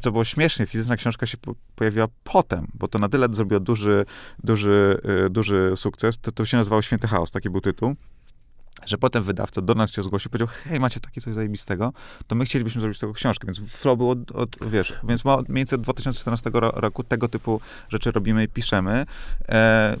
Co 0.00 0.12
było 0.12 0.24
śmiesznie, 0.24 0.66
fizyczna 0.66 0.96
książka 0.96 1.26
się 1.26 1.36
po, 1.36 1.54
pojawiła 1.74 2.06
potem, 2.24 2.66
bo 2.74 2.88
to 2.88 2.98
na 2.98 3.08
tyle 3.08 3.28
zrobiło 3.32 3.60
duży, 3.60 4.04
duży, 4.44 5.00
e, 5.26 5.30
duży 5.30 5.72
sukces, 5.76 6.18
to, 6.18 6.32
to 6.32 6.44
się 6.44 6.56
nazywało 6.56 6.82
Święty 6.82 7.08
Chaos, 7.08 7.30
taki 7.30 7.50
był 7.50 7.60
tytuł 7.60 7.96
że 8.86 8.98
potem 8.98 9.22
wydawca 9.22 9.62
do 9.62 9.74
nas 9.74 9.92
się 9.92 10.02
zgłosił, 10.02 10.30
powiedział, 10.30 10.48
hej, 10.64 10.80
macie 10.80 11.00
takie 11.00 11.20
coś 11.20 11.34
zajebistego, 11.34 11.92
to 12.26 12.34
my 12.34 12.44
chcielibyśmy 12.44 12.80
zrobić 12.80 12.98
tego 12.98 13.12
książkę, 13.12 13.46
więc 13.46 13.60
flow 13.70 13.98
był 13.98 14.10
od, 14.10 14.32
od 14.32 14.56
wiesz, 14.66 14.94
więc 15.04 15.24
ma, 15.24 15.36
mniej 15.36 15.46
więcej 15.48 15.76
od 15.76 15.82
2014 15.82 16.50
roku 16.54 17.04
tego 17.04 17.28
typu 17.28 17.60
rzeczy 17.88 18.10
robimy 18.10 18.44
i 18.44 18.48
piszemy, 18.48 19.06
e, 19.48 19.96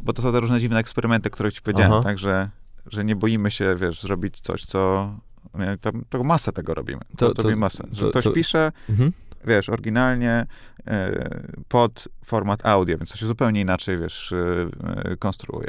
bo 0.00 0.12
to 0.12 0.22
są 0.22 0.32
te 0.32 0.40
różne 0.40 0.60
dziwne 0.60 0.78
eksperymenty, 0.78 1.30
które 1.30 1.52
ci 1.52 1.62
powiedziałem, 1.62 1.92
Aha. 1.92 2.02
tak, 2.02 2.18
że, 2.18 2.48
że 2.86 3.04
nie 3.04 3.16
boimy 3.16 3.50
się, 3.50 3.76
wiesz, 3.76 4.02
zrobić 4.02 4.40
coś, 4.40 4.64
co 4.64 5.12
nie, 5.54 5.78
to, 5.80 5.90
to 6.08 6.24
masę 6.24 6.52
tego 6.52 6.74
robimy. 6.74 7.00
To, 7.16 7.34
to, 7.34 7.42
to 7.42 7.56
masę. 7.56 7.84
Że 7.92 8.10
ktoś 8.10 8.28
pisze, 8.34 8.72
mhm 8.88 9.12
wiesz, 9.44 9.68
oryginalnie 9.68 10.46
e, 10.86 11.30
pod 11.68 12.08
format 12.24 12.66
audio, 12.66 12.98
więc 12.98 13.10
to 13.10 13.16
się 13.16 13.26
zupełnie 13.26 13.60
inaczej, 13.60 13.98
wiesz, 13.98 14.32
e, 14.32 15.16
konstruuje. 15.16 15.68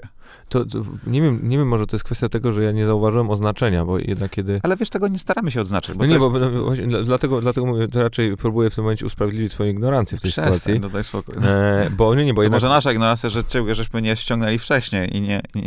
To, 0.49 0.65
to, 0.65 0.83
nie, 1.07 1.21
wiem, 1.21 1.39
nie 1.43 1.57
wiem, 1.57 1.67
może 1.67 1.87
to 1.87 1.95
jest 1.95 2.03
kwestia 2.03 2.29
tego, 2.29 2.53
że 2.53 2.63
ja 2.63 2.71
nie 2.71 2.85
zauważyłem 2.85 3.29
oznaczenia, 3.29 3.85
bo 3.85 3.99
jednak 3.99 4.31
kiedy... 4.31 4.59
Ale 4.63 4.77
wiesz, 4.77 4.89
tego 4.89 5.07
nie 5.07 5.19
staramy 5.19 5.51
się 5.51 5.61
odznaczyć. 5.61 5.95
Bo 5.95 6.03
no 6.03 6.05
nie, 6.05 6.13
jest... 6.13 6.27
bo 6.27 6.39
no, 6.39 6.63
właśnie, 6.63 6.87
dlatego, 6.87 7.41
dlatego 7.41 7.67
mówię, 7.67 7.87
to 7.87 8.03
raczej 8.03 8.37
próbuję 8.37 8.69
w 8.69 8.75
tym 8.75 8.83
momencie 8.83 9.05
usprawiedliwić 9.05 9.51
swoją 9.51 9.69
ignorancję 9.69 10.17
w 10.17 10.21
tej 10.21 10.31
Przestań, 10.31 10.53
sytuacji. 10.53 10.79
no 10.79 10.89
daj 10.89 11.03
spokój. 11.03 11.35
E, 11.43 11.89
bo 11.97 12.15
nie, 12.15 12.25
nie, 12.25 12.33
bo 12.33 12.43
jednak... 12.43 12.61
Może 12.61 12.69
nasza 12.69 12.91
ignorancja, 12.91 13.29
że 13.29 13.43
ciebie, 13.43 13.75
żeśmy 13.75 14.01
nie 14.01 14.15
ściągnęli 14.15 14.59
wcześniej 14.59 15.17
i 15.17 15.21
nie, 15.21 15.41
i, 15.55 15.59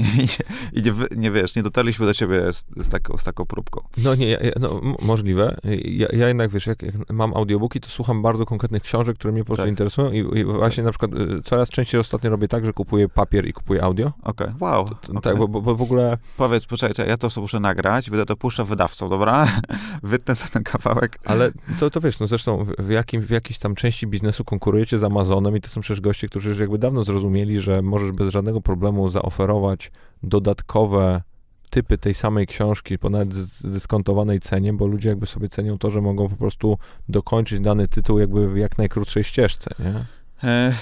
i 0.78 0.82
nie, 0.82 0.92
nie, 1.16 1.30
wiesz, 1.30 1.56
nie 1.56 1.62
dotarliśmy 1.62 2.06
do 2.06 2.14
ciebie 2.14 2.52
z, 2.52 2.66
z, 2.76 2.88
taką, 2.88 3.16
z 3.16 3.24
taką 3.24 3.46
próbką. 3.46 3.80
No 3.96 4.14
nie, 4.14 4.30
ja, 4.30 4.38
no, 4.60 4.80
możliwe. 5.02 5.56
Ja, 5.84 6.08
ja, 6.12 6.28
jednak, 6.28 6.50
wiesz, 6.50 6.66
jak, 6.66 6.82
jak 6.82 6.94
mam 7.12 7.36
audiobooki, 7.36 7.80
to 7.80 7.88
słucham 7.88 8.22
bardzo 8.22 8.46
konkretnych 8.46 8.82
książek, 8.82 9.16
które 9.18 9.32
mnie 9.32 9.42
po 9.42 9.46
prostu 9.46 9.62
tak. 9.62 9.70
interesują 9.70 10.12
i, 10.12 10.38
i 10.38 10.44
właśnie 10.44 10.76
tak. 10.76 10.84
na 10.84 10.90
przykład 10.90 11.12
y, 11.38 11.42
coraz 11.42 11.68
częściej 11.68 12.00
ostatnio 12.00 12.30
robię 12.30 12.48
tak, 12.48 12.64
że 12.64 12.72
kupuję 12.72 13.08
papier 13.08 13.46
i 13.46 13.52
kupuję 13.52 13.82
audio. 13.82 14.06
Okej, 14.06 14.45
okay. 14.45 14.45
Wow. 14.60 14.84
To, 14.84 14.94
to, 14.94 15.12
okay. 15.12 15.22
Tak, 15.22 15.38
bo, 15.38 15.48
bo, 15.48 15.76
w 15.76 15.82
ogóle... 15.82 16.18
Powiedz, 16.36 16.66
poczekaj, 16.66 17.08
ja 17.08 17.16
to 17.16 17.30
sobie 17.30 17.42
muszę 17.42 17.60
nagrać, 17.60 18.10
będę 18.10 18.26
to 18.26 18.36
puszczał 18.36 18.66
wydawcą, 18.66 19.08
dobra? 19.08 19.48
Wytnę 20.02 20.34
za 20.34 20.46
ten 20.46 20.62
kawałek. 20.62 21.18
Ale 21.24 21.52
to, 21.80 21.90
to 21.90 22.00
wiesz, 22.00 22.20
no 22.20 22.26
zresztą 22.26 22.66
w, 22.78 22.90
jakim, 22.90 23.22
w 23.22 23.30
jakiejś 23.30 23.58
tam 23.58 23.74
części 23.74 24.06
biznesu 24.06 24.44
konkurujecie 24.44 24.98
z 24.98 25.04
Amazonem 25.04 25.56
i 25.56 25.60
to 25.60 25.68
są 25.68 25.80
przecież 25.80 26.00
goście, 26.00 26.28
którzy 26.28 26.48
już 26.48 26.58
jakby 26.58 26.78
dawno 26.78 27.04
zrozumieli, 27.04 27.60
że 27.60 27.82
możesz 27.82 28.12
bez 28.12 28.28
żadnego 28.28 28.60
problemu 28.60 29.08
zaoferować 29.08 29.90
dodatkowe 30.22 31.22
typy 31.70 31.98
tej 31.98 32.14
samej 32.14 32.46
książki 32.46 32.98
po 32.98 33.10
nawet 33.10 33.34
zdyskontowanej 33.34 34.40
cenie, 34.40 34.72
bo 34.72 34.86
ludzie 34.86 35.08
jakby 35.08 35.26
sobie 35.26 35.48
cenią 35.48 35.78
to, 35.78 35.90
że 35.90 36.00
mogą 36.00 36.28
po 36.28 36.36
prostu 36.36 36.78
dokończyć 37.08 37.60
dany 37.60 37.88
tytuł 37.88 38.18
jakby 38.18 38.48
w 38.48 38.56
jak 38.56 38.78
najkrótszej 38.78 39.24
ścieżce, 39.24 39.70
nie? 39.78 40.04
E, 40.44 40.72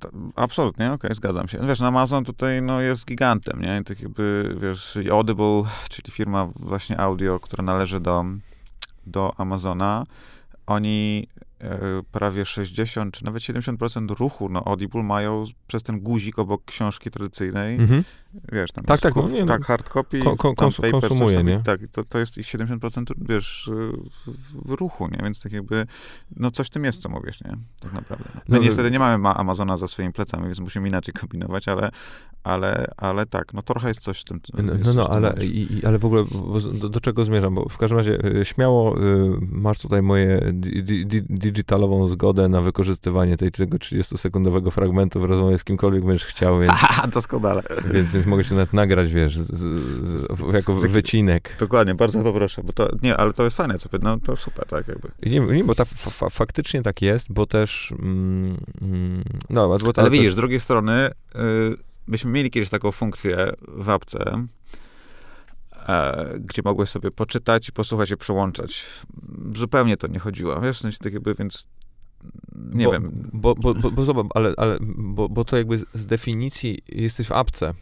to, 0.00 0.10
absolutnie, 0.36 0.86
okej, 0.86 0.94
okay, 0.96 1.14
zgadzam 1.14 1.48
się. 1.48 1.66
Wiesz, 1.66 1.80
Amazon 1.80 2.24
tutaj 2.24 2.62
no, 2.62 2.80
jest 2.80 3.06
gigantem, 3.06 3.60
nie? 3.60 3.82
Tak 3.84 4.00
jakby, 4.00 4.56
wiesz, 4.60 4.98
Audible, 5.12 5.62
czyli 5.90 6.12
firma 6.12 6.48
właśnie 6.56 7.00
audio, 7.00 7.40
która 7.40 7.64
należy 7.64 8.00
do, 8.00 8.24
do 9.06 9.32
Amazona, 9.36 10.04
oni 10.66 11.28
e, 11.60 11.78
prawie 12.12 12.44
60 12.44 13.14
czy 13.14 13.24
nawet 13.24 13.42
70% 13.42 14.18
ruchu 14.18 14.48
no 14.48 14.62
Audible 14.64 15.02
mają 15.02 15.44
przez 15.66 15.82
ten 15.82 16.00
guzik 16.00 16.38
obok 16.38 16.64
książki 16.64 17.10
tradycyjnej. 17.10 17.76
Mhm. 17.76 18.04
Wiesz, 18.52 18.72
tam 18.72 18.84
tak, 18.84 19.00
tak, 19.00 19.16
no, 19.16 19.28
nie, 19.28 19.44
tak, 19.44 19.64
hard 19.64 19.88
copy, 19.88 20.20
ko, 20.20 20.36
ko, 20.36 20.54
kons 20.54 20.76
paper, 20.76 20.90
konsumuje, 20.90 21.36
tam, 21.36 21.46
nie? 21.46 21.60
Tak, 21.60 21.80
to, 21.88 22.04
to 22.04 22.18
jest 22.18 22.38
ich 22.38 22.46
70% 22.46 23.04
wiesz, 23.18 23.70
w, 24.10 24.30
w, 24.68 24.70
ruchu, 24.70 25.08
nie? 25.08 25.18
Więc 25.22 25.42
tak 25.42 25.52
jakby, 25.52 25.86
no 26.36 26.50
coś 26.50 26.66
w 26.66 26.70
tym 26.70 26.84
jest, 26.84 27.02
co 27.02 27.08
mówisz, 27.08 27.44
nie? 27.44 27.56
Tak 27.80 27.92
naprawdę. 27.92 28.24
My 28.34 28.56
no, 28.56 28.62
niestety 28.62 28.90
nie 28.90 28.98
mamy 28.98 29.28
Amazona 29.28 29.76
za 29.76 29.88
swoimi 29.88 30.12
plecami, 30.12 30.44
więc 30.44 30.60
musimy 30.60 30.88
inaczej 30.88 31.14
kombinować, 31.14 31.68
ale, 31.68 31.90
ale, 32.44 32.86
ale 32.96 33.26
tak, 33.26 33.54
no 33.54 33.62
trochę 33.62 33.88
jest 33.88 34.00
coś 34.00 34.20
w 34.20 34.24
tym. 34.24 34.40
No, 34.54 34.72
no, 34.84 34.92
no 34.94 35.08
ale, 35.10 35.34
i, 35.44 35.86
ale 35.86 35.98
w 35.98 36.04
ogóle 36.04 36.24
do, 36.80 36.88
do, 36.88 37.00
czego 37.00 37.24
zmierzam? 37.24 37.54
Bo 37.54 37.68
w 37.68 37.78
każdym 37.78 37.98
razie 37.98 38.18
e, 38.40 38.44
śmiało 38.44 39.02
y, 39.04 39.38
masz 39.40 39.78
tutaj 39.78 40.02
moje 40.02 40.40
di, 40.52 41.06
di, 41.06 41.22
digitalową 41.22 42.08
zgodę 42.08 42.48
na 42.48 42.60
wykorzystywanie 42.60 43.36
tej 43.36 43.50
tego 43.50 43.78
30-sekundowego 43.78 44.70
fragmentu 44.70 45.20
w 45.20 45.24
rozmowie 45.24 45.58
z 45.58 45.64
kimkolwiek 45.64 46.04
będziesz 46.04 46.26
chciał, 46.26 46.60
więc... 46.60 46.72
Aha, 46.74 47.06
doskonale. 47.14 47.62
Więc, 47.92 48.12
więc 48.12 48.25
mogę 48.26 48.44
się 48.44 48.54
nawet 48.54 48.72
nagrać, 48.72 49.12
wiesz, 49.12 49.38
z, 49.38 49.56
z, 49.56 50.26
jako 50.52 50.74
wycinek. 50.74 51.56
Dokładnie, 51.60 51.94
bardzo 51.94 52.22
poproszę, 52.22 52.62
bo 52.62 52.72
to, 52.72 52.88
nie, 53.02 53.16
ale 53.16 53.32
to 53.32 53.44
jest 53.44 53.56
fajne, 53.56 53.78
co 53.78 53.88
no 54.02 54.18
to 54.18 54.36
super, 54.36 54.66
tak 54.66 54.88
jakby. 54.88 55.08
Nie, 55.22 55.40
nie 55.40 55.64
bo 55.64 55.74
ta, 55.74 55.84
fa, 55.84 56.30
faktycznie 56.30 56.82
tak 56.82 57.02
jest, 57.02 57.32
bo 57.32 57.46
też, 57.46 57.92
mm, 57.98 58.56
mm 58.82 59.24
no, 59.50 59.78
bo 59.78 59.92
ta, 59.92 60.02
Ale 60.02 60.10
widzisz, 60.10 60.32
z 60.32 60.36
drugiej 60.36 60.60
strony, 60.60 61.10
y, 61.10 61.10
byśmy 62.08 62.30
mieli 62.30 62.50
kiedyś 62.50 62.70
taką 62.70 62.92
funkcję 62.92 63.52
w 63.68 63.88
apce, 63.88 64.46
e, 65.88 66.38
gdzie 66.38 66.62
mogłeś 66.64 66.88
sobie 66.88 67.10
poczytać 67.10 67.68
i 67.68 67.72
posłuchać 67.72 68.10
i 68.10 68.16
przełączać. 68.16 68.86
Zupełnie 69.54 69.96
to 69.96 70.06
nie 70.06 70.18
chodziło, 70.18 70.60
wiesz, 70.60 70.78
w 70.78 70.80
sensie 70.80 70.98
tak 70.98 71.12
jakby, 71.12 71.34
więc 71.34 71.66
nie 72.54 72.84
bo, 72.84 72.92
wiem. 72.92 73.30
Bo, 73.32 73.54
bo, 73.54 73.74
bo, 73.74 73.90
bo 73.90 74.04
zobacz, 74.04 74.26
ale, 74.34 74.54
ale 74.56 74.78
bo, 74.80 75.28
bo 75.28 75.44
to 75.44 75.56
jakby 75.56 75.78
z 75.94 76.06
definicji 76.06 76.78
jesteś 76.88 77.26
w 77.28 77.32
apce. 77.32 77.74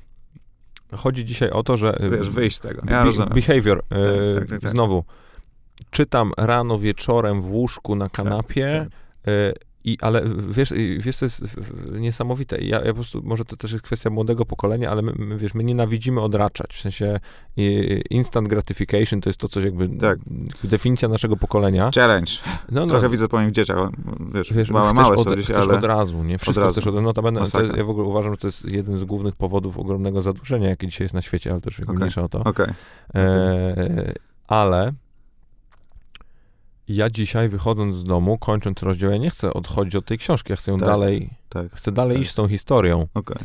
Chodzi 0.96 1.24
dzisiaj 1.24 1.50
o 1.50 1.62
to, 1.62 1.76
że... 1.76 1.96
Wiesz, 2.10 2.28
wyjść 2.30 2.56
z 2.56 2.60
tego. 2.60 2.82
Ja 2.90 3.04
be, 3.04 3.26
behavior. 3.26 3.84
Tak, 3.88 3.98
e, 3.98 4.34
tak, 4.34 4.48
tak, 4.48 4.60
tak, 4.60 4.70
znowu. 4.70 5.04
Czytam 5.90 6.32
rano, 6.36 6.78
wieczorem 6.78 7.42
w 7.42 7.50
łóżku 7.50 7.96
na 7.96 8.08
kanapie, 8.08 8.86
tak, 8.88 9.34
e, 9.34 9.52
i, 9.84 9.98
ale 10.00 10.22
wiesz, 10.48 10.74
wiesz, 10.98 11.18
to 11.18 11.24
jest 11.24 11.44
niesamowite. 11.92 12.60
Ja, 12.60 12.80
ja 12.80 12.86
po 12.86 12.94
prostu, 12.94 13.20
może 13.24 13.44
to 13.44 13.56
też 13.56 13.72
jest 13.72 13.84
kwestia 13.84 14.10
młodego 14.10 14.44
pokolenia, 14.44 14.90
ale 14.90 15.02
my, 15.02 15.12
my, 15.18 15.38
wiesz, 15.38 15.54
my 15.54 15.64
nienawidzimy 15.64 16.20
odraczać. 16.20 16.74
W 16.74 16.80
sensie 16.80 17.20
instant 18.10 18.48
gratification 18.48 19.20
to 19.20 19.28
jest 19.28 19.40
to 19.40 19.48
coś 19.48 19.64
jakby, 19.64 19.88
tak. 19.88 20.18
definicja 20.64 21.08
naszego 21.08 21.36
pokolenia. 21.36 21.90
Challenge. 21.94 22.32
No, 22.70 22.80
no, 22.80 22.86
Trochę 22.86 23.08
widzę 23.08 23.28
po 23.28 23.36
moich 23.36 23.50
dzieciach, 23.50 23.90
wiesz, 24.34 24.52
wiesz 24.52 24.70
małe, 24.70 24.94
małe 24.94 25.16
od, 25.16 25.24
są 25.24 25.36
dzisiaj, 25.36 25.56
ale... 25.56 25.78
od 25.78 25.84
razu, 25.84 26.24
nie? 26.24 26.38
Wszystko 26.38 26.70
chcesz 26.70 26.86
od 26.86 26.94
razu. 26.94 27.04
Notabene, 27.04 27.40
to 27.50 27.62
jest, 27.62 27.76
ja 27.76 27.84
w 27.84 27.90
ogóle 27.90 28.08
uważam, 28.08 28.32
że 28.32 28.38
to 28.38 28.46
jest 28.46 28.64
jeden 28.64 28.98
z 28.98 29.04
głównych 29.04 29.36
powodów 29.36 29.78
ogromnego 29.78 30.22
zadłużenia, 30.22 30.68
jakie 30.68 30.86
dzisiaj 30.86 31.04
jest 31.04 31.14
na 31.14 31.22
świecie, 31.22 31.50
ale 31.50 31.60
też 31.60 31.80
okay. 31.80 31.96
mniejsza 31.96 32.22
o 32.22 32.28
to. 32.28 32.38
Okay. 32.38 32.74
E, 33.14 34.12
ale 34.48 34.92
ja 36.88 37.10
dzisiaj 37.10 37.48
wychodząc 37.48 37.96
z 37.96 38.04
domu, 38.04 38.38
kończąc 38.38 38.82
rozdział, 38.82 39.10
ja 39.10 39.16
nie 39.16 39.30
chcę 39.30 39.52
odchodzić 39.52 39.96
od 39.96 40.06
tej 40.06 40.18
książki, 40.18 40.52
ja 40.52 40.56
chcę 40.56 40.72
ją 40.72 40.78
tak, 40.78 40.88
dalej, 40.88 41.30
tak, 41.48 41.66
chcę 41.72 41.92
dalej 41.92 42.16
tak. 42.16 42.22
iść 42.22 42.30
z 42.30 42.34
tą 42.34 42.48
historią. 42.48 43.06
Okay. 43.14 43.38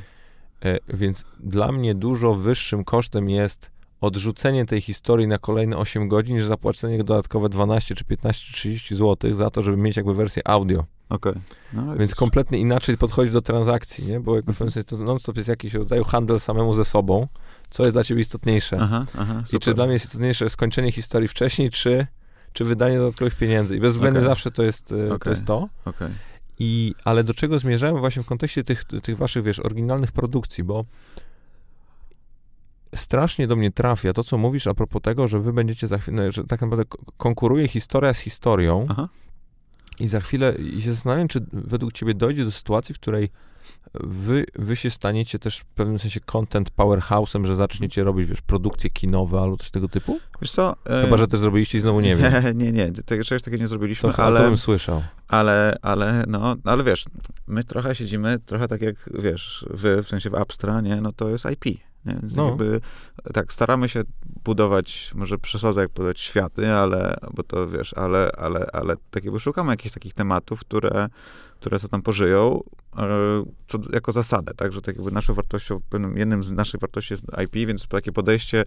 E, 0.65 0.78
więc 0.89 1.25
dla 1.39 1.71
mnie 1.71 1.95
dużo 1.95 2.34
wyższym 2.34 2.84
kosztem 2.84 3.30
jest 3.30 3.71
odrzucenie 4.02 4.65
tej 4.65 4.82
historii 4.82 5.28
na 5.28 5.38
kolejne 5.38 5.78
8 5.78 6.08
godzin, 6.08 6.36
niż 6.36 6.45
zapłacenie 6.45 6.97
dodatkowe 6.97 7.49
12 7.49 7.95
czy 7.95 8.04
15 8.06 8.45
czy 8.45 8.54
30 8.54 8.95
zł 8.95 9.36
za 9.36 9.49
to, 9.49 9.62
żeby 9.62 9.78
mieć 9.78 9.97
jakby 9.97 10.13
wersję 10.13 10.47
audio. 10.47 10.86
Okay. 11.10 11.34
No, 11.73 11.95
Więc 11.95 12.15
kompletnie 12.15 12.60
inaczej 12.60 12.97
podchodzi 12.97 13.31
do 13.31 13.42
transakcji, 13.42 14.08
nie? 14.08 14.19
Bo 14.19 14.35
jakby 14.35 14.54
w 14.54 14.58
pewnym 14.58 14.71
sensie 14.71 14.85
to 14.85 14.98
non-stop 14.98 15.37
jest 15.37 15.50
jakiś 15.50 15.73
rodzaj 15.73 16.04
handel 16.04 16.40
samemu 16.40 16.73
ze 16.73 16.85
sobą, 16.85 17.27
co 17.69 17.83
jest 17.83 17.96
dla 17.96 18.04
ciebie 18.04 18.21
istotniejsze. 18.21 18.77
Aha, 18.81 19.06
aha, 19.17 19.44
I 19.54 19.60
czy 19.60 19.73
dla 19.73 19.85
mnie 19.85 19.94
jest 19.94 20.06
istotniejsze 20.06 20.50
skończenie 20.50 20.92
historii 20.92 21.27
wcześniej, 21.27 21.71
czy 21.71 22.08
czy 22.54 22.65
wydanie 22.65 22.97
dodatkowych 22.97 23.35
pieniędzy. 23.35 23.77
I 23.77 23.79
bezwzględnie 23.79 24.19
okay. 24.19 24.29
zawsze 24.29 24.52
to 24.52 24.63
jest, 24.63 24.91
okay. 24.91 25.19
to 25.19 25.29
jest 25.29 25.45
to. 25.45 25.69
Okay. 25.85 26.10
I, 26.60 26.95
ale 27.04 27.23
do 27.23 27.33
czego 27.33 27.60
zmierzałem 27.60 28.00
właśnie 28.00 28.23
w 28.23 28.25
kontekście 28.25 28.63
tych, 28.63 28.83
tych 28.83 29.17
waszych, 29.17 29.43
wiesz, 29.43 29.60
oryginalnych 29.60 30.12
produkcji, 30.12 30.63
bo 30.63 30.85
strasznie 32.95 33.47
do 33.47 33.56
mnie 33.56 33.71
trafia 33.71 34.13
to, 34.13 34.23
co 34.23 34.37
mówisz 34.37 34.67
a 34.67 34.73
propos 34.73 35.02
tego, 35.02 35.27
że 35.27 35.39
wy 35.39 35.54
będziecie 35.54 35.87
za 35.87 35.97
chwilę, 35.97 36.31
że 36.31 36.43
tak 36.43 36.62
naprawdę 36.62 36.83
konkuruje 37.17 37.67
historia 37.67 38.13
z 38.13 38.19
historią 38.19 38.85
Aha. 38.89 39.10
i 40.00 40.08
za 40.08 40.19
chwilę 40.19 40.56
i 40.56 40.81
się 40.81 40.93
zastanawiam, 40.93 41.27
czy 41.27 41.45
według 41.54 41.93
ciebie 41.93 42.13
dojdzie 42.13 42.45
do 42.45 42.52
sytuacji, 42.52 42.95
w 42.95 43.00
której 43.00 43.29
wy, 43.93 44.45
wy 44.55 44.75
się 44.75 44.89
staniecie 44.89 45.39
też 45.39 45.57
w 45.57 45.65
pewnym 45.65 45.99
sensie 45.99 46.19
content 46.19 46.69
powerhouse'em, 46.71 47.45
że 47.45 47.55
zaczniecie 47.55 48.03
robić, 48.03 48.29
wiesz, 48.29 48.41
produkcje 48.41 48.89
kinowe 48.89 49.39
albo 49.39 49.57
coś 49.57 49.69
tego 49.69 49.87
typu? 49.87 50.19
Wiesz 50.41 50.51
co? 50.51 50.75
E, 50.85 51.03
Chyba, 51.03 51.17
że 51.17 51.27
też 51.27 51.39
zrobiliście 51.39 51.77
i 51.77 51.81
znowu 51.81 51.99
nie 52.01 52.15
wiem. 52.15 52.33
Nie, 52.59 52.71
nie, 52.71 52.91
nie, 52.91 53.03
czegoś 53.03 53.27
takiego 53.29 53.57
nie 53.57 53.67
zrobiliśmy, 53.67 54.13
to, 54.13 54.23
ale... 54.23 54.39
To 54.39 54.45
bym 54.45 54.57
słyszał. 54.57 55.03
Ale, 55.27 55.77
ale, 55.81 56.23
no, 56.27 56.55
ale 56.63 56.83
wiesz, 56.83 57.05
my 57.47 57.63
trochę 57.63 57.95
siedzimy, 57.95 58.39
trochę 58.39 58.67
tak 58.67 58.81
jak, 58.81 59.09
wiesz, 59.13 59.65
wy, 59.69 60.03
w 60.03 60.07
sensie 60.07 60.29
w 60.29 60.35
Abstra, 60.35 60.81
nie, 60.81 61.01
no 61.01 61.11
to 61.11 61.29
jest 61.29 61.45
IP. 61.51 61.79
No. 62.06 62.47
jakby, 62.47 62.81
tak, 63.33 63.54
staramy 63.54 63.89
się 63.89 64.04
budować, 64.43 65.12
może 65.15 65.37
przesadzę 65.37 65.81
jak 65.81 65.89
podać 65.89 66.19
światy, 66.19 66.71
ale, 66.71 67.15
bo 67.33 67.43
to 67.43 67.67
wiesz, 67.67 67.93
ale, 67.93 68.31
ale, 68.37 68.65
ale 68.73 68.95
tak 69.12 69.23
jakby 69.23 69.39
szukamy 69.39 69.71
jakichś 69.71 69.93
takich 69.93 70.13
tematów, 70.13 70.60
które, 70.60 71.10
które 71.60 71.79
co 71.79 71.87
tam 71.87 72.02
pożyją, 72.02 72.62
e, 72.97 73.08
co, 73.67 73.77
jako 73.93 74.12
zasadę, 74.12 74.54
tak, 74.54 74.73
że 74.73 74.81
tak 74.81 74.95
jakby 74.95 75.12
naszą 75.12 75.33
wartością, 75.33 75.79
jednym 76.15 76.43
z 76.43 76.52
naszych 76.52 76.79
wartości 76.79 77.13
jest 77.13 77.25
IP, 77.43 77.54
więc 77.54 77.87
takie 77.87 78.12
podejście 78.12 78.65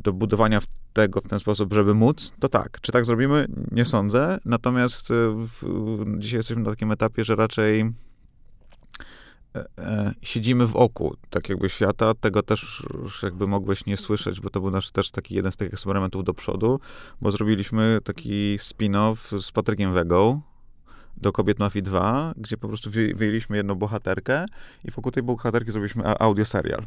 do 0.00 0.12
budowania 0.12 0.60
tego 0.92 1.20
w 1.20 1.28
ten 1.28 1.38
sposób, 1.38 1.74
żeby 1.74 1.94
móc, 1.94 2.32
to 2.40 2.48
tak. 2.48 2.80
Czy 2.80 2.92
tak 2.92 3.04
zrobimy? 3.04 3.46
Nie 3.70 3.84
sądzę. 3.84 4.38
Natomiast 4.44 5.10
e, 5.10 5.14
w, 5.62 6.04
dzisiaj 6.18 6.38
jesteśmy 6.38 6.62
na 6.62 6.70
takim 6.70 6.92
etapie, 6.92 7.24
że 7.24 7.36
raczej 7.36 7.92
siedzimy 10.22 10.66
w 10.66 10.76
oku, 10.76 11.16
tak 11.30 11.48
jakby 11.48 11.70
świata, 11.70 12.14
tego 12.14 12.42
też 12.42 12.86
jakby 13.22 13.46
mogłeś 13.46 13.86
nie 13.86 13.96
słyszeć, 13.96 14.40
bo 14.40 14.50
to 14.50 14.60
był 14.60 14.70
nasz 14.70 14.90
też 14.90 15.10
taki 15.10 15.34
jeden 15.34 15.52
z 15.52 15.56
tych 15.56 15.72
eksperymentów 15.72 16.24
do 16.24 16.34
przodu, 16.34 16.80
bo 17.20 17.32
zrobiliśmy 17.32 17.98
taki 18.04 18.58
spin-off 18.58 19.40
z 19.40 19.52
Patrykiem 19.52 19.92
Wegą 19.92 20.40
do 21.16 21.32
Kobiet 21.32 21.58
Mafii 21.58 21.82
2, 21.82 22.32
gdzie 22.36 22.56
po 22.56 22.68
prostu 22.68 22.90
wyjęliśmy 23.14 23.56
jedną 23.56 23.74
bohaterkę 23.74 24.46
i 24.84 24.90
wokół 24.90 25.12
tej 25.12 25.22
bohaterki 25.22 25.70
zrobiliśmy 25.70 26.18
audio 26.18 26.44
serial. 26.44 26.82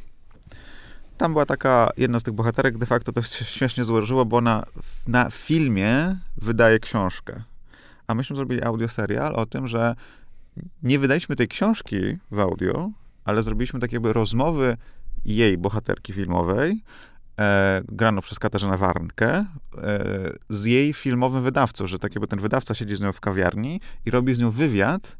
Tam 1.18 1.32
była 1.34 1.46
taka, 1.46 1.90
jedna 1.98 2.20
z 2.20 2.24
tych 2.24 2.34
bohaterek, 2.34 2.78
de 2.78 2.86
facto 2.86 3.12
to 3.12 3.22
śmiesznie 3.56 3.84
złożyło, 3.84 4.26
bo 4.26 4.38
ona 4.38 4.64
na 5.08 5.30
filmie 5.32 6.18
wydaje 6.38 6.80
książkę. 6.80 7.44
A 8.08 8.16
myśmy 8.16 8.36
zrobili 8.36 8.64
audio 8.64 8.90
serial 8.90 9.36
o 9.36 9.46
tym, 9.46 9.68
że 9.68 9.96
nie 10.84 11.00
wydaliśmy 11.00 11.36
tej 11.36 11.48
książki 11.48 11.98
w 12.32 12.40
audio, 12.40 12.90
ale 13.26 13.44
zrobiliśmy 13.44 13.80
takie 13.80 13.96
jakby 13.96 14.14
rozmowy 14.14 14.78
jej 15.26 15.58
bohaterki 15.58 16.14
filmowej, 16.14 16.84
e, 17.40 17.82
grano 17.88 18.22
przez 18.22 18.40
Katarzynę 18.40 18.78
Warnkę, 18.78 19.28
e, 19.38 19.46
z 20.50 20.66
jej 20.66 20.94
filmowym 20.94 21.44
wydawcą, 21.44 21.88
że 21.88 22.00
tak 22.00 22.16
jakby 22.16 22.28
ten 22.28 22.40
wydawca 22.40 22.76
siedzi 22.76 22.96
z 22.96 23.02
nią 23.02 23.12
w 23.12 23.20
kawiarni 23.20 23.82
i 24.06 24.12
robi 24.12 24.36
z 24.36 24.40
nią 24.40 24.52
wywiad, 24.52 25.18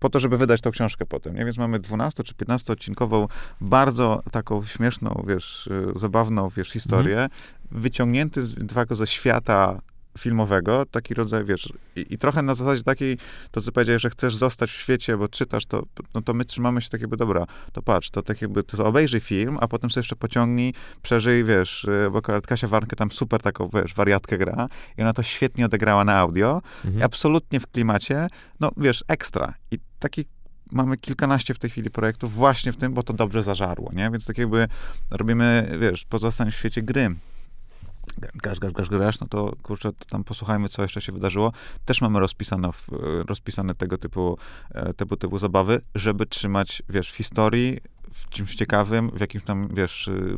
po 0.00 0.10
to, 0.10 0.20
żeby 0.20 0.38
wydać 0.38 0.60
tą 0.60 0.70
książkę 0.70 1.06
potem, 1.06 1.34
nie? 1.34 1.44
Więc 1.44 1.58
mamy 1.58 1.78
12 1.78 2.24
czy 2.24 2.34
15 2.34 2.72
odcinkową, 2.72 3.28
bardzo 3.60 4.22
taką 4.30 4.64
śmieszną, 4.64 5.24
wiesz, 5.28 5.68
e, 5.68 5.98
zabawną, 5.98 6.48
wiesz, 6.48 6.70
historię, 6.70 7.18
mm. 7.18 7.30
wyciągnięty 7.70 8.44
z, 8.44 8.54
ze 8.90 9.06
świata 9.06 9.80
filmowego, 10.18 10.86
taki 10.86 11.14
rodzaj, 11.14 11.44
wiesz, 11.44 11.72
i, 11.96 12.06
i, 12.10 12.18
trochę 12.18 12.42
na 12.42 12.54
zasadzie 12.54 12.82
takiej, 12.82 13.18
to 13.50 13.60
co 13.60 13.72
powiedziałeś, 13.72 14.02
że 14.02 14.10
chcesz 14.10 14.36
zostać 14.36 14.70
w 14.70 14.74
świecie, 14.74 15.16
bo 15.16 15.28
czytasz, 15.28 15.66
to, 15.66 15.82
no 16.14 16.22
to 16.22 16.34
my 16.34 16.44
trzymamy 16.44 16.82
się 16.82 16.90
tak 16.90 17.00
jakby, 17.00 17.16
dobra, 17.16 17.44
to 17.72 17.82
patrz, 17.82 18.10
to 18.10 18.22
tak 18.22 18.42
jakby, 18.42 18.62
to 18.62 18.84
obejrzyj 18.86 19.20
film, 19.20 19.58
a 19.60 19.68
potem 19.68 19.90
sobie 19.90 20.00
jeszcze 20.00 20.16
pociągnij, 20.16 20.74
przeżyj, 21.02 21.44
wiesz, 21.44 21.84
y, 21.84 22.10
bo 22.12 22.18
akurat 22.18 22.46
Kasia 22.46 22.68
Warnkę 22.68 22.96
tam 22.96 23.10
super 23.10 23.42
taką, 23.42 23.70
wiesz, 23.74 23.94
wariatkę 23.94 24.38
gra 24.38 24.68
i 24.98 25.02
ona 25.02 25.12
to 25.12 25.22
świetnie 25.22 25.66
odegrała 25.66 26.04
na 26.04 26.16
audio 26.16 26.62
mhm. 26.84 27.00
i 27.00 27.02
absolutnie 27.02 27.60
w 27.60 27.66
klimacie, 27.66 28.26
no 28.60 28.70
wiesz, 28.76 29.04
ekstra. 29.08 29.54
I 29.70 29.78
taki 29.98 30.24
mamy 30.72 30.96
kilkanaście 30.96 31.54
w 31.54 31.58
tej 31.58 31.70
chwili 31.70 31.90
projektów 31.90 32.34
właśnie 32.34 32.72
w 32.72 32.76
tym, 32.76 32.94
bo 32.94 33.02
to 33.02 33.12
dobrze 33.12 33.42
zażarło, 33.42 33.90
nie? 33.92 34.10
Więc 34.10 34.26
tak 34.26 34.38
jakby 34.38 34.68
robimy, 35.10 35.78
wiesz, 35.80 36.04
pozostań 36.04 36.50
w 36.50 36.54
świecie 36.54 36.82
gry 36.82 37.08
grasz, 38.18 38.58
grasz, 38.58 38.72
grasz, 38.72 38.88
grasz, 38.88 39.20
no 39.20 39.26
to 39.26 39.52
kurczę, 39.62 39.92
to 39.92 40.04
tam 40.04 40.24
posłuchajmy, 40.24 40.68
co 40.68 40.82
jeszcze 40.82 41.00
się 41.00 41.12
wydarzyło. 41.12 41.52
Też 41.84 42.00
mamy 42.00 42.20
rozpisane, 42.20 42.70
rozpisane 43.28 43.74
tego 43.74 43.98
typu, 43.98 44.38
e, 44.70 44.94
typu, 44.94 45.16
typu 45.16 45.38
zabawy, 45.38 45.80
żeby 45.94 46.26
trzymać, 46.26 46.82
wiesz, 46.88 47.12
w 47.12 47.16
historii, 47.16 47.80
w 48.12 48.28
czymś 48.28 48.54
ciekawym, 48.54 49.10
w 49.10 49.20
jakimś 49.20 49.44
tam, 49.44 49.68
wiesz, 49.74 50.08
y, 50.08 50.36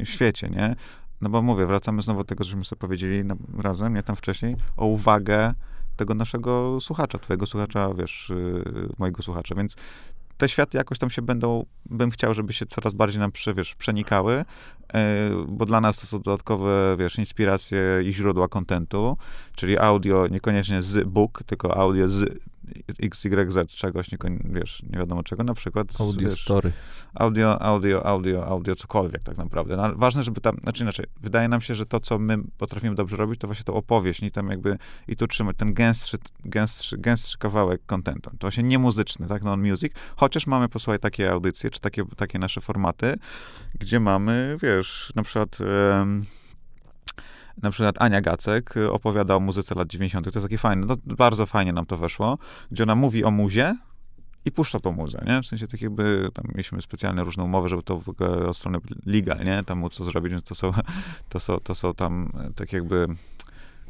y, 0.00 0.06
świecie, 0.06 0.48
nie? 0.48 0.76
No 1.20 1.28
bo 1.28 1.42
mówię, 1.42 1.66
wracamy 1.66 2.02
znowu 2.02 2.20
do 2.20 2.24
tego, 2.24 2.44
żeśmy 2.44 2.64
sobie 2.64 2.80
powiedzieli 2.80 3.28
razem, 3.58 3.94
nie 3.94 4.02
tam 4.02 4.16
wcześniej, 4.16 4.56
o 4.76 4.86
uwagę 4.86 5.54
tego 5.96 6.14
naszego 6.14 6.80
słuchacza, 6.80 7.18
twojego 7.18 7.46
słuchacza, 7.46 7.94
wiesz, 7.94 8.32
mojego 8.98 9.22
słuchacza, 9.22 9.54
więc 9.54 9.76
te 10.38 10.48
światy 10.48 10.78
jakoś 10.78 10.98
tam 10.98 11.10
się 11.10 11.22
będą, 11.22 11.66
bym 11.86 12.10
chciał, 12.10 12.34
żeby 12.34 12.52
się 12.52 12.66
coraz 12.66 12.94
bardziej 12.94 13.20
nam, 13.20 13.32
wiesz, 13.56 13.74
przenikały, 13.74 14.44
e, 14.94 15.30
bo 15.48 15.66
dla 15.66 15.80
nas 15.80 15.96
to 15.96 16.06
są 16.06 16.20
dodatkowe, 16.20 16.96
wiesz, 16.98 17.18
inspiracje 17.18 17.80
i 18.04 18.12
źródła 18.12 18.48
kontentu, 18.48 19.16
czyli 19.56 19.78
audio 19.78 20.26
niekoniecznie 20.26 20.82
z 20.82 21.08
book, 21.08 21.42
tylko 21.46 21.76
audio 21.76 22.08
z 22.08 22.38
XYZ 23.02 23.74
czegoś, 23.76 24.12
nie, 24.12 24.18
wiesz, 24.44 24.82
nie 24.82 24.98
wiadomo 24.98 25.22
czego, 25.22 25.44
na 25.44 25.54
przykład... 25.54 26.00
Audio 26.00 26.28
wiesz, 26.28 26.42
story. 26.42 26.72
Audio, 27.14 27.62
audio, 27.62 28.06
audio, 28.06 28.46
audio, 28.46 28.76
cokolwiek 28.76 29.22
tak 29.22 29.36
naprawdę. 29.36 29.76
No, 29.76 29.94
ważne, 29.94 30.22
żeby 30.22 30.40
tam, 30.40 30.56
znaczy 30.62 30.82
inaczej, 30.82 31.06
wydaje 31.20 31.48
nam 31.48 31.60
się, 31.60 31.74
że 31.74 31.86
to, 31.86 32.00
co 32.00 32.18
my 32.18 32.38
potrafimy 32.58 32.94
dobrze 32.94 33.16
robić, 33.16 33.40
to 33.40 33.46
właśnie 33.46 33.64
to 33.64 33.74
opowieść, 33.74 34.22
nie 34.22 34.30
tam 34.30 34.50
jakby, 34.50 34.78
i 35.08 35.16
tu 35.16 35.26
trzymać 35.26 35.56
ten 35.56 35.74
gęstszy, 35.74 36.18
gęstszy, 36.44 36.98
gęstszy 36.98 37.38
kawałek 37.38 37.86
kontentu. 37.86 38.30
To 38.30 38.36
właśnie 38.40 38.62
nie 38.62 38.78
muzyczny, 38.78 39.26
tak, 39.26 39.42
non-music, 39.42 39.92
chociaż 40.16 40.46
mamy, 40.46 40.68
posłuchaj, 40.68 40.98
takie 40.98 41.32
audycje, 41.32 41.70
czy 41.70 41.80
takie, 41.80 42.04
takie 42.16 42.38
nasze 42.38 42.60
formaty, 42.60 43.14
gdzie 43.78 44.00
mamy, 44.00 44.56
wiesz, 44.62 45.12
na 45.16 45.22
przykład... 45.22 45.58
Um, 45.60 46.37
na 47.62 47.70
przykład 47.70 48.02
Ania 48.02 48.20
Gacek 48.20 48.76
y, 48.76 48.92
opowiada 48.92 49.36
o 49.36 49.40
muzyce 49.40 49.74
lat 49.74 49.88
90. 49.88 50.24
To 50.32 50.38
jest 50.38 50.46
takie 50.46 50.58
fajne, 50.58 50.86
no, 50.86 50.96
bardzo 51.16 51.46
fajnie 51.46 51.72
nam 51.72 51.86
to 51.86 51.96
weszło, 51.96 52.38
gdzie 52.70 52.82
ona 52.82 52.94
mówi 52.94 53.24
o 53.24 53.30
muzie, 53.30 53.74
i 54.44 54.52
puszcza 54.52 54.80
tą 54.80 54.92
muzę, 54.92 55.24
nie? 55.26 55.42
W 55.42 55.46
sensie 55.46 55.66
tak 55.66 55.82
jakby 55.82 56.28
tam 56.34 56.44
mieliśmy 56.48 56.82
specjalne 56.82 57.24
różne 57.24 57.44
umowy, 57.44 57.68
żeby 57.68 57.82
to 57.82 57.98
w 57.98 58.08
ogóle 58.08 58.30
od 58.30 58.56
strony 58.56 58.78
legal, 59.06 59.44
nie? 59.44 59.64
Tam 59.64 59.78
móc 59.78 59.96
to 59.96 60.04
zrobić, 60.04 60.30
więc 60.30 60.44
to 60.44 60.54
są, 60.54 60.72
to 61.28 61.40
są, 61.40 61.58
to 61.58 61.74
są 61.74 61.94
tam 61.94 62.32
e, 62.40 62.52
tak 62.52 62.72
jakby 62.72 63.06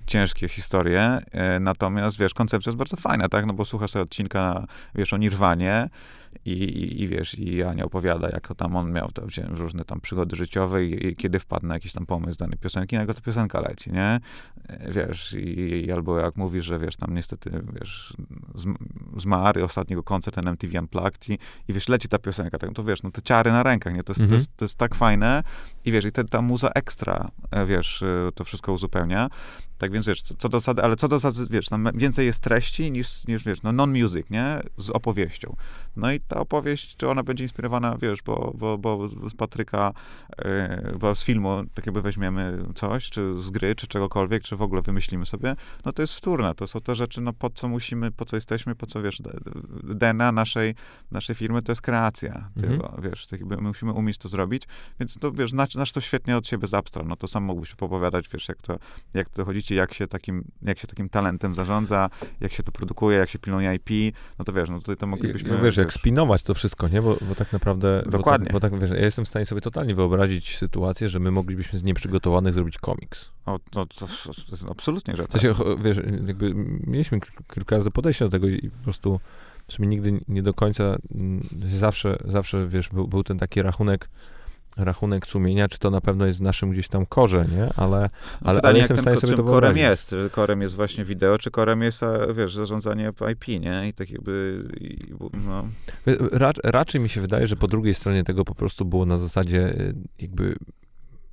ciężkie 0.06 0.48
historie, 0.48 1.18
e, 1.32 1.60
natomiast, 1.60 2.18
wiesz, 2.18 2.34
koncepcja 2.34 2.70
jest 2.70 2.78
bardzo 2.78 2.96
fajna, 2.96 3.28
tak? 3.28 3.46
No 3.46 3.52
bo 3.52 3.64
słuchasz 3.64 3.90
sobie 3.90 4.02
odcinka, 4.02 4.66
wiesz, 4.94 5.12
o 5.12 5.16
Nirwanie 5.16 5.88
i, 6.44 6.52
i, 6.52 7.02
i, 7.02 7.08
wiesz, 7.08 7.38
i 7.38 7.62
Ania 7.62 7.84
opowiada, 7.84 8.28
jak 8.28 8.48
to 8.48 8.54
tam 8.54 8.76
on 8.76 8.92
miał 8.92 9.10
to, 9.10 9.22
różne 9.48 9.84
tam 9.84 10.00
przygody 10.00 10.36
życiowe 10.36 10.84
i, 10.84 11.06
i, 11.06 11.16
kiedy 11.16 11.40
wpadł 11.40 11.66
na 11.66 11.74
jakiś 11.74 11.92
tam 11.92 12.06
pomysł 12.06 12.38
danej 12.38 12.58
piosenki, 12.58 12.96
nagle 12.96 13.14
ta 13.14 13.20
piosenka 13.20 13.60
leci, 13.60 13.92
nie? 13.92 14.20
E, 14.68 14.92
wiesz, 14.92 15.32
i, 15.32 15.92
albo 15.92 16.18
jak 16.18 16.36
mówisz, 16.36 16.64
że 16.64 16.78
wiesz, 16.78 16.96
tam 16.96 17.14
niestety, 17.14 17.50
wiesz, 17.80 18.14
zmarł 19.16 19.64
ostatniego 19.64 20.02
koncert 20.02 20.38
MTV 20.38 20.80
Unplugged 20.80 21.28
i, 21.28 21.38
i 21.68 21.72
wiesz, 21.72 21.88
leci 21.88 22.08
ta 22.08 22.18
piosenka, 22.18 22.58
tak, 22.58 22.70
no 22.70 22.74
to 22.74 22.84
wiesz, 22.84 23.02
no 23.02 23.10
te 23.10 23.22
ciary 23.22 23.52
na 23.52 23.62
rękach, 23.62 23.94
nie? 23.94 24.02
To 24.02 24.12
jest, 24.12 24.20
mhm. 24.20 24.30
to 24.30 24.34
jest, 24.34 24.56
to 24.56 24.64
jest 24.64 24.78
tak 24.78 24.94
fajne 24.94 25.42
i 25.88 25.92
wiesz, 25.92 26.04
i 26.04 26.12
te, 26.12 26.24
ta 26.24 26.42
muza 26.42 26.70
ekstra, 26.74 27.30
e, 27.50 27.66
wiesz, 27.66 28.04
to 28.34 28.44
wszystko 28.44 28.72
uzupełnia. 28.72 29.28
Tak 29.78 29.92
więc 29.92 30.06
wiesz, 30.06 30.22
co 30.22 30.48
do 30.48 30.60
zasady, 30.60 30.82
ale 30.82 30.96
co 30.96 31.08
do 31.08 31.18
zasady, 31.18 31.46
wiesz, 31.50 31.66
tam 31.66 31.88
więcej 31.94 32.26
jest 32.26 32.40
treści 32.40 32.92
niż, 32.92 33.26
niż 33.26 33.44
wiesz, 33.44 33.62
no 33.62 33.72
non-music, 33.72 34.30
nie? 34.30 34.60
Z 34.76 34.90
opowieścią. 34.90 35.56
No 35.96 36.12
i 36.12 36.20
ta 36.20 36.40
opowieść, 36.40 36.96
czy 36.96 37.08
ona 37.08 37.22
będzie 37.22 37.44
inspirowana, 37.44 37.96
wiesz, 37.96 38.22
bo, 38.22 38.54
bo, 38.58 38.78
bo 38.78 39.08
z 39.08 39.34
Patryka, 39.34 39.92
yy, 40.38 40.98
bo 40.98 41.14
z 41.14 41.24
filmu, 41.24 41.62
tak 41.74 41.86
jakby 41.86 42.02
weźmiemy 42.02 42.58
coś, 42.74 43.10
czy 43.10 43.42
z 43.42 43.50
gry, 43.50 43.74
czy 43.74 43.86
czegokolwiek, 43.86 44.42
czy 44.42 44.56
w 44.56 44.62
ogóle 44.62 44.82
wymyślimy 44.82 45.26
sobie, 45.26 45.56
no 45.84 45.92
to 45.92 46.02
jest 46.02 46.14
wtórne. 46.14 46.54
To 46.54 46.66
są 46.66 46.80
te 46.80 46.94
rzeczy, 46.94 47.20
no 47.20 47.32
po 47.32 47.50
co 47.50 47.68
musimy, 47.68 48.10
po 48.10 48.24
co 48.24 48.36
jesteśmy, 48.36 48.74
po 48.74 48.86
co, 48.86 49.02
wiesz, 49.02 49.22
DNA 49.82 50.32
naszej, 50.32 50.74
naszej 51.10 51.36
firmy 51.36 51.62
to 51.62 51.72
jest 51.72 51.82
kreacja. 51.82 52.50
Mhm. 52.56 52.72
Tego, 52.72 52.96
wiesz, 53.02 53.26
tak 53.26 53.40
jakby 53.40 53.56
my 53.56 53.62
musimy 53.62 53.92
umieć 53.92 54.18
to 54.18 54.28
zrobić, 54.28 54.62
więc 55.00 55.18
to, 55.18 55.32
wiesz, 55.32 55.52
nasz, 55.52 55.74
nasz 55.78 55.92
to 55.92 56.00
świetnie 56.00 56.36
od 56.36 56.46
siebie 56.46 56.66
z 56.66 56.74
Abstra, 56.74 57.04
no 57.04 57.16
to 57.16 57.28
sam 57.28 57.44
mógłbyś 57.44 57.72
opowiadać, 57.72 58.28
wiesz, 58.28 58.48
jak 58.48 58.62
to, 58.62 58.78
jak 59.14 59.28
to 59.28 59.44
chodzicie, 59.44 59.74
jak 59.74 59.94
się 59.94 60.06
takim, 60.06 60.44
jak 60.62 60.78
się 60.78 60.86
takim 60.86 61.08
talentem 61.08 61.54
zarządza, 61.54 62.10
jak 62.40 62.52
się 62.52 62.62
to 62.62 62.72
produkuje, 62.72 63.18
jak 63.18 63.30
się 63.30 63.38
pilnuje 63.38 63.74
IP, 63.74 64.16
no 64.38 64.44
to 64.44 64.52
wiesz, 64.52 64.70
no 64.70 64.78
tutaj 64.78 64.96
to 64.96 65.06
moglibyśmy... 65.06 65.50
wiesz, 65.50 65.62
wiesz, 65.62 65.76
jak 65.76 65.92
spinować 65.92 66.42
to 66.42 66.54
wszystko, 66.54 66.88
nie? 66.88 67.02
Bo, 67.02 67.16
bo 67.28 67.34
tak 67.34 67.52
naprawdę... 67.52 68.02
Dokładnie. 68.06 68.50
Bo 68.52 68.60
tak, 68.60 68.72
bo 68.72 68.78
tak, 68.78 68.88
wiesz, 68.88 68.98
ja 68.98 69.04
jestem 69.04 69.24
w 69.24 69.28
stanie 69.28 69.46
sobie 69.46 69.60
totalnie 69.60 69.94
wyobrazić 69.94 70.56
sytuację, 70.56 71.08
że 71.08 71.18
my 71.18 71.30
moglibyśmy 71.30 71.78
z 71.78 71.82
nieprzygotowanych 71.82 72.54
zrobić 72.54 72.78
komiks. 72.78 73.30
O, 73.46 73.58
to, 73.70 73.86
to, 73.86 74.06
to 74.06 74.70
absolutnie, 74.70 75.16
że 75.16 75.26
tak. 75.26 75.40
W 75.40 75.40
sensie, 75.40 75.54
wiesz, 75.82 76.00
jakby 76.26 76.54
mieliśmy 76.86 77.18
kilka 77.54 77.76
razy 77.76 77.90
podejście 77.90 78.24
do 78.24 78.30
tego 78.30 78.48
i 78.48 78.70
po 78.70 78.84
prostu 78.84 79.20
w 79.66 79.72
sumie 79.72 79.88
nigdy 79.88 80.20
nie 80.28 80.42
do 80.42 80.54
końca, 80.54 80.84
mm, 81.14 81.48
zawsze, 81.78 82.18
zawsze, 82.24 82.68
wiesz, 82.68 82.88
był, 82.88 83.08
był 83.08 83.24
ten 83.24 83.38
taki 83.38 83.62
rachunek 83.62 84.08
rachunek 84.76 85.26
sumienia, 85.26 85.68
czy 85.68 85.78
to 85.78 85.90
na 85.90 86.00
pewno 86.00 86.26
jest 86.26 86.38
w 86.38 86.42
naszym 86.42 86.70
gdzieś 86.70 86.88
tam 86.88 87.06
korze, 87.06 87.46
nie? 87.56 87.68
Ale, 87.76 88.10
no 88.42 88.50
ale, 88.50 88.60
ale 88.62 88.78
jestem 88.78 88.96
w 88.96 89.00
stanie 89.00 89.16
sobie 89.16 89.36
to 89.36 89.42
korem 89.44 89.74
wyobrazić. 89.74 89.82
jest? 89.82 90.10
Czy 90.10 90.30
korem 90.32 90.62
jest 90.62 90.74
właśnie 90.74 91.04
wideo, 91.04 91.38
czy 91.38 91.50
korem 91.50 91.82
jest, 91.82 92.00
wiesz, 92.34 92.54
zarządzanie 92.54 93.12
IP, 93.32 93.48
nie? 93.48 93.88
I 93.88 93.92
tak 93.92 94.10
jakby, 94.10 94.64
i, 94.80 94.98
no. 95.46 95.64
Ra, 96.32 96.52
raczej 96.64 97.00
mi 97.00 97.08
się 97.08 97.20
wydaje, 97.20 97.46
że 97.46 97.56
po 97.56 97.68
drugiej 97.68 97.94
stronie 97.94 98.24
tego 98.24 98.44
po 98.44 98.54
prostu 98.54 98.84
było 98.84 99.06
na 99.06 99.16
zasadzie 99.16 99.58
y, 99.80 99.94
jakby 100.18 100.54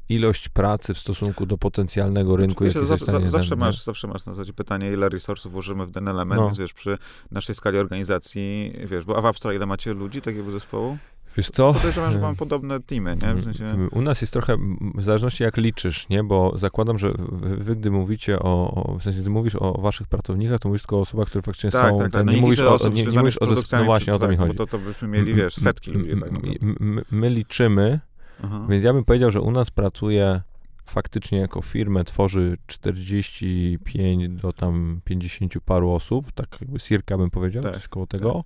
ilość 0.10 0.50
pracy 0.50 0.94
w 0.94 0.98
stosunku 0.98 1.46
do 1.46 1.58
potencjalnego 1.58 2.36
rynku, 2.36 2.64
Wiecie, 2.64 2.80
jaki 2.80 2.88
zawsze, 2.88 3.06
zostanie 3.06 3.30
zawsze, 3.30 3.56
masz, 3.56 3.84
zawsze 3.84 4.08
masz 4.08 4.26
na 4.26 4.34
zasadzie 4.34 4.54
pytanie, 4.54 4.92
ile 4.92 5.10
resursów 5.10 5.52
włożymy 5.52 5.86
w 5.86 5.92
ten 5.92 6.08
element, 6.08 6.42
No. 6.42 6.46
więc 6.48 6.58
wiesz, 6.60 6.74
przy 6.74 6.98
naszej 7.32 7.56
skali 7.56 7.78
organizacji, 7.78 8.74
wiesz, 8.86 9.06
bo 9.06 9.18
a 9.18 9.22
w 9.22 9.26
Apstra 9.26 9.54
ile 9.54 9.66
macie 9.66 9.94
ludzi 9.94 10.22
takiego 10.22 10.52
zespołu? 10.52 10.98
Wiesz 11.38 11.50
co? 11.50 11.74
Podejrzewam, 11.74 12.12
że 12.12 12.20
mamy 12.20 12.36
podobne 12.36 12.80
teamy, 12.80 13.18
nie? 13.24 13.34
W 13.34 13.44
sensie... 13.44 13.88
U 13.92 14.02
nas 14.02 14.22
jest 14.22 14.34
trochę, 14.34 14.58
w 14.96 15.04
zależności 15.04 15.44
jak 15.44 15.58
liczysz, 15.58 16.10
nie? 16.10 16.24
Bo 16.24 16.58
zakładam, 16.58 16.98
że 16.98 17.12
wy, 17.32 17.58
wy 17.58 17.76
gdy 17.76 17.92
mówicie 17.92 18.40
o, 18.40 18.72
o, 18.72 18.98
w 18.98 19.04
sensie 19.04 19.20
gdy 19.20 19.30
mówisz 19.30 19.56
o 19.56 19.82
waszych 19.82 20.08
pracownikach, 20.08 20.60
to 20.60 20.70
mówisz 20.70 20.82
tylko 20.82 20.98
o 20.98 21.02
osobach, 21.02 21.28
które 21.28 21.42
faktycznie 21.42 21.72
Tak, 21.72 21.92
są, 21.92 21.98
tak, 21.98 22.12
tak. 22.12 22.26
No 22.26 22.32
nie, 22.32 22.42
mówisz 22.42 22.60
o, 22.60 22.90
nie, 22.90 23.06
nie 23.06 23.20
mówisz 23.20 23.38
o 23.42 23.46
no 23.46 23.86
właśnie, 23.86 24.14
o 24.14 24.20
to 24.20 24.22
tak, 24.22 24.32
mi 24.32 24.38
bo 24.38 24.44
chodzi. 24.44 24.58
To, 24.58 24.68
to 24.68 24.78
byśmy 24.78 25.08
mieli, 25.08 25.34
wiesz, 25.34 25.56
setki 25.56 25.92
ludzi. 25.92 26.10
Tak 26.20 26.32
naprawdę. 26.32 26.60
M- 26.62 26.76
m- 26.82 27.04
My 27.12 27.30
liczymy, 27.30 28.00
Aha. 28.44 28.66
więc 28.70 28.84
ja 28.84 28.94
bym 28.94 29.04
powiedział, 29.04 29.32
że 29.32 29.42
u 29.42 29.52
nas 29.52 29.72
pracuje 29.72 30.42
faktycznie 30.86 31.38
jako 31.38 31.62
firmę 31.62 32.04
tworzy 32.04 32.58
45 32.68 34.30
do 34.30 34.54
tam 34.54 35.02
50 35.04 35.54
paru 35.66 35.92
osób, 35.92 36.32
tak 36.32 36.58
jakby 36.62 36.80
circa 36.80 37.18
bym 37.18 37.30
powiedział, 37.30 37.64
Tak, 37.64 37.74
coś 37.74 37.88
koło 37.88 38.08
tego. 38.08 38.44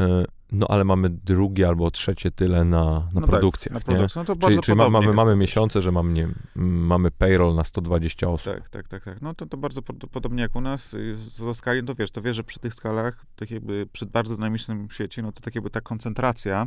E, 0.00 0.24
No 0.54 0.66
ale 0.68 0.84
mamy 0.84 1.10
drugie 1.10 1.68
albo 1.68 1.90
trzecie 1.90 2.30
tyle 2.30 2.64
na, 2.64 2.84
na 2.84 3.08
No 3.14 3.20
tak, 3.20 3.30
produkcjach, 3.30 3.72
na 3.72 3.78
nie? 3.78 3.84
produkcję. 3.84 4.18
No 4.20 4.24
to 4.24 4.32
Czyli, 4.32 4.40
bardzo 4.40 4.62
czyli 4.62 4.76
ma, 4.76 4.90
mamy, 4.90 5.12
mamy 5.12 5.36
miesiące, 5.36 5.82
że 5.82 5.92
mamy, 5.92 6.12
nie, 6.12 6.28
mamy 6.56 7.10
payroll 7.10 7.54
na 7.54 7.64
120 7.64 8.28
osób. 8.28 8.54
Tak, 8.54 8.68
tak, 8.68 8.88
tak, 8.88 9.04
tak. 9.04 9.22
No 9.22 9.34
to, 9.34 9.46
to 9.46 9.56
bardzo 9.56 9.82
pod, 9.82 9.96
podobnie 9.96 10.42
jak 10.42 10.56
u 10.56 10.60
nas. 10.60 10.96
Co 11.32 11.44
do 11.44 11.54
skali, 11.54 11.84
to 11.84 11.94
wiesz, 11.94 12.10
to 12.10 12.22
wiesz, 12.22 12.36
że 12.36 12.44
przy 12.44 12.58
tych 12.60 12.74
skalach, 12.74 13.26
tak 13.36 13.50
jakby 13.50 13.86
przy 13.92 14.06
bardzo 14.06 14.34
dynamicznym 14.34 14.88
świecie, 14.90 15.22
no 15.22 15.32
to 15.32 15.40
tak 15.40 15.54
jakby 15.54 15.70
ta 15.70 15.80
koncentracja 15.80 16.66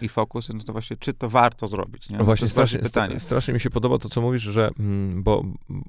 i 0.00 0.08
fokus, 0.08 0.48
no 0.48 0.64
to 0.64 0.72
właśnie, 0.72 0.96
czy 0.96 1.12
to 1.12 1.28
warto 1.30 1.68
zrobić, 1.68 2.10
nie? 2.10 2.18
No 2.18 2.24
właśnie, 2.24 2.40
to 2.40 2.44
jest 2.46 2.52
strasznie, 2.54 2.78
właśnie 2.78 2.90
pytanie. 2.90 3.20
strasznie 3.20 3.54
mi 3.54 3.60
się 3.60 3.70
podoba 3.70 3.98
to, 3.98 4.08
co 4.08 4.20
mówisz, 4.20 4.42
że 4.42 4.70
mm, 4.80 5.22
bo, 5.22 5.44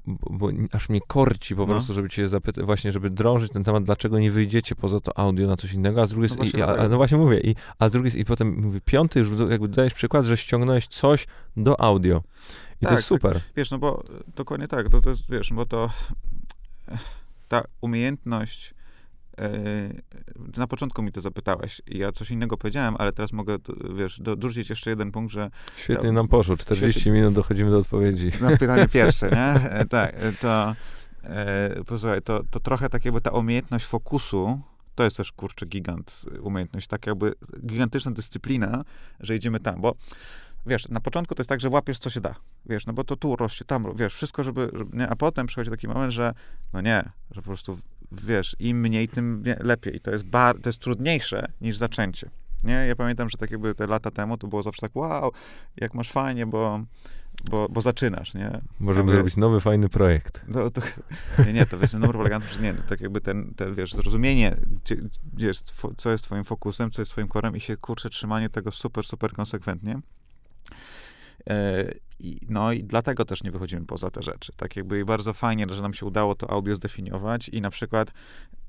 bo, 0.06 0.16
bo 0.30 0.48
aż 0.72 0.88
mnie 0.88 1.00
korci 1.06 1.54
po 1.56 1.60
No. 1.60 1.66
prostu, 1.66 1.94
żeby 1.94 2.08
cię 2.08 2.28
zapytać, 2.28 2.64
właśnie, 2.64 2.92
żeby 2.92 3.10
drążyć 3.10 3.52
ten 3.52 3.64
temat, 3.64 3.84
dlaczego 3.84 4.18
nie 4.18 4.30
wyjdziecie 4.30 4.74
poza 4.74 5.00
to 5.00 5.18
audio 5.18 5.46
na 5.46 5.56
coś 5.56 5.72
innego, 5.72 6.02
a 6.02 6.06
z 6.06 6.10
drugiej 6.10 6.28
No 6.28 6.34
strony, 6.34 6.50
właśnie 6.50 6.74
i, 6.76 6.84
a, 6.84 6.88
no 6.88 6.96
właśnie 6.96 7.18
mówię, 7.18 7.40
i, 7.40 7.54
a 7.78 7.88
z 7.88 7.92
drugiej 7.92 8.20
i 8.20 8.24
potem 8.24 8.60
mówię, 8.62 8.80
piąty 8.84 9.18
już 9.20 9.28
jakby 9.50 9.68
dajesz 9.68 9.94
przykład, 9.94 10.24
że 10.24 10.36
ściągnąłeś 10.36 10.86
coś 10.86 11.26
do 11.56 11.80
audio. 11.80 12.22
I 12.80 12.84
to 12.84 12.88
Tak, 12.88 12.92
jest 12.98 13.08
super. 13.08 13.40
Wiesz, 13.56 13.70
no 13.70 13.78
bo 13.78 14.04
y, 14.04 14.06
dokładnie 14.36 14.68
tak, 14.68 14.88
to, 14.88 15.00
to 15.00 15.10
jest, 15.10 15.30
wiesz, 15.30 15.52
bo 15.52 15.66
to 15.66 15.90
eh, 16.88 16.98
ta 17.48 17.62
umiejętność 17.80 18.74
y, 19.40 20.02
na 20.56 20.66
początku 20.66 21.02
mi 21.02 21.12
to 21.12 21.20
zapytałeś 21.20 21.82
i 21.86 21.98
ja 21.98 22.12
coś 22.12 22.30
innego 22.30 22.56
powiedziałem, 22.56 22.94
ale 22.98 23.12
teraz 23.12 23.32
mogę, 23.32 23.56
wiesz, 23.96 24.20
dorzucić 24.20 24.70
jeszcze 24.70 24.90
jeden 24.90 25.12
punkt, 25.12 25.32
że 25.32 25.50
Świetnie 25.76 26.08
to- 26.08 26.12
nam 26.14 26.28
poszło, 26.28 26.56
40 26.56 27.00
świetnie. 27.00 27.12
minut 27.20 27.34
dochodzimy 27.34 27.70
do 27.70 27.78
odpowiedzi. 27.78 28.30
na 28.40 28.56
pytanie 28.56 28.88
pierwsze, 28.98 29.30
nie? 29.30 29.70
E, 29.70 29.84
Tak, 29.84 30.14
e, 30.14 30.32
to 30.32 30.74
e, 31.24 31.84
posłuchaj, 31.86 32.22
to, 32.22 32.40
to 32.50 32.60
trochę 32.60 32.88
tak 32.88 33.04
jakby 33.04 33.20
ta 33.20 33.30
umiejętność 33.30 33.86
fokusu, 33.86 34.60
to 34.94 35.04
jest 35.04 35.16
też, 35.16 35.32
kurczę, 35.32 35.66
gigant, 35.66 36.24
umiejętność, 36.40 36.86
tak 36.86 37.06
jakby 37.06 37.32
gigantyczna 37.66 38.10
dyscyplina, 38.12 38.84
że 39.20 39.36
idziemy 39.36 39.60
tam, 39.60 39.80
bo 39.80 39.94
wiesz, 40.66 40.88
na 40.88 41.00
początku 41.00 41.34
to 41.34 41.40
jest 41.40 41.48
tak, 41.48 41.60
że 41.60 41.68
łapiesz, 41.68 41.98
co 41.98 42.10
się 42.10 42.20
da, 42.20 42.34
wiesz, 42.66 42.86
no 42.86 42.92
bo 42.92 43.04
to 43.04 43.16
tu 43.16 43.36
rośnie, 43.36 43.66
tam, 43.66 43.86
wiesz, 43.96 44.14
wszystko, 44.14 44.44
żeby, 44.44 44.70
żeby 44.72 44.96
nie? 44.96 45.08
a 45.08 45.16
potem 45.16 45.46
przychodzi 45.46 45.70
taki 45.70 45.88
moment, 45.88 46.12
że 46.12 46.34
no 46.72 46.80
nie, 46.80 47.10
że 47.30 47.42
po 47.42 47.46
prostu, 47.46 47.78
wiesz, 48.12 48.56
im 48.58 48.80
mniej, 48.80 49.08
tym 49.08 49.42
lepiej. 49.60 50.00
To 50.00 50.10
jest, 50.10 50.24
bar, 50.24 50.60
to 50.60 50.68
jest 50.68 50.78
trudniejsze 50.78 51.52
niż 51.60 51.76
zaczęcie. 51.76 52.30
Nie? 52.64 52.72
Ja 52.72 52.96
pamiętam, 52.96 53.30
że 53.30 53.38
tak 53.38 53.50
jakby 53.50 53.74
te 53.74 53.86
lata 53.86 54.10
temu 54.10 54.36
to 54.36 54.46
było 54.46 54.62
zawsze 54.62 54.80
tak, 54.80 54.96
wow, 54.96 55.32
jak 55.76 55.94
masz 55.94 56.12
fajnie, 56.12 56.46
bo, 56.46 56.80
bo, 57.50 57.68
bo 57.68 57.80
zaczynasz, 57.80 58.34
nie? 58.34 58.60
Możemy 58.80 58.98
Jakby- 59.00 59.12
zrobić 59.12 59.36
nowy, 59.36 59.60
fajny 59.60 59.88
projekt. 59.88 60.44
No, 60.48 60.70
to, 60.70 60.80
nie, 61.46 61.52
nie, 61.52 61.66
to 61.66 61.78
wiesz, 61.78 61.92
numer 61.92 62.12
polega 62.12 62.38
na 62.38 62.44
tym, 62.44 62.54
że 62.54 62.62
nie, 62.62 62.72
no, 62.72 62.82
tak 62.88 63.00
jakby 63.00 63.20
ten, 63.20 63.54
ten 63.54 63.74
wiesz, 63.74 63.94
zrozumienie, 63.94 64.56
gdzie, 64.84 64.96
gdzie 65.32 65.46
jest, 65.46 65.82
co 65.96 66.10
jest 66.10 66.24
twoim 66.24 66.44
fokusem, 66.44 66.90
co 66.90 67.02
jest 67.02 67.12
twoim 67.12 67.28
korem 67.28 67.56
i 67.56 67.60
się, 67.60 67.76
kurczę, 67.76 68.10
trzymanie 68.10 68.48
tego 68.48 68.70
super, 68.70 69.04
super 69.04 69.32
konsekwentnie. 69.32 70.00
E, 71.50 71.92
no 72.48 72.72
i 72.72 72.84
dlatego 72.84 73.24
też 73.24 73.42
nie 73.42 73.50
wychodzimy 73.50 73.86
poza 73.86 74.10
te 74.10 74.22
rzeczy. 74.22 74.52
Tak 74.56 74.76
jakby 74.76 75.04
bardzo 75.04 75.32
fajnie, 75.32 75.66
że 75.70 75.82
nam 75.82 75.94
się 75.94 76.06
udało 76.06 76.34
to 76.34 76.50
audio 76.50 76.74
zdefiniować 76.74 77.48
i 77.48 77.60
na 77.60 77.70
przykład, 77.70 78.12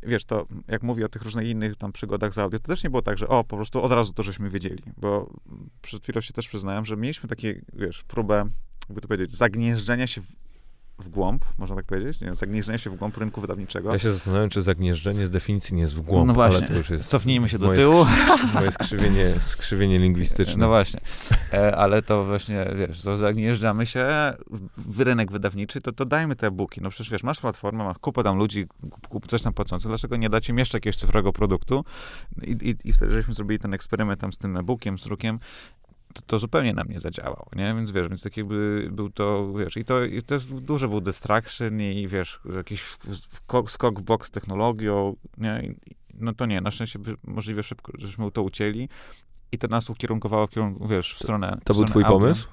wiesz, 0.04 0.26
to 0.26 0.48
jak 0.68 0.84
mówię 0.84 1.06
o 1.06 1.10
tych 1.10 1.22
różnych 1.22 1.48
innych 1.48 1.76
tam 1.76 1.92
przygodach 1.92 2.34
z 2.34 2.38
audio, 2.38 2.60
to 2.60 2.68
też 2.68 2.84
nie 2.84 2.90
było 2.90 3.02
tak, 3.02 3.18
że 3.18 3.28
o, 3.28 3.44
po 3.44 3.56
prostu 3.56 3.84
od 3.84 3.92
razu 3.92 4.14
to 4.14 4.24
żeśmy 4.24 4.50
wiedzieli, 4.50 4.84
bo 4.98 5.34
przed 5.82 6.04
chwilą 6.04 6.22
się 6.22 6.34
też 6.34 6.48
przyznałem, 6.48 6.86
że 6.86 6.98
mieliśmy 6.98 7.30
takie, 7.30 7.62
wiesz, 7.74 8.04
próbę, 8.04 8.46
jakby 8.90 9.02
to 9.02 9.08
powiedzieć, 9.08 9.36
zagnieżdżenia 9.36 10.08
się 10.08 10.22
w, 10.22 10.36
w 11.00 11.10
głąb, 11.10 11.46
można 11.58 11.76
tak 11.76 11.86
powiedzieć, 11.86 12.22
nie 12.22 12.26
wiem, 12.28 12.36
zagnieżdżenia 12.36 12.78
się 12.78 12.90
w 12.90 12.96
głąb 12.96 13.18
rynku 13.18 13.42
wydawniczego. 13.42 13.94
Ja 13.94 14.00
się 14.00 14.12
zastanawiam, 14.12 14.50
czy 14.50 14.62
zagnieżdżenie 14.62 15.28
z 15.28 15.32
definicji 15.32 15.76
nie 15.76 15.82
jest 15.82 15.96
w 15.96 16.02
głąb, 16.02 16.28
No 16.28 16.34
właśnie. 16.34 16.58
ale 16.58 16.68
to 16.68 16.74
już 16.74 16.90
jest... 16.90 17.08
Cofnijmy 17.10 17.50
się 17.50 17.58
do 17.58 17.66
moje 17.66 17.80
tyłu. 17.80 18.06
Moje 18.54 18.72
skrzywienie, 18.72 19.32
skrzywienie 19.40 20.00
lingwistyczne. 20.00 20.58
No 20.58 20.68
właśnie. 20.68 21.00
E, 21.54 21.76
ale 21.76 22.02
to 22.02 22.26
właśnie, 22.26 22.66
wiesz, 22.76 23.02
to 23.02 23.18
zagnieżdżamy 23.18 23.86
się 23.86 24.08
w, 24.78 25.02
rynek 25.02 25.32
wydawniczy, 25.32 25.82
to, 25.82 25.92
to 25.92 26.06
dajmy 26.06 26.36
te 26.36 26.48
e-booki. 26.48 26.82
No 26.82 26.90
przecież, 26.90 27.12
wiesz, 27.12 27.24
masz 27.24 27.40
platformę, 27.40 27.84
masz 27.84 27.98
kupę 27.98 28.24
tam 28.24 28.38
ludzi, 28.38 28.68
kup, 29.10 29.28
coś 29.28 29.42
tam 29.42 29.54
płacących, 29.54 29.90
dlaczego 29.90 30.18
nie 30.18 30.30
dać 30.30 30.50
im 30.50 30.58
jeszcze 30.58 30.78
jakiegoś 30.78 30.98
cyfrowego 30.98 31.34
produktu? 31.34 31.86
I, 32.44 32.52
i, 32.52 32.90
I 32.90 32.94
wtedy 32.94 33.12
żeśmy 33.12 33.34
zrobili 33.34 33.60
ten 33.60 33.74
eksperyment 33.74 34.22
tam 34.22 34.34
z 34.34 34.38
tym 34.38 34.58
e-bookiem, 34.58 34.98
z 34.98 35.04
drukiem, 35.04 35.40
to, 36.18 36.22
to 36.28 36.40
zupełnie 36.40 36.74
nam 36.74 36.88
nie 36.90 37.00
zadziałało, 37.00 37.50
nie? 37.56 37.74
Więc 37.76 37.92
wiesz, 37.92 38.08
więc 38.08 38.24
tak 38.24 38.38
jakby 38.38 38.90
był 38.92 39.10
to, 39.10 39.54
wiesz, 39.54 39.78
i 39.78 39.86
to, 39.86 40.04
i 40.04 40.22
to 40.22 40.34
jest 40.34 40.56
duży 40.56 40.88
był 40.88 41.02
distraction 41.02 41.82
i 41.82 42.08
wiesz, 42.08 42.40
jakiś 42.56 42.98
skok 43.68 44.00
w 44.00 44.04
bok 44.04 44.26
z 44.26 44.32
technologią, 44.32 45.16
nie? 45.38 45.76
No 46.14 46.34
to 46.34 46.46
nie, 46.46 46.62
na 46.62 46.72
szczęście 46.72 47.00
możliwie 47.24 47.64
szybko, 47.64 47.92
żeśmy 47.98 48.32
to 48.32 48.44
ucięli 48.44 48.90
i 49.52 49.58
to 49.58 49.68
nas 49.68 49.90
ukierunkowało 49.90 50.48
w 50.48 50.50
kierunku, 50.50 50.88
wiesz, 50.88 51.16
w 51.16 51.20
stronę 51.20 51.58
To 51.64 51.74
w 51.74 51.78
był 51.78 51.88
stronę 51.88 51.90
twój 51.90 52.04
audio. 52.04 52.20
pomysł? 52.20 52.48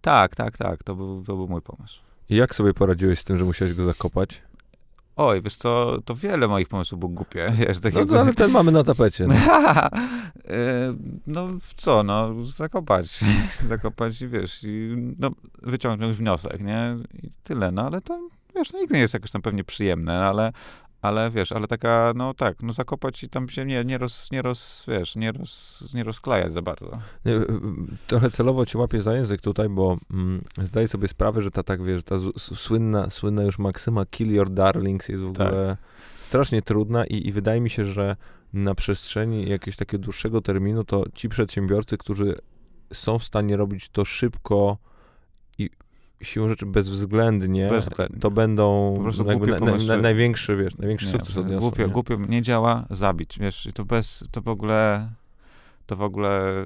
Tak, 0.00 0.36
tak, 0.36 0.58
tak, 0.58 0.82
to 0.82 0.94
był, 0.94 1.24
to 1.24 1.36
był 1.36 1.48
mój 1.48 1.62
pomysł. 1.62 2.00
I 2.28 2.36
jak 2.36 2.54
sobie 2.54 2.74
poradziłeś 2.74 3.18
z 3.18 3.24
tym, 3.24 3.38
że 3.38 3.44
musiałeś 3.44 3.74
go 3.74 3.84
zakopać? 3.84 4.42
Oj, 5.18 5.42
wiesz 5.42 5.56
co, 5.56 5.96
to 6.04 6.14
wiele 6.14 6.48
moich 6.48 6.68
pomysłów 6.68 6.98
było 6.98 7.12
głupie, 7.12 7.52
wiesz, 7.58 7.80
tak 7.80 7.94
No, 7.94 8.06
to, 8.06 8.20
ale 8.20 8.34
ten 8.34 8.50
mamy 8.50 8.72
na 8.72 8.84
tapecie. 8.84 9.26
No. 9.26 9.34
E, 10.48 10.94
no 11.26 11.48
co, 11.76 12.02
no, 12.02 12.44
zakopać, 12.44 13.20
zakopać 13.68 14.22
i 14.22 14.28
wiesz, 14.28 14.60
i, 14.64 14.94
no, 15.18 15.30
wyciągnąć 15.62 16.16
wniosek, 16.16 16.60
nie, 16.60 16.96
i 17.22 17.28
tyle, 17.42 17.70
no, 17.72 17.82
ale 17.86 18.00
to, 18.00 18.28
wiesz, 18.56 18.72
no, 18.72 18.78
nigdy 18.78 18.94
nie 18.94 19.00
jest 19.00 19.14
jakoś 19.14 19.30
tam 19.30 19.42
pewnie 19.42 19.64
przyjemne, 19.64 20.18
ale, 20.18 20.52
ale 21.02 21.30
wiesz, 21.30 21.52
ale 21.52 21.66
taka, 21.66 22.12
no 22.16 22.34
tak, 22.34 22.62
no 22.62 22.72
zakopać 22.72 23.24
i 23.24 23.28
tam 23.28 23.48
się 23.48 23.64
nie, 23.64 23.84
nie 23.84 23.98
roz, 23.98 24.28
nie 24.32 24.42
roz, 24.42 24.84
wiesz, 24.88 25.16
nie 25.16 25.32
roz, 25.32 25.84
nie 25.94 26.04
rozklajać 26.04 26.52
za 26.52 26.62
bardzo. 26.62 26.98
Nie, 27.24 27.32
y, 27.32 27.36
y, 27.36 27.46
Trochę 28.06 28.30
celowo 28.30 28.66
cię 28.66 28.78
łapię 28.78 29.02
za 29.02 29.14
język 29.14 29.40
tutaj, 29.40 29.68
bo 29.68 29.98
mm, 30.10 30.44
zdaję 30.62 30.88
sobie 30.88 31.08
sprawę, 31.08 31.42
że 31.42 31.50
ta 31.50 31.62
tak, 31.62 31.82
wiesz, 31.84 32.04
ta 32.04 32.14
słynna, 32.38 33.10
słynna 33.10 33.42
już 33.42 33.58
maksyma 33.58 34.06
kill 34.06 34.34
your 34.34 34.50
darlings 34.50 35.08
jest 35.08 35.22
w 35.22 35.32
Tak. 35.36 35.46
ogóle 35.46 35.76
strasznie 36.20 36.62
trudna 36.62 37.06
i, 37.06 37.28
i 37.28 37.32
wydaje 37.32 37.60
mi 37.60 37.70
się, 37.70 37.84
że 37.84 38.16
na 38.52 38.74
przestrzeni 38.74 39.48
jakiegoś 39.48 39.76
takiego 39.76 40.02
dłuższego 40.04 40.40
terminu 40.40 40.84
to 40.84 41.04
ci 41.14 41.28
przedsiębiorcy, 41.28 41.98
którzy 41.98 42.34
są 42.92 43.18
w 43.18 43.24
stanie 43.24 43.56
robić 43.56 43.88
to 43.88 44.04
szybko 44.04 44.78
i 45.58 45.70
siłą 46.22 46.48
rzeczy 46.48 46.66
bezwzględnie, 46.66 47.68
Bezwzględnie. 47.68 48.20
to 48.20 48.30
będą 48.30 48.94
jakby 49.26 49.46
na, 49.46 49.58
na, 49.60 49.76
na, 49.76 49.96
największy, 49.96 50.56
wiesz, 50.56 50.76
największy 50.78 51.06
Nie, 51.06 51.12
sukces 51.12 51.36
odniosą. 51.36 51.60
głupio, 51.60 51.82
nie? 51.86 51.92
głupio 51.92 52.16
nie 52.28 52.42
działa, 52.42 52.86
zabić, 52.90 53.38
wiesz, 53.38 53.66
i 53.66 53.72
to 53.72 53.84
bez, 53.84 54.24
to 54.30 54.42
w 54.42 54.48
ogóle, 54.48 55.08
to 55.86 55.96
w 55.96 56.02
ogóle, 56.02 56.64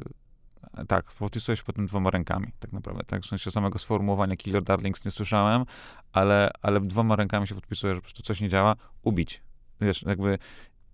tak, 0.89 1.05
podpisuję 1.13 1.57
się 1.57 1.63
potem 1.63 1.87
dwoma 1.87 2.11
rękami, 2.11 2.47
tak 2.61 2.73
naprawdę, 2.73 3.05
tak, 3.07 3.23
w 3.23 3.27
sensie 3.27 3.51
samego 3.51 3.79
sformułowania 3.79 4.37
Killer 4.37 4.63
Darlings 4.63 5.05
nie 5.05 5.11
słyszałem, 5.11 5.65
ale, 6.13 6.51
ale 6.63 6.81
dwoma 6.81 7.17
rękami 7.17 7.47
się 7.49 7.55
podpisuję, 7.55 7.95
że 7.95 8.01
po 8.01 8.05
prostu 8.05 8.23
coś 8.23 8.41
nie 8.41 8.49
działa, 8.49 8.77
ubić, 9.03 9.43
wiesz, 9.81 10.03
jakby 10.03 10.39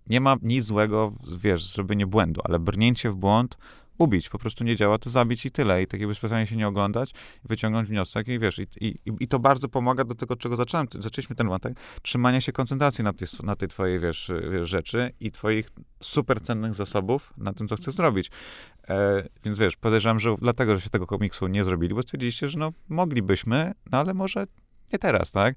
nie 0.07 0.21
ma 0.21 0.35
nic 0.41 0.65
złego, 0.65 1.13
wiesz, 1.37 1.65
zrobienie 1.73 2.07
błędu, 2.07 2.41
ale 2.43 2.59
brnięcie 2.59 3.11
w 3.11 3.15
błąd 3.15 3.57
ubić, 3.99 4.29
po 4.29 4.39
prostu 4.39 4.63
nie 4.63 4.75
działa, 4.75 4.97
to 4.97 5.09
zabić 5.09 5.45
i 5.45 5.51
tyle. 5.51 5.83
I 5.83 5.87
tak 5.87 5.99
jakby 5.99 6.15
specjalnie 6.15 6.47
się 6.47 6.55
nie 6.55 6.67
oglądać, 6.67 7.13
wyciągnąć 7.43 7.89
wniosek 7.89 8.27
i 8.27 8.39
wiesz, 8.39 8.59
i, 8.59 8.67
i, 8.81 8.95
i 9.19 9.27
to 9.27 9.39
bardzo 9.39 9.69
pomaga 9.69 10.03
do 10.03 10.15
tego, 10.15 10.35
czego 10.35 10.55
zacząłem, 10.55 10.87
zaczęliśmy 10.99 11.35
ten 11.35 11.47
wątek, 11.47 11.73
trzymania 12.01 12.41
się 12.41 12.51
koncentracji 12.51 13.03
na 13.03 13.13
tej, 13.13 13.27
na 13.43 13.55
tej 13.55 13.67
twojej, 13.67 13.99
wiesz, 13.99 14.31
wiesz, 14.51 14.69
rzeczy 14.69 15.11
i 15.19 15.31
twoich 15.31 15.69
super 15.99 16.41
cennych 16.41 16.73
zasobów 16.73 17.33
na 17.37 17.53
tym, 17.53 17.67
co 17.67 17.75
chcesz 17.75 17.95
zrobić. 17.95 18.31
E, 18.89 19.23
więc 19.43 19.59
wiesz, 19.59 19.77
podejrzewam, 19.77 20.19
że 20.19 20.35
dlatego, 20.41 20.75
że 20.75 20.81
się 20.81 20.89
tego 20.89 21.07
komiksu 21.07 21.47
nie 21.47 21.63
zrobili, 21.63 21.93
bo 21.93 22.01
stwierdziliście, 22.01 22.49
że 22.49 22.59
no 22.59 22.73
moglibyśmy, 22.89 23.71
no 23.91 23.97
ale 23.97 24.13
może 24.13 24.47
nie 24.93 24.99
teraz, 24.99 25.31
tak? 25.31 25.55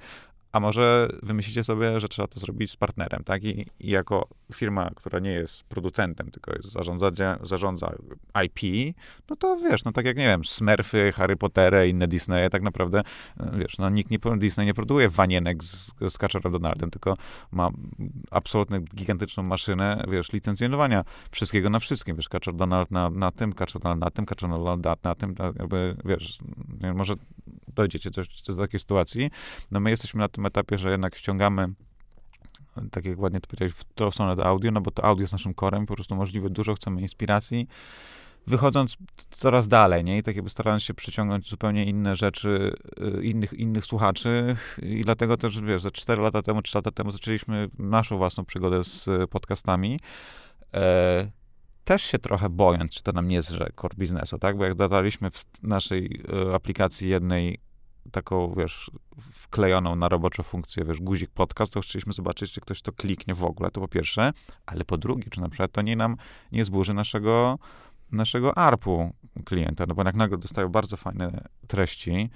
A 0.52 0.60
może 0.60 1.08
wymyślicie 1.22 1.64
sobie, 1.64 2.00
że 2.00 2.08
trzeba 2.08 2.28
to 2.28 2.40
zrobić 2.40 2.70
z 2.70 2.76
partnerem, 2.76 3.24
tak? 3.24 3.44
I, 3.44 3.66
I, 3.80 3.90
jako 3.90 4.28
firma, 4.54 4.90
która 4.96 5.18
nie 5.18 5.30
jest 5.30 5.64
producentem, 5.64 6.30
tylko 6.30 6.52
jest 6.52 6.72
zarządza, 6.72 7.10
zarządza 7.42 7.92
IP, 8.44 8.94
no 9.30 9.36
to 9.36 9.56
wiesz, 9.56 9.84
no 9.84 9.92
tak 9.92 10.06
jak, 10.06 10.16
nie 10.16 10.26
wiem, 10.26 10.44
Smurfy, 10.44 11.12
Harry 11.12 11.36
Pottery, 11.36 11.88
inne 11.88 12.08
Disneye, 12.08 12.50
tak 12.50 12.62
naprawdę, 12.62 13.02
e, 13.40 13.58
wiesz, 13.58 13.78
no 13.78 13.90
nikt 13.90 14.10
nie, 14.10 14.18
Disney 14.36 14.66
nie 14.66 14.74
produkuje 14.74 15.08
wanienek 15.08 15.64
z, 15.64 15.92
z 16.08 16.18
Kaczorem 16.18 16.52
Donaldem, 16.52 16.90
tylko 16.90 17.16
ma 17.52 17.70
absolutnie 18.30 18.80
gigantyczną 18.80 19.42
maszynę, 19.42 20.04
wiesz, 20.08 20.32
licencjonowania 20.32 21.04
wszystkiego 21.30 21.70
na 21.70 21.78
wszystkim, 21.78 22.16
wiesz, 22.16 22.28
Kaczor 22.28 22.54
Donald 22.54 22.90
na, 22.90 23.10
na 23.10 23.30
tym, 23.30 23.52
Kaczor 23.52 23.82
Donald 23.82 24.00
na 24.00 24.10
tym, 24.10 24.26
Kaczor 24.26 24.50
Donald 24.50 25.04
na, 25.04 25.14
tym, 25.14 25.34
tak 25.34 25.56
jakby, 25.58 25.96
wiesz, 26.04 26.38
może 26.94 27.14
dojdziecie 27.74 28.10
też 28.10 28.42
do 28.42 28.56
takiej 28.56 28.80
sytuacji. 28.80 29.30
No 29.70 29.80
my 29.80 29.90
jesteśmy 29.90 30.20
na 30.20 30.28
tym 30.28 30.46
etapie, 30.46 30.78
że 30.78 30.90
jednak 30.90 31.14
ściągamy 31.14 31.68
tak 32.90 33.04
jak 33.04 33.18
ładnie 33.18 33.40
to 33.40 33.46
powiedziałeś, 33.46 33.72
w 33.72 33.84
tą 33.94 34.10
stronę 34.10 34.36
do 34.36 34.46
audio, 34.46 34.70
no 34.70 34.80
bo 34.80 34.90
to 34.90 35.04
audio 35.04 35.22
jest 35.22 35.32
naszym 35.32 35.54
korem, 35.54 35.86
po 35.86 35.94
prostu 35.94 36.16
możliwe 36.16 36.50
dużo, 36.50 36.74
chcemy 36.74 37.00
inspiracji, 37.00 37.66
wychodząc 38.46 38.96
coraz 39.30 39.68
dalej, 39.68 40.04
nie? 40.04 40.18
I 40.18 40.22
tak 40.22 40.36
jakby 40.36 40.50
starając 40.50 40.82
się 40.82 40.94
przyciągnąć 40.94 41.48
zupełnie 41.48 41.84
inne 41.84 42.16
rzeczy, 42.16 42.74
y, 43.18 43.24
innych, 43.24 43.52
innych 43.52 43.84
słuchaczy 43.84 44.56
i 44.82 45.00
dlatego 45.00 45.36
też, 45.36 45.60
wiesz, 45.60 45.82
za 45.82 45.90
4 45.90 46.22
lata 46.22 46.42
temu, 46.42 46.62
3 46.62 46.78
lata 46.78 46.90
temu 46.90 47.10
zaczęliśmy 47.10 47.68
naszą 47.78 48.18
własną 48.18 48.44
przygodę 48.44 48.84
z 48.84 49.08
podcastami. 49.30 50.00
E, 50.74 51.30
też 51.84 52.02
się 52.02 52.18
trochę 52.18 52.48
bojąc, 52.48 52.92
czy 52.92 53.02
to 53.02 53.12
nam 53.12 53.28
nie 53.28 53.42
że 53.42 53.68
core 53.80 53.94
biznesu, 53.98 54.38
tak? 54.38 54.56
Bo 54.56 54.64
jak 54.64 54.74
dodaliśmy 54.74 55.30
w 55.30 55.44
naszej 55.62 56.20
y, 56.50 56.54
aplikacji 56.54 57.08
jednej 57.08 57.60
taką, 58.10 58.54
wiesz, 58.54 58.90
wklejoną 59.32 59.96
na 59.96 60.08
roboczą 60.08 60.42
funkcję, 60.42 60.84
wiesz, 60.84 61.00
guzik 61.00 61.30
podcast, 61.30 61.72
to 61.72 61.80
chcieliśmy 61.80 62.12
zobaczyć, 62.12 62.52
czy 62.52 62.60
ktoś 62.60 62.82
to 62.82 62.92
kliknie 62.92 63.34
w 63.34 63.44
ogóle, 63.44 63.70
to 63.70 63.80
po 63.80 63.88
pierwsze, 63.88 64.32
ale 64.66 64.84
po 64.84 64.98
drugie, 64.98 65.30
czy 65.30 65.40
na 65.40 65.48
przykład 65.48 65.72
to 65.72 65.82
nie 65.82 65.96
nam 65.96 66.16
nie 66.52 66.64
zburzy 66.64 66.94
naszego, 66.94 67.58
naszego 68.12 68.58
ARP-u 68.58 69.12
klienta, 69.44 69.84
no 69.88 69.94
bo 69.94 70.02
jak 70.04 70.14
nagle 70.14 70.38
dostają 70.38 70.68
bardzo 70.68 70.96
fajne 70.96 71.44
treści, 71.66 72.30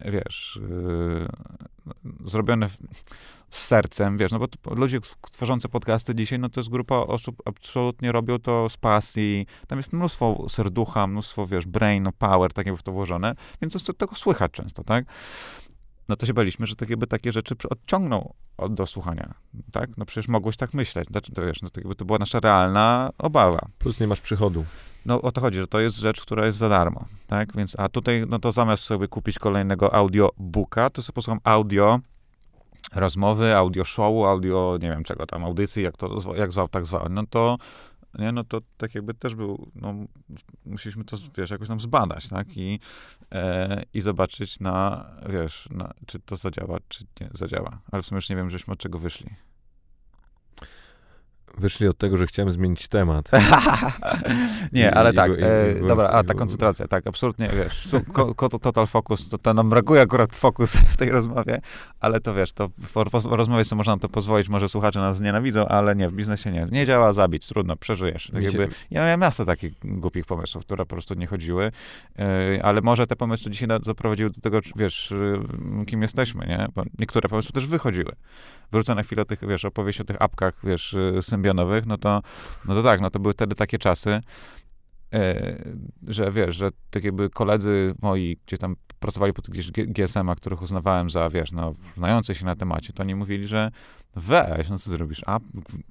wiesz, 0.00 0.60
yy, 0.68 1.28
zrobione 2.24 2.68
z 3.50 3.66
sercem, 3.66 4.18
wiesz, 4.18 4.32
no 4.32 4.38
bo 4.38 4.48
to, 4.48 4.74
ludzie 4.74 4.98
tworzący 5.30 5.68
podcasty 5.68 6.14
dzisiaj, 6.14 6.38
no 6.38 6.48
to 6.48 6.60
jest 6.60 6.70
grupa 6.70 6.94
osób, 6.96 7.42
absolutnie 7.44 8.12
robią 8.12 8.38
to 8.38 8.68
z 8.68 8.76
pasji, 8.76 9.46
tam 9.66 9.78
jest 9.78 9.92
mnóstwo 9.92 10.46
serducha, 10.48 11.06
mnóstwo, 11.06 11.46
wiesz, 11.46 11.66
brain, 11.66 12.08
power, 12.18 12.52
takie 12.52 12.76
w 12.76 12.82
to 12.82 12.92
włożone, 12.92 13.34
więc 13.62 13.84
to, 13.84 13.92
tego 13.92 14.16
słychać 14.16 14.52
często, 14.52 14.84
tak? 14.84 15.04
No 16.08 16.16
to 16.16 16.26
się 16.26 16.34
baliśmy, 16.34 16.66
że 16.66 16.76
tak 16.76 16.90
jakby 16.90 17.06
takie 17.06 17.32
rzeczy 17.32 17.54
odciągną 17.70 18.34
od, 18.58 18.74
do 18.74 18.86
słuchania, 18.86 19.34
tak? 19.72 19.96
No 19.96 20.04
przecież 20.04 20.28
mogłeś 20.28 20.56
tak 20.56 20.74
myśleć, 20.74 21.08
znaczy, 21.08 21.32
to 21.32 21.42
wiesz, 21.42 21.62
no 21.62 21.70
to, 21.70 21.80
jakby 21.80 21.94
to 21.94 22.04
była 22.04 22.18
nasza 22.18 22.40
realna 22.40 23.10
obawa. 23.18 23.68
Plus 23.78 24.00
nie 24.00 24.06
masz 24.06 24.20
przychodu. 24.20 24.64
No 25.06 25.22
o 25.22 25.32
to 25.32 25.40
chodzi, 25.40 25.58
że 25.58 25.66
to 25.66 25.80
jest 25.80 25.96
rzecz, 25.96 26.20
która 26.20 26.46
jest 26.46 26.58
za 26.58 26.68
darmo, 26.68 27.04
tak? 27.26 27.56
Więc, 27.56 27.76
a 27.78 27.88
tutaj, 27.88 28.24
no 28.28 28.38
to 28.38 28.52
zamiast 28.52 28.84
sobie 28.84 29.08
kupić 29.08 29.38
kolejnego 29.38 29.94
audiobooka, 29.94 30.90
to 30.90 31.02
sobie 31.02 31.14
posłucham 31.14 31.40
audio 31.44 32.00
rozmowy, 32.94 33.54
audio 33.54 33.84
showu, 33.84 34.24
audio, 34.24 34.78
nie 34.82 34.88
wiem 34.88 35.04
czego 35.04 35.26
tam, 35.26 35.44
audycji, 35.44 35.82
jak 35.82 35.96
to, 35.96 36.34
jak 36.36 36.52
zwał, 36.52 36.68
tak 36.68 36.86
zwał, 36.86 37.06
no 37.10 37.22
to 37.30 37.58
nie, 38.18 38.32
no 38.32 38.44
to 38.44 38.60
tak 38.76 38.94
jakby 38.94 39.14
też 39.14 39.34
był, 39.34 39.70
no, 39.74 39.94
musieliśmy 40.64 41.04
to, 41.04 41.16
wiesz, 41.36 41.50
jakoś 41.50 41.68
tam 41.68 41.80
zbadać, 41.80 42.28
tak, 42.28 42.56
i, 42.56 42.80
e, 43.32 43.82
i 43.94 44.00
zobaczyć 44.00 44.60
na, 44.60 45.06
wiesz, 45.28 45.68
na, 45.70 45.94
czy 46.06 46.18
to 46.18 46.36
zadziała, 46.36 46.78
czy 46.88 47.04
nie 47.20 47.28
zadziała, 47.32 47.80
ale 47.92 48.02
w 48.02 48.06
sumie 48.06 48.16
już 48.16 48.30
nie 48.30 48.36
wiem, 48.36 48.50
żeśmy 48.50 48.72
od 48.72 48.78
czego 48.78 48.98
wyszli. 48.98 49.30
Wyszli 51.58 51.88
od 51.88 51.98
tego, 51.98 52.16
że 52.16 52.26
chciałem 52.26 52.52
zmienić 52.52 52.88
temat. 52.88 53.30
nie, 54.72 54.94
ale 54.94 55.10
I, 55.10 55.14
tak, 55.14 55.32
e, 55.32 55.86
dobra, 55.88 56.08
a 56.08 56.24
ta 56.24 56.34
koncentracja, 56.34 56.88
tak, 56.88 57.06
absolutnie, 57.06 57.48
wiesz, 57.48 57.88
total 58.62 58.86
focus, 58.86 59.28
to, 59.28 59.38
to 59.38 59.54
nam 59.54 59.70
brakuje 59.70 60.00
akurat 60.00 60.36
fokus 60.36 60.72
w 60.72 60.96
tej 60.96 61.10
rozmowie, 61.10 61.60
ale 62.00 62.20
to 62.20 62.34
wiesz, 62.34 62.52
to 62.52 62.68
w 62.68 63.26
rozmowie 63.30 63.64
sobie 63.64 63.76
można 63.76 63.98
to 63.98 64.08
pozwolić, 64.08 64.48
może 64.48 64.68
słuchacze 64.68 65.00
nas 65.00 65.20
nienawidzą, 65.20 65.68
ale 65.68 65.96
nie, 65.96 66.08
w 66.08 66.12
biznesie 66.12 66.50
nie. 66.50 66.66
Nie 66.70 66.86
działa 66.86 67.12
zabić, 67.12 67.46
trudno, 67.46 67.76
przeżyjesz. 67.76 68.30
Tak 68.32 68.42
jakby, 68.42 68.68
ja 68.90 69.00
miałem 69.00 69.20
miasto 69.20 69.44
takich 69.44 69.72
głupich 69.84 70.26
pomysłów, 70.26 70.64
które 70.64 70.86
po 70.86 70.96
prostu 70.96 71.14
nie 71.14 71.26
chodziły, 71.26 71.72
e, 72.18 72.60
ale 72.62 72.80
może 72.80 73.06
te 73.06 73.16
pomysły 73.16 73.50
dzisiaj 73.50 73.68
zaprowadziły 73.82 74.30
do 74.30 74.40
tego, 74.40 74.60
wiesz, 74.76 75.12
e, 75.12 75.84
kim 75.84 76.02
jesteśmy, 76.02 76.46
nie? 76.46 76.66
Bo 76.74 76.82
niektóre 76.98 77.28
pomysły 77.28 77.52
też 77.52 77.66
wychodziły. 77.66 78.12
Wrócę 78.72 78.94
na 78.94 79.02
chwilę 79.02 79.22
o 79.22 79.24
tych, 79.24 79.48
wiesz, 79.48 79.64
opowieść 79.64 80.00
o 80.00 80.04
tych 80.04 80.22
apkach, 80.22 80.54
wiesz, 80.64 80.96
no 81.86 81.98
to, 81.98 82.22
no 82.64 82.74
to 82.74 82.82
tak, 82.82 83.00
no 83.00 83.10
to 83.10 83.18
były 83.18 83.32
wtedy 83.32 83.54
takie 83.54 83.78
czasy, 83.78 84.20
e, 85.12 85.64
że 86.06 86.32
wiesz, 86.32 86.56
że 86.56 86.70
tak 86.90 87.04
jakby 87.04 87.30
koledzy 87.30 87.94
moi, 88.02 88.38
gdzie 88.46 88.58
tam 88.58 88.76
pracowali 89.00 89.32
po 89.32 89.42
tych 89.42 89.54
gdzieś 89.54 89.70
GSM-a, 89.70 90.34
których 90.34 90.62
uznawałem 90.62 91.10
za, 91.10 91.30
wiesz, 91.30 91.52
no, 91.52 91.74
znających 91.96 92.36
się 92.36 92.44
na 92.44 92.56
temacie, 92.56 92.92
to 92.92 93.02
oni 93.02 93.14
mówili, 93.14 93.48
że 93.48 93.70
weź, 94.16 94.68
no 94.68 94.78
co 94.78 94.90
ty 94.90 94.96
robisz? 94.96 95.22
A, 95.26 95.38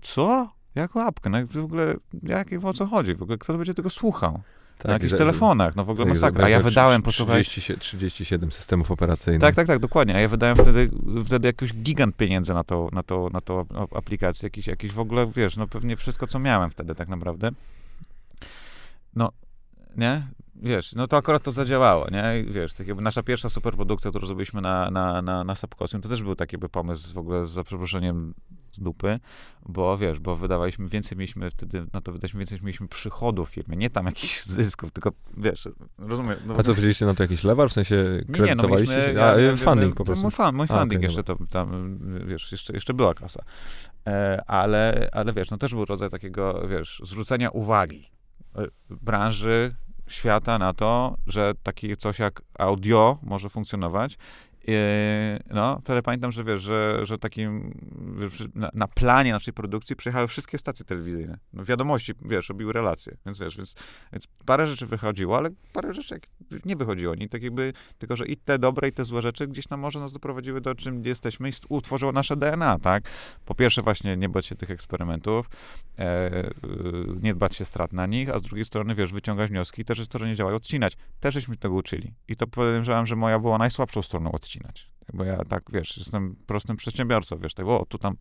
co? 0.02 0.49
Jaką 0.76 1.02
apkę? 1.02 1.30
No 1.30 1.38
w 1.47 1.58
ogóle, 1.58 1.95
jak, 2.24 2.47
o 2.64 2.74
co 2.74 2.86
chodzi? 2.86 3.16
W 3.16 3.22
ogóle 3.22 3.38
kto 3.38 3.58
będzie 3.58 3.74
tego 3.74 3.89
słuchał? 3.89 4.41
Tak, 4.82 4.88
na 4.88 4.93
jakichś 4.93 5.13
telefonach, 5.13 5.75
no 5.75 5.86
w 5.86 5.89
ogóle 5.89 6.05
tak, 6.05 6.13
masakra. 6.13 6.45
A 6.45 6.49
ja 6.49 6.59
wydałem, 6.59 7.01
posłuchaj... 7.01 7.43
30, 7.43 7.77
37 7.77 8.51
systemów 8.51 8.91
operacyjnych. 8.91 9.41
Tak, 9.41 9.55
tak, 9.55 9.67
tak, 9.67 9.79
dokładnie. 9.79 10.15
A 10.15 10.19
ja 10.19 10.27
wydałem 10.27 10.57
wtedy, 10.57 10.89
wtedy 11.25 11.47
jakiś 11.47 11.73
gigant 11.73 12.15
pieniędzy 12.15 12.53
na 12.53 12.63
to, 12.63 12.89
na 12.91 13.03
to, 13.03 13.29
na 13.34 13.41
to 13.41 13.65
aplikację, 13.95 14.45
jakiś, 14.45 14.67
jakiś 14.67 14.91
w 14.91 14.99
ogóle, 14.99 15.27
wiesz, 15.36 15.57
no 15.57 15.67
pewnie 15.67 15.95
wszystko, 15.95 16.27
co 16.27 16.39
miałem 16.39 16.69
wtedy 16.69 16.95
tak 16.95 17.07
naprawdę. 17.07 17.49
No, 19.15 19.32
nie? 19.97 20.27
Wiesz, 20.55 20.93
no 20.93 21.07
to 21.07 21.17
akurat 21.17 21.43
to 21.43 21.51
zadziałało, 21.51 22.07
nie? 22.11 22.43
Wiesz, 22.47 22.73
tak 22.73 22.88
jakby 22.88 23.03
nasza 23.03 23.23
pierwsza 23.23 23.49
superprodukcja, 23.49 24.09
którą 24.09 24.25
zrobiliśmy 24.27 24.61
na, 24.61 24.91
na, 24.91 25.21
na, 25.21 25.43
na 25.43 25.55
Subcosium, 25.55 26.01
to 26.01 26.09
też 26.09 26.23
był 26.23 26.36
taki 26.36 26.55
jakby 26.55 26.69
pomysł 26.69 27.13
w 27.13 27.17
ogóle 27.17 27.45
z 27.45 27.67
przeproszeniem 27.67 28.34
dupy, 28.82 29.19
bo 29.65 29.97
wiesz, 29.97 30.19
bo 30.19 30.36
wydawaliśmy 30.36 30.89
więcej, 30.89 31.17
mieliśmy 31.17 31.51
wtedy, 31.51 31.86
na 31.93 32.01
to 32.01 32.11
wydaliśmy 32.11 32.39
więcej, 32.39 32.59
mieliśmy 32.61 32.88
przychodów 32.88 33.49
w 33.49 33.53
firmie, 33.53 33.77
nie 33.77 33.89
tam 33.89 34.05
jakichś 34.05 34.43
zysków, 34.57 34.91
tylko 34.91 35.11
wiesz, 35.38 35.67
rozumiem. 35.97 36.36
No, 36.45 36.55
A 36.57 36.63
co, 36.63 36.73
wzięliście 36.73 37.05
na 37.05 37.13
to 37.13 37.23
jakiś 37.23 37.43
lewar, 37.43 37.69
w 37.69 37.73
sensie 37.73 38.21
kredytowaliście? 38.34 38.95
Nie, 38.95 39.07
nie, 39.07 39.13
no 39.13 39.38
mieliśmy, 39.38 39.63
A, 39.63 39.65
funding 39.65 39.95
po 39.95 40.05
prostu. 40.05 40.23
Mój, 40.23 40.32
fan, 40.32 40.55
mój 40.55 40.67
funding 40.67 40.99
okay, 40.99 41.03
jeszcze 41.03 41.23
to, 41.23 41.38
tam, 41.49 41.99
wiesz, 42.27 42.51
jeszcze, 42.51 42.73
jeszcze 42.73 42.93
była 42.93 43.13
kasa. 43.13 43.43
E, 44.07 44.43
ale, 44.47 45.09
ale 45.11 45.34
wiesz, 45.34 45.51
no 45.51 45.57
też 45.57 45.73
był 45.73 45.86
rodzaj 45.86 46.09
takiego, 46.09 46.67
wiesz, 46.67 47.01
zwrócenia 47.03 47.49
uwagi 47.49 48.11
e, 48.55 48.67
branży, 48.89 49.75
świata 50.07 50.57
na 50.57 50.73
to, 50.73 51.15
że 51.27 51.53
takie 51.63 51.97
coś 51.97 52.19
jak 52.19 52.41
audio 52.59 53.17
może 53.23 53.49
funkcjonować 53.49 54.17
no, 55.49 55.80
wtedy 55.84 56.01
pamiętam, 56.01 56.32
że 56.32 56.43
wiesz, 56.43 56.62
że, 56.62 57.05
że 57.05 57.18
takim 57.18 57.74
na, 58.55 58.70
na, 58.74 58.88
planie 58.88 59.32
naszej 59.32 59.53
produkcji 59.53 59.95
przyjechały 59.95 60.28
wszystkie 60.28 60.57
stacje 60.57 60.86
telewizyjne. 60.86 61.38
No, 61.53 61.66
wiadomości, 61.66 62.14
wiesz, 62.22 62.49
robiły 62.49 62.74
relacje, 62.74 63.18
więc 63.26 63.39
wiesz, 63.39 63.57
więc, 63.57 63.76
więc 64.14 64.28
parę 64.45 64.68
rzeczy 64.68 64.86
wychodziło, 64.86 65.38
ale 65.38 65.49
parę 65.74 65.93
rzeczy 65.93 66.20
nie 66.66 66.76
wychodziło. 66.76 67.16
Nie 67.16 67.30
tak 67.30 67.43
jakby, 67.43 67.74
tylko 67.97 68.16
że 68.16 68.26
i 68.26 68.38
te 68.38 68.59
dobre, 68.59 68.88
i 68.88 68.91
te 68.91 69.05
złe 69.05 69.22
rzeczy 69.22 69.47
gdzieś 69.47 69.68
tam 69.68 69.80
może 69.80 69.99
nas 69.99 70.14
doprowadziły 70.14 70.62
do 70.62 70.76
czym 70.76 71.05
jesteśmy 71.05 71.49
i 71.49 71.51
utworzyło 71.70 72.12
nasze 72.12 72.36
DNA, 72.36 72.80
tak? 72.80 73.03
Po 73.45 73.55
pierwsze 73.55 73.82
właśnie 73.82 74.18
nie 74.18 74.30
bać 74.30 74.45
się 74.45 74.55
tych 74.55 74.72
eksperymentów, 74.72 75.49
e, 75.99 76.49
nie 77.22 77.34
dbać 77.34 77.55
się 77.55 77.66
strat 77.66 77.93
na 77.93 78.05
nich, 78.05 78.30
a 78.30 78.39
z 78.39 78.41
drugiej 78.41 78.66
strony, 78.66 78.95
wiesz, 78.95 79.12
wyciągać 79.14 79.49
wnioski, 79.49 79.86
te 79.86 79.95
rzeczy, 79.95 80.09
które 80.09 80.28
nie 80.28 80.36
działają, 80.36 80.57
odcinać. 80.57 80.97
Też 81.20 81.34
żeśmy 81.34 81.57
tego 81.57 81.76
uczyli. 81.76 82.14
I 82.28 82.36
to 82.36 82.47
podejrzewam, 82.47 83.05
że 83.05 83.16
moja 83.16 83.39
była 83.39 83.57
najsłabszą 83.57 84.01
stroną 84.01 84.32
odcinać 84.32 84.51
odcinać. 84.52 84.91
Bo 85.14 85.24
ja 85.24 85.45
tak, 85.45 85.64
wiesz, 85.74 85.97
jestem 85.97 86.36
prostym 86.47 86.78
przedsiębiorcą, 86.78 87.38
wiesz, 87.38 87.54
tak, 87.54 87.68
o, 87.68 87.86
tu 87.89 87.97
tam, 87.97 88.16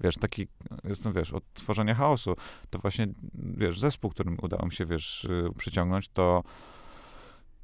wiesz, 0.00 0.16
taki, 0.16 0.46
jestem, 0.84 1.12
wiesz, 1.12 1.32
od 1.32 1.54
tworzenia 1.54 1.94
chaosu, 1.94 2.36
to 2.70 2.78
właśnie, 2.78 3.06
wiesz, 3.34 3.80
zespół, 3.80 4.10
którym 4.10 4.36
udało 4.42 4.66
mi 4.66 4.72
się, 4.72 4.86
wiesz, 4.86 5.24
y, 5.24 5.48
przyciągnąć, 5.58 6.08
to 6.08 6.42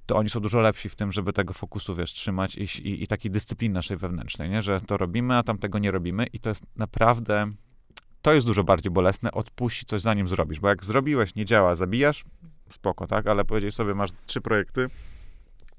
to 0.06 0.16
oni 0.16 0.30
są 0.30 0.40
dużo 0.40 0.60
lepsi 0.60 0.88
w 0.88 0.96
tym, 0.96 1.12
żeby 1.12 1.32
tego 1.32 1.52
fokusu, 1.52 1.94
wiesz, 1.94 2.12
trzymać 2.12 2.56
i, 2.56 2.62
i, 2.88 3.02
i 3.02 3.06
takiej 3.06 3.30
dyscypliny 3.30 3.74
naszej 3.74 3.96
wewnętrznej, 3.96 4.50
nie? 4.50 4.62
Że 4.62 4.80
to 4.80 4.96
robimy, 4.96 5.36
a 5.36 5.42
tam 5.42 5.58
tego 5.58 5.78
nie 5.78 5.90
robimy 5.90 6.26
i 6.26 6.40
to 6.40 6.48
jest 6.48 6.62
naprawdę, 6.76 7.50
to 8.22 8.34
jest 8.34 8.46
dużo 8.46 8.64
bardziej 8.64 8.92
bolesne, 8.92 9.32
odpuścić 9.32 9.88
coś 9.88 10.02
zanim 10.02 10.28
zrobisz, 10.28 10.60
bo 10.60 10.68
jak 10.68 10.84
zrobiłeś, 10.84 11.34
nie 11.34 11.44
działa, 11.44 11.74
zabijasz, 11.74 12.24
spoko, 12.70 13.06
tak? 13.06 13.26
Ale 13.26 13.44
powiedzieć 13.44 13.74
sobie, 13.74 13.94
masz 13.94 14.10
trzy 14.26 14.40
projekty 14.40 14.86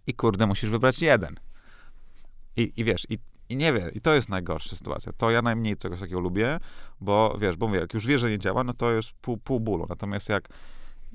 i 0.07 0.13
kurde, 0.13 0.47
musisz 0.47 0.69
wybrać 0.69 1.01
jeden. 1.01 1.39
I, 2.57 2.73
i 2.75 2.83
wiesz, 2.83 3.07
i, 3.09 3.19
i 3.49 3.55
nie 3.55 3.73
wiem, 3.73 3.91
i 3.93 4.01
to 4.01 4.15
jest 4.15 4.29
najgorsza 4.29 4.75
sytuacja. 4.75 5.13
To 5.13 5.31
ja 5.31 5.41
najmniej 5.41 5.77
czegoś 5.77 5.99
takiego 5.99 6.19
lubię, 6.19 6.59
bo 7.01 7.37
wiesz, 7.41 7.55
bo 7.55 7.67
mówię, 7.67 7.79
jak 7.79 7.93
już 7.93 8.07
wiesz, 8.07 8.21
że 8.21 8.29
nie 8.29 8.39
działa, 8.39 8.63
no 8.63 8.73
to 8.73 8.91
jest 8.91 9.11
pół, 9.11 9.37
pół 9.37 9.59
bólu. 9.59 9.85
Natomiast 9.89 10.29
jak, 10.29 10.49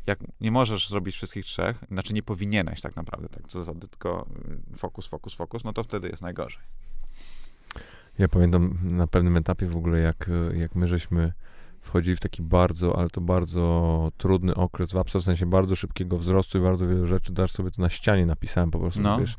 jak 0.07 0.18
nie 0.40 0.51
możesz 0.51 0.88
zrobić 0.88 1.14
wszystkich 1.14 1.45
trzech, 1.45 1.84
znaczy 1.90 2.14
nie 2.14 2.22
powinieneś 2.22 2.80
tak 2.80 2.97
naprawdę, 2.97 3.28
tak 3.28 3.49
co 3.49 3.62
za 3.62 3.74
tylko 3.74 4.26
fokus, 4.76 5.07
fokus, 5.07 5.34
fokus, 5.34 5.64
no 5.64 5.72
to 5.72 5.84
wtedy 5.84 6.09
jest 6.09 6.22
najgorzej. 6.22 6.62
Ja 8.18 8.28
pamiętam 8.28 8.78
na 8.82 9.07
pewnym 9.07 9.36
etapie 9.36 9.66
w 9.66 9.76
ogóle, 9.76 9.99
jak, 9.99 10.30
jak 10.55 10.74
my 10.74 10.86
żeśmy 10.86 11.32
wchodzili 11.83 12.16
w 12.16 12.20
taki 12.20 12.43
bardzo, 12.43 12.99
ale 12.99 13.11
to 13.11 13.20
bardzo 13.20 14.12
trudny 14.16 14.55
okres 14.55 14.93
w 14.93 14.97
Apsa, 14.97 15.18
w 15.18 15.22
sensie 15.22 15.47
bardzo 15.47 15.76
szybkiego 15.76 16.18
wzrostu 16.18 16.59
i 16.59 16.61
bardzo 16.61 16.87
wielu 16.87 17.07
rzeczy, 17.07 17.33
dasz 17.33 17.53
sobie 17.53 17.70
to 17.70 17.83
na 17.83 17.91
ścianie 17.91 18.26
napisałem 18.26 18.70
po 18.70 18.78
prostu, 18.78 19.01
no. 19.01 19.18
wiesz, 19.18 19.37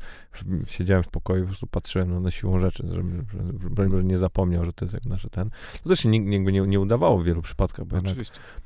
siedziałem 0.66 1.02
w 1.02 1.08
pokoju, 1.08 1.42
po 1.42 1.46
prostu 1.46 1.66
patrzyłem 1.66 2.10
no, 2.10 2.20
na 2.20 2.30
siłą 2.30 2.58
rzeczy, 2.58 2.84
żeby, 2.92 3.24
żeby, 3.76 4.04
nie 4.04 4.18
zapomniał, 4.18 4.64
że 4.64 4.72
to 4.72 4.84
jest 4.84 4.94
jak 4.94 5.06
nasze 5.06 5.30
ten. 5.30 5.50
To 5.82 5.88
też 5.88 6.00
się 6.00 6.08
nigdy 6.08 6.52
nie, 6.52 6.60
nie 6.60 6.80
udawało 6.80 7.18
w 7.18 7.24
wielu 7.24 7.42
przypadkach, 7.42 7.86
bo 7.86 7.96
jednak, 7.96 8.16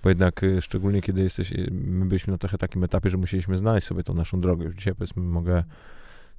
bo 0.02 0.08
jednak 0.08 0.42
y, 0.42 0.62
szczególnie 0.62 1.02
kiedy 1.02 1.22
jesteś, 1.22 1.52
y, 1.52 1.68
my 1.72 2.06
byliśmy 2.06 2.30
na 2.30 2.38
trochę 2.38 2.58
takim 2.58 2.84
etapie, 2.84 3.10
że 3.10 3.16
musieliśmy 3.16 3.58
znaleźć 3.58 3.86
sobie 3.86 4.02
tą 4.02 4.14
naszą 4.14 4.40
drogę. 4.40 4.64
Już 4.64 4.74
dzisiaj 4.74 4.94
powiedzmy 4.94 5.22
mogę 5.22 5.64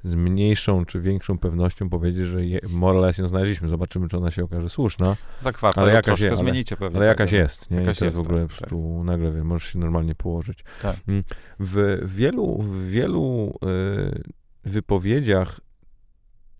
z 0.04 0.16
mniejszą 0.16 0.86
czy 0.86 1.02
większą 1.02 1.38
pewnością 1.38 1.90
powiedzieć, 1.90 2.26
że 2.26 2.46
je, 2.46 2.60
more 2.70 3.12
ją 3.18 3.28
znaleźliśmy. 3.28 3.68
Zobaczymy, 3.68 4.08
czy 4.08 4.18
ona 4.18 4.32
się 4.32 4.44
okaże 4.44 4.70
słuszna. 4.70 5.16
Za 5.40 5.52
kwartał 5.52 5.84
ale 5.84 5.94
jakaś 5.94 6.20
jest, 6.20 6.38
zmienicie 6.38 6.78
pewnie. 6.78 6.98
Ale 6.98 7.08
jakaś 7.08 7.30
tak, 7.30 7.40
jest, 7.40 7.72
nie? 7.72 7.78
Jakaś 7.78 8.02
I 8.02 8.04
jest 8.04 8.16
w 8.16 8.20
ogóle 8.20 8.42
tak, 8.42 8.50
po 8.50 8.58
prostu 8.58 8.96
tak. 8.98 9.06
nagle, 9.06 9.32
wie, 9.32 9.44
możesz 9.44 9.74
się 9.74 9.80
normalnie 9.80 10.16
położyć. 10.16 10.64
Tak. 10.82 10.96
Mm, 11.08 11.24
w 11.60 12.02
wielu, 12.06 12.62
w 12.62 12.90
wielu 12.90 13.58
y, 13.64 14.24
wypowiedziach 14.64 15.60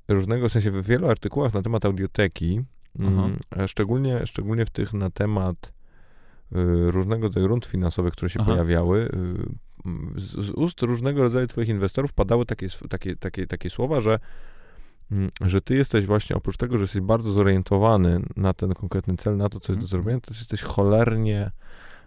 różnego, 0.08 0.50
w 0.50 0.52
sensie 0.52 0.72
w 0.72 0.86
wielu 0.86 1.10
artykułach 1.10 1.54
na 1.54 1.62
temat 1.62 1.86
audioteki, 1.86 2.62
mhm. 3.00 3.38
y, 3.64 3.68
szczególnie, 3.68 4.22
szczególnie 4.26 4.66
w 4.66 4.70
tych 4.70 4.94
na 4.94 5.10
temat 5.10 5.79
różnego 6.88 7.24
rodzaju 7.24 7.48
rund 7.48 7.66
finansowych, 7.66 8.14
które 8.14 8.30
się 8.30 8.40
Aha. 8.40 8.52
pojawiały, 8.52 9.00
y, 10.16 10.20
z, 10.20 10.46
z, 10.46 10.50
ust 10.50 10.82
różnego 10.82 11.22
rodzaju 11.22 11.48
twoich 11.48 11.70
inwestorów 11.70 12.14
padały 12.14 12.46
takie, 12.46 12.68
takie, 12.90 13.16
takie, 13.16 13.48
takie 13.48 13.70
słowa, 13.70 14.02
że, 14.02 14.20
mm, 15.12 15.30
że 15.42 15.62
ty 15.62 15.76
jesteś 15.76 16.06
właśnie, 16.06 16.36
oprócz 16.36 16.58
tego, 16.58 16.78
że 16.78 16.84
jesteś 16.84 17.02
bardzo 17.02 17.32
zorientowany 17.32 18.22
na 18.36 18.54
ten 18.54 18.74
konkretny 18.74 19.16
cel, 19.18 19.38
na 19.38 19.50
to, 19.50 19.60
co 19.60 19.74
jest 19.74 19.80
do 19.80 19.86
mhm. 19.86 19.88
zrobienia, 19.88 20.20
to 20.22 20.34
jesteś 20.34 20.62
cholernie 20.62 21.52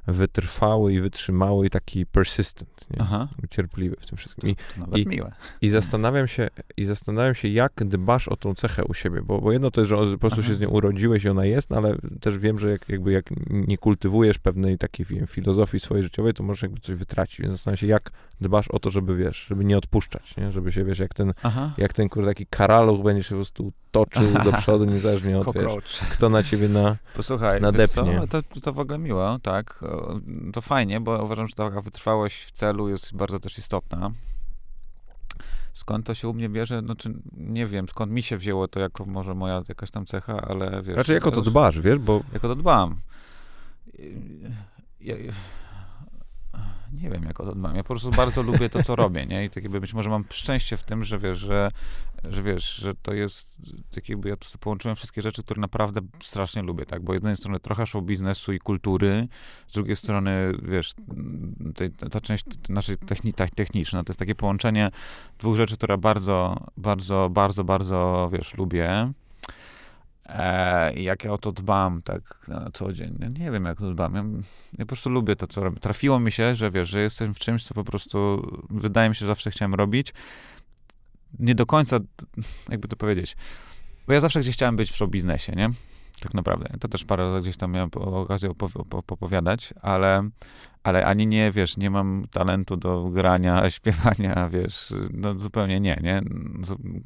wytrwały 0.07 0.93
i 0.93 1.01
wytrzymały 1.01 1.67
i 1.67 1.71
taki 1.71 2.07
persistent, 2.07 2.87
nie? 2.91 2.97
Aha. 3.01 3.29
cierpliwy 3.51 3.97
w 4.01 4.07
tym 4.07 4.19
wszystkim. 4.19 4.51
I, 4.51 4.57
to, 4.57 4.87
to 4.91 4.97
i, 4.97 5.07
miłe. 5.07 5.33
I 5.61 5.69
zastanawiam 5.69 6.29
się, 6.29 6.49
i 6.77 6.85
zastanawiam 6.85 7.35
się, 7.35 7.49
jak 7.49 7.73
dbasz 7.85 8.29
o 8.29 8.37
tą 8.37 8.55
cechę 8.55 8.85
u 8.85 8.95
siebie, 8.95 9.23
bo, 9.23 9.41
bo 9.41 9.53
jedno 9.53 9.71
to 9.71 9.81
jest, 9.81 9.89
że 9.89 9.97
po 9.97 10.19
prostu 10.19 10.41
Aha. 10.41 10.49
się 10.49 10.55
z 10.55 10.61
nią 10.61 10.69
urodziłeś 10.69 11.25
i 11.25 11.29
ona 11.29 11.45
jest, 11.45 11.71
no 11.71 11.77
ale 11.77 11.97
też 12.21 12.39
wiem, 12.39 12.59
że 12.59 12.71
jak, 12.71 12.89
jakby 12.89 13.13
jak 13.13 13.25
nie 13.51 13.79
kultywujesz 13.79 14.39
pewnej 14.39 14.79
takiej 14.79 15.07
wiem, 15.07 15.27
filozofii 15.27 15.81
swojej 15.81 16.03
życiowej, 16.03 16.35
to 16.35 16.43
możesz 16.43 16.63
jakby 16.63 16.81
coś 16.81 16.95
wytracić, 16.95 17.41
więc 17.41 17.53
zastanawiam 17.53 17.77
się, 17.77 17.87
jak 17.87 18.11
dbasz 18.41 18.69
o 18.69 18.79
to, 18.79 18.91
żeby, 18.91 19.17
wiesz, 19.17 19.47
żeby 19.49 19.65
nie 19.65 19.79
odpuszczać, 19.79 20.37
nie? 20.37 20.53
Żeby 20.53 20.73
się, 20.73 20.85
wiesz, 20.85 20.99
jak 20.99 21.15
ten, 21.15 21.35
Aha. 21.43 21.73
jak 21.79 21.93
ten, 21.93 22.09
kurde, 22.09 22.29
taki 22.29 22.47
karaluch 22.47 23.03
będzie 23.03 23.23
się 23.23 23.29
po 23.29 23.37
prostu 23.37 23.73
toczył 23.93 24.33
do 24.45 24.53
przodu, 24.53 24.85
niezależnie 24.85 25.39
od, 25.39 25.55
wiesz, 25.55 26.01
kto 26.11 26.29
na 26.29 26.43
ciebie 26.43 26.69
na, 26.69 26.97
Posłuchaj, 27.15 27.61
nadepnie. 27.61 28.21
To, 28.31 28.61
to 28.63 28.73
w 28.73 28.79
ogóle 28.79 28.99
miło, 28.99 29.39
tak, 29.39 29.85
to 30.53 30.61
fajnie, 30.61 31.01
bo 31.01 31.25
uważam, 31.25 31.49
że 31.49 31.55
taka 31.55 31.81
wytrwałość 31.81 32.45
w 32.45 32.51
celu 32.51 32.89
jest 32.89 33.17
bardzo 33.17 33.39
też 33.39 33.59
istotna. 33.59 34.11
Skąd 35.73 36.07
to 36.07 36.15
się 36.15 36.29
u 36.29 36.35
mnie 36.35 36.49
bierze? 36.49 36.81
Znaczy, 36.81 37.15
nie 37.33 37.67
wiem, 37.67 37.89
skąd 37.89 38.13
mi 38.13 38.23
się 38.23 38.37
wzięło 38.37 38.69
to 38.69 38.81
jako 38.81 39.05
może 39.05 39.35
moja 39.35 39.63
jakaś 39.69 39.91
tam 39.91 40.07
cecha, 40.07 40.41
ale 40.49 40.83
wiesz... 40.83 40.95
Znaczy, 40.95 41.13
jako 41.13 41.31
to 41.31 41.43
dbasz, 41.43 41.81
wiesz, 41.81 41.99
bo... 41.99 42.23
Jako 42.33 42.49
to 42.49 42.55
dbam. 42.55 43.01
Ja, 45.01 45.15
nie 46.93 47.11
wiem, 47.11 47.25
jak 47.25 47.41
o 47.41 47.45
to 47.45 47.55
dbam. 47.55 47.77
Ja 47.77 47.83
po 47.83 47.89
prostu 47.89 48.11
bardzo 48.11 48.43
lubię 48.43 48.69
to, 48.69 48.83
co 48.83 48.97
robię, 48.97 49.27
nie? 49.27 49.45
I 49.45 49.51
tak 49.51 49.63
jakby 49.63 49.81
być 49.81 49.95
może 49.95 50.11
mam 50.11 50.25
szczęście 50.31 50.77
w 50.77 50.83
tym, 50.83 51.05
że 51.05 51.19
wiesz, 51.19 51.39
że, 51.39 51.69
że 52.25 52.43
wiesz, 52.43 52.75
że 52.75 52.95
to 52.95 53.15
jest, 53.15 53.57
tak 53.95 54.09
jakby 54.09 54.29
ja 54.29 54.37
tu 54.37 54.49
sobie 54.49 54.63
połączyłem 54.63 54.97
wszystkie 54.97 55.23
rzeczy, 55.23 55.43
które 55.43 55.61
naprawdę 55.61 56.01
strasznie 56.23 56.63
lubię, 56.63 56.87
tak? 56.87 57.03
Bo 57.03 57.13
z 57.13 57.15
jednej 57.15 57.37
strony 57.37 57.61
trochę 57.61 57.87
show 57.87 58.05
biznesu 58.05 58.53
i 58.53 58.59
kultury, 58.59 59.29
z 59.67 59.73
drugiej 59.73 59.97
strony, 59.97 60.53
wiesz, 60.63 60.95
tej, 61.75 61.91
ta 61.91 62.21
część 62.21 62.45
naszej 62.69 62.99
techni, 62.99 63.35
techniczna, 63.55 64.05
to 64.05 64.11
jest 64.11 64.21
takie 64.21 64.35
połączenie 64.35 64.91
dwóch 65.39 65.57
rzeczy, 65.57 65.77
które 65.77 65.99
bardzo, 65.99 66.67
bardzo, 66.77 67.31
bardzo, 67.31 67.65
bardzo, 67.65 68.31
wiesz, 68.33 68.55
lubię. 68.55 69.13
E, 70.29 71.01
jak 71.01 71.25
ja 71.25 71.33
o 71.33 71.39
to 71.39 71.53
dbam 71.53 72.03
tak 72.03 72.45
na 72.49 72.71
co 72.75 72.93
dzień. 72.93 73.19
Ja 73.21 73.29
nie 73.29 73.51
wiem, 73.51 73.65
jak 73.65 73.79
to 73.79 73.91
dbam. 73.91 74.15
Ja, 74.15 74.25
ja, 74.79 74.85
po 74.85 74.87
prostu 74.87 75.11
lubię 75.11 75.37
to, 75.37 75.47
co 75.47 75.65
robię. 75.65 75.81
Trafiło 75.81 76.21
mi 76.21 76.33
się, 76.33 76.57
że 76.57 76.71
wiesz, 76.71 76.89
że 76.89 77.01
jestem 77.01 77.35
w 77.35 77.39
czymś, 77.39 77.65
co 77.65 77.75
po 77.75 77.85
prostu 77.85 78.49
wydaje 78.71 79.09
mi 79.09 79.15
się, 79.15 79.19
że 79.19 79.27
zawsze 79.27 79.51
chciałem 79.51 79.75
robić. 79.75 80.15
Nie 81.39 81.55
do 81.55 81.67
końca, 81.67 82.01
jakby 82.69 82.89
to 82.89 82.97
powiedzieć, 82.97 83.37
bo 84.07 84.13
ja 84.13 84.21
zawsze 84.21 84.41
gdzieś 84.41 84.55
chciałem 84.55 84.77
być 84.77 84.91
w 84.91 84.97
show 84.97 85.11
biznesie, 85.11 85.53
nie? 85.53 85.71
Tak 86.21 86.35
naprawdę. 86.35 86.79
To 86.81 86.89
też 86.89 87.05
parę 87.05 87.25
razy 87.25 87.41
gdzieś 87.41 87.57
tam 87.57 87.73
miałem 87.73 87.91
okazję 87.95 88.51
opowiadać, 89.09 89.75
ale 89.83 90.29
ale 90.83 91.07
ani 91.07 91.27
nie, 91.27 91.53
wiesz, 91.53 91.77
nie 91.77 91.91
mam 91.91 92.25
talentu 92.31 92.77
do 92.77 93.11
grania, 93.11 93.71
śpiewania, 93.71 94.49
wiesz, 94.49 94.95
no 95.13 95.39
zupełnie 95.39 95.81
nie, 95.81 96.01
nie? 96.03 96.23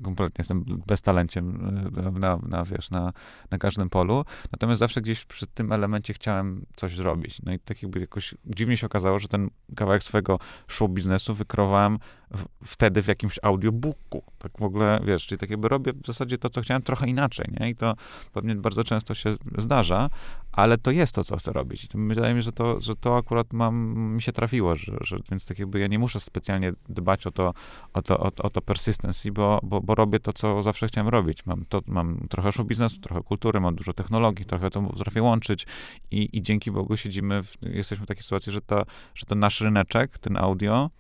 Kompletnie 0.03 0.35
jestem 0.39 0.65
beztalenciem 0.87 1.69
e, 1.97 2.11
na, 2.11 2.39
na, 2.49 2.65
wiesz, 2.65 2.91
na, 2.91 3.13
na 3.51 3.59
każdym 3.59 3.91
polu. 3.91 4.25
Natomiast 4.53 4.79
zawsze 4.79 5.01
gdzieś 5.01 5.25
przy 5.25 5.47
tym 5.47 5.73
elemencie 5.73 6.15
chciałem 6.15 6.67
coś 6.77 6.97
zrobić. 6.97 7.43
No 7.43 7.53
i 7.53 7.59
tak 7.59 7.83
jakby 7.83 8.01
jakoś 8.01 8.35
dziwnie 8.45 8.77
się 8.77 8.87
okazało, 8.87 9.19
że 9.19 9.29
ten 9.29 9.51
kawałek 9.77 10.03
swojego 10.03 10.39
show 10.69 10.91
biznesu 10.91 11.35
wykrowałem 11.35 11.99
w, 12.31 12.45
wtedy 12.65 13.03
w 13.03 13.07
jakimś 13.07 13.39
audiobooku. 13.43 14.23
Tak 14.39 14.53
w 14.59 14.63
ogóle, 14.63 15.01
wiesz, 15.05 15.27
czyli 15.27 15.39
tak 15.39 15.51
jakby 15.51 15.69
robię 15.69 15.93
w 15.93 16.07
zasadzie 16.07 16.39
to, 16.39 16.51
co 16.51 16.61
chciałem 16.61 16.83
trochę 16.83 17.07
inaczej, 17.09 17.47
nie? 17.61 17.71
I 17.71 17.75
to 17.75 17.95
pewnie 18.33 18.55
bardzo 18.55 18.85
często 18.85 19.15
się 19.15 19.35
zdarza, 19.59 20.11
ale 20.53 20.79
to 20.79 20.91
jest 20.91 21.15
to, 21.15 21.25
co 21.25 21.37
chcę 21.37 21.53
robić. 21.53 21.89
Wydaje 21.95 22.35
mi 22.35 22.41
się, 22.41 22.43
że 22.43 22.53
to, 22.53 22.81
że 22.81 22.97
to 22.97 23.17
akurat 23.17 23.53
mam, 23.71 23.99
mi 24.15 24.23
się 24.23 24.33
trafiło, 24.33 24.77
że, 24.77 24.97
że, 25.01 25.19
więc 25.31 25.47
tak 25.47 25.59
jakby 25.59 25.79
ja 25.79 25.87
nie 25.87 25.99
muszę 25.99 26.21
specjalnie 26.21 26.73
dbać 26.89 27.27
o 27.27 27.31
to, 27.31 27.55
o 27.93 28.03
to, 28.03 28.19
o, 28.19 28.31
o 28.43 28.51
to 28.51 28.61
persistency, 28.61 29.33
bo, 29.33 29.61
bo, 29.63 29.81
bo 29.81 29.95
robię 29.95 30.21
to, 30.21 30.33
co 30.33 30.63
zawsze 30.63 30.89
chciałem 30.89 31.09
robić. 31.09 31.47
Mam, 31.47 31.65
to, 31.69 31.81
mam 31.87 32.27
trochę 32.29 32.53
show 32.53 32.67
biznesu, 32.67 33.01
trochę 33.01 33.23
kultury, 33.23 33.61
mam 33.61 33.75
dużo 33.75 33.93
technologii, 33.93 34.45
trochę 34.45 34.71
to 34.71 34.83
potrafię 34.83 35.23
łączyć 35.23 35.67
i, 36.11 36.39
i 36.39 36.43
dzięki 36.43 36.71
Bogu 36.71 36.97
siedzimy, 36.97 37.43
w, 37.43 37.57
jesteśmy 37.63 38.05
w 38.05 38.09
takiej 38.09 38.23
sytuacji, 38.23 38.53
że 38.53 38.61
to, 38.61 38.85
że 39.15 39.27
ten 39.27 39.39
nasz 39.39 39.61
ryneczek, 39.61 40.19
ten 40.19 40.37
audio, 40.37 40.91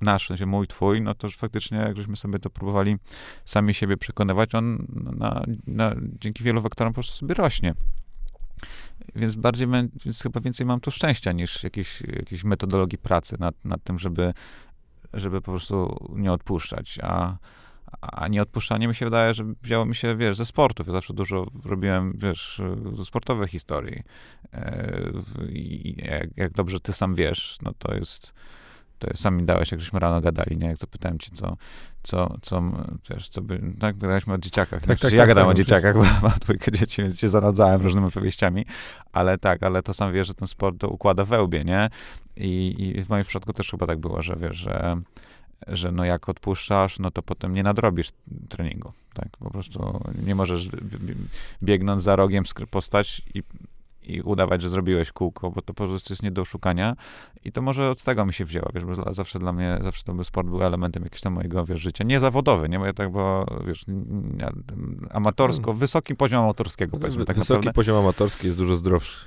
nasz, 0.00 0.24
w 0.24 0.28
sensie 0.28 0.46
mój, 0.46 0.66
twój, 0.66 1.02
no 1.02 1.14
to 1.14 1.30
faktycznie, 1.30 1.78
jak 1.78 1.96
żeśmy 1.96 2.16
sobie 2.16 2.38
to 2.38 2.50
próbowali 2.50 2.96
sami 3.44 3.74
siebie 3.74 3.96
przekonywać, 3.96 4.54
on 4.54 4.86
na, 5.18 5.44
na, 5.66 5.94
dzięki 6.20 6.44
wielu 6.44 6.62
wektorom 6.62 6.92
po 6.92 6.94
prostu 6.94 7.16
sobie 7.16 7.34
rośnie. 7.34 7.74
Więc 9.14 9.34
bardziej, 9.34 9.68
więc 10.04 10.22
chyba 10.22 10.40
więcej 10.40 10.66
mam 10.66 10.80
tu 10.80 10.90
szczęścia 10.90 11.32
niż 11.32 11.64
jakiejś, 11.64 12.00
jakiejś 12.00 12.44
metodologii 12.44 12.98
pracy 12.98 13.36
nad, 13.40 13.64
nad 13.64 13.84
tym, 13.84 13.98
żeby, 13.98 14.34
żeby 15.14 15.40
po 15.40 15.50
prostu 15.50 16.08
nie 16.16 16.32
odpuszczać. 16.32 16.98
A, 17.02 17.36
a 18.00 18.28
nie 18.28 18.42
odpuszczanie 18.42 18.88
mi 18.88 18.94
się 18.94 19.06
wydaje, 19.06 19.34
że 19.34 19.44
wzięło 19.62 19.86
mi 19.86 19.94
się, 19.94 20.16
wiesz, 20.16 20.36
ze 20.36 20.46
sportów. 20.46 20.86
Ja 20.86 20.92
zawsze 20.92 21.14
dużo 21.14 21.46
robiłem, 21.64 22.12
wiesz, 22.18 22.62
ze 22.96 23.04
sportowych 23.04 23.50
historii. 23.50 24.02
E, 24.52 25.02
I 25.48 25.94
jak, 25.98 26.36
jak 26.36 26.52
dobrze 26.52 26.80
ty 26.80 26.92
sam 26.92 27.14
wiesz, 27.14 27.58
no 27.62 27.72
to 27.78 27.94
jest 27.94 28.34
to 29.00 29.16
sam 29.16 29.36
mi 29.36 29.42
dałeś, 29.44 29.70
jak 29.70 29.80
żeśmy 29.80 30.00
rano 30.00 30.20
gadali, 30.20 30.58
nie? 30.58 30.66
Jak 30.66 30.76
zapytałem 30.76 31.18
ci, 31.18 31.30
co, 31.30 31.56
co, 32.02 32.36
co, 32.42 32.62
wiesz, 33.10 33.28
co 33.28 33.42
by, 33.42 33.60
tak, 33.80 33.98
gadaliśmy 33.98 34.34
o 34.34 34.38
dzieciakach. 34.38 34.82
Tak, 34.82 34.98
tak, 34.98 35.12
ja 35.12 35.18
tak, 35.18 35.28
gadałem 35.28 35.48
tak, 35.48 35.56
o 35.56 35.62
dzieciakach, 35.62 35.94
bo 35.94 36.02
mam 36.28 36.38
dwójkę 36.40 36.72
dzieci, 36.72 37.02
więc 37.02 37.18
się 37.18 37.28
zaradzałem 37.28 37.82
różnymi 37.82 38.06
opowieściami, 38.06 38.66
ale 39.12 39.38
tak, 39.38 39.62
ale 39.62 39.82
to 39.82 39.94
sam 39.94 40.12
wiesz, 40.12 40.26
że 40.26 40.34
ten 40.34 40.48
sport 40.48 40.78
to 40.78 40.88
układa 40.88 41.24
wełbie, 41.24 41.64
nie? 41.64 41.90
I, 42.36 42.92
I 42.98 43.02
w 43.02 43.08
moim 43.08 43.24
przypadku 43.24 43.52
też 43.52 43.70
chyba 43.70 43.86
tak 43.86 43.98
było, 43.98 44.22
że 44.22 44.36
wiesz, 44.36 44.56
że 44.56 44.94
że 45.68 45.92
no 45.92 46.04
jak 46.04 46.28
odpuszczasz, 46.28 46.98
no 46.98 47.10
to 47.10 47.22
potem 47.22 47.52
nie 47.52 47.62
nadrobisz 47.62 48.08
treningu, 48.48 48.92
tak? 49.14 49.36
Po 49.36 49.50
prostu 49.50 50.00
nie 50.26 50.34
możesz 50.34 50.68
biegnąc 51.62 52.02
za 52.02 52.16
rogiem 52.16 52.44
postać 52.70 53.22
i 53.34 53.42
i 54.02 54.20
udawać, 54.20 54.62
że 54.62 54.68
zrobiłeś 54.68 55.12
kółko, 55.12 55.50
bo 55.50 55.62
to 55.62 55.74
po 55.74 55.86
prostu 55.86 56.12
jest 56.12 56.22
nie 56.22 56.30
do 56.30 56.42
oszukania. 56.42 56.96
I 57.44 57.52
to 57.52 57.62
może 57.62 57.90
od 57.90 58.02
tego 58.02 58.26
mi 58.26 58.32
się 58.32 58.44
wzięło, 58.44 58.70
wiesz, 58.74 58.84
bo 58.84 59.14
zawsze 59.14 59.38
dla 59.38 59.52
mnie, 59.52 59.78
zawsze 59.82 60.04
to 60.04 60.14
był 60.14 60.24
sport 60.24 60.48
był 60.48 60.62
elementem 60.62 61.02
jakiegoś 61.02 61.20
tam 61.20 61.32
mojego, 61.32 61.64
wiesz, 61.64 61.80
życia. 61.80 62.04
Nie 62.04 62.20
zawodowy, 62.20 62.68
nie? 62.68 62.78
Bo 62.78 62.86
ja 62.86 62.92
tak, 62.92 63.12
bo, 63.12 63.46
wiesz, 63.66 63.84
amatorsko, 65.10 65.64
hmm. 65.64 65.78
wysoki 65.78 66.16
poziom 66.16 66.42
amatorskiego, 66.42 66.98
powiedzmy 66.98 67.24
tak 67.24 67.36
Wysoki 67.36 67.52
naprawdę. 67.52 67.72
poziom 67.72 67.96
amatorski 67.96 68.46
jest 68.46 68.58
dużo 68.58 68.76
zdrowszy. 68.76 69.26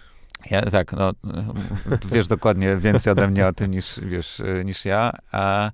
Ja, 0.51 0.61
tak, 0.61 0.93
no, 0.93 1.11
wiesz 2.13 2.28
dokładnie 2.28 2.78
więcej 2.78 3.11
ode 3.11 3.28
mnie 3.28 3.47
o 3.47 3.53
tym 3.53 3.71
niż, 3.71 3.99
wiesz, 4.03 4.41
niż 4.65 4.86
ja. 4.86 5.11
A, 5.32 5.71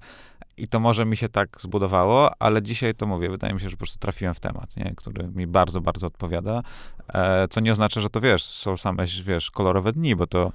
I 0.60 0.68
to 0.68 0.80
może 0.80 1.06
mi 1.06 1.18
się 1.18 1.30
tak 1.30 1.58
zbudowało, 1.62 2.32
ale 2.40 2.64
dzisiaj 2.64 2.96
to 2.96 3.06
mówię, 3.06 3.30
wydaje 3.30 3.54
mi 3.54 3.60
się, 3.60 3.70
że 3.70 3.76
po 3.76 3.78
prostu 3.78 4.00
trafiłem 4.00 4.34
w 4.34 4.40
temat, 4.40 4.78
nie? 4.78 4.94
który 4.98 5.28
mi 5.28 5.48
bardzo, 5.48 5.82
bardzo 5.82 6.08
odpowiada, 6.08 6.62
e, 7.14 7.48
co 7.48 7.60
nie 7.60 7.72
oznacza, 7.72 8.02
że 8.02 8.10
to, 8.10 8.22
wiesz, 8.22 8.44
są 8.44 8.78
same, 8.78 9.06
wiesz, 9.24 9.52
kolorowe 9.52 9.94
dni, 9.94 10.16
bo 10.16 10.28
to 10.28 10.52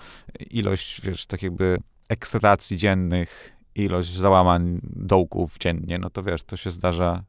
ilość, 0.51 1.01
wiesz, 1.01 1.27
tak 1.27 1.43
jakby 1.43 1.79
ekscytacji 2.09 2.77
dziennych, 2.77 3.53
ilość 3.75 4.17
załamań 4.17 4.81
dołków 4.83 5.59
dziennie, 5.59 5.99
no 5.99 6.11
to 6.11 6.23
wiesz, 6.23 6.45
to 6.45 6.57
się 6.57 6.71
zdarza 6.71 7.23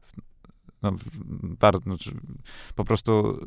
no, 0.90 0.98
bardzo, 1.60 1.80
znaczy, 1.80 2.10
po 2.74 2.84
prostu 2.84 3.40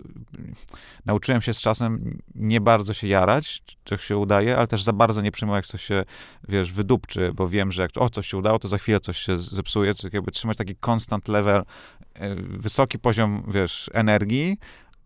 nauczyłem 1.06 1.42
się 1.42 1.54
z 1.54 1.62
czasem 1.62 2.18
nie 2.36 2.62
bardzo 2.62 2.94
się 2.94 3.08
jarać, 3.08 3.64
czy 3.84 3.98
się 3.98 4.18
udaje, 4.18 4.58
ale 4.58 4.68
też 4.68 4.84
za 4.84 4.94
bardzo 4.94 5.22
nie 5.22 5.32
przejmować, 5.32 5.66
jak 5.66 5.68
coś 5.68 5.84
się, 5.84 6.06
wiesz, 6.48 6.74
wydupczy, 6.74 7.32
bo 7.34 7.50
wiem, 7.50 7.72
że 7.72 7.82
jak 7.82 7.92
o, 7.96 8.10
coś 8.10 8.28
się 8.28 8.38
udało, 8.38 8.60
to 8.60 8.68
za 8.68 8.78
chwilę 8.78 9.00
coś 9.00 9.18
się 9.18 9.38
zepsuje, 9.38 9.96
czyli 9.96 10.10
jakby 10.14 10.32
trzymać 10.32 10.58
taki 10.58 10.76
constant 10.88 11.28
level, 11.28 11.64
e, 12.14 12.36
wysoki 12.36 13.00
poziom, 13.00 13.44
wiesz, 13.48 13.90
energii, 13.94 14.58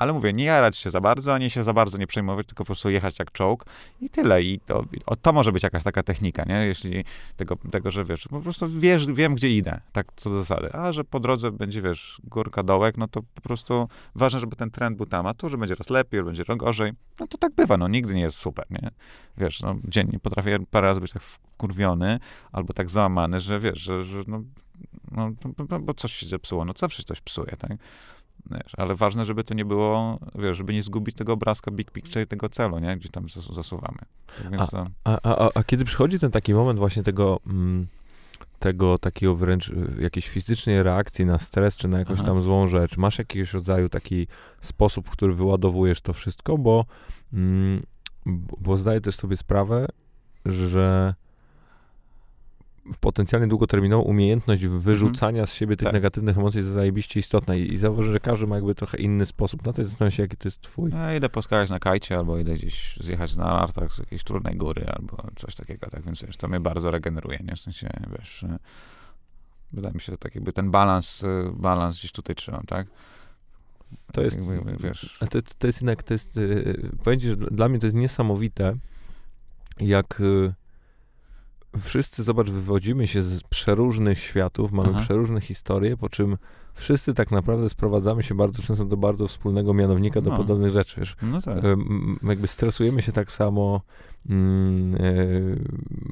ale 0.03 0.13
mówię, 0.13 0.33
nie 0.33 0.43
jarać 0.43 0.77
się 0.77 0.89
za 0.89 1.01
bardzo, 1.01 1.33
ani 1.33 1.49
się 1.49 1.63
za 1.63 1.73
bardzo 1.73 1.97
nie 1.97 2.07
przejmować, 2.07 2.47
tylko 2.47 2.63
po 2.63 2.65
prostu 2.65 2.89
jechać 2.89 3.19
jak 3.19 3.31
czołg 3.31 3.65
i 4.01 4.09
tyle. 4.09 4.43
I 4.43 4.59
to, 4.59 4.83
o, 5.05 5.15
to 5.15 5.33
może 5.33 5.51
być 5.51 5.63
jakaś 5.63 5.83
taka 5.83 6.03
technika, 6.03 6.43
nie? 6.47 6.65
Jeśli 6.65 7.03
tego, 7.37 7.55
tego, 7.71 7.91
że 7.91 8.05
wiesz, 8.05 8.27
po 8.27 8.41
prostu 8.41 8.69
wiesz, 8.69 9.07
wiem, 9.07 9.35
gdzie 9.35 9.49
idę, 9.49 9.79
tak 9.91 10.07
co 10.15 10.29
do 10.29 10.37
zasady. 10.37 10.73
A 10.73 10.91
że 10.91 11.03
po 11.03 11.19
drodze 11.19 11.51
będzie, 11.51 11.81
wiesz, 11.81 12.21
górka, 12.23 12.63
dołek, 12.63 12.97
no 12.97 13.07
to 13.07 13.21
po 13.35 13.41
prostu 13.41 13.87
ważne, 14.15 14.39
żeby 14.39 14.55
ten 14.55 14.71
trend 14.71 14.97
był 14.97 15.05
tam, 15.05 15.27
a 15.27 15.33
to, 15.33 15.49
że 15.49 15.57
będzie 15.57 15.75
raz 15.75 15.89
lepiej, 15.89 16.23
będzie 16.23 16.43
gorzej, 16.57 16.91
no 17.19 17.27
to 17.27 17.37
tak 17.37 17.53
bywa, 17.55 17.77
no 17.77 17.87
nigdy 17.87 18.13
nie 18.13 18.21
jest 18.21 18.37
super, 18.37 18.65
nie? 18.69 18.91
Wiesz, 19.37 19.61
no 19.61 19.75
dziennie 19.85 20.19
potrafię 20.19 20.59
parę 20.71 20.87
razy 20.87 21.01
być 21.01 21.11
tak 21.11 21.23
wkurwiony 21.23 22.19
albo 22.51 22.73
tak 22.73 22.89
załamany, 22.89 23.39
że 23.39 23.59
wiesz, 23.59 23.79
że, 23.79 24.03
że 24.03 24.23
no, 24.27 24.43
no, 25.11 25.79
bo 25.79 25.93
coś 25.93 26.13
się 26.13 26.27
zepsuło, 26.27 26.65
no 26.65 26.73
zawsze 26.75 27.03
coś 27.03 27.21
psuje, 27.21 27.55
tak? 27.57 27.71
Wiesz, 28.51 28.71
ale 28.77 28.95
ważne, 28.95 29.25
żeby 29.25 29.43
to 29.43 29.53
nie 29.53 29.65
było, 29.65 30.19
wiesz, 30.35 30.57
żeby 30.57 30.73
nie 30.73 30.83
zgubić 30.83 31.15
tego 31.15 31.33
obrazka 31.33 31.71
big 31.71 31.91
picture 31.91 32.27
tego 32.27 32.49
celu, 32.49 32.79
nie? 32.79 32.97
Gdzie 32.97 33.09
tam 33.09 33.25
zasuwamy. 33.53 33.97
Tak 34.37 34.51
więc, 34.51 34.73
a, 34.73 34.85
a, 35.03 35.19
a, 35.23 35.49
a, 35.55 35.63
kiedy 35.63 35.85
przychodzi 35.85 36.19
ten 36.19 36.31
taki 36.31 36.53
moment 36.53 36.79
właśnie 36.79 37.03
tego, 37.03 37.39
mm, 37.47 37.87
tego 38.59 38.97
takiego 38.97 39.35
wręcz 39.35 39.69
y, 39.69 39.97
jakiejś 39.99 40.29
fizycznej 40.29 40.83
reakcji 40.83 41.25
na 41.25 41.39
stres, 41.39 41.77
czy 41.77 41.87
na 41.87 41.99
jakąś 41.99 42.19
Aha. 42.19 42.27
tam 42.27 42.41
złą 42.41 42.67
rzecz, 42.67 42.97
masz 42.97 43.17
jakiegoś 43.19 43.53
rodzaju 43.53 43.89
taki 43.89 44.27
sposób, 44.61 45.07
w 45.07 45.11
który 45.11 45.33
wyładowujesz 45.33 46.01
to 46.01 46.13
wszystko, 46.13 46.57
bo, 46.57 46.85
mm, 47.33 47.83
bo 48.59 48.77
zdaję 48.77 49.01
też 49.01 49.15
sobie 49.15 49.37
sprawę, 49.37 49.87
że 50.45 51.13
potencjalnie 52.99 53.47
długoterminową 53.47 54.03
umiejętność 54.03 54.65
wyrzucania 54.65 55.39
mhm. 55.39 55.47
z 55.47 55.53
siebie 55.53 55.77
tych 55.77 55.85
tak. 55.85 55.93
negatywnych 55.93 56.37
emocji 56.37 56.57
jest 56.57 56.69
zajebiście 56.69 57.19
istotna 57.19 57.55
i, 57.55 57.73
i 57.73 57.77
że 57.99 58.19
każdy 58.19 58.47
ma 58.47 58.55
jakby 58.55 58.75
trochę 58.75 58.97
inny 58.97 59.25
sposób 59.25 59.65
na 59.65 59.73
to 59.73 59.81
i 59.81 59.85
zastanawiam 59.85 60.11
się, 60.11 60.23
jaki 60.23 60.37
to 60.37 60.47
jest 60.47 60.61
twój. 60.61 60.91
Ja 60.91 61.15
idę 61.15 61.29
poskakać 61.29 61.69
na 61.69 61.79
kajcie, 61.79 62.17
albo 62.17 62.37
idę 62.37 62.53
gdzieś 62.53 62.97
zjechać 63.01 63.35
na 63.35 63.45
nartach 63.45 63.93
z 63.93 63.99
jakiejś 63.99 64.23
trudnej 64.23 64.55
góry, 64.55 64.85
albo 64.87 65.23
coś 65.35 65.55
takiego, 65.55 65.89
tak, 65.89 66.05
więc 66.05 66.25
wiesz, 66.25 66.37
to 66.37 66.47
mnie 66.47 66.59
bardzo 66.59 66.91
regeneruje, 66.91 67.39
nie, 67.43 67.55
w 67.55 67.59
sensie, 67.59 67.89
wiesz, 68.19 68.43
e, 68.43 68.59
wydaje 69.73 69.93
mi 69.93 70.01
się, 70.01 70.13
że 70.13 70.17
tak 70.17 70.35
jakby 70.35 70.53
ten 70.53 70.71
balans, 70.71 71.23
e, 71.23 71.51
balans 71.55 71.99
gdzieś 71.99 72.11
tutaj 72.11 72.35
trzymam, 72.35 72.63
tak. 72.67 72.87
To 74.13 74.21
jest, 74.21 74.49
jakby, 74.51 74.77
wiesz... 74.79 75.19
To, 75.19 75.41
to 75.57 75.67
jest 75.67 75.81
jednak, 75.81 76.03
to 76.03 76.13
jest, 76.13 76.37
e, 76.37 76.41
powiem 77.03 77.19
ci, 77.19 77.27
że 77.27 77.35
dla 77.35 77.69
mnie 77.69 77.79
to 77.79 77.85
jest 77.85 77.95
niesamowite, 77.95 78.75
jak 79.79 80.21
wszyscy, 81.79 82.23
zobacz, 82.23 82.49
wywodzimy 82.49 83.07
się 83.07 83.21
z 83.21 83.43
przeróżnych 83.43 84.19
światów, 84.19 84.71
mamy 84.71 84.89
Aha. 84.89 84.99
przeróżne 84.99 85.41
historie, 85.41 85.97
po 85.97 86.09
czym 86.09 86.37
wszyscy 86.73 87.13
tak 87.13 87.31
naprawdę 87.31 87.69
sprowadzamy 87.69 88.23
się 88.23 88.35
bardzo 88.35 88.63
często 88.63 88.85
do 88.85 88.97
bardzo 88.97 89.27
wspólnego 89.27 89.73
mianownika, 89.73 90.21
do 90.21 90.29
no. 90.29 90.37
podobnych 90.37 90.71
rzeczy, 90.71 90.99
wiesz. 90.99 91.15
No 91.21 91.41
tak. 91.41 91.57
jakby 92.23 92.47
stresujemy 92.47 93.01
się 93.01 93.11
tak 93.11 93.31
samo, 93.31 93.81
mm, 94.29 94.95
e, 94.95 94.99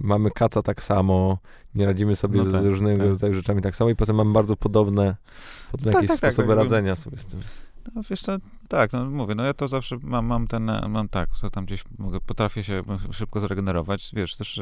mamy 0.01 0.31
kaca 0.31 0.61
tak 0.61 0.83
samo, 0.83 1.37
nie 1.75 1.85
radzimy 1.85 2.15
sobie 2.15 2.39
no 2.43 2.51
tak, 2.51 2.61
z 2.61 2.65
różnego 2.65 3.15
tak. 3.17 3.33
rzeczami 3.33 3.61
tak 3.61 3.75
samo 3.75 3.89
i 3.89 3.95
potem 3.95 4.15
mamy 4.15 4.33
bardzo 4.33 4.55
podobne, 4.55 5.15
podobne 5.71 5.91
tak, 5.91 6.01
jakieś 6.01 6.09
tak, 6.09 6.19
tak, 6.19 6.33
sposoby 6.33 6.55
radzenia 6.55 6.95
sobie 6.95 7.17
z 7.17 7.25
tym. 7.25 7.39
No 7.95 8.01
wiesz 8.09 8.21
co, 8.21 8.37
tak, 8.67 8.93
no 8.93 9.05
mówię, 9.05 9.35
no 9.35 9.43
ja 9.43 9.53
to 9.53 9.67
zawsze 9.67 9.97
mam, 10.03 10.25
mam 10.25 10.47
ten, 10.47 10.71
mam 10.89 11.09
tak, 11.09 11.29
co 11.41 11.49
tam 11.49 11.65
gdzieś 11.65 11.83
mogę, 11.99 12.19
potrafię 12.21 12.63
się 12.63 12.83
szybko 13.11 13.39
zregenerować, 13.39 14.11
wiesz, 14.13 14.35
też, 14.35 14.61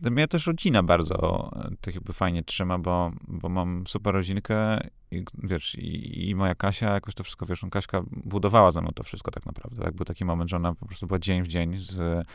mnie 0.00 0.28
też 0.28 0.46
rodzina 0.46 0.82
bardzo 0.82 1.50
tak 1.80 1.94
jakby 1.94 2.12
fajnie 2.12 2.42
trzyma, 2.42 2.78
bo, 2.78 3.10
bo 3.28 3.48
mam 3.48 3.86
super 3.86 4.14
rodzinkę 4.14 4.80
i 5.10 5.24
wiesz, 5.42 5.74
i, 5.74 6.28
i 6.28 6.34
moja 6.34 6.54
Kasia 6.54 6.94
jakoś 6.94 7.14
to 7.14 7.24
wszystko, 7.24 7.46
wiesz, 7.46 7.62
no 7.62 7.70
Kaśka 7.70 8.02
budowała 8.10 8.70
ze 8.70 8.80
mną 8.80 8.90
to 8.94 9.02
wszystko 9.02 9.30
tak 9.30 9.46
naprawdę, 9.46 9.82
tak, 9.82 9.94
był 9.94 10.04
taki 10.04 10.24
moment, 10.24 10.50
że 10.50 10.56
ona 10.56 10.74
po 10.74 10.86
prostu 10.86 11.06
była 11.06 11.18
dzień 11.18 11.42
w 11.42 11.48
dzień 11.48 11.78
z, 11.78 12.26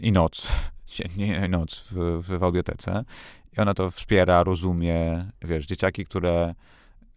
i 0.00 0.12
noc, 0.12 0.48
dzień 0.96 1.10
i 1.46 1.48
noc 1.48 1.84
w, 1.90 2.22
w 2.38 2.42
audiotece. 2.42 3.04
I 3.56 3.60
ona 3.60 3.74
to 3.74 3.90
wspiera, 3.90 4.44
rozumie, 4.44 5.26
wiesz, 5.42 5.66
dzieciaki, 5.66 6.04
które 6.04 6.54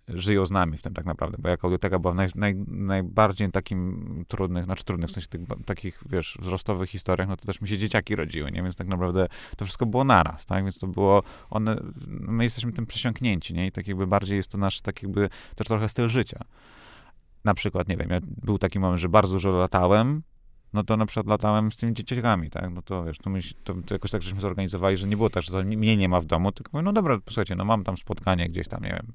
żyją 0.07 0.45
z 0.45 0.51
nami 0.51 0.77
w 0.77 0.81
tym 0.81 0.93
tak 0.93 1.05
naprawdę, 1.05 1.37
bo 1.39 1.49
jak 1.49 1.65
audioteka 1.65 1.99
była 1.99 2.13
w 2.13 2.15
naj, 2.15 2.29
naj, 2.35 2.55
najbardziej 2.67 3.51
takim 3.51 4.25
trudnych, 4.27 4.65
znaczy 4.65 4.83
trudnych, 4.83 5.09
w 5.09 5.13
sensie 5.13 5.27
tych, 5.27 5.41
takich, 5.65 6.03
wiesz, 6.09 6.37
wzrostowych 6.41 6.89
historiach, 6.89 7.27
no 7.27 7.37
to 7.37 7.45
też 7.45 7.61
mi 7.61 7.67
się 7.67 7.77
dzieciaki 7.77 8.15
rodziły, 8.15 8.51
nie? 8.51 8.63
Więc 8.63 8.75
tak 8.75 8.87
naprawdę 8.87 9.27
to 9.57 9.65
wszystko 9.65 9.85
było 9.85 10.03
naraz, 10.03 10.45
tak? 10.45 10.63
Więc 10.63 10.79
to 10.79 10.87
było, 10.87 11.23
one, 11.49 11.77
my 12.07 12.43
jesteśmy 12.43 12.71
tym 12.71 12.85
przesiąknięci, 12.85 13.53
nie? 13.53 13.67
I 13.67 13.71
tak 13.71 13.87
jakby 13.87 14.07
bardziej 14.07 14.37
jest 14.37 14.51
to 14.51 14.57
nasz, 14.57 14.81
tak 14.81 15.03
jakby, 15.03 15.29
też 15.55 15.67
trochę 15.67 15.89
styl 15.89 16.09
życia. 16.09 16.39
Na 17.43 17.53
przykład, 17.53 17.87
nie 17.87 17.97
wiem, 17.97 18.09
ja, 18.09 18.19
był 18.21 18.57
taki 18.57 18.79
moment, 18.79 19.01
że 19.01 19.09
bardzo 19.09 19.33
dużo 19.33 19.51
latałem, 19.51 20.21
no 20.73 20.83
to 20.83 20.97
na 20.97 21.05
przykład 21.05 21.27
latałem 21.27 21.71
z 21.71 21.77
tymi 21.77 21.93
dzieciakami, 21.93 22.49
tak? 22.49 22.69
No 22.73 22.81
to 22.81 23.03
wiesz, 23.03 23.17
to, 23.17 23.29
my, 23.29 23.39
to, 23.63 23.73
to 23.85 23.95
jakoś 23.95 24.11
tak 24.11 24.21
żeśmy 24.21 24.41
zorganizowali, 24.41 24.97
że 24.97 25.07
nie 25.07 25.17
było 25.17 25.29
tak, 25.29 25.43
że 25.43 25.51
to 25.51 25.63
mnie 25.63 25.97
nie 25.97 26.09
ma 26.09 26.19
w 26.19 26.25
domu, 26.25 26.51
tylko 26.51 26.69
mówię, 26.73 26.83
no 26.83 26.93
dobra, 26.93 27.19
posłuchajcie, 27.19 27.55
no 27.55 27.65
mam 27.65 27.83
tam 27.83 27.97
spotkanie 27.97 28.49
gdzieś 28.49 28.67
tam, 28.67 28.83
nie 28.83 28.89
wiem, 28.89 29.07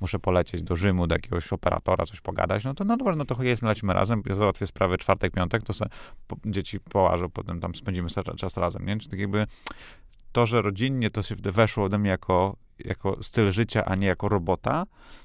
muszę 0.00 0.18
polecieć 0.18 0.62
do 0.62 0.76
Rzymu, 0.76 1.06
do 1.06 1.14
jakiegoś 1.14 1.52
operatora, 1.52 2.06
coś 2.06 2.20
pogadać, 2.20 2.64
no 2.64 2.74
to 2.74 2.84
no 2.84 2.96
dobra, 2.96 3.16
no 3.16 3.24
to 3.24 3.42
jedźmy, 3.42 3.68
lecimy 3.68 3.92
razem, 3.92 4.22
ja 4.26 4.34
załatwię 4.34 4.66
sprawę 4.66 4.98
czwartek, 4.98 5.32
piątek, 5.32 5.62
to 5.62 5.72
se 5.72 5.88
po, 6.26 6.36
dzieci 6.46 6.80
połażą, 6.80 7.28
potem 7.28 7.60
tam 7.60 7.74
spędzimy 7.74 8.08
czas 8.36 8.56
razem, 8.56 8.86
nie? 8.86 8.98
Czy 8.98 9.08
tak 9.08 9.18
jakby 9.18 9.46
to, 10.32 10.46
że 10.46 10.62
rodzinnie 10.62 11.10
to 11.10 11.22
się 11.22 11.34
weszło 11.42 11.84
ode 11.84 11.98
mnie 11.98 12.10
jako, 12.10 12.56
jako 12.84 13.22
styl 13.22 13.52
życia, 13.52 13.84
a 13.84 13.94
nie 13.94 14.06
jako 14.06 14.28
robota, 14.28 14.84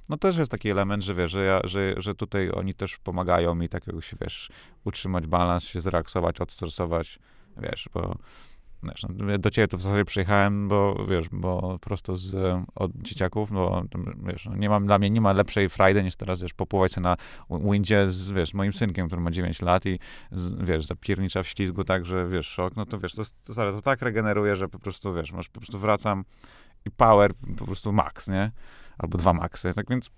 no 0.10 0.18
też 0.18 0.38
jest 0.38 0.52
taki 0.52 0.70
element, 0.70 1.04
że 1.04 1.16
wiesz, 1.16 1.32
że, 1.32 1.44
ja, 1.44 1.62
że, 1.64 1.94
że 1.98 2.16
tutaj 2.16 2.52
oni 2.54 2.74
też 2.74 2.98
pomagają 2.98 3.56
mi 3.56 3.70
tak 3.70 3.88
jakoś, 3.88 4.16
wiesz, 4.22 4.52
utrzymać 4.84 5.28
balans, 5.28 5.64
się 5.64 5.82
zrelaksować, 5.82 6.42
odstresować, 6.42 7.20
wiesz, 7.58 7.90
bo 7.94 8.16
Wiesz, 8.84 9.04
no, 9.04 9.38
do 9.38 9.50
ciebie 9.50 9.68
to 9.68 9.78
w 9.78 9.82
zasadzie 9.82 10.06
przyjechałem, 10.06 10.68
bo 10.68 11.06
wiesz, 11.10 11.30
bo 11.32 11.80
prosto 11.82 12.18
z, 12.18 12.36
od 12.76 12.92
dzieciaków, 12.96 13.52
bo 13.52 13.84
wiesz, 14.24 14.46
no, 14.46 14.56
nie 14.56 14.70
mam, 14.70 14.86
dla 14.86 15.00
mnie 15.00 15.10
nie 15.10 15.22
ma 15.22 15.34
lepszej 15.34 15.70
frajdy 15.70 16.04
niż 16.04 16.16
teraz, 16.16 16.42
wiesz, 16.42 16.54
popływać 16.54 16.94
się 16.94 17.02
na 17.02 17.18
windzie 17.50 18.10
z, 18.10 18.32
wiesz, 18.32 18.54
moim 18.54 18.74
synkiem, 18.74 19.08
który 19.08 19.22
ma 19.22 19.32
9 19.32 19.62
lat 19.62 19.86
i, 19.86 20.00
z, 20.32 20.54
wiesz, 20.66 20.86
zapiernicza 20.86 21.44
w 21.44 21.48
ślizgu 21.48 21.84
tak, 21.84 22.06
że, 22.06 22.28
wiesz, 22.30 22.48
szok, 22.48 22.76
no 22.76 22.86
to 22.86 23.00
wiesz, 23.00 23.16
to, 23.16 23.24
to, 23.44 23.54
to, 23.54 23.72
to 23.72 23.82
tak 23.82 24.02
regeneruje, 24.02 24.56
że 24.56 24.68
po 24.68 24.80
prostu, 24.80 25.14
wiesz, 25.14 25.32
masz, 25.32 25.50
po 25.50 25.60
prostu 25.60 25.80
wracam 25.80 26.24
i 26.86 26.92
power 26.92 27.34
po 27.58 27.66
prostu 27.66 27.92
max, 27.92 28.28
nie? 28.28 28.52
Albo 28.98 29.18
dwa 29.18 29.34
maxy, 29.34 29.74
tak 29.74 29.90
więc 29.90 30.12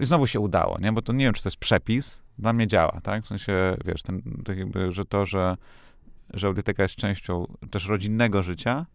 i 0.00 0.04
znowu 0.06 0.26
się 0.26 0.40
udało, 0.40 0.78
nie? 0.80 0.92
Bo 0.92 1.02
to 1.02 1.12
nie 1.12 1.24
wiem, 1.24 1.34
czy 1.34 1.42
to 1.42 1.48
jest 1.48 1.56
przepis, 1.56 2.22
dla 2.38 2.52
mnie 2.52 2.66
działa, 2.66 3.00
tak? 3.02 3.24
W 3.24 3.28
sensie, 3.28 3.76
wiesz, 3.84 4.02
ten, 4.02 4.42
tak 4.44 4.58
jakby, 4.58 4.92
że 4.92 5.04
to, 5.04 5.26
że 5.26 5.56
że 6.34 6.46
audioteka 6.46 6.82
jest 6.82 6.96
częścią 6.96 7.56
też 7.70 7.86
rodzinnego 7.86 8.42
życia, 8.42 8.86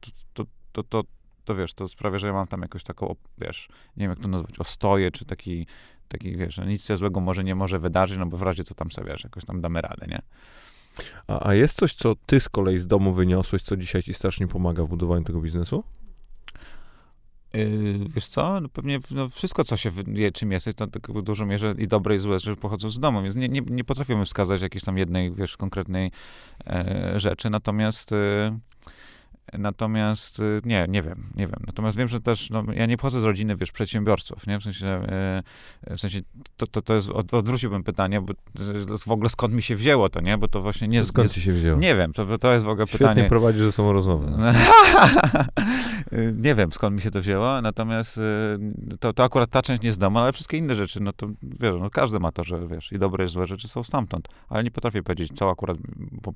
to, 0.00 0.10
to, 0.32 0.44
to, 0.72 0.82
to, 0.82 1.02
to 1.44 1.54
wiesz, 1.54 1.74
to 1.74 1.88
sprawia, 1.88 2.18
że 2.18 2.26
ja 2.26 2.32
mam 2.32 2.46
tam 2.46 2.62
jakąś 2.62 2.84
taką, 2.84 3.14
wiesz, 3.38 3.68
nie 3.96 4.04
wiem 4.04 4.10
jak 4.10 4.18
to 4.18 4.28
nazwać, 4.28 4.58
ostoję, 4.58 5.10
czy 5.10 5.24
taki, 5.24 5.66
taki 6.08 6.36
wiesz, 6.36 6.56
no 6.56 6.64
nic 6.64 6.86
się 6.86 6.96
złego 6.96 7.20
może 7.20 7.44
nie 7.44 7.54
może 7.54 7.78
wydarzyć, 7.78 8.18
no 8.18 8.26
bo 8.26 8.36
w 8.36 8.42
razie 8.42 8.64
co 8.64 8.74
tam 8.74 8.90
sobie, 8.90 9.12
wiesz, 9.12 9.24
jakoś 9.24 9.44
tam 9.44 9.60
damy 9.60 9.80
radę, 9.80 10.06
nie? 10.08 10.22
A, 11.26 11.48
a 11.48 11.54
jest 11.54 11.76
coś, 11.76 11.94
co 11.94 12.14
ty 12.26 12.40
z 12.40 12.48
kolei 12.48 12.78
z 12.78 12.86
domu 12.86 13.14
wyniosłeś, 13.14 13.62
co 13.62 13.76
dzisiaj 13.76 14.02
ci 14.02 14.14
strasznie 14.14 14.48
pomaga 14.48 14.84
w 14.84 14.88
budowaniu 14.88 15.24
tego 15.24 15.40
biznesu? 15.40 15.84
Yy, 17.54 17.98
wiesz 18.08 18.26
co, 18.26 18.60
no 18.60 18.68
pewnie 18.68 18.98
no 19.10 19.28
wszystko, 19.28 19.64
co 19.64 19.76
się 19.76 19.90
wie, 20.06 20.32
czym 20.32 20.52
jesteś, 20.52 20.74
to 20.74 20.86
tak 20.86 21.10
w 21.10 21.22
dużej 21.22 21.46
mierze 21.46 21.74
i 21.78 21.88
dobre 21.88 22.16
i 22.16 22.18
złe 22.18 22.40
rzeczy 22.40 22.60
pochodzą 22.60 22.88
z 22.88 23.00
domu, 23.00 23.22
więc 23.22 23.34
nie, 23.34 23.48
nie, 23.48 23.60
nie 23.60 23.84
potrafimy 23.84 24.24
wskazać 24.24 24.62
jakiejś 24.62 24.84
tam 24.84 24.98
jednej, 24.98 25.34
wiesz, 25.34 25.56
konkretnej 25.56 26.10
e, 26.66 27.14
rzeczy, 27.16 27.50
natomiast 27.50 28.12
e, 28.12 28.58
Natomiast 29.58 30.38
y, 30.38 30.60
nie, 30.64 30.86
nie 30.88 31.02
wiem, 31.02 31.22
nie 31.34 31.46
wiem. 31.46 31.56
Natomiast 31.66 31.98
wiem, 31.98 32.08
że 32.08 32.20
też, 32.20 32.50
no, 32.50 32.64
ja 32.74 32.86
nie 32.86 32.96
pochodzę 32.96 33.20
z 33.20 33.24
rodziny, 33.24 33.56
wiesz, 33.56 33.72
przedsiębiorców, 33.72 34.46
nie? 34.46 34.58
W 34.58 34.62
sensie, 34.62 34.86
e, 34.86 35.42
w 35.96 36.00
sensie 36.00 36.20
to, 36.56 36.66
to, 36.66 36.82
to 36.82 36.94
jest, 36.94 37.10
od, 37.10 37.34
odwróciłbym 37.34 37.82
pytanie, 37.82 38.20
bo 38.20 38.32
w 39.06 39.10
ogóle 39.10 39.28
skąd 39.28 39.54
mi 39.54 39.62
się 39.62 39.76
wzięło 39.76 40.08
to, 40.08 40.20
nie? 40.20 40.38
Bo 40.38 40.48
to 40.48 40.62
właśnie 40.62 40.88
nie... 40.88 40.98
To 40.98 41.04
skąd 41.04 41.28
nie, 41.28 41.34
ci 41.34 41.40
się 41.40 41.52
wzięło? 41.52 41.78
Nie 41.80 41.94
wiem, 41.94 42.12
to, 42.12 42.38
to 42.38 42.52
jest 42.52 42.64
w 42.64 42.68
ogóle 42.68 42.86
Świetnie 42.86 43.08
pytanie... 43.08 43.28
prowadzisz 43.28 43.62
ze 43.62 43.72
sobą 43.72 43.92
rozmowę. 43.92 44.34
No. 44.38 44.52
nie 46.36 46.54
wiem, 46.54 46.72
skąd 46.72 46.96
mi 46.96 47.02
się 47.02 47.10
to 47.10 47.20
wzięło, 47.20 47.60
natomiast 47.60 48.18
y, 48.18 48.98
to, 49.00 49.12
to 49.12 49.24
akurat 49.24 49.50
ta 49.50 49.62
część 49.62 49.82
nie 49.82 49.92
z 49.92 49.98
domu, 49.98 50.18
ale 50.18 50.32
wszystkie 50.32 50.56
inne 50.56 50.74
rzeczy, 50.74 51.00
no 51.00 51.12
to 51.12 51.26
wiesz, 51.42 51.74
no 51.80 51.90
każdy 51.90 52.20
ma 52.20 52.32
to, 52.32 52.44
że 52.44 52.68
wiesz, 52.68 52.92
i 52.92 52.98
dobre 52.98 53.24
i 53.24 53.28
złe 53.28 53.46
rzeczy 53.46 53.68
są 53.68 53.82
stamtąd, 53.82 54.28
ale 54.48 54.64
nie 54.64 54.70
potrafię 54.70 55.02
powiedzieć, 55.02 55.32
co 55.34 55.50
akurat 55.50 55.76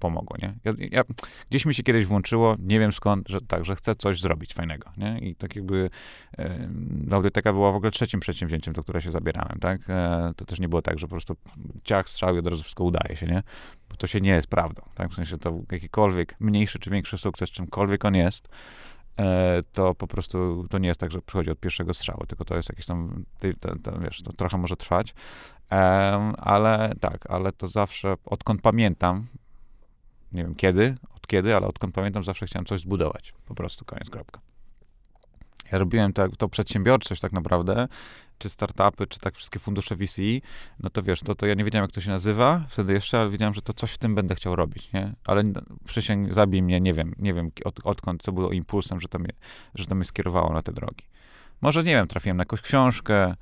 pomogło, 0.00 0.36
nie? 0.42 0.54
Ja, 0.64 0.72
ja, 0.78 1.02
gdzieś 1.50 1.66
mi 1.66 1.74
się 1.74 1.82
kiedyś 1.82 2.06
włączyło, 2.06 2.56
nie 2.58 2.80
wiem 2.80 2.92
skąd, 2.96 3.28
tak, 3.48 3.64
że 3.64 3.76
chcę 3.76 3.94
coś 3.94 4.20
zrobić 4.20 4.54
fajnego, 4.54 4.90
nie? 4.96 5.18
I 5.18 5.34
tak 5.34 5.56
jakby 5.56 5.90
e, 6.38 6.68
audioteka 7.10 7.52
była 7.52 7.72
w 7.72 7.74
ogóle 7.74 7.90
trzecim 7.90 8.20
przedsięwzięciem, 8.20 8.74
do 8.74 8.82
którego 8.82 9.00
się 9.00 9.12
zabierałem, 9.12 9.58
tak? 9.60 9.80
E, 9.88 10.32
to 10.36 10.44
też 10.44 10.60
nie 10.60 10.68
było 10.68 10.82
tak, 10.82 10.98
że 10.98 11.06
po 11.06 11.10
prostu 11.10 11.36
ciach, 11.84 12.08
strzał 12.08 12.36
i 12.36 12.38
od 12.38 12.46
razu 12.46 12.62
wszystko 12.62 12.84
udaje 12.84 13.16
się, 13.16 13.26
nie? 13.26 13.42
Bo 13.90 13.96
to 13.96 14.06
się 14.06 14.20
nie 14.20 14.30
jest 14.30 14.48
prawdą, 14.48 14.82
tak? 14.94 15.10
W 15.10 15.14
sensie 15.14 15.38
to 15.38 15.60
jakikolwiek 15.72 16.36
mniejszy 16.40 16.78
czy 16.78 16.90
większy 16.90 17.18
sukces, 17.18 17.50
czymkolwiek 17.50 18.04
on 18.04 18.14
jest, 18.14 18.48
e, 19.18 19.60
to 19.72 19.94
po 19.94 20.06
prostu 20.06 20.66
to 20.70 20.78
nie 20.78 20.88
jest 20.88 21.00
tak, 21.00 21.10
że 21.10 21.22
przychodzi 21.22 21.50
od 21.50 21.60
pierwszego 21.60 21.94
strzału, 21.94 22.26
tylko 22.26 22.44
to 22.44 22.56
jest 22.56 22.68
jakieś 22.68 22.86
tam, 22.86 23.24
ty, 23.38 23.54
wiesz, 24.00 24.22
to 24.22 24.32
trochę 24.32 24.58
może 24.58 24.76
trwać, 24.76 25.14
ale 26.38 26.92
tak, 27.00 27.30
ale 27.30 27.52
to 27.52 27.68
zawsze, 27.68 28.14
odkąd 28.24 28.62
pamiętam, 28.62 29.26
nie 30.32 30.42
wiem 30.42 30.54
kiedy, 30.54 30.94
kiedy, 31.26 31.56
ale 31.56 31.66
odkąd 31.66 31.94
pamiętam, 31.94 32.24
zawsze 32.24 32.46
chciałem 32.46 32.66
coś 32.66 32.80
zbudować. 32.80 33.34
Po 33.46 33.54
prostu, 33.54 33.84
koniec, 33.84 34.10
kropka. 34.10 34.40
Ja 35.72 35.78
robiłem 35.78 36.12
to, 36.12 36.28
to 36.28 36.48
przedsiębiorczość 36.48 37.20
tak 37.20 37.32
naprawdę, 37.32 37.88
czy 38.38 38.48
startupy, 38.48 39.06
czy 39.06 39.20
tak 39.20 39.34
wszystkie 39.34 39.58
fundusze 39.58 39.96
VC, 39.96 40.22
no 40.80 40.90
to 40.90 41.02
wiesz, 41.02 41.20
to, 41.20 41.34
to 41.34 41.46
ja 41.46 41.54
nie 41.54 41.64
wiedziałem, 41.64 41.84
jak 41.84 41.92
to 41.92 42.00
się 42.00 42.10
nazywa 42.10 42.64
wtedy 42.68 42.92
jeszcze, 42.92 43.20
ale 43.20 43.30
wiedziałem, 43.30 43.54
że 43.54 43.62
to 43.62 43.72
coś 43.72 43.92
w 43.92 43.98
tym 43.98 44.14
będę 44.14 44.34
chciał 44.34 44.56
robić, 44.56 44.92
nie? 44.92 45.12
Ale 45.26 45.42
przysięg, 45.84 46.32
zabij 46.32 46.62
mnie, 46.62 46.80
nie 46.80 46.92
wiem, 46.92 47.14
nie 47.18 47.34
wiem 47.34 47.50
od, 47.64 47.80
odkąd, 47.84 48.22
co 48.22 48.32
było 48.32 48.52
impulsem, 48.52 49.00
że 49.00 49.08
to, 49.08 49.18
mnie, 49.18 49.32
że 49.74 49.86
to 49.86 49.94
mnie 49.94 50.04
skierowało 50.04 50.52
na 50.52 50.62
te 50.62 50.72
drogi. 50.72 51.04
Może, 51.60 51.84
nie 51.84 51.92
wiem, 51.92 52.06
trafiłem 52.06 52.36
na 52.36 52.40
jakąś 52.40 52.60
książkę, 52.60 53.34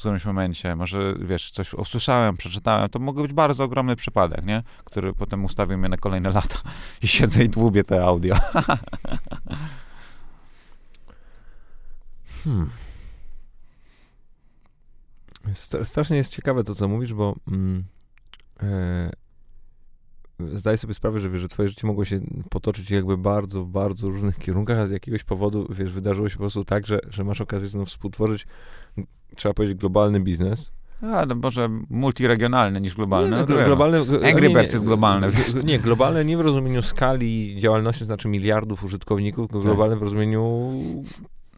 w 0.00 0.02
którymś 0.02 0.24
momencie, 0.24 0.76
może 0.76 1.14
wiesz, 1.20 1.50
coś 1.50 1.74
usłyszałem, 1.74 2.36
przeczytałem, 2.36 2.88
to 2.88 2.98
mógł 2.98 3.22
być 3.22 3.32
bardzo 3.32 3.64
ogromny 3.64 3.96
przypadek, 3.96 4.44
nie? 4.46 4.62
Który 4.84 5.12
potem 5.12 5.44
ustawił 5.44 5.78
mnie 5.78 5.88
na 5.88 5.96
kolejne 5.96 6.30
lata 6.40 6.58
i 7.02 7.08
siedzę 7.08 7.44
i 7.44 7.48
dłubię 7.48 7.84
te 7.84 8.04
audio. 8.04 8.34
hmm. 12.44 12.70
Strasznie 15.84 16.16
jest 16.16 16.32
ciekawe 16.32 16.64
to, 16.64 16.74
co 16.74 16.88
mówisz, 16.88 17.14
bo 17.14 17.36
mm, 17.48 17.84
e, 18.62 19.10
zdaję 20.52 20.76
sobie 20.76 20.94
sprawę, 20.94 21.20
że 21.20 21.30
wiesz, 21.30 21.40
że 21.40 21.48
twoje 21.48 21.68
życie 21.68 21.86
mogło 21.86 22.04
się 22.04 22.20
potoczyć 22.50 22.90
jakby 22.90 23.16
bardzo, 23.16 23.64
bardzo 23.64 24.08
różnych 24.08 24.38
kierunkach, 24.38 24.78
a 24.78 24.86
z 24.86 24.90
jakiegoś 24.90 25.24
powodu, 25.24 25.66
wiesz, 25.70 25.92
wydarzyło 25.92 26.28
się 26.28 26.36
po 26.36 26.42
prostu 26.42 26.64
tak, 26.64 26.86
że, 26.86 27.00
że 27.10 27.24
masz 27.24 27.40
okazję 27.40 27.68
no, 27.74 27.84
współtworzyć 27.84 28.46
trzeba 29.36 29.54
powiedzieć, 29.54 29.78
globalny 29.78 30.20
biznes. 30.20 30.72
A, 31.02 31.26
no 31.26 31.34
może 31.34 31.68
multiregionalny 31.90 32.80
niż 32.80 32.94
globalny. 32.94 33.36
Nie, 33.36 33.54
no, 33.54 33.64
globalny 33.64 33.98
Angry 34.30 34.50
Birds 34.50 34.72
jest 34.72 34.84
globalny. 34.84 35.26
Nie, 35.64 35.78
globalny 35.78 36.24
nie 36.24 36.36
w 36.36 36.40
rozumieniu 36.40 36.82
skali 36.82 37.56
działalności, 37.58 38.04
znaczy 38.04 38.28
miliardów 38.28 38.84
użytkowników, 38.84 39.46
tylko 39.46 39.58
tak. 39.58 39.66
globalny 39.66 39.96
w 39.96 40.02
rozumieniu 40.02 40.72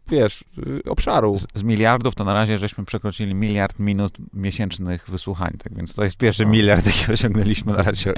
wiesz, 0.07 0.43
y, 0.57 0.81
obszaru. 0.89 1.37
Z, 1.37 1.45
z, 1.55 1.63
miliardów 1.63 2.15
to 2.15 2.23
na 2.23 2.33
razie 2.33 2.59
żeśmy 2.59 2.85
przekroczyli 2.85 3.35
miliard 3.35 3.79
minut 3.79 4.17
miesięcznych 4.33 5.09
wysłuchań, 5.09 5.53
tak 5.63 5.75
więc 5.75 5.93
to 5.93 6.03
jest 6.03 6.17
pierwszy 6.17 6.45
no. 6.45 6.51
miliard, 6.51 6.85
jaki 6.85 7.11
osiągnęliśmy 7.13 7.73
na 7.73 7.83
razie 7.83 8.13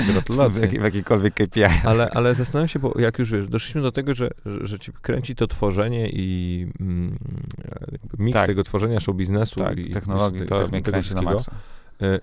w, 0.49 0.59
w 0.59 0.83
jakiejkolwiek 0.83 1.33
KPI. 1.33 1.63
Ale, 1.83 2.09
ale 2.09 2.35
zastanawiam 2.35 2.67
się, 2.67 2.79
bo 2.79 2.99
jak 2.99 3.19
już 3.19 3.31
wiesz, 3.31 3.47
doszliśmy 3.47 3.81
do 3.81 3.91
tego, 3.91 4.15
że, 4.15 4.29
że, 4.45 4.67
że 4.67 4.79
ci 4.79 4.91
kręci 5.01 5.35
to 5.35 5.47
tworzenie 5.47 6.09
i 6.09 6.67
mm, 6.79 7.17
miks 8.19 8.33
tak. 8.33 8.47
tego 8.47 8.63
tworzenia 8.63 8.99
show 8.99 9.15
biznesu 9.15 9.59
tak, 9.59 9.77
i 9.77 9.91
technologii, 9.91 10.43
i, 10.43 10.45
to 10.45 10.67
mnie 10.67 10.81
kręci 10.81 11.15
na 11.15 11.21
maksa. 11.21 11.51
Y, 12.01 12.19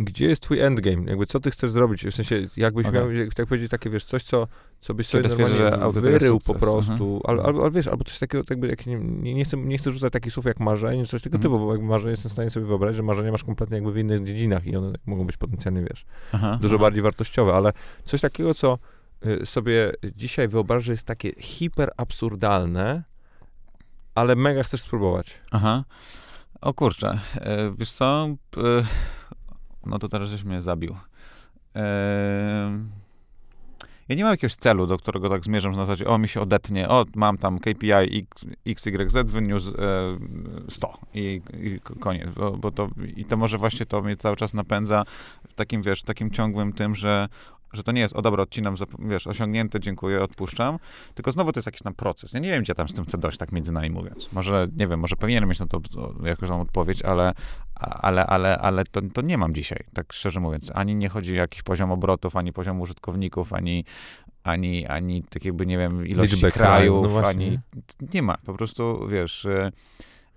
gdzie 0.00 0.26
jest 0.26 0.42
twój 0.42 0.60
endgame? 0.60 1.10
Jakby 1.10 1.26
co 1.26 1.40
ty 1.40 1.50
chcesz 1.50 1.70
zrobić? 1.70 2.06
W 2.06 2.14
sensie, 2.14 2.48
jakbyś 2.56 2.86
okay. 2.86 3.00
miał, 3.00 3.12
jak 3.12 3.34
tak 3.34 3.46
powiedzieć, 3.46 3.70
takie, 3.70 3.90
wiesz, 3.90 4.04
coś, 4.04 4.22
co, 4.22 4.46
co 4.80 4.94
byś 4.94 5.06
sobie 5.06 5.28
normalnie 5.28 5.56
że 5.56 5.90
wyrył 5.92 6.40
po 6.40 6.54
prostu, 6.54 7.16
mhm. 7.16 7.20
albo, 7.26 7.44
albo, 7.44 7.70
wiesz, 7.70 7.86
albo 7.86 8.04
coś 8.04 8.18
takiego, 8.18 8.44
jakby, 8.50 8.68
jak 8.68 8.86
nie, 8.86 8.98
nie, 9.34 9.44
chcę, 9.44 9.56
nie 9.56 9.78
chcę 9.78 9.90
rzucać 9.90 10.12
takich 10.12 10.32
słów 10.32 10.46
jak 10.46 10.60
marzenie, 10.60 11.06
coś 11.06 11.22
tego 11.22 11.36
mhm. 11.36 11.52
typu, 11.52 11.66
bo 11.66 11.72
jakby 11.72 11.88
marzenie 11.88 12.10
jestem 12.10 12.28
w 12.28 12.32
stanie 12.32 12.50
sobie 12.50 12.66
wyobrazić, 12.66 12.96
że 12.96 13.02
marzenia 13.02 13.32
masz 13.32 13.44
kompletnie 13.44 13.76
jakby 13.76 13.92
w 13.92 13.98
innych 13.98 14.24
dziedzinach 14.24 14.66
i 14.66 14.76
one 14.76 14.92
mogą 15.06 15.24
być 15.24 15.36
potencjalnie, 15.36 15.82
wiesz, 15.82 16.04
aha, 16.32 16.58
dużo 16.60 16.76
aha. 16.76 16.82
bardziej 16.82 17.02
wartościowe, 17.02 17.52
ale 17.52 17.72
coś 18.04 18.20
takiego, 18.20 18.54
co 18.54 18.78
y, 19.26 19.46
sobie 19.46 19.92
dzisiaj 20.16 20.48
wyobrażasz, 20.48 20.84
że 20.84 20.92
jest 20.92 21.06
takie 21.06 21.32
hiper 21.38 21.90
absurdalne, 21.96 23.02
ale 24.14 24.36
mega 24.36 24.62
chcesz 24.62 24.80
spróbować. 24.80 25.40
Aha. 25.50 25.84
O 26.60 26.74
kurczę, 26.74 27.18
e, 27.34 27.74
wiesz 27.78 27.92
co, 27.92 28.28
no 29.86 29.98
to 29.98 30.08
teraz 30.08 30.28
żeś 30.28 30.44
mnie 30.44 30.62
zabił. 30.62 30.96
Ja 34.08 34.14
nie 34.14 34.24
mam 34.24 34.30
jakiegoś 34.30 34.54
celu, 34.54 34.86
do 34.86 34.98
którego 34.98 35.28
tak 35.28 35.44
zmierzam, 35.44 35.72
że 35.72 35.78
na 35.78 35.86
zasadzie, 35.86 36.06
o, 36.06 36.18
mi 36.18 36.28
się 36.28 36.40
odetnie, 36.40 36.88
o, 36.88 37.04
mam 37.14 37.38
tam 37.38 37.58
KPI 37.58 38.26
X, 38.66 38.86
XYZ, 38.86 39.16
wyniósł 39.24 39.70
e, 39.70 39.74
100 40.68 40.94
i, 41.14 41.40
i 41.52 41.80
koniec, 42.00 42.28
bo, 42.34 42.50
bo, 42.50 42.70
to, 42.70 42.88
i 43.16 43.24
to 43.24 43.36
może 43.36 43.58
właśnie 43.58 43.86
to 43.86 44.02
mnie 44.02 44.16
cały 44.16 44.36
czas 44.36 44.54
napędza 44.54 45.04
w 45.48 45.54
takim, 45.54 45.82
wiesz, 45.82 46.02
takim 46.02 46.30
ciągłym 46.30 46.72
tym, 46.72 46.94
że 46.94 47.28
że 47.72 47.82
to 47.82 47.92
nie 47.92 48.00
jest, 48.00 48.16
o 48.16 48.22
dobra, 48.22 48.42
odcinam, 48.42 48.74
wiesz, 48.98 49.26
osiągnięte, 49.26 49.80
dziękuję, 49.80 50.22
odpuszczam, 50.22 50.78
tylko 51.14 51.32
znowu 51.32 51.52
to 51.52 51.58
jest 51.58 51.66
jakiś 51.66 51.82
tam 51.82 51.94
proces. 51.94 52.32
Ja 52.32 52.40
nie 52.40 52.50
wiem, 52.50 52.62
gdzie 52.62 52.74
tam 52.74 52.88
z 52.88 52.94
tym 52.94 53.04
chcę 53.04 53.18
dojść, 53.18 53.38
tak 53.38 53.52
między 53.52 53.72
nami 53.72 53.90
mówiąc. 53.90 54.28
Może, 54.32 54.68
nie 54.76 54.86
wiem, 54.86 55.00
może 55.00 55.16
powinienem 55.16 55.48
mieć 55.48 55.60
na 55.60 55.66
to 55.66 55.80
jakąś 56.24 56.48
tam 56.48 56.60
odpowiedź, 56.60 57.02
ale, 57.02 57.32
ale, 57.74 58.26
ale, 58.26 58.58
ale 58.58 58.84
to, 58.84 59.00
to 59.14 59.22
nie 59.22 59.38
mam 59.38 59.54
dzisiaj, 59.54 59.84
tak 59.94 60.12
szczerze 60.12 60.40
mówiąc. 60.40 60.70
Ani 60.74 60.94
nie 60.94 61.08
chodzi 61.08 61.32
o 61.32 61.36
jakiś 61.36 61.62
poziom 61.62 61.92
obrotów, 61.92 62.36
ani 62.36 62.52
poziom 62.52 62.80
użytkowników, 62.80 63.52
ani, 63.52 63.84
ani, 64.42 64.86
ani 64.86 65.22
tak 65.22 65.44
jakby, 65.44 65.66
nie 65.66 65.78
wiem, 65.78 66.06
ilości 66.06 66.34
Liczbę 66.34 66.50
krajów, 66.50 67.06
no 67.14 67.26
ani... 67.26 67.58
Nie 68.14 68.22
ma, 68.22 68.36
po 68.46 68.54
prostu, 68.54 69.08
wiesz... 69.08 69.44
Y, 69.44 69.72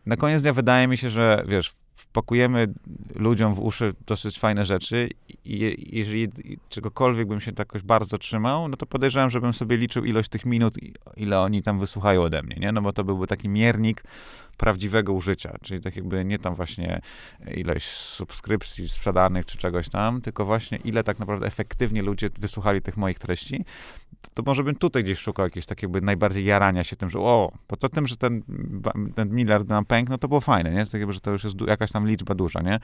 na 0.06 0.18
koniec 0.18 0.42
dnia 0.42 0.54
wydaje 0.54 0.88
mi 0.88 0.98
się, 0.98 1.10
że 1.10 1.44
wiesz, 1.48 1.74
wpakujemy 1.94 2.68
ludziom 3.16 3.54
w 3.54 3.60
uszy 3.60 3.94
dosyć 4.08 4.40
fajne 4.40 4.66
rzeczy 4.66 5.10
i 5.46 5.76
jeżeli 5.98 6.28
czegokolwiek 6.70 7.28
bym 7.28 7.42
się 7.42 7.52
tak 7.52 7.68
jakoś 7.68 7.82
bardzo 7.82 8.18
trzymał, 8.18 8.68
no 8.68 8.78
to 8.78 8.86
podejrzewam, 8.86 9.30
żebym 9.30 9.54
sobie 9.54 9.78
liczył 9.78 10.04
ilość 10.04 10.30
tych 10.30 10.46
minut, 10.46 10.76
ile 11.18 11.40
oni 11.40 11.64
tam 11.64 11.80
wysłuchają 11.80 12.22
ode 12.22 12.44
mnie, 12.44 12.56
nie? 12.56 12.72
No 12.72 12.82
bo 12.82 12.94
to 12.94 13.04
byłby 13.04 13.28
taki 13.28 13.50
miernik 13.50 14.04
prawdziwego 14.58 15.14
użycia, 15.14 15.58
czyli 15.62 15.82
tak 15.82 15.96
jakby 15.96 16.26
nie 16.26 16.40
tam 16.40 16.56
właśnie 16.56 17.02
ilość 17.56 17.88
subskrypcji 17.88 18.90
sprzedanych 18.90 19.46
czy 19.46 19.58
czegoś 19.58 19.90
tam, 19.90 20.22
tylko 20.22 20.46
właśnie 20.46 20.78
ile 20.78 21.04
tak 21.04 21.20
naprawdę 21.20 21.48
efektywnie 21.48 22.02
ludzie 22.02 22.30
wysłuchali 22.40 22.82
tych 22.82 22.98
moich 22.98 23.20
treści, 23.20 23.66
to, 24.34 24.44
może 24.46 24.64
bym 24.64 24.76
tutaj 24.76 25.04
gdzieś 25.04 25.20
szukał 25.20 25.46
jakiegoś 25.46 25.66
takiego 25.66 26.02
najbardziej 26.02 26.46
jarania 26.46 26.84
się 26.84 26.96
tym, 26.96 27.10
że 27.10 27.20
o, 27.20 27.52
poza 27.68 27.90
tym, 27.90 28.08
że 28.08 28.18
ten, 28.18 28.44
ten 29.16 29.30
miliard 29.30 29.68
nam 29.68 29.86
pękł, 29.86 30.12
no 30.12 30.18
to 30.18 30.28
było 30.28 30.42
fajne, 30.42 30.72
nie? 30.72 30.86
Tak 30.86 30.94
jakby, 30.94 31.14
że 31.14 31.20
to 31.20 31.32
już 31.32 31.44
jest 31.44 31.56
jakaś 31.68 31.92
tam 31.92 32.08
liczba 32.08 32.36
duża, 32.36 32.62
nie? 32.62 32.80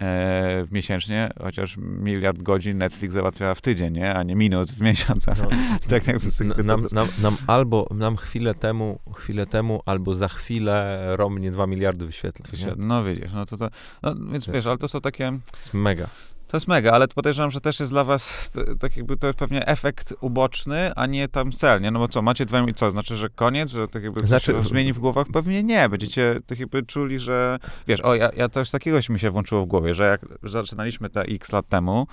E, 0.00 0.66
miesięcznie, 0.70 1.30
chociaż 1.42 1.76
miliard 1.76 2.42
godzin 2.42 2.78
Netflix 2.78 3.14
załatwia 3.14 3.54
w 3.54 3.60
tydzień, 3.60 3.94
nie? 3.94 4.14
A 4.14 4.22
nie 4.22 4.36
minut 4.36 4.70
w 4.70 4.80
miesiąc. 4.80 5.26
No, 5.26 5.34
tak 5.90 6.06
jakby 6.06 6.28
nam, 6.64 6.86
nam, 6.92 7.08
nam, 7.22 7.36
albo, 7.46 7.86
nam 7.94 8.16
chwilę 8.16 8.54
temu, 8.54 8.98
chwilę 9.14 9.46
temu, 9.46 9.82
albo 9.86 10.14
za 10.14 10.28
chwilę 10.28 11.06
romnie 11.16 11.50
2 11.50 11.66
miliardy 11.66 12.06
wyświetleń. 12.06 12.74
No 12.76 13.04
widzisz, 13.04 13.32
no 13.32 13.46
to, 13.46 13.56
to 13.56 13.68
no, 14.02 14.14
więc 14.32 14.46
wiesz, 14.46 14.66
ale 14.66 14.78
to 14.78 14.88
są 14.88 15.00
takie... 15.00 15.38
Mega. 15.72 16.08
To 16.48 16.56
jest 16.56 16.68
mega, 16.68 16.92
ale 16.92 17.08
podejrzewam, 17.08 17.50
że 17.50 17.60
też 17.60 17.80
jest 17.80 17.92
dla 17.92 18.04
was 18.04 18.52
tak 18.80 18.96
jakby 18.96 19.16
to 19.16 19.26
jest 19.26 19.38
pewnie 19.38 19.66
efekt 19.66 20.14
uboczny, 20.20 20.94
a 20.96 21.06
nie 21.06 21.28
tam 21.28 21.52
cel, 21.52 21.80
nie? 21.80 21.90
No 21.90 21.98
bo 21.98 22.08
co, 22.08 22.22
macie 22.22 22.46
dwa 22.46 22.60
i 22.60 22.74
co, 22.74 22.90
znaczy, 22.90 23.16
że 23.16 23.28
koniec, 23.28 23.72
że 23.72 23.88
tak 23.88 24.02
jakby 24.02 24.26
znaczy, 24.26 24.52
się 24.52 24.64
zmieni 24.64 24.92
w 24.92 24.98
głowach? 24.98 25.26
Pewnie 25.32 25.62
nie, 25.62 25.88
będziecie 25.88 26.40
tak 26.46 26.58
jakby 26.58 26.82
czuli, 26.82 27.20
że 27.20 27.58
wiesz, 27.86 28.00
o, 28.00 28.14
ja, 28.14 28.30
ja 28.36 28.48
też 28.48 28.70
takiegoś 28.70 29.08
mi 29.08 29.18
się 29.18 29.30
włączyło 29.30 29.62
w 29.62 29.66
głowie, 29.66 29.94
że 29.94 30.04
jak 30.04 30.20
zaczynaliśmy 30.42 31.10
te 31.10 31.20
x 31.20 31.52
lat 31.52 31.68
temu 31.68 32.06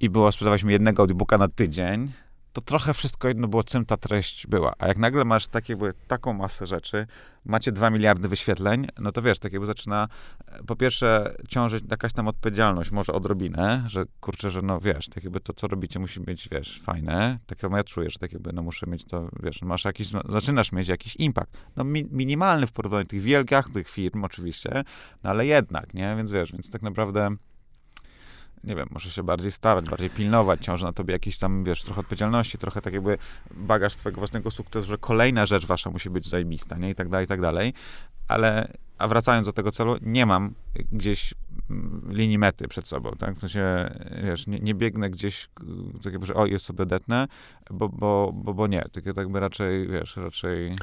i 0.00 0.10
było, 0.10 0.32
sprzedawaliśmy 0.32 0.72
jednego 0.72 1.02
audiobooka 1.02 1.38
na 1.38 1.48
tydzień, 1.48 2.12
to 2.52 2.60
trochę 2.60 2.94
wszystko 2.94 3.28
jedno 3.28 3.48
było, 3.48 3.64
czym 3.64 3.84
ta 3.84 3.96
treść 3.96 4.46
była. 4.46 4.72
A 4.78 4.88
jak 4.88 4.98
nagle 4.98 5.24
masz 5.24 5.46
takie, 5.46 5.72
jakby, 5.72 5.92
taką 6.06 6.32
masę 6.32 6.66
rzeczy, 6.66 7.06
macie 7.44 7.72
dwa 7.72 7.90
miliardy 7.90 8.28
wyświetleń, 8.28 8.86
no 8.98 9.12
to 9.12 9.22
wiesz, 9.22 9.38
tak 9.38 9.52
jakby 9.52 9.66
zaczyna 9.66 10.08
e, 10.46 10.62
po 10.62 10.76
pierwsze 10.76 11.34
ciążyć 11.48 11.84
jakaś 11.90 12.12
tam 12.12 12.28
odpowiedzialność, 12.28 12.90
może 12.90 13.12
odrobinę, 13.12 13.84
że 13.86 14.04
kurczę, 14.20 14.50
że 14.50 14.62
no 14.62 14.80
wiesz, 14.80 15.08
tak 15.08 15.24
jakby 15.24 15.40
to, 15.40 15.52
co 15.52 15.68
robicie 15.68 15.98
musi 15.98 16.20
być, 16.20 16.48
wiesz, 16.48 16.80
fajne. 16.84 17.38
Tak 17.46 17.60
samo 17.60 17.76
ja 17.76 17.84
czuję, 17.84 18.10
że 18.10 18.18
tak 18.18 18.32
jakby 18.32 18.52
no 18.52 18.62
muszę 18.62 18.86
mieć 18.86 19.04
to, 19.04 19.28
wiesz, 19.42 19.62
masz 19.62 19.84
jakiś, 19.84 20.08
zaczynasz 20.28 20.72
mieć 20.72 20.88
jakiś 20.88 21.16
impact. 21.16 21.56
No 21.76 21.84
mi, 21.84 22.04
minimalny 22.10 22.66
w 22.66 22.72
porównaniu 22.72 23.04
tych 23.04 23.22
wielkich 23.22 23.68
tych 23.72 23.88
firm 23.88 24.24
oczywiście, 24.24 24.84
no 25.22 25.30
ale 25.30 25.46
jednak, 25.46 25.94
nie? 25.94 26.14
Więc 26.16 26.32
wiesz, 26.32 26.52
więc 26.52 26.70
tak 26.70 26.82
naprawdę 26.82 27.36
nie 28.64 28.76
wiem, 28.76 28.88
może 28.90 29.10
się 29.10 29.22
bardziej 29.22 29.52
starać, 29.52 29.88
bardziej 29.88 30.10
pilnować, 30.10 30.64
ciąży 30.64 30.84
na 30.84 30.92
tobie 30.92 31.12
jakiś 31.12 31.38
tam, 31.38 31.64
wiesz, 31.64 31.82
trochę 31.82 32.00
odpowiedzialności, 32.00 32.58
trochę 32.58 32.82
tak 32.82 32.92
jakby 32.92 33.18
bagaż 33.50 33.94
swojego 33.94 34.20
własnego 34.20 34.50
sukcesu, 34.50 34.86
że 34.86 34.98
kolejna 34.98 35.46
rzecz 35.46 35.66
wasza 35.66 35.90
musi 35.90 36.10
być 36.10 36.28
zajebista, 36.28 36.76
nie? 36.76 36.90
I 36.90 36.94
tak 36.94 37.08
dalej, 37.08 37.24
i 37.24 37.28
tak 37.28 37.40
dalej. 37.40 37.72
Ale, 38.28 38.72
a 38.98 39.08
wracając 39.08 39.46
do 39.46 39.52
tego 39.52 39.70
celu, 39.70 39.96
nie 40.02 40.26
mam 40.26 40.54
gdzieś 40.92 41.34
linii 42.08 42.38
mety 42.38 42.68
przed 42.68 42.88
sobą, 42.88 43.10
tak? 43.18 43.36
W 43.36 43.40
sensie, 43.40 43.90
wiesz, 44.24 44.46
nie, 44.46 44.58
nie 44.58 44.74
biegnę 44.74 45.10
gdzieś, 45.10 45.48
tak 46.02 46.12
jakby, 46.12 46.26
że 46.26 46.34
o, 46.34 46.46
jest 46.46 46.64
sobie 46.64 46.82
odetnę, 46.82 47.28
bo, 47.70 47.88
bo, 47.88 48.32
bo, 48.34 48.54
bo 48.54 48.66
nie. 48.66 48.84
Tak, 48.92 49.14
tak 49.14 49.28
by 49.28 49.40
raczej, 49.40 49.88
wiesz, 49.88 50.16
raczej... 50.16 50.74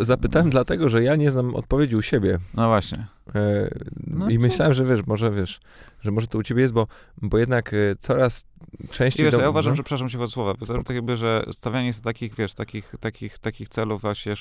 E, 0.00 0.04
zapytałem 0.04 0.46
no. 0.46 0.52
dlatego, 0.52 0.88
że 0.88 1.02
ja 1.02 1.16
nie 1.16 1.30
znam 1.30 1.54
odpowiedzi 1.54 1.96
u 1.96 2.02
siebie. 2.02 2.38
No 2.54 2.68
właśnie. 2.68 3.06
E, 3.34 3.70
no 4.06 4.30
I 4.30 4.38
myślałem, 4.38 4.74
że 4.74 4.84
wiesz, 4.84 5.06
może 5.06 5.30
wiesz, 5.30 5.60
że 6.00 6.10
może 6.10 6.26
to 6.26 6.38
u 6.38 6.42
ciebie 6.42 6.62
jest, 6.62 6.74
bo, 6.74 6.86
bo 7.22 7.38
jednak 7.38 7.74
e, 7.74 7.96
coraz 7.98 8.46
częściej... 8.90 9.24
Wiesz, 9.24 9.34
do... 9.34 9.40
ja 9.40 9.50
uważam, 9.50 9.72
no? 9.72 9.76
że, 9.76 9.82
przepraszam 9.82 10.08
się 10.08 10.20
od 10.20 10.32
słowa, 10.32 10.54
bo 10.54 10.66
tak 10.66 10.96
jakby, 10.96 11.16
że 11.16 11.44
stawianie 11.52 11.92
sobie 11.92 12.04
takich, 12.04 12.34
wiesz, 12.34 12.54
takich, 12.54 12.94
takich, 13.00 13.38
takich 13.38 13.68
celów 13.68 14.02
właśnie, 14.02 14.34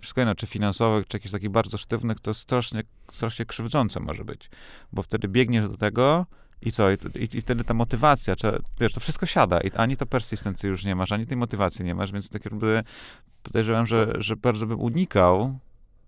wszystko 0.00 0.20
jedno, 0.20 0.34
czy 0.34 0.46
finansowych, 0.46 1.08
czy 1.08 1.16
jakichś 1.16 1.32
takich 1.32 1.50
bardzo 1.50 1.78
sztywnych, 1.78 2.20
to 2.20 2.34
strasznie, 2.34 2.82
strasznie 3.12 3.44
krzywdzące 3.44 4.00
może 4.00 4.24
być, 4.24 4.50
bo 4.92 5.02
wtedy 5.02 5.28
biegniesz 5.28 5.68
do 5.68 5.76
tego, 5.76 6.26
i 6.62 6.72
co? 6.72 6.90
I, 6.90 6.94
i, 6.94 7.36
I, 7.36 7.40
wtedy 7.40 7.64
ta 7.64 7.74
motywacja, 7.74 8.36
czy, 8.36 8.58
wiesz, 8.80 8.92
to 8.92 9.00
wszystko 9.00 9.26
siada. 9.26 9.60
I 9.60 9.70
ani 9.70 9.96
to 9.96 10.06
persystencji 10.06 10.68
już 10.68 10.84
nie 10.84 10.94
masz, 10.94 11.12
ani 11.12 11.26
tej 11.26 11.36
motywacji 11.36 11.84
nie 11.84 11.94
masz, 11.94 12.12
więc 12.12 12.28
tak 12.28 12.44
jakby 12.44 12.82
podejrzewam, 13.42 13.86
że, 13.86 14.12
że 14.18 14.36
bardzo 14.36 14.66
bym 14.66 14.80
unikał 14.80 15.58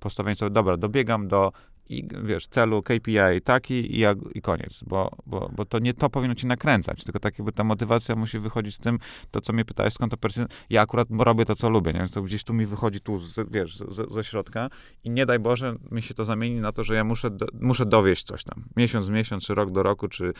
postawienia 0.00 0.36
sobie, 0.36 0.50
dobra, 0.50 0.76
dobiegam 0.76 1.28
do 1.28 1.52
i 1.88 2.08
wiesz, 2.24 2.46
celu 2.46 2.82
KPI 2.82 3.40
taki 3.44 4.00
i, 4.00 4.04
i 4.34 4.42
koniec, 4.42 4.80
bo, 4.86 5.10
bo, 5.26 5.50
bo 5.56 5.64
to 5.64 5.78
nie 5.78 5.94
to 5.94 6.10
powinno 6.10 6.34
ci 6.34 6.46
nakręcać, 6.46 7.04
tylko 7.04 7.18
tak 7.18 7.38
jakby 7.38 7.52
ta 7.52 7.64
motywacja 7.64 8.16
musi 8.16 8.38
wychodzić 8.38 8.74
z 8.74 8.78
tym, 8.78 8.98
to 9.30 9.40
co 9.40 9.52
mnie 9.52 9.64
pytałeś, 9.64 9.94
skąd 9.94 10.10
to 10.12 10.16
persy, 10.16 10.46
ja 10.70 10.82
akurat 10.82 11.08
robię 11.18 11.44
to, 11.44 11.56
co 11.56 11.70
lubię, 11.70 11.92
nie? 11.92 11.98
więc 11.98 12.12
to 12.12 12.22
gdzieś 12.22 12.44
tu 12.44 12.54
mi 12.54 12.66
wychodzi 12.66 13.00
tu, 13.00 13.18
z, 13.18 13.50
wiesz, 13.50 13.78
ze 14.10 14.24
środka 14.24 14.68
i 15.04 15.10
nie 15.10 15.26
daj 15.26 15.38
Boże 15.38 15.76
mi 15.90 16.02
się 16.02 16.14
to 16.14 16.24
zamieni 16.24 16.60
na 16.60 16.72
to, 16.72 16.84
że 16.84 16.94
ja 16.94 17.04
muszę, 17.04 17.30
do, 17.30 17.46
muszę 17.60 17.86
dowieść 17.86 18.24
coś 18.24 18.44
tam, 18.44 18.64
miesiąc 18.76 19.06
w 19.06 19.10
miesiąc, 19.10 19.44
czy 19.44 19.54
rok 19.54 19.70
do 19.70 19.82
roku, 19.82 20.08
czy 20.08 20.32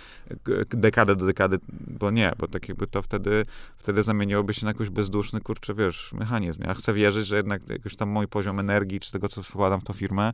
dekadę 0.69 1.17
do 1.17 1.27
dekady, 1.27 1.59
bo 1.71 2.11
nie, 2.11 2.33
bo 2.39 2.49
tak 2.49 2.69
jakby 2.69 2.87
to 2.87 3.03
wtedy, 3.03 3.47
wtedy 3.77 4.03
zamieniłoby 4.03 4.55
się 4.55 4.67
na 4.67 4.71
jakiś 4.71 4.91
bezduszny, 4.91 5.41
kurczę, 5.41 5.75
wiesz, 5.75 6.13
mechanizm. 6.13 6.63
Ja 6.63 6.75
chcę 6.75 6.95
wierzyć, 6.95 7.27
że 7.27 7.37
jednak 7.37 7.69
jakiś 7.69 7.97
tam 7.97 8.09
mój 8.09 8.29
poziom 8.29 8.61
energii, 8.61 9.01
czy 9.01 9.13
tego, 9.13 9.29
co 9.29 9.43
wkładam 9.43 9.81
w 9.81 9.85
tą 9.85 9.93
firmę, 9.93 10.33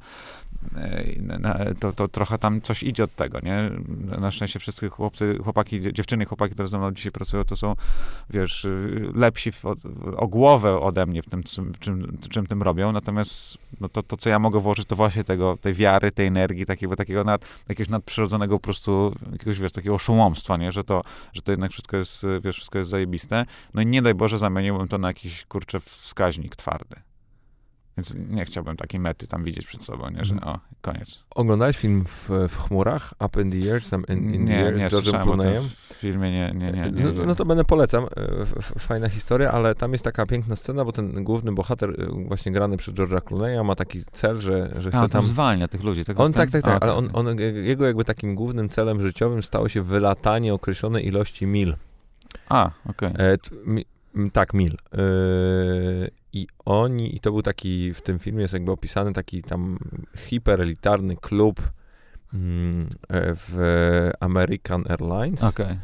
e, 0.76 1.01
to, 1.80 1.92
to 1.92 2.08
trochę 2.08 2.38
tam 2.38 2.60
coś 2.60 2.82
idzie 2.82 3.04
od 3.04 3.14
tego, 3.14 3.40
nie? 3.40 3.70
Na 4.20 4.30
szczęście 4.30 4.58
wszyscy 4.58 4.88
chłopcy, 4.88 5.38
chłopaki, 5.44 5.92
dziewczyny, 5.92 6.24
chłopaki, 6.24 6.54
które 6.54 6.68
ze 6.68 6.78
mną 6.78 6.92
dzisiaj 6.92 7.12
pracują, 7.12 7.44
to 7.44 7.56
są, 7.56 7.74
wiesz, 8.30 8.66
lepsi 9.14 9.52
w, 9.52 9.64
o 10.16 10.28
głowę 10.28 10.80
ode 10.80 11.06
mnie 11.06 11.22
w 11.22 11.28
tym, 11.28 11.42
czym, 11.80 12.18
czym 12.30 12.46
tym 12.46 12.62
robią, 12.62 12.92
natomiast 12.92 13.58
no 13.80 13.88
to, 13.88 14.02
to, 14.02 14.16
co 14.16 14.30
ja 14.30 14.38
mogę 14.38 14.60
włożyć, 14.60 14.86
to 14.86 14.96
właśnie 14.96 15.24
tego, 15.24 15.56
tej 15.60 15.74
wiary, 15.74 16.10
tej 16.10 16.26
energii, 16.26 16.66
takiego, 16.66 16.96
takiego 16.96 17.24
nad, 17.24 17.44
jakiegoś 17.68 17.88
nadprzyrodzonego 17.88 18.58
po 18.58 18.62
prostu, 18.62 19.14
jakiegoś, 19.32 19.58
wiesz, 19.58 19.72
takiego 19.72 19.98
szułomstwa, 19.98 20.56
nie? 20.56 20.72
Że 20.72 20.84
to, 20.84 21.02
że 21.32 21.42
to 21.42 21.52
jednak 21.52 21.70
wszystko 21.70 21.96
jest, 21.96 22.26
wiesz, 22.44 22.56
wszystko 22.56 22.78
jest 22.78 22.90
zajebiste. 22.90 23.44
No 23.74 23.82
i 23.82 23.86
nie 23.86 24.02
daj 24.02 24.14
Boże, 24.14 24.38
zamieniłbym 24.38 24.88
to 24.88 24.98
na 24.98 25.08
jakiś, 25.08 25.44
kurczę, 25.44 25.80
wskaźnik 25.80 26.56
twardy. 26.56 26.96
Więc 27.96 28.14
nie 28.28 28.44
chciałbym 28.44 28.76
takiej 28.76 29.00
mety 29.00 29.26
tam 29.26 29.44
widzieć 29.44 29.66
przed 29.66 29.84
sobą, 29.84 30.10
nie, 30.10 30.24
że 30.24 30.34
mhm. 30.34 30.54
o, 30.54 30.60
koniec. 30.80 31.24
Oglądałeś 31.34 31.78
film 31.78 32.04
w, 32.04 32.30
w 32.48 32.56
chmurach, 32.56 33.14
Up 33.24 33.42
in 33.42 33.50
the 33.50 33.72
Air, 33.72 33.82
tam 33.90 34.04
in, 34.08 34.34
in 34.34 34.44
nie, 34.44 34.54
the 34.54 34.66
Air 34.66 34.76
nie, 34.76 34.90
z 34.90 34.92
George'em 34.92 35.22
Clooneyem? 35.22 35.62
w 35.62 35.94
filmie 35.94 36.30
nie, 36.30 36.52
nie, 36.54 36.72
nie. 36.72 36.90
nie, 36.90 37.04
no, 37.04 37.26
no, 37.26 37.34
to 37.34 37.44
będę 37.44 37.64
polecam, 37.64 38.04
e, 38.04 38.78
fajna 38.78 39.08
historia, 39.08 39.52
ale 39.52 39.74
tam 39.74 39.92
jest 39.92 40.04
taka 40.04 40.26
piękna 40.26 40.56
scena, 40.56 40.84
bo 40.84 40.92
ten 40.92 41.24
główny 41.24 41.52
bohater, 41.52 41.90
e, 41.90 42.26
właśnie 42.28 42.52
grany 42.52 42.76
przez 42.76 42.94
George'a 42.94 43.20
Clooney'a, 43.20 43.64
ma 43.64 43.74
taki 43.74 44.04
cel, 44.12 44.38
że, 44.38 44.74
że 44.78 44.90
chce 44.90 45.00
A, 45.00 45.08
tam... 45.08 45.24
zwalnia 45.24 45.68
tych 45.68 45.82
ludzi. 45.82 46.04
Tak 46.04 46.20
on, 46.20 46.32
tak, 46.32 46.50
tak, 46.50 46.62
tak, 46.62 46.74
A, 46.74 46.80
ale 46.80 46.94
on, 46.94 47.10
on, 47.12 47.26
jego 47.54 47.86
jakby 47.86 48.04
takim 48.04 48.34
głównym 48.34 48.68
celem 48.68 49.02
życiowym 49.02 49.42
stało 49.42 49.68
się 49.68 49.82
wylatanie 49.82 50.54
określonej 50.54 51.06
ilości 51.06 51.46
mil. 51.46 51.76
A, 52.48 52.70
okej. 52.86 53.12
Okay. 53.12 53.26
E, 53.26 54.30
tak, 54.32 54.54
mil. 54.54 54.76
Yy, 54.92 56.21
I 56.32 56.46
oni, 56.64 57.16
i 57.16 57.20
to 57.20 57.32
był 57.32 57.42
taki, 57.42 57.94
w 57.94 58.02
tym 58.02 58.18
filmie 58.18 58.42
jest 58.42 58.54
jakby 58.54 58.72
opisany 58.72 59.12
taki 59.12 59.42
tam 59.42 59.78
hiperelitarny 60.16 61.16
klub 61.16 61.72
mm, 62.34 62.88
e, 63.08 63.34
w 63.34 64.10
American 64.20 64.84
Airlines. 64.88 65.42
Okay. 65.42 65.78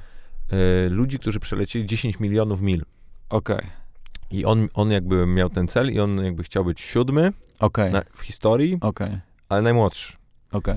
Ludzi, 0.90 1.18
którzy 1.18 1.40
przelecieli 1.40 1.86
10 1.86 2.20
milionów 2.20 2.61
mil. 2.61 2.82
Okej. 3.28 3.57
Okay. 3.57 3.70
I 4.30 4.44
on, 4.44 4.68
on 4.74 4.90
jakby 4.90 5.26
miał 5.26 5.51
ten 5.51 5.68
cel 5.68 5.92
i 5.92 6.01
on 6.01 6.24
jakby 6.24 6.42
chciał 6.42 6.64
być 6.64 6.80
siódmy 6.80 7.32
okay. 7.59 7.90
na, 7.90 8.03
w 8.12 8.20
historii, 8.20 8.78
okay. 8.80 9.20
ale 9.49 9.62
najmłodszy. 9.62 10.16
Okej. 10.53 10.76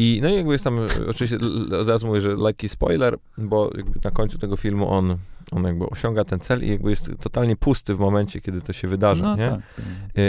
I 0.00 0.20
no 0.22 0.28
i 0.28 0.34
jakby 0.34 0.52
jest 0.52 0.64
tam, 0.64 0.78
oczywiście 1.08 1.38
od 1.80 1.88
razu 1.88 2.06
mówię, 2.06 2.20
że 2.20 2.36
lekki 2.36 2.68
spoiler, 2.68 3.16
bo 3.38 3.70
jakby 3.76 4.00
na 4.04 4.10
końcu 4.10 4.38
tego 4.38 4.56
filmu 4.56 4.90
on, 4.90 5.16
on 5.50 5.64
jakby 5.64 5.86
osiąga 5.86 6.24
ten 6.24 6.40
cel 6.40 6.64
i 6.64 6.68
jakby 6.68 6.90
jest 6.90 7.10
totalnie 7.20 7.56
pusty 7.56 7.94
w 7.94 7.98
momencie, 7.98 8.40
kiedy 8.40 8.60
to 8.60 8.72
się 8.72 8.88
wydarzy, 8.88 9.22
no, 9.22 9.36
nie? 9.36 9.48
Tak. 9.48 9.60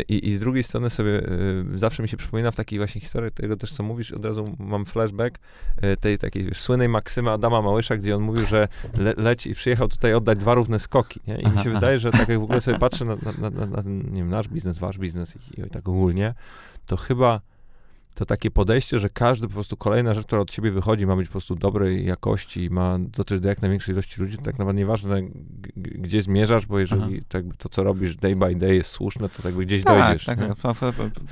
I, 0.10 0.28
I 0.28 0.38
z 0.38 0.40
drugiej 0.40 0.64
strony 0.64 0.90
sobie 0.90 1.12
y, 1.12 1.66
zawsze 1.76 2.04
mi 2.04 2.10
się 2.10 2.18
przypomina 2.18 2.52
w 2.52 2.56
takiej 2.56 2.80
właśnie 2.80 3.02
historii 3.02 3.32
tego 3.32 3.58
też, 3.58 3.74
co 3.74 3.84
mówisz, 3.84 4.12
od 4.12 4.26
razu 4.26 4.56
mam 4.60 4.86
flashback 4.86 5.40
y, 5.84 5.98
tej 5.98 6.18
takiej 6.18 6.44
wiesz, 6.44 6.60
słynnej 6.60 6.90
maksymy 6.90 7.32
Adama 7.32 7.62
Małysza, 7.62 7.98
gdzie 7.98 8.16
on 8.16 8.22
mówił, 8.22 8.46
że 8.46 8.68
le, 8.98 9.14
leci, 9.18 9.54
przyjechał 9.54 9.88
tutaj 9.88 10.14
oddać 10.14 10.40
dwa 10.40 10.54
równe 10.54 10.80
skoki, 10.80 11.20
nie? 11.28 11.36
I 11.36 11.46
aha, 11.46 11.56
mi 11.56 11.64
się 11.64 11.70
aha. 11.70 11.74
wydaje, 11.80 12.00
że 12.00 12.12
tak 12.12 12.30
jak 12.30 12.40
w 12.40 12.44
ogóle 12.44 12.62
sobie 12.62 12.80
patrzę 12.80 13.06
na, 13.06 13.16
na, 13.16 13.50
na, 13.50 13.66
na, 13.66 13.82
nie 13.86 14.22
wiem, 14.22 14.30
nasz 14.30 14.48
biznes, 14.48 14.80
wasz 14.80 14.98
biznes 14.98 15.36
i, 15.36 15.62
i 15.62 15.70
tak 15.70 15.88
ogólnie, 15.90 16.34
to 16.86 16.98
chyba 16.98 17.42
to 18.16 18.26
takie 18.26 18.52
podejście, 18.52 19.00
że 19.00 19.10
każdy 19.10 19.48
po 19.48 19.54
prostu 19.54 19.78
kolejna 19.78 20.14
rzecz, 20.14 20.26
która 20.26 20.42
od 20.42 20.50
ciebie 20.50 20.72
wychodzi, 20.72 21.06
ma 21.06 21.16
być 21.16 21.28
po 21.28 21.32
prostu 21.32 21.56
dobrej 21.56 22.06
jakości, 22.06 22.70
ma 22.70 23.00
dotrzeć 23.00 23.40
do 23.40 23.50
jak 23.50 23.62
największej 23.62 23.94
ilości 23.94 24.22
ludzi, 24.22 24.38
to 24.38 24.44
tak 24.44 24.60
naprawdę 24.60 24.80
nieważne, 24.80 25.22
gdzie 25.76 26.22
zmierzasz, 26.22 26.66
bo 26.66 26.80
jeżeli 26.80 27.24
to, 27.24 27.38
jakby 27.38 27.58
to, 27.58 27.70
co 27.70 27.84
robisz 27.84 28.16
day 28.16 28.36
by 28.36 28.56
day 28.56 28.76
jest 28.76 28.90
słuszne, 28.90 29.30
to 29.30 29.48
jakby 29.48 29.66
gdzieś 29.66 29.84
tak, 29.84 30.00
dojdziesz. 30.00 30.26
Tak, 30.26 30.40
tak. 30.40 30.48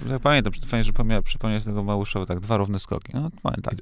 Ja 0.09 0.19
pamiętam, 0.19 0.53
fajnie, 0.67 0.83
że 0.83 0.93
przypomniałeś 1.23 1.65
tego 1.65 1.83
Małuszowa, 1.83 2.25
tak, 2.25 2.39
dwa 2.39 2.57
równe 2.57 2.79
skoki. 2.79 3.11
No, 3.13 3.31
pamiętam. 3.43 3.73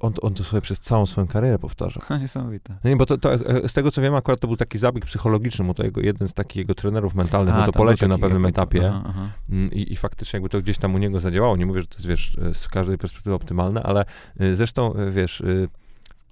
On, 0.00 0.12
on 0.22 0.34
to 0.34 0.44
sobie 0.44 0.60
przez 0.60 0.80
całą 0.80 1.06
swoją 1.06 1.26
karierę 1.26 1.58
powtarza. 1.58 2.00
Niesamowite. 2.20 2.76
No 2.84 2.90
nie, 2.90 2.96
bo 2.96 3.06
to, 3.06 3.18
to, 3.18 3.34
e, 3.34 3.68
z 3.68 3.72
tego, 3.72 3.90
co 3.90 4.02
wiem, 4.02 4.14
akurat 4.14 4.40
to 4.40 4.46
był 4.46 4.56
taki 4.56 4.78
zabieg 4.78 5.06
psychologiczny, 5.06 5.64
mu 5.64 5.74
to 5.74 5.84
jego, 5.84 6.00
jeden 6.00 6.28
z 6.28 6.34
takich 6.34 6.56
jego 6.56 6.74
trenerów 6.74 7.14
mentalnych, 7.14 7.54
A, 7.54 7.66
to 7.66 7.72
poleciał 7.72 8.08
na 8.08 8.18
pewnym 8.18 8.46
etapie 8.46 8.88
aha, 8.94 9.02
aha. 9.06 9.28
Mm, 9.50 9.72
I, 9.72 9.92
I, 9.92 9.96
faktycznie 9.96 10.36
jakby 10.36 10.48
to 10.48 10.60
gdzieś 10.60 10.78
tam 10.78 10.94
u 10.94 10.98
niego 10.98 11.20
zadziałało. 11.20 11.56
Nie 11.56 11.66
mówię, 11.66 11.80
że 11.80 11.86
to 11.86 11.94
jest, 11.94 12.06
wiesz, 12.06 12.36
z 12.52 12.68
każdej 12.68 12.98
perspektywy 12.98 13.36
optymalne, 13.36 13.82
ale 13.82 14.04
y, 14.40 14.54
zresztą, 14.54 14.96
y, 14.96 15.10
wiesz, 15.10 15.40
y, 15.40 15.68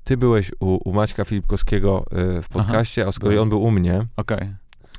ty 0.05 0.17
byłeś 0.17 0.51
u, 0.61 0.91
u 0.91 0.93
Maćka 0.93 1.25
Filipkowskiego 1.25 2.05
w 2.43 2.49
podcaście, 2.49 3.03
Aha, 3.03 3.09
a 3.09 3.13
z 3.13 3.19
kolei 3.19 3.39
on 3.39 3.49
był 3.49 3.63
u 3.63 3.71
mnie. 3.71 4.07
Okej. 4.17 4.37
Okay. 4.37 4.55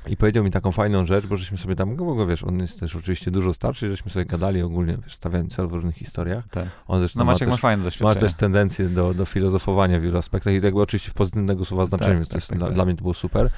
I 0.06 0.16
powiedział 0.16 0.44
mi 0.44 0.50
taką 0.50 0.72
fajną 0.72 1.04
rzecz, 1.04 1.26
bo 1.26 1.36
żeśmy 1.36 1.58
sobie 1.58 1.76
tam, 1.76 1.96
bo 1.96 2.26
wiesz, 2.26 2.44
on 2.44 2.60
jest 2.60 2.80
też 2.80 2.96
oczywiście 2.96 3.30
dużo 3.30 3.54
starszy, 3.54 3.90
żeśmy 3.90 4.10
sobie 4.10 4.24
gadali 4.24 4.62
ogólnie, 4.62 4.98
wiesz, 5.04 5.14
stawiałem 5.14 5.48
cel 5.48 5.68
w 5.68 5.72
różnych 5.72 5.96
historiach. 5.96 6.48
Tak. 6.48 6.64
On 6.86 6.98
zresztą 6.98 7.18
no 7.18 7.24
Maciek 7.24 7.48
ma, 7.48 7.54
też, 7.54 7.62
ma 7.62 7.68
fajne 7.68 7.84
doświadczenie. 7.84 8.14
Ma 8.14 8.20
też 8.20 8.34
tendencję 8.34 8.88
do, 8.88 9.14
do 9.14 9.26
filozofowania 9.26 9.98
w 9.98 10.02
wielu 10.02 10.18
aspektach 10.18 10.52
i 10.54 10.60
jakby 10.60 10.80
oczywiście 10.80 11.10
w 11.10 11.14
pozytywnego 11.14 11.64
słowa 11.64 11.86
znaczeniu, 11.86 12.10
tak, 12.10 12.18
więc 12.18 12.28
tak, 12.28 12.46
tak, 12.46 12.58
dla, 12.58 12.66
tak. 12.66 12.74
dla, 12.74 12.84
mnie 12.84 12.94
to 12.94 13.02
było 13.02 13.14
super. 13.14 13.50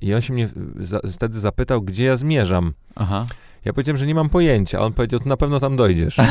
I 0.00 0.14
on 0.14 0.20
się 0.20 0.32
mnie 0.32 0.48
za, 0.80 1.00
wtedy 1.12 1.40
zapytał, 1.40 1.82
gdzie 1.82 2.04
ja 2.04 2.16
zmierzam. 2.16 2.72
Aha. 2.94 3.26
Ja 3.64 3.72
powiedziałem, 3.72 3.96
że 3.96 4.06
nie 4.06 4.14
mam 4.14 4.28
pojęcia, 4.28 4.78
a 4.78 4.82
on 4.82 4.92
powiedział, 4.92 5.20
to 5.20 5.28
na 5.28 5.36
pewno 5.36 5.60
tam 5.60 5.76
dojdziesz. 5.76 6.16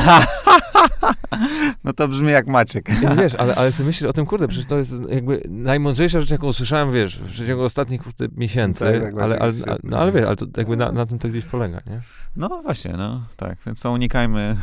No 1.84 1.92
to 1.92 2.08
brzmi 2.08 2.32
jak 2.32 2.46
Maciek. 2.46 2.88
I 2.90 3.16
wiesz, 3.16 3.34
ale, 3.34 3.54
ale 3.54 3.72
sobie 3.72 3.86
myślisz 3.86 4.10
o 4.10 4.12
tym, 4.12 4.26
kurde, 4.26 4.48
przecież 4.48 4.66
to 4.66 4.78
jest 4.78 4.92
jakby 5.08 5.42
najmądrzejsza 5.48 6.20
rzecz, 6.20 6.30
jaką 6.30 6.46
usłyszałem, 6.46 6.92
wiesz, 6.92 7.18
w 7.18 7.30
przeciągu 7.30 7.64
ostatnich 7.64 8.02
kurde, 8.02 8.26
miesięcy, 8.36 8.84
tak, 8.84 9.02
tak, 9.02 9.22
ale, 9.22 9.38
ale, 9.38 9.52
ale, 9.66 9.78
no, 9.82 9.98
ale 9.98 10.12
wiesz, 10.12 10.24
ale 10.26 10.36
to 10.36 10.46
jakby 10.56 10.76
na, 10.76 10.92
na 10.92 11.06
tym 11.06 11.18
to 11.18 11.28
gdzieś 11.28 11.44
polega, 11.44 11.80
nie? 11.86 12.00
No 12.36 12.62
właśnie, 12.62 12.92
no 12.92 13.22
tak, 13.36 13.58
więc 13.66 13.78
co 13.78 13.92
unikajmy 13.92 14.56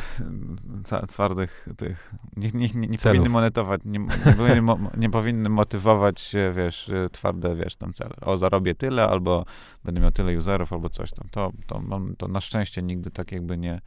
twardych 1.07 1.67
tych, 1.77 2.13
nie, 2.37 2.51
nie, 2.53 2.69
nie, 2.75 2.87
nie 2.87 2.97
powinny 2.97 3.29
monetować, 3.29 3.81
nie, 3.85 3.99
nie, 3.99 4.33
powinny, 4.37 4.61
mo, 4.61 4.79
nie 4.97 5.09
powinny 5.09 5.49
motywować, 5.49 6.35
wiesz, 6.55 6.91
twarde, 7.11 7.55
wiesz, 7.55 7.75
tam 7.75 7.93
cele. 7.93 8.15
O, 8.21 8.37
zarobię 8.37 8.75
tyle, 8.75 9.07
albo 9.07 9.45
będę 9.83 10.01
miał 10.01 10.11
tyle 10.11 10.37
userów, 10.37 10.73
albo 10.73 10.89
coś 10.89 11.11
tam. 11.11 11.27
To, 11.31 11.51
to, 11.67 11.81
to 12.17 12.27
na 12.27 12.41
szczęście 12.41 12.81
nigdy 12.81 13.11
tak 13.11 13.31
jakby 13.31 13.57
nie, 13.57 13.81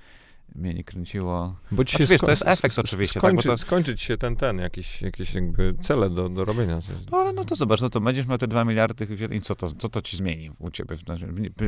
mnie 0.55 0.75
nie 0.75 0.85
kręciło. 0.85 1.57
Bo 1.71 1.85
ci 1.85 1.97
znaczy, 1.97 2.11
wiesz, 2.11 2.21
to 2.21 2.31
jest 2.31 2.43
efekt 2.47 2.79
oczywiście. 2.79 3.21
Skończy, 3.21 3.49
tak, 3.49 3.59
to... 3.59 3.59
Skończyć 3.59 4.01
się 4.01 4.17
ten, 4.17 4.37
ten, 4.37 4.59
jakieś, 4.59 5.03
jakieś 5.03 5.35
jakby 5.35 5.75
cele 5.83 6.11
do, 6.11 6.29
do 6.29 6.45
robienia. 6.45 6.79
No 7.13 7.19
ale 7.19 7.33
no 7.33 7.45
to 7.45 7.55
zobacz, 7.55 7.81
no 7.81 7.89
to 7.89 8.01
będziesz 8.01 8.27
miał 8.27 8.39
te 8.39 8.47
dwa 8.47 8.65
miliardy 8.65 9.07
i 9.37 9.41
co 9.41 9.55
to, 9.55 9.69
co 9.69 9.89
to 9.89 10.03
ci 10.03 10.17
zmieni 10.17 10.51
u 10.59 10.71
ciebie? 10.71 10.97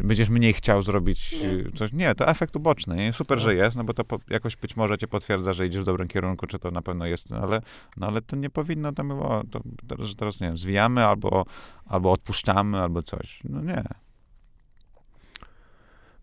Będziesz 0.04 0.28
mniej 0.28 0.52
chciał 0.52 0.82
zrobić 0.82 1.34
coś? 1.74 1.92
Nie, 1.92 2.14
to 2.14 2.28
efekt 2.28 2.56
uboczny. 2.56 2.96
Nie? 2.96 3.12
Super, 3.12 3.38
że 3.38 3.48
tak. 3.48 3.56
jest, 3.56 3.76
no 3.76 3.84
bo 3.84 3.94
to 3.94 4.04
po, 4.04 4.18
jakoś 4.30 4.56
być 4.56 4.76
może 4.76 4.98
cię 4.98 5.08
potwierdza, 5.08 5.52
że 5.52 5.66
idziesz 5.66 5.82
w 5.82 5.86
dobrym 5.86 6.08
kierunku, 6.08 6.46
czy 6.46 6.58
to 6.58 6.70
na 6.70 6.82
pewno 6.82 7.06
jest, 7.06 7.30
no 7.30 7.36
ale, 7.36 7.60
no 7.96 8.06
ale 8.06 8.22
to 8.22 8.36
nie 8.36 8.50
powinno 8.50 8.92
tam 8.92 9.08
było, 9.08 9.42
to, 9.50 9.62
że 10.06 10.14
teraz, 10.14 10.40
nie 10.40 10.46
wiem, 10.46 10.58
zwijamy 10.58 11.06
albo, 11.06 11.44
albo 11.86 12.12
odpuszczamy, 12.12 12.80
albo 12.80 13.02
coś. 13.02 13.40
No 13.44 13.60
nie. 13.60 14.05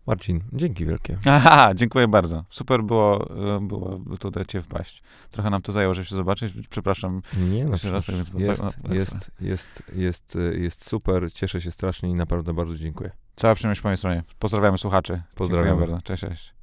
Marcin, 0.06 0.40
dzięki 0.52 0.86
wielkie. 0.86 1.18
Aha, 1.26 1.72
dziękuję 1.74 2.08
bardzo. 2.08 2.44
Super 2.50 2.82
było, 2.82 3.28
e, 3.56 3.60
było 3.60 4.00
tu 4.20 4.30
do 4.30 4.44
ciebie 4.44 4.62
wpaść. 4.62 5.02
Trochę 5.30 5.50
nam 5.50 5.62
to 5.62 5.72
zajęło, 5.72 5.94
żeby 5.94 6.06
się 6.06 6.16
zobaczyć. 6.16 6.68
Przepraszam. 6.70 7.22
Nie, 7.50 7.64
no 7.64 7.76
raz, 7.90 8.06
tak 8.06 8.16
jest, 8.16 8.34
jest, 8.38 8.74
jest, 8.90 9.30
jest, 9.40 9.82
jest, 9.94 10.38
jest 10.52 10.88
super. 10.88 11.32
Cieszę 11.32 11.60
się 11.60 11.70
strasznie 11.70 12.10
i 12.10 12.14
naprawdę 12.14 12.54
bardzo 12.54 12.74
dziękuję. 12.74 13.10
Cała 13.36 13.54
przyjemność 13.54 13.80
po 13.80 13.88
mojej 13.88 13.98
stronie. 13.98 14.22
Pozdrawiamy 14.38 14.78
słuchaczy. 14.78 15.22
Pozdrawiam 15.34 15.78
bardzo. 15.78 16.00
Cześć, 16.02 16.20
cześć. 16.20 16.54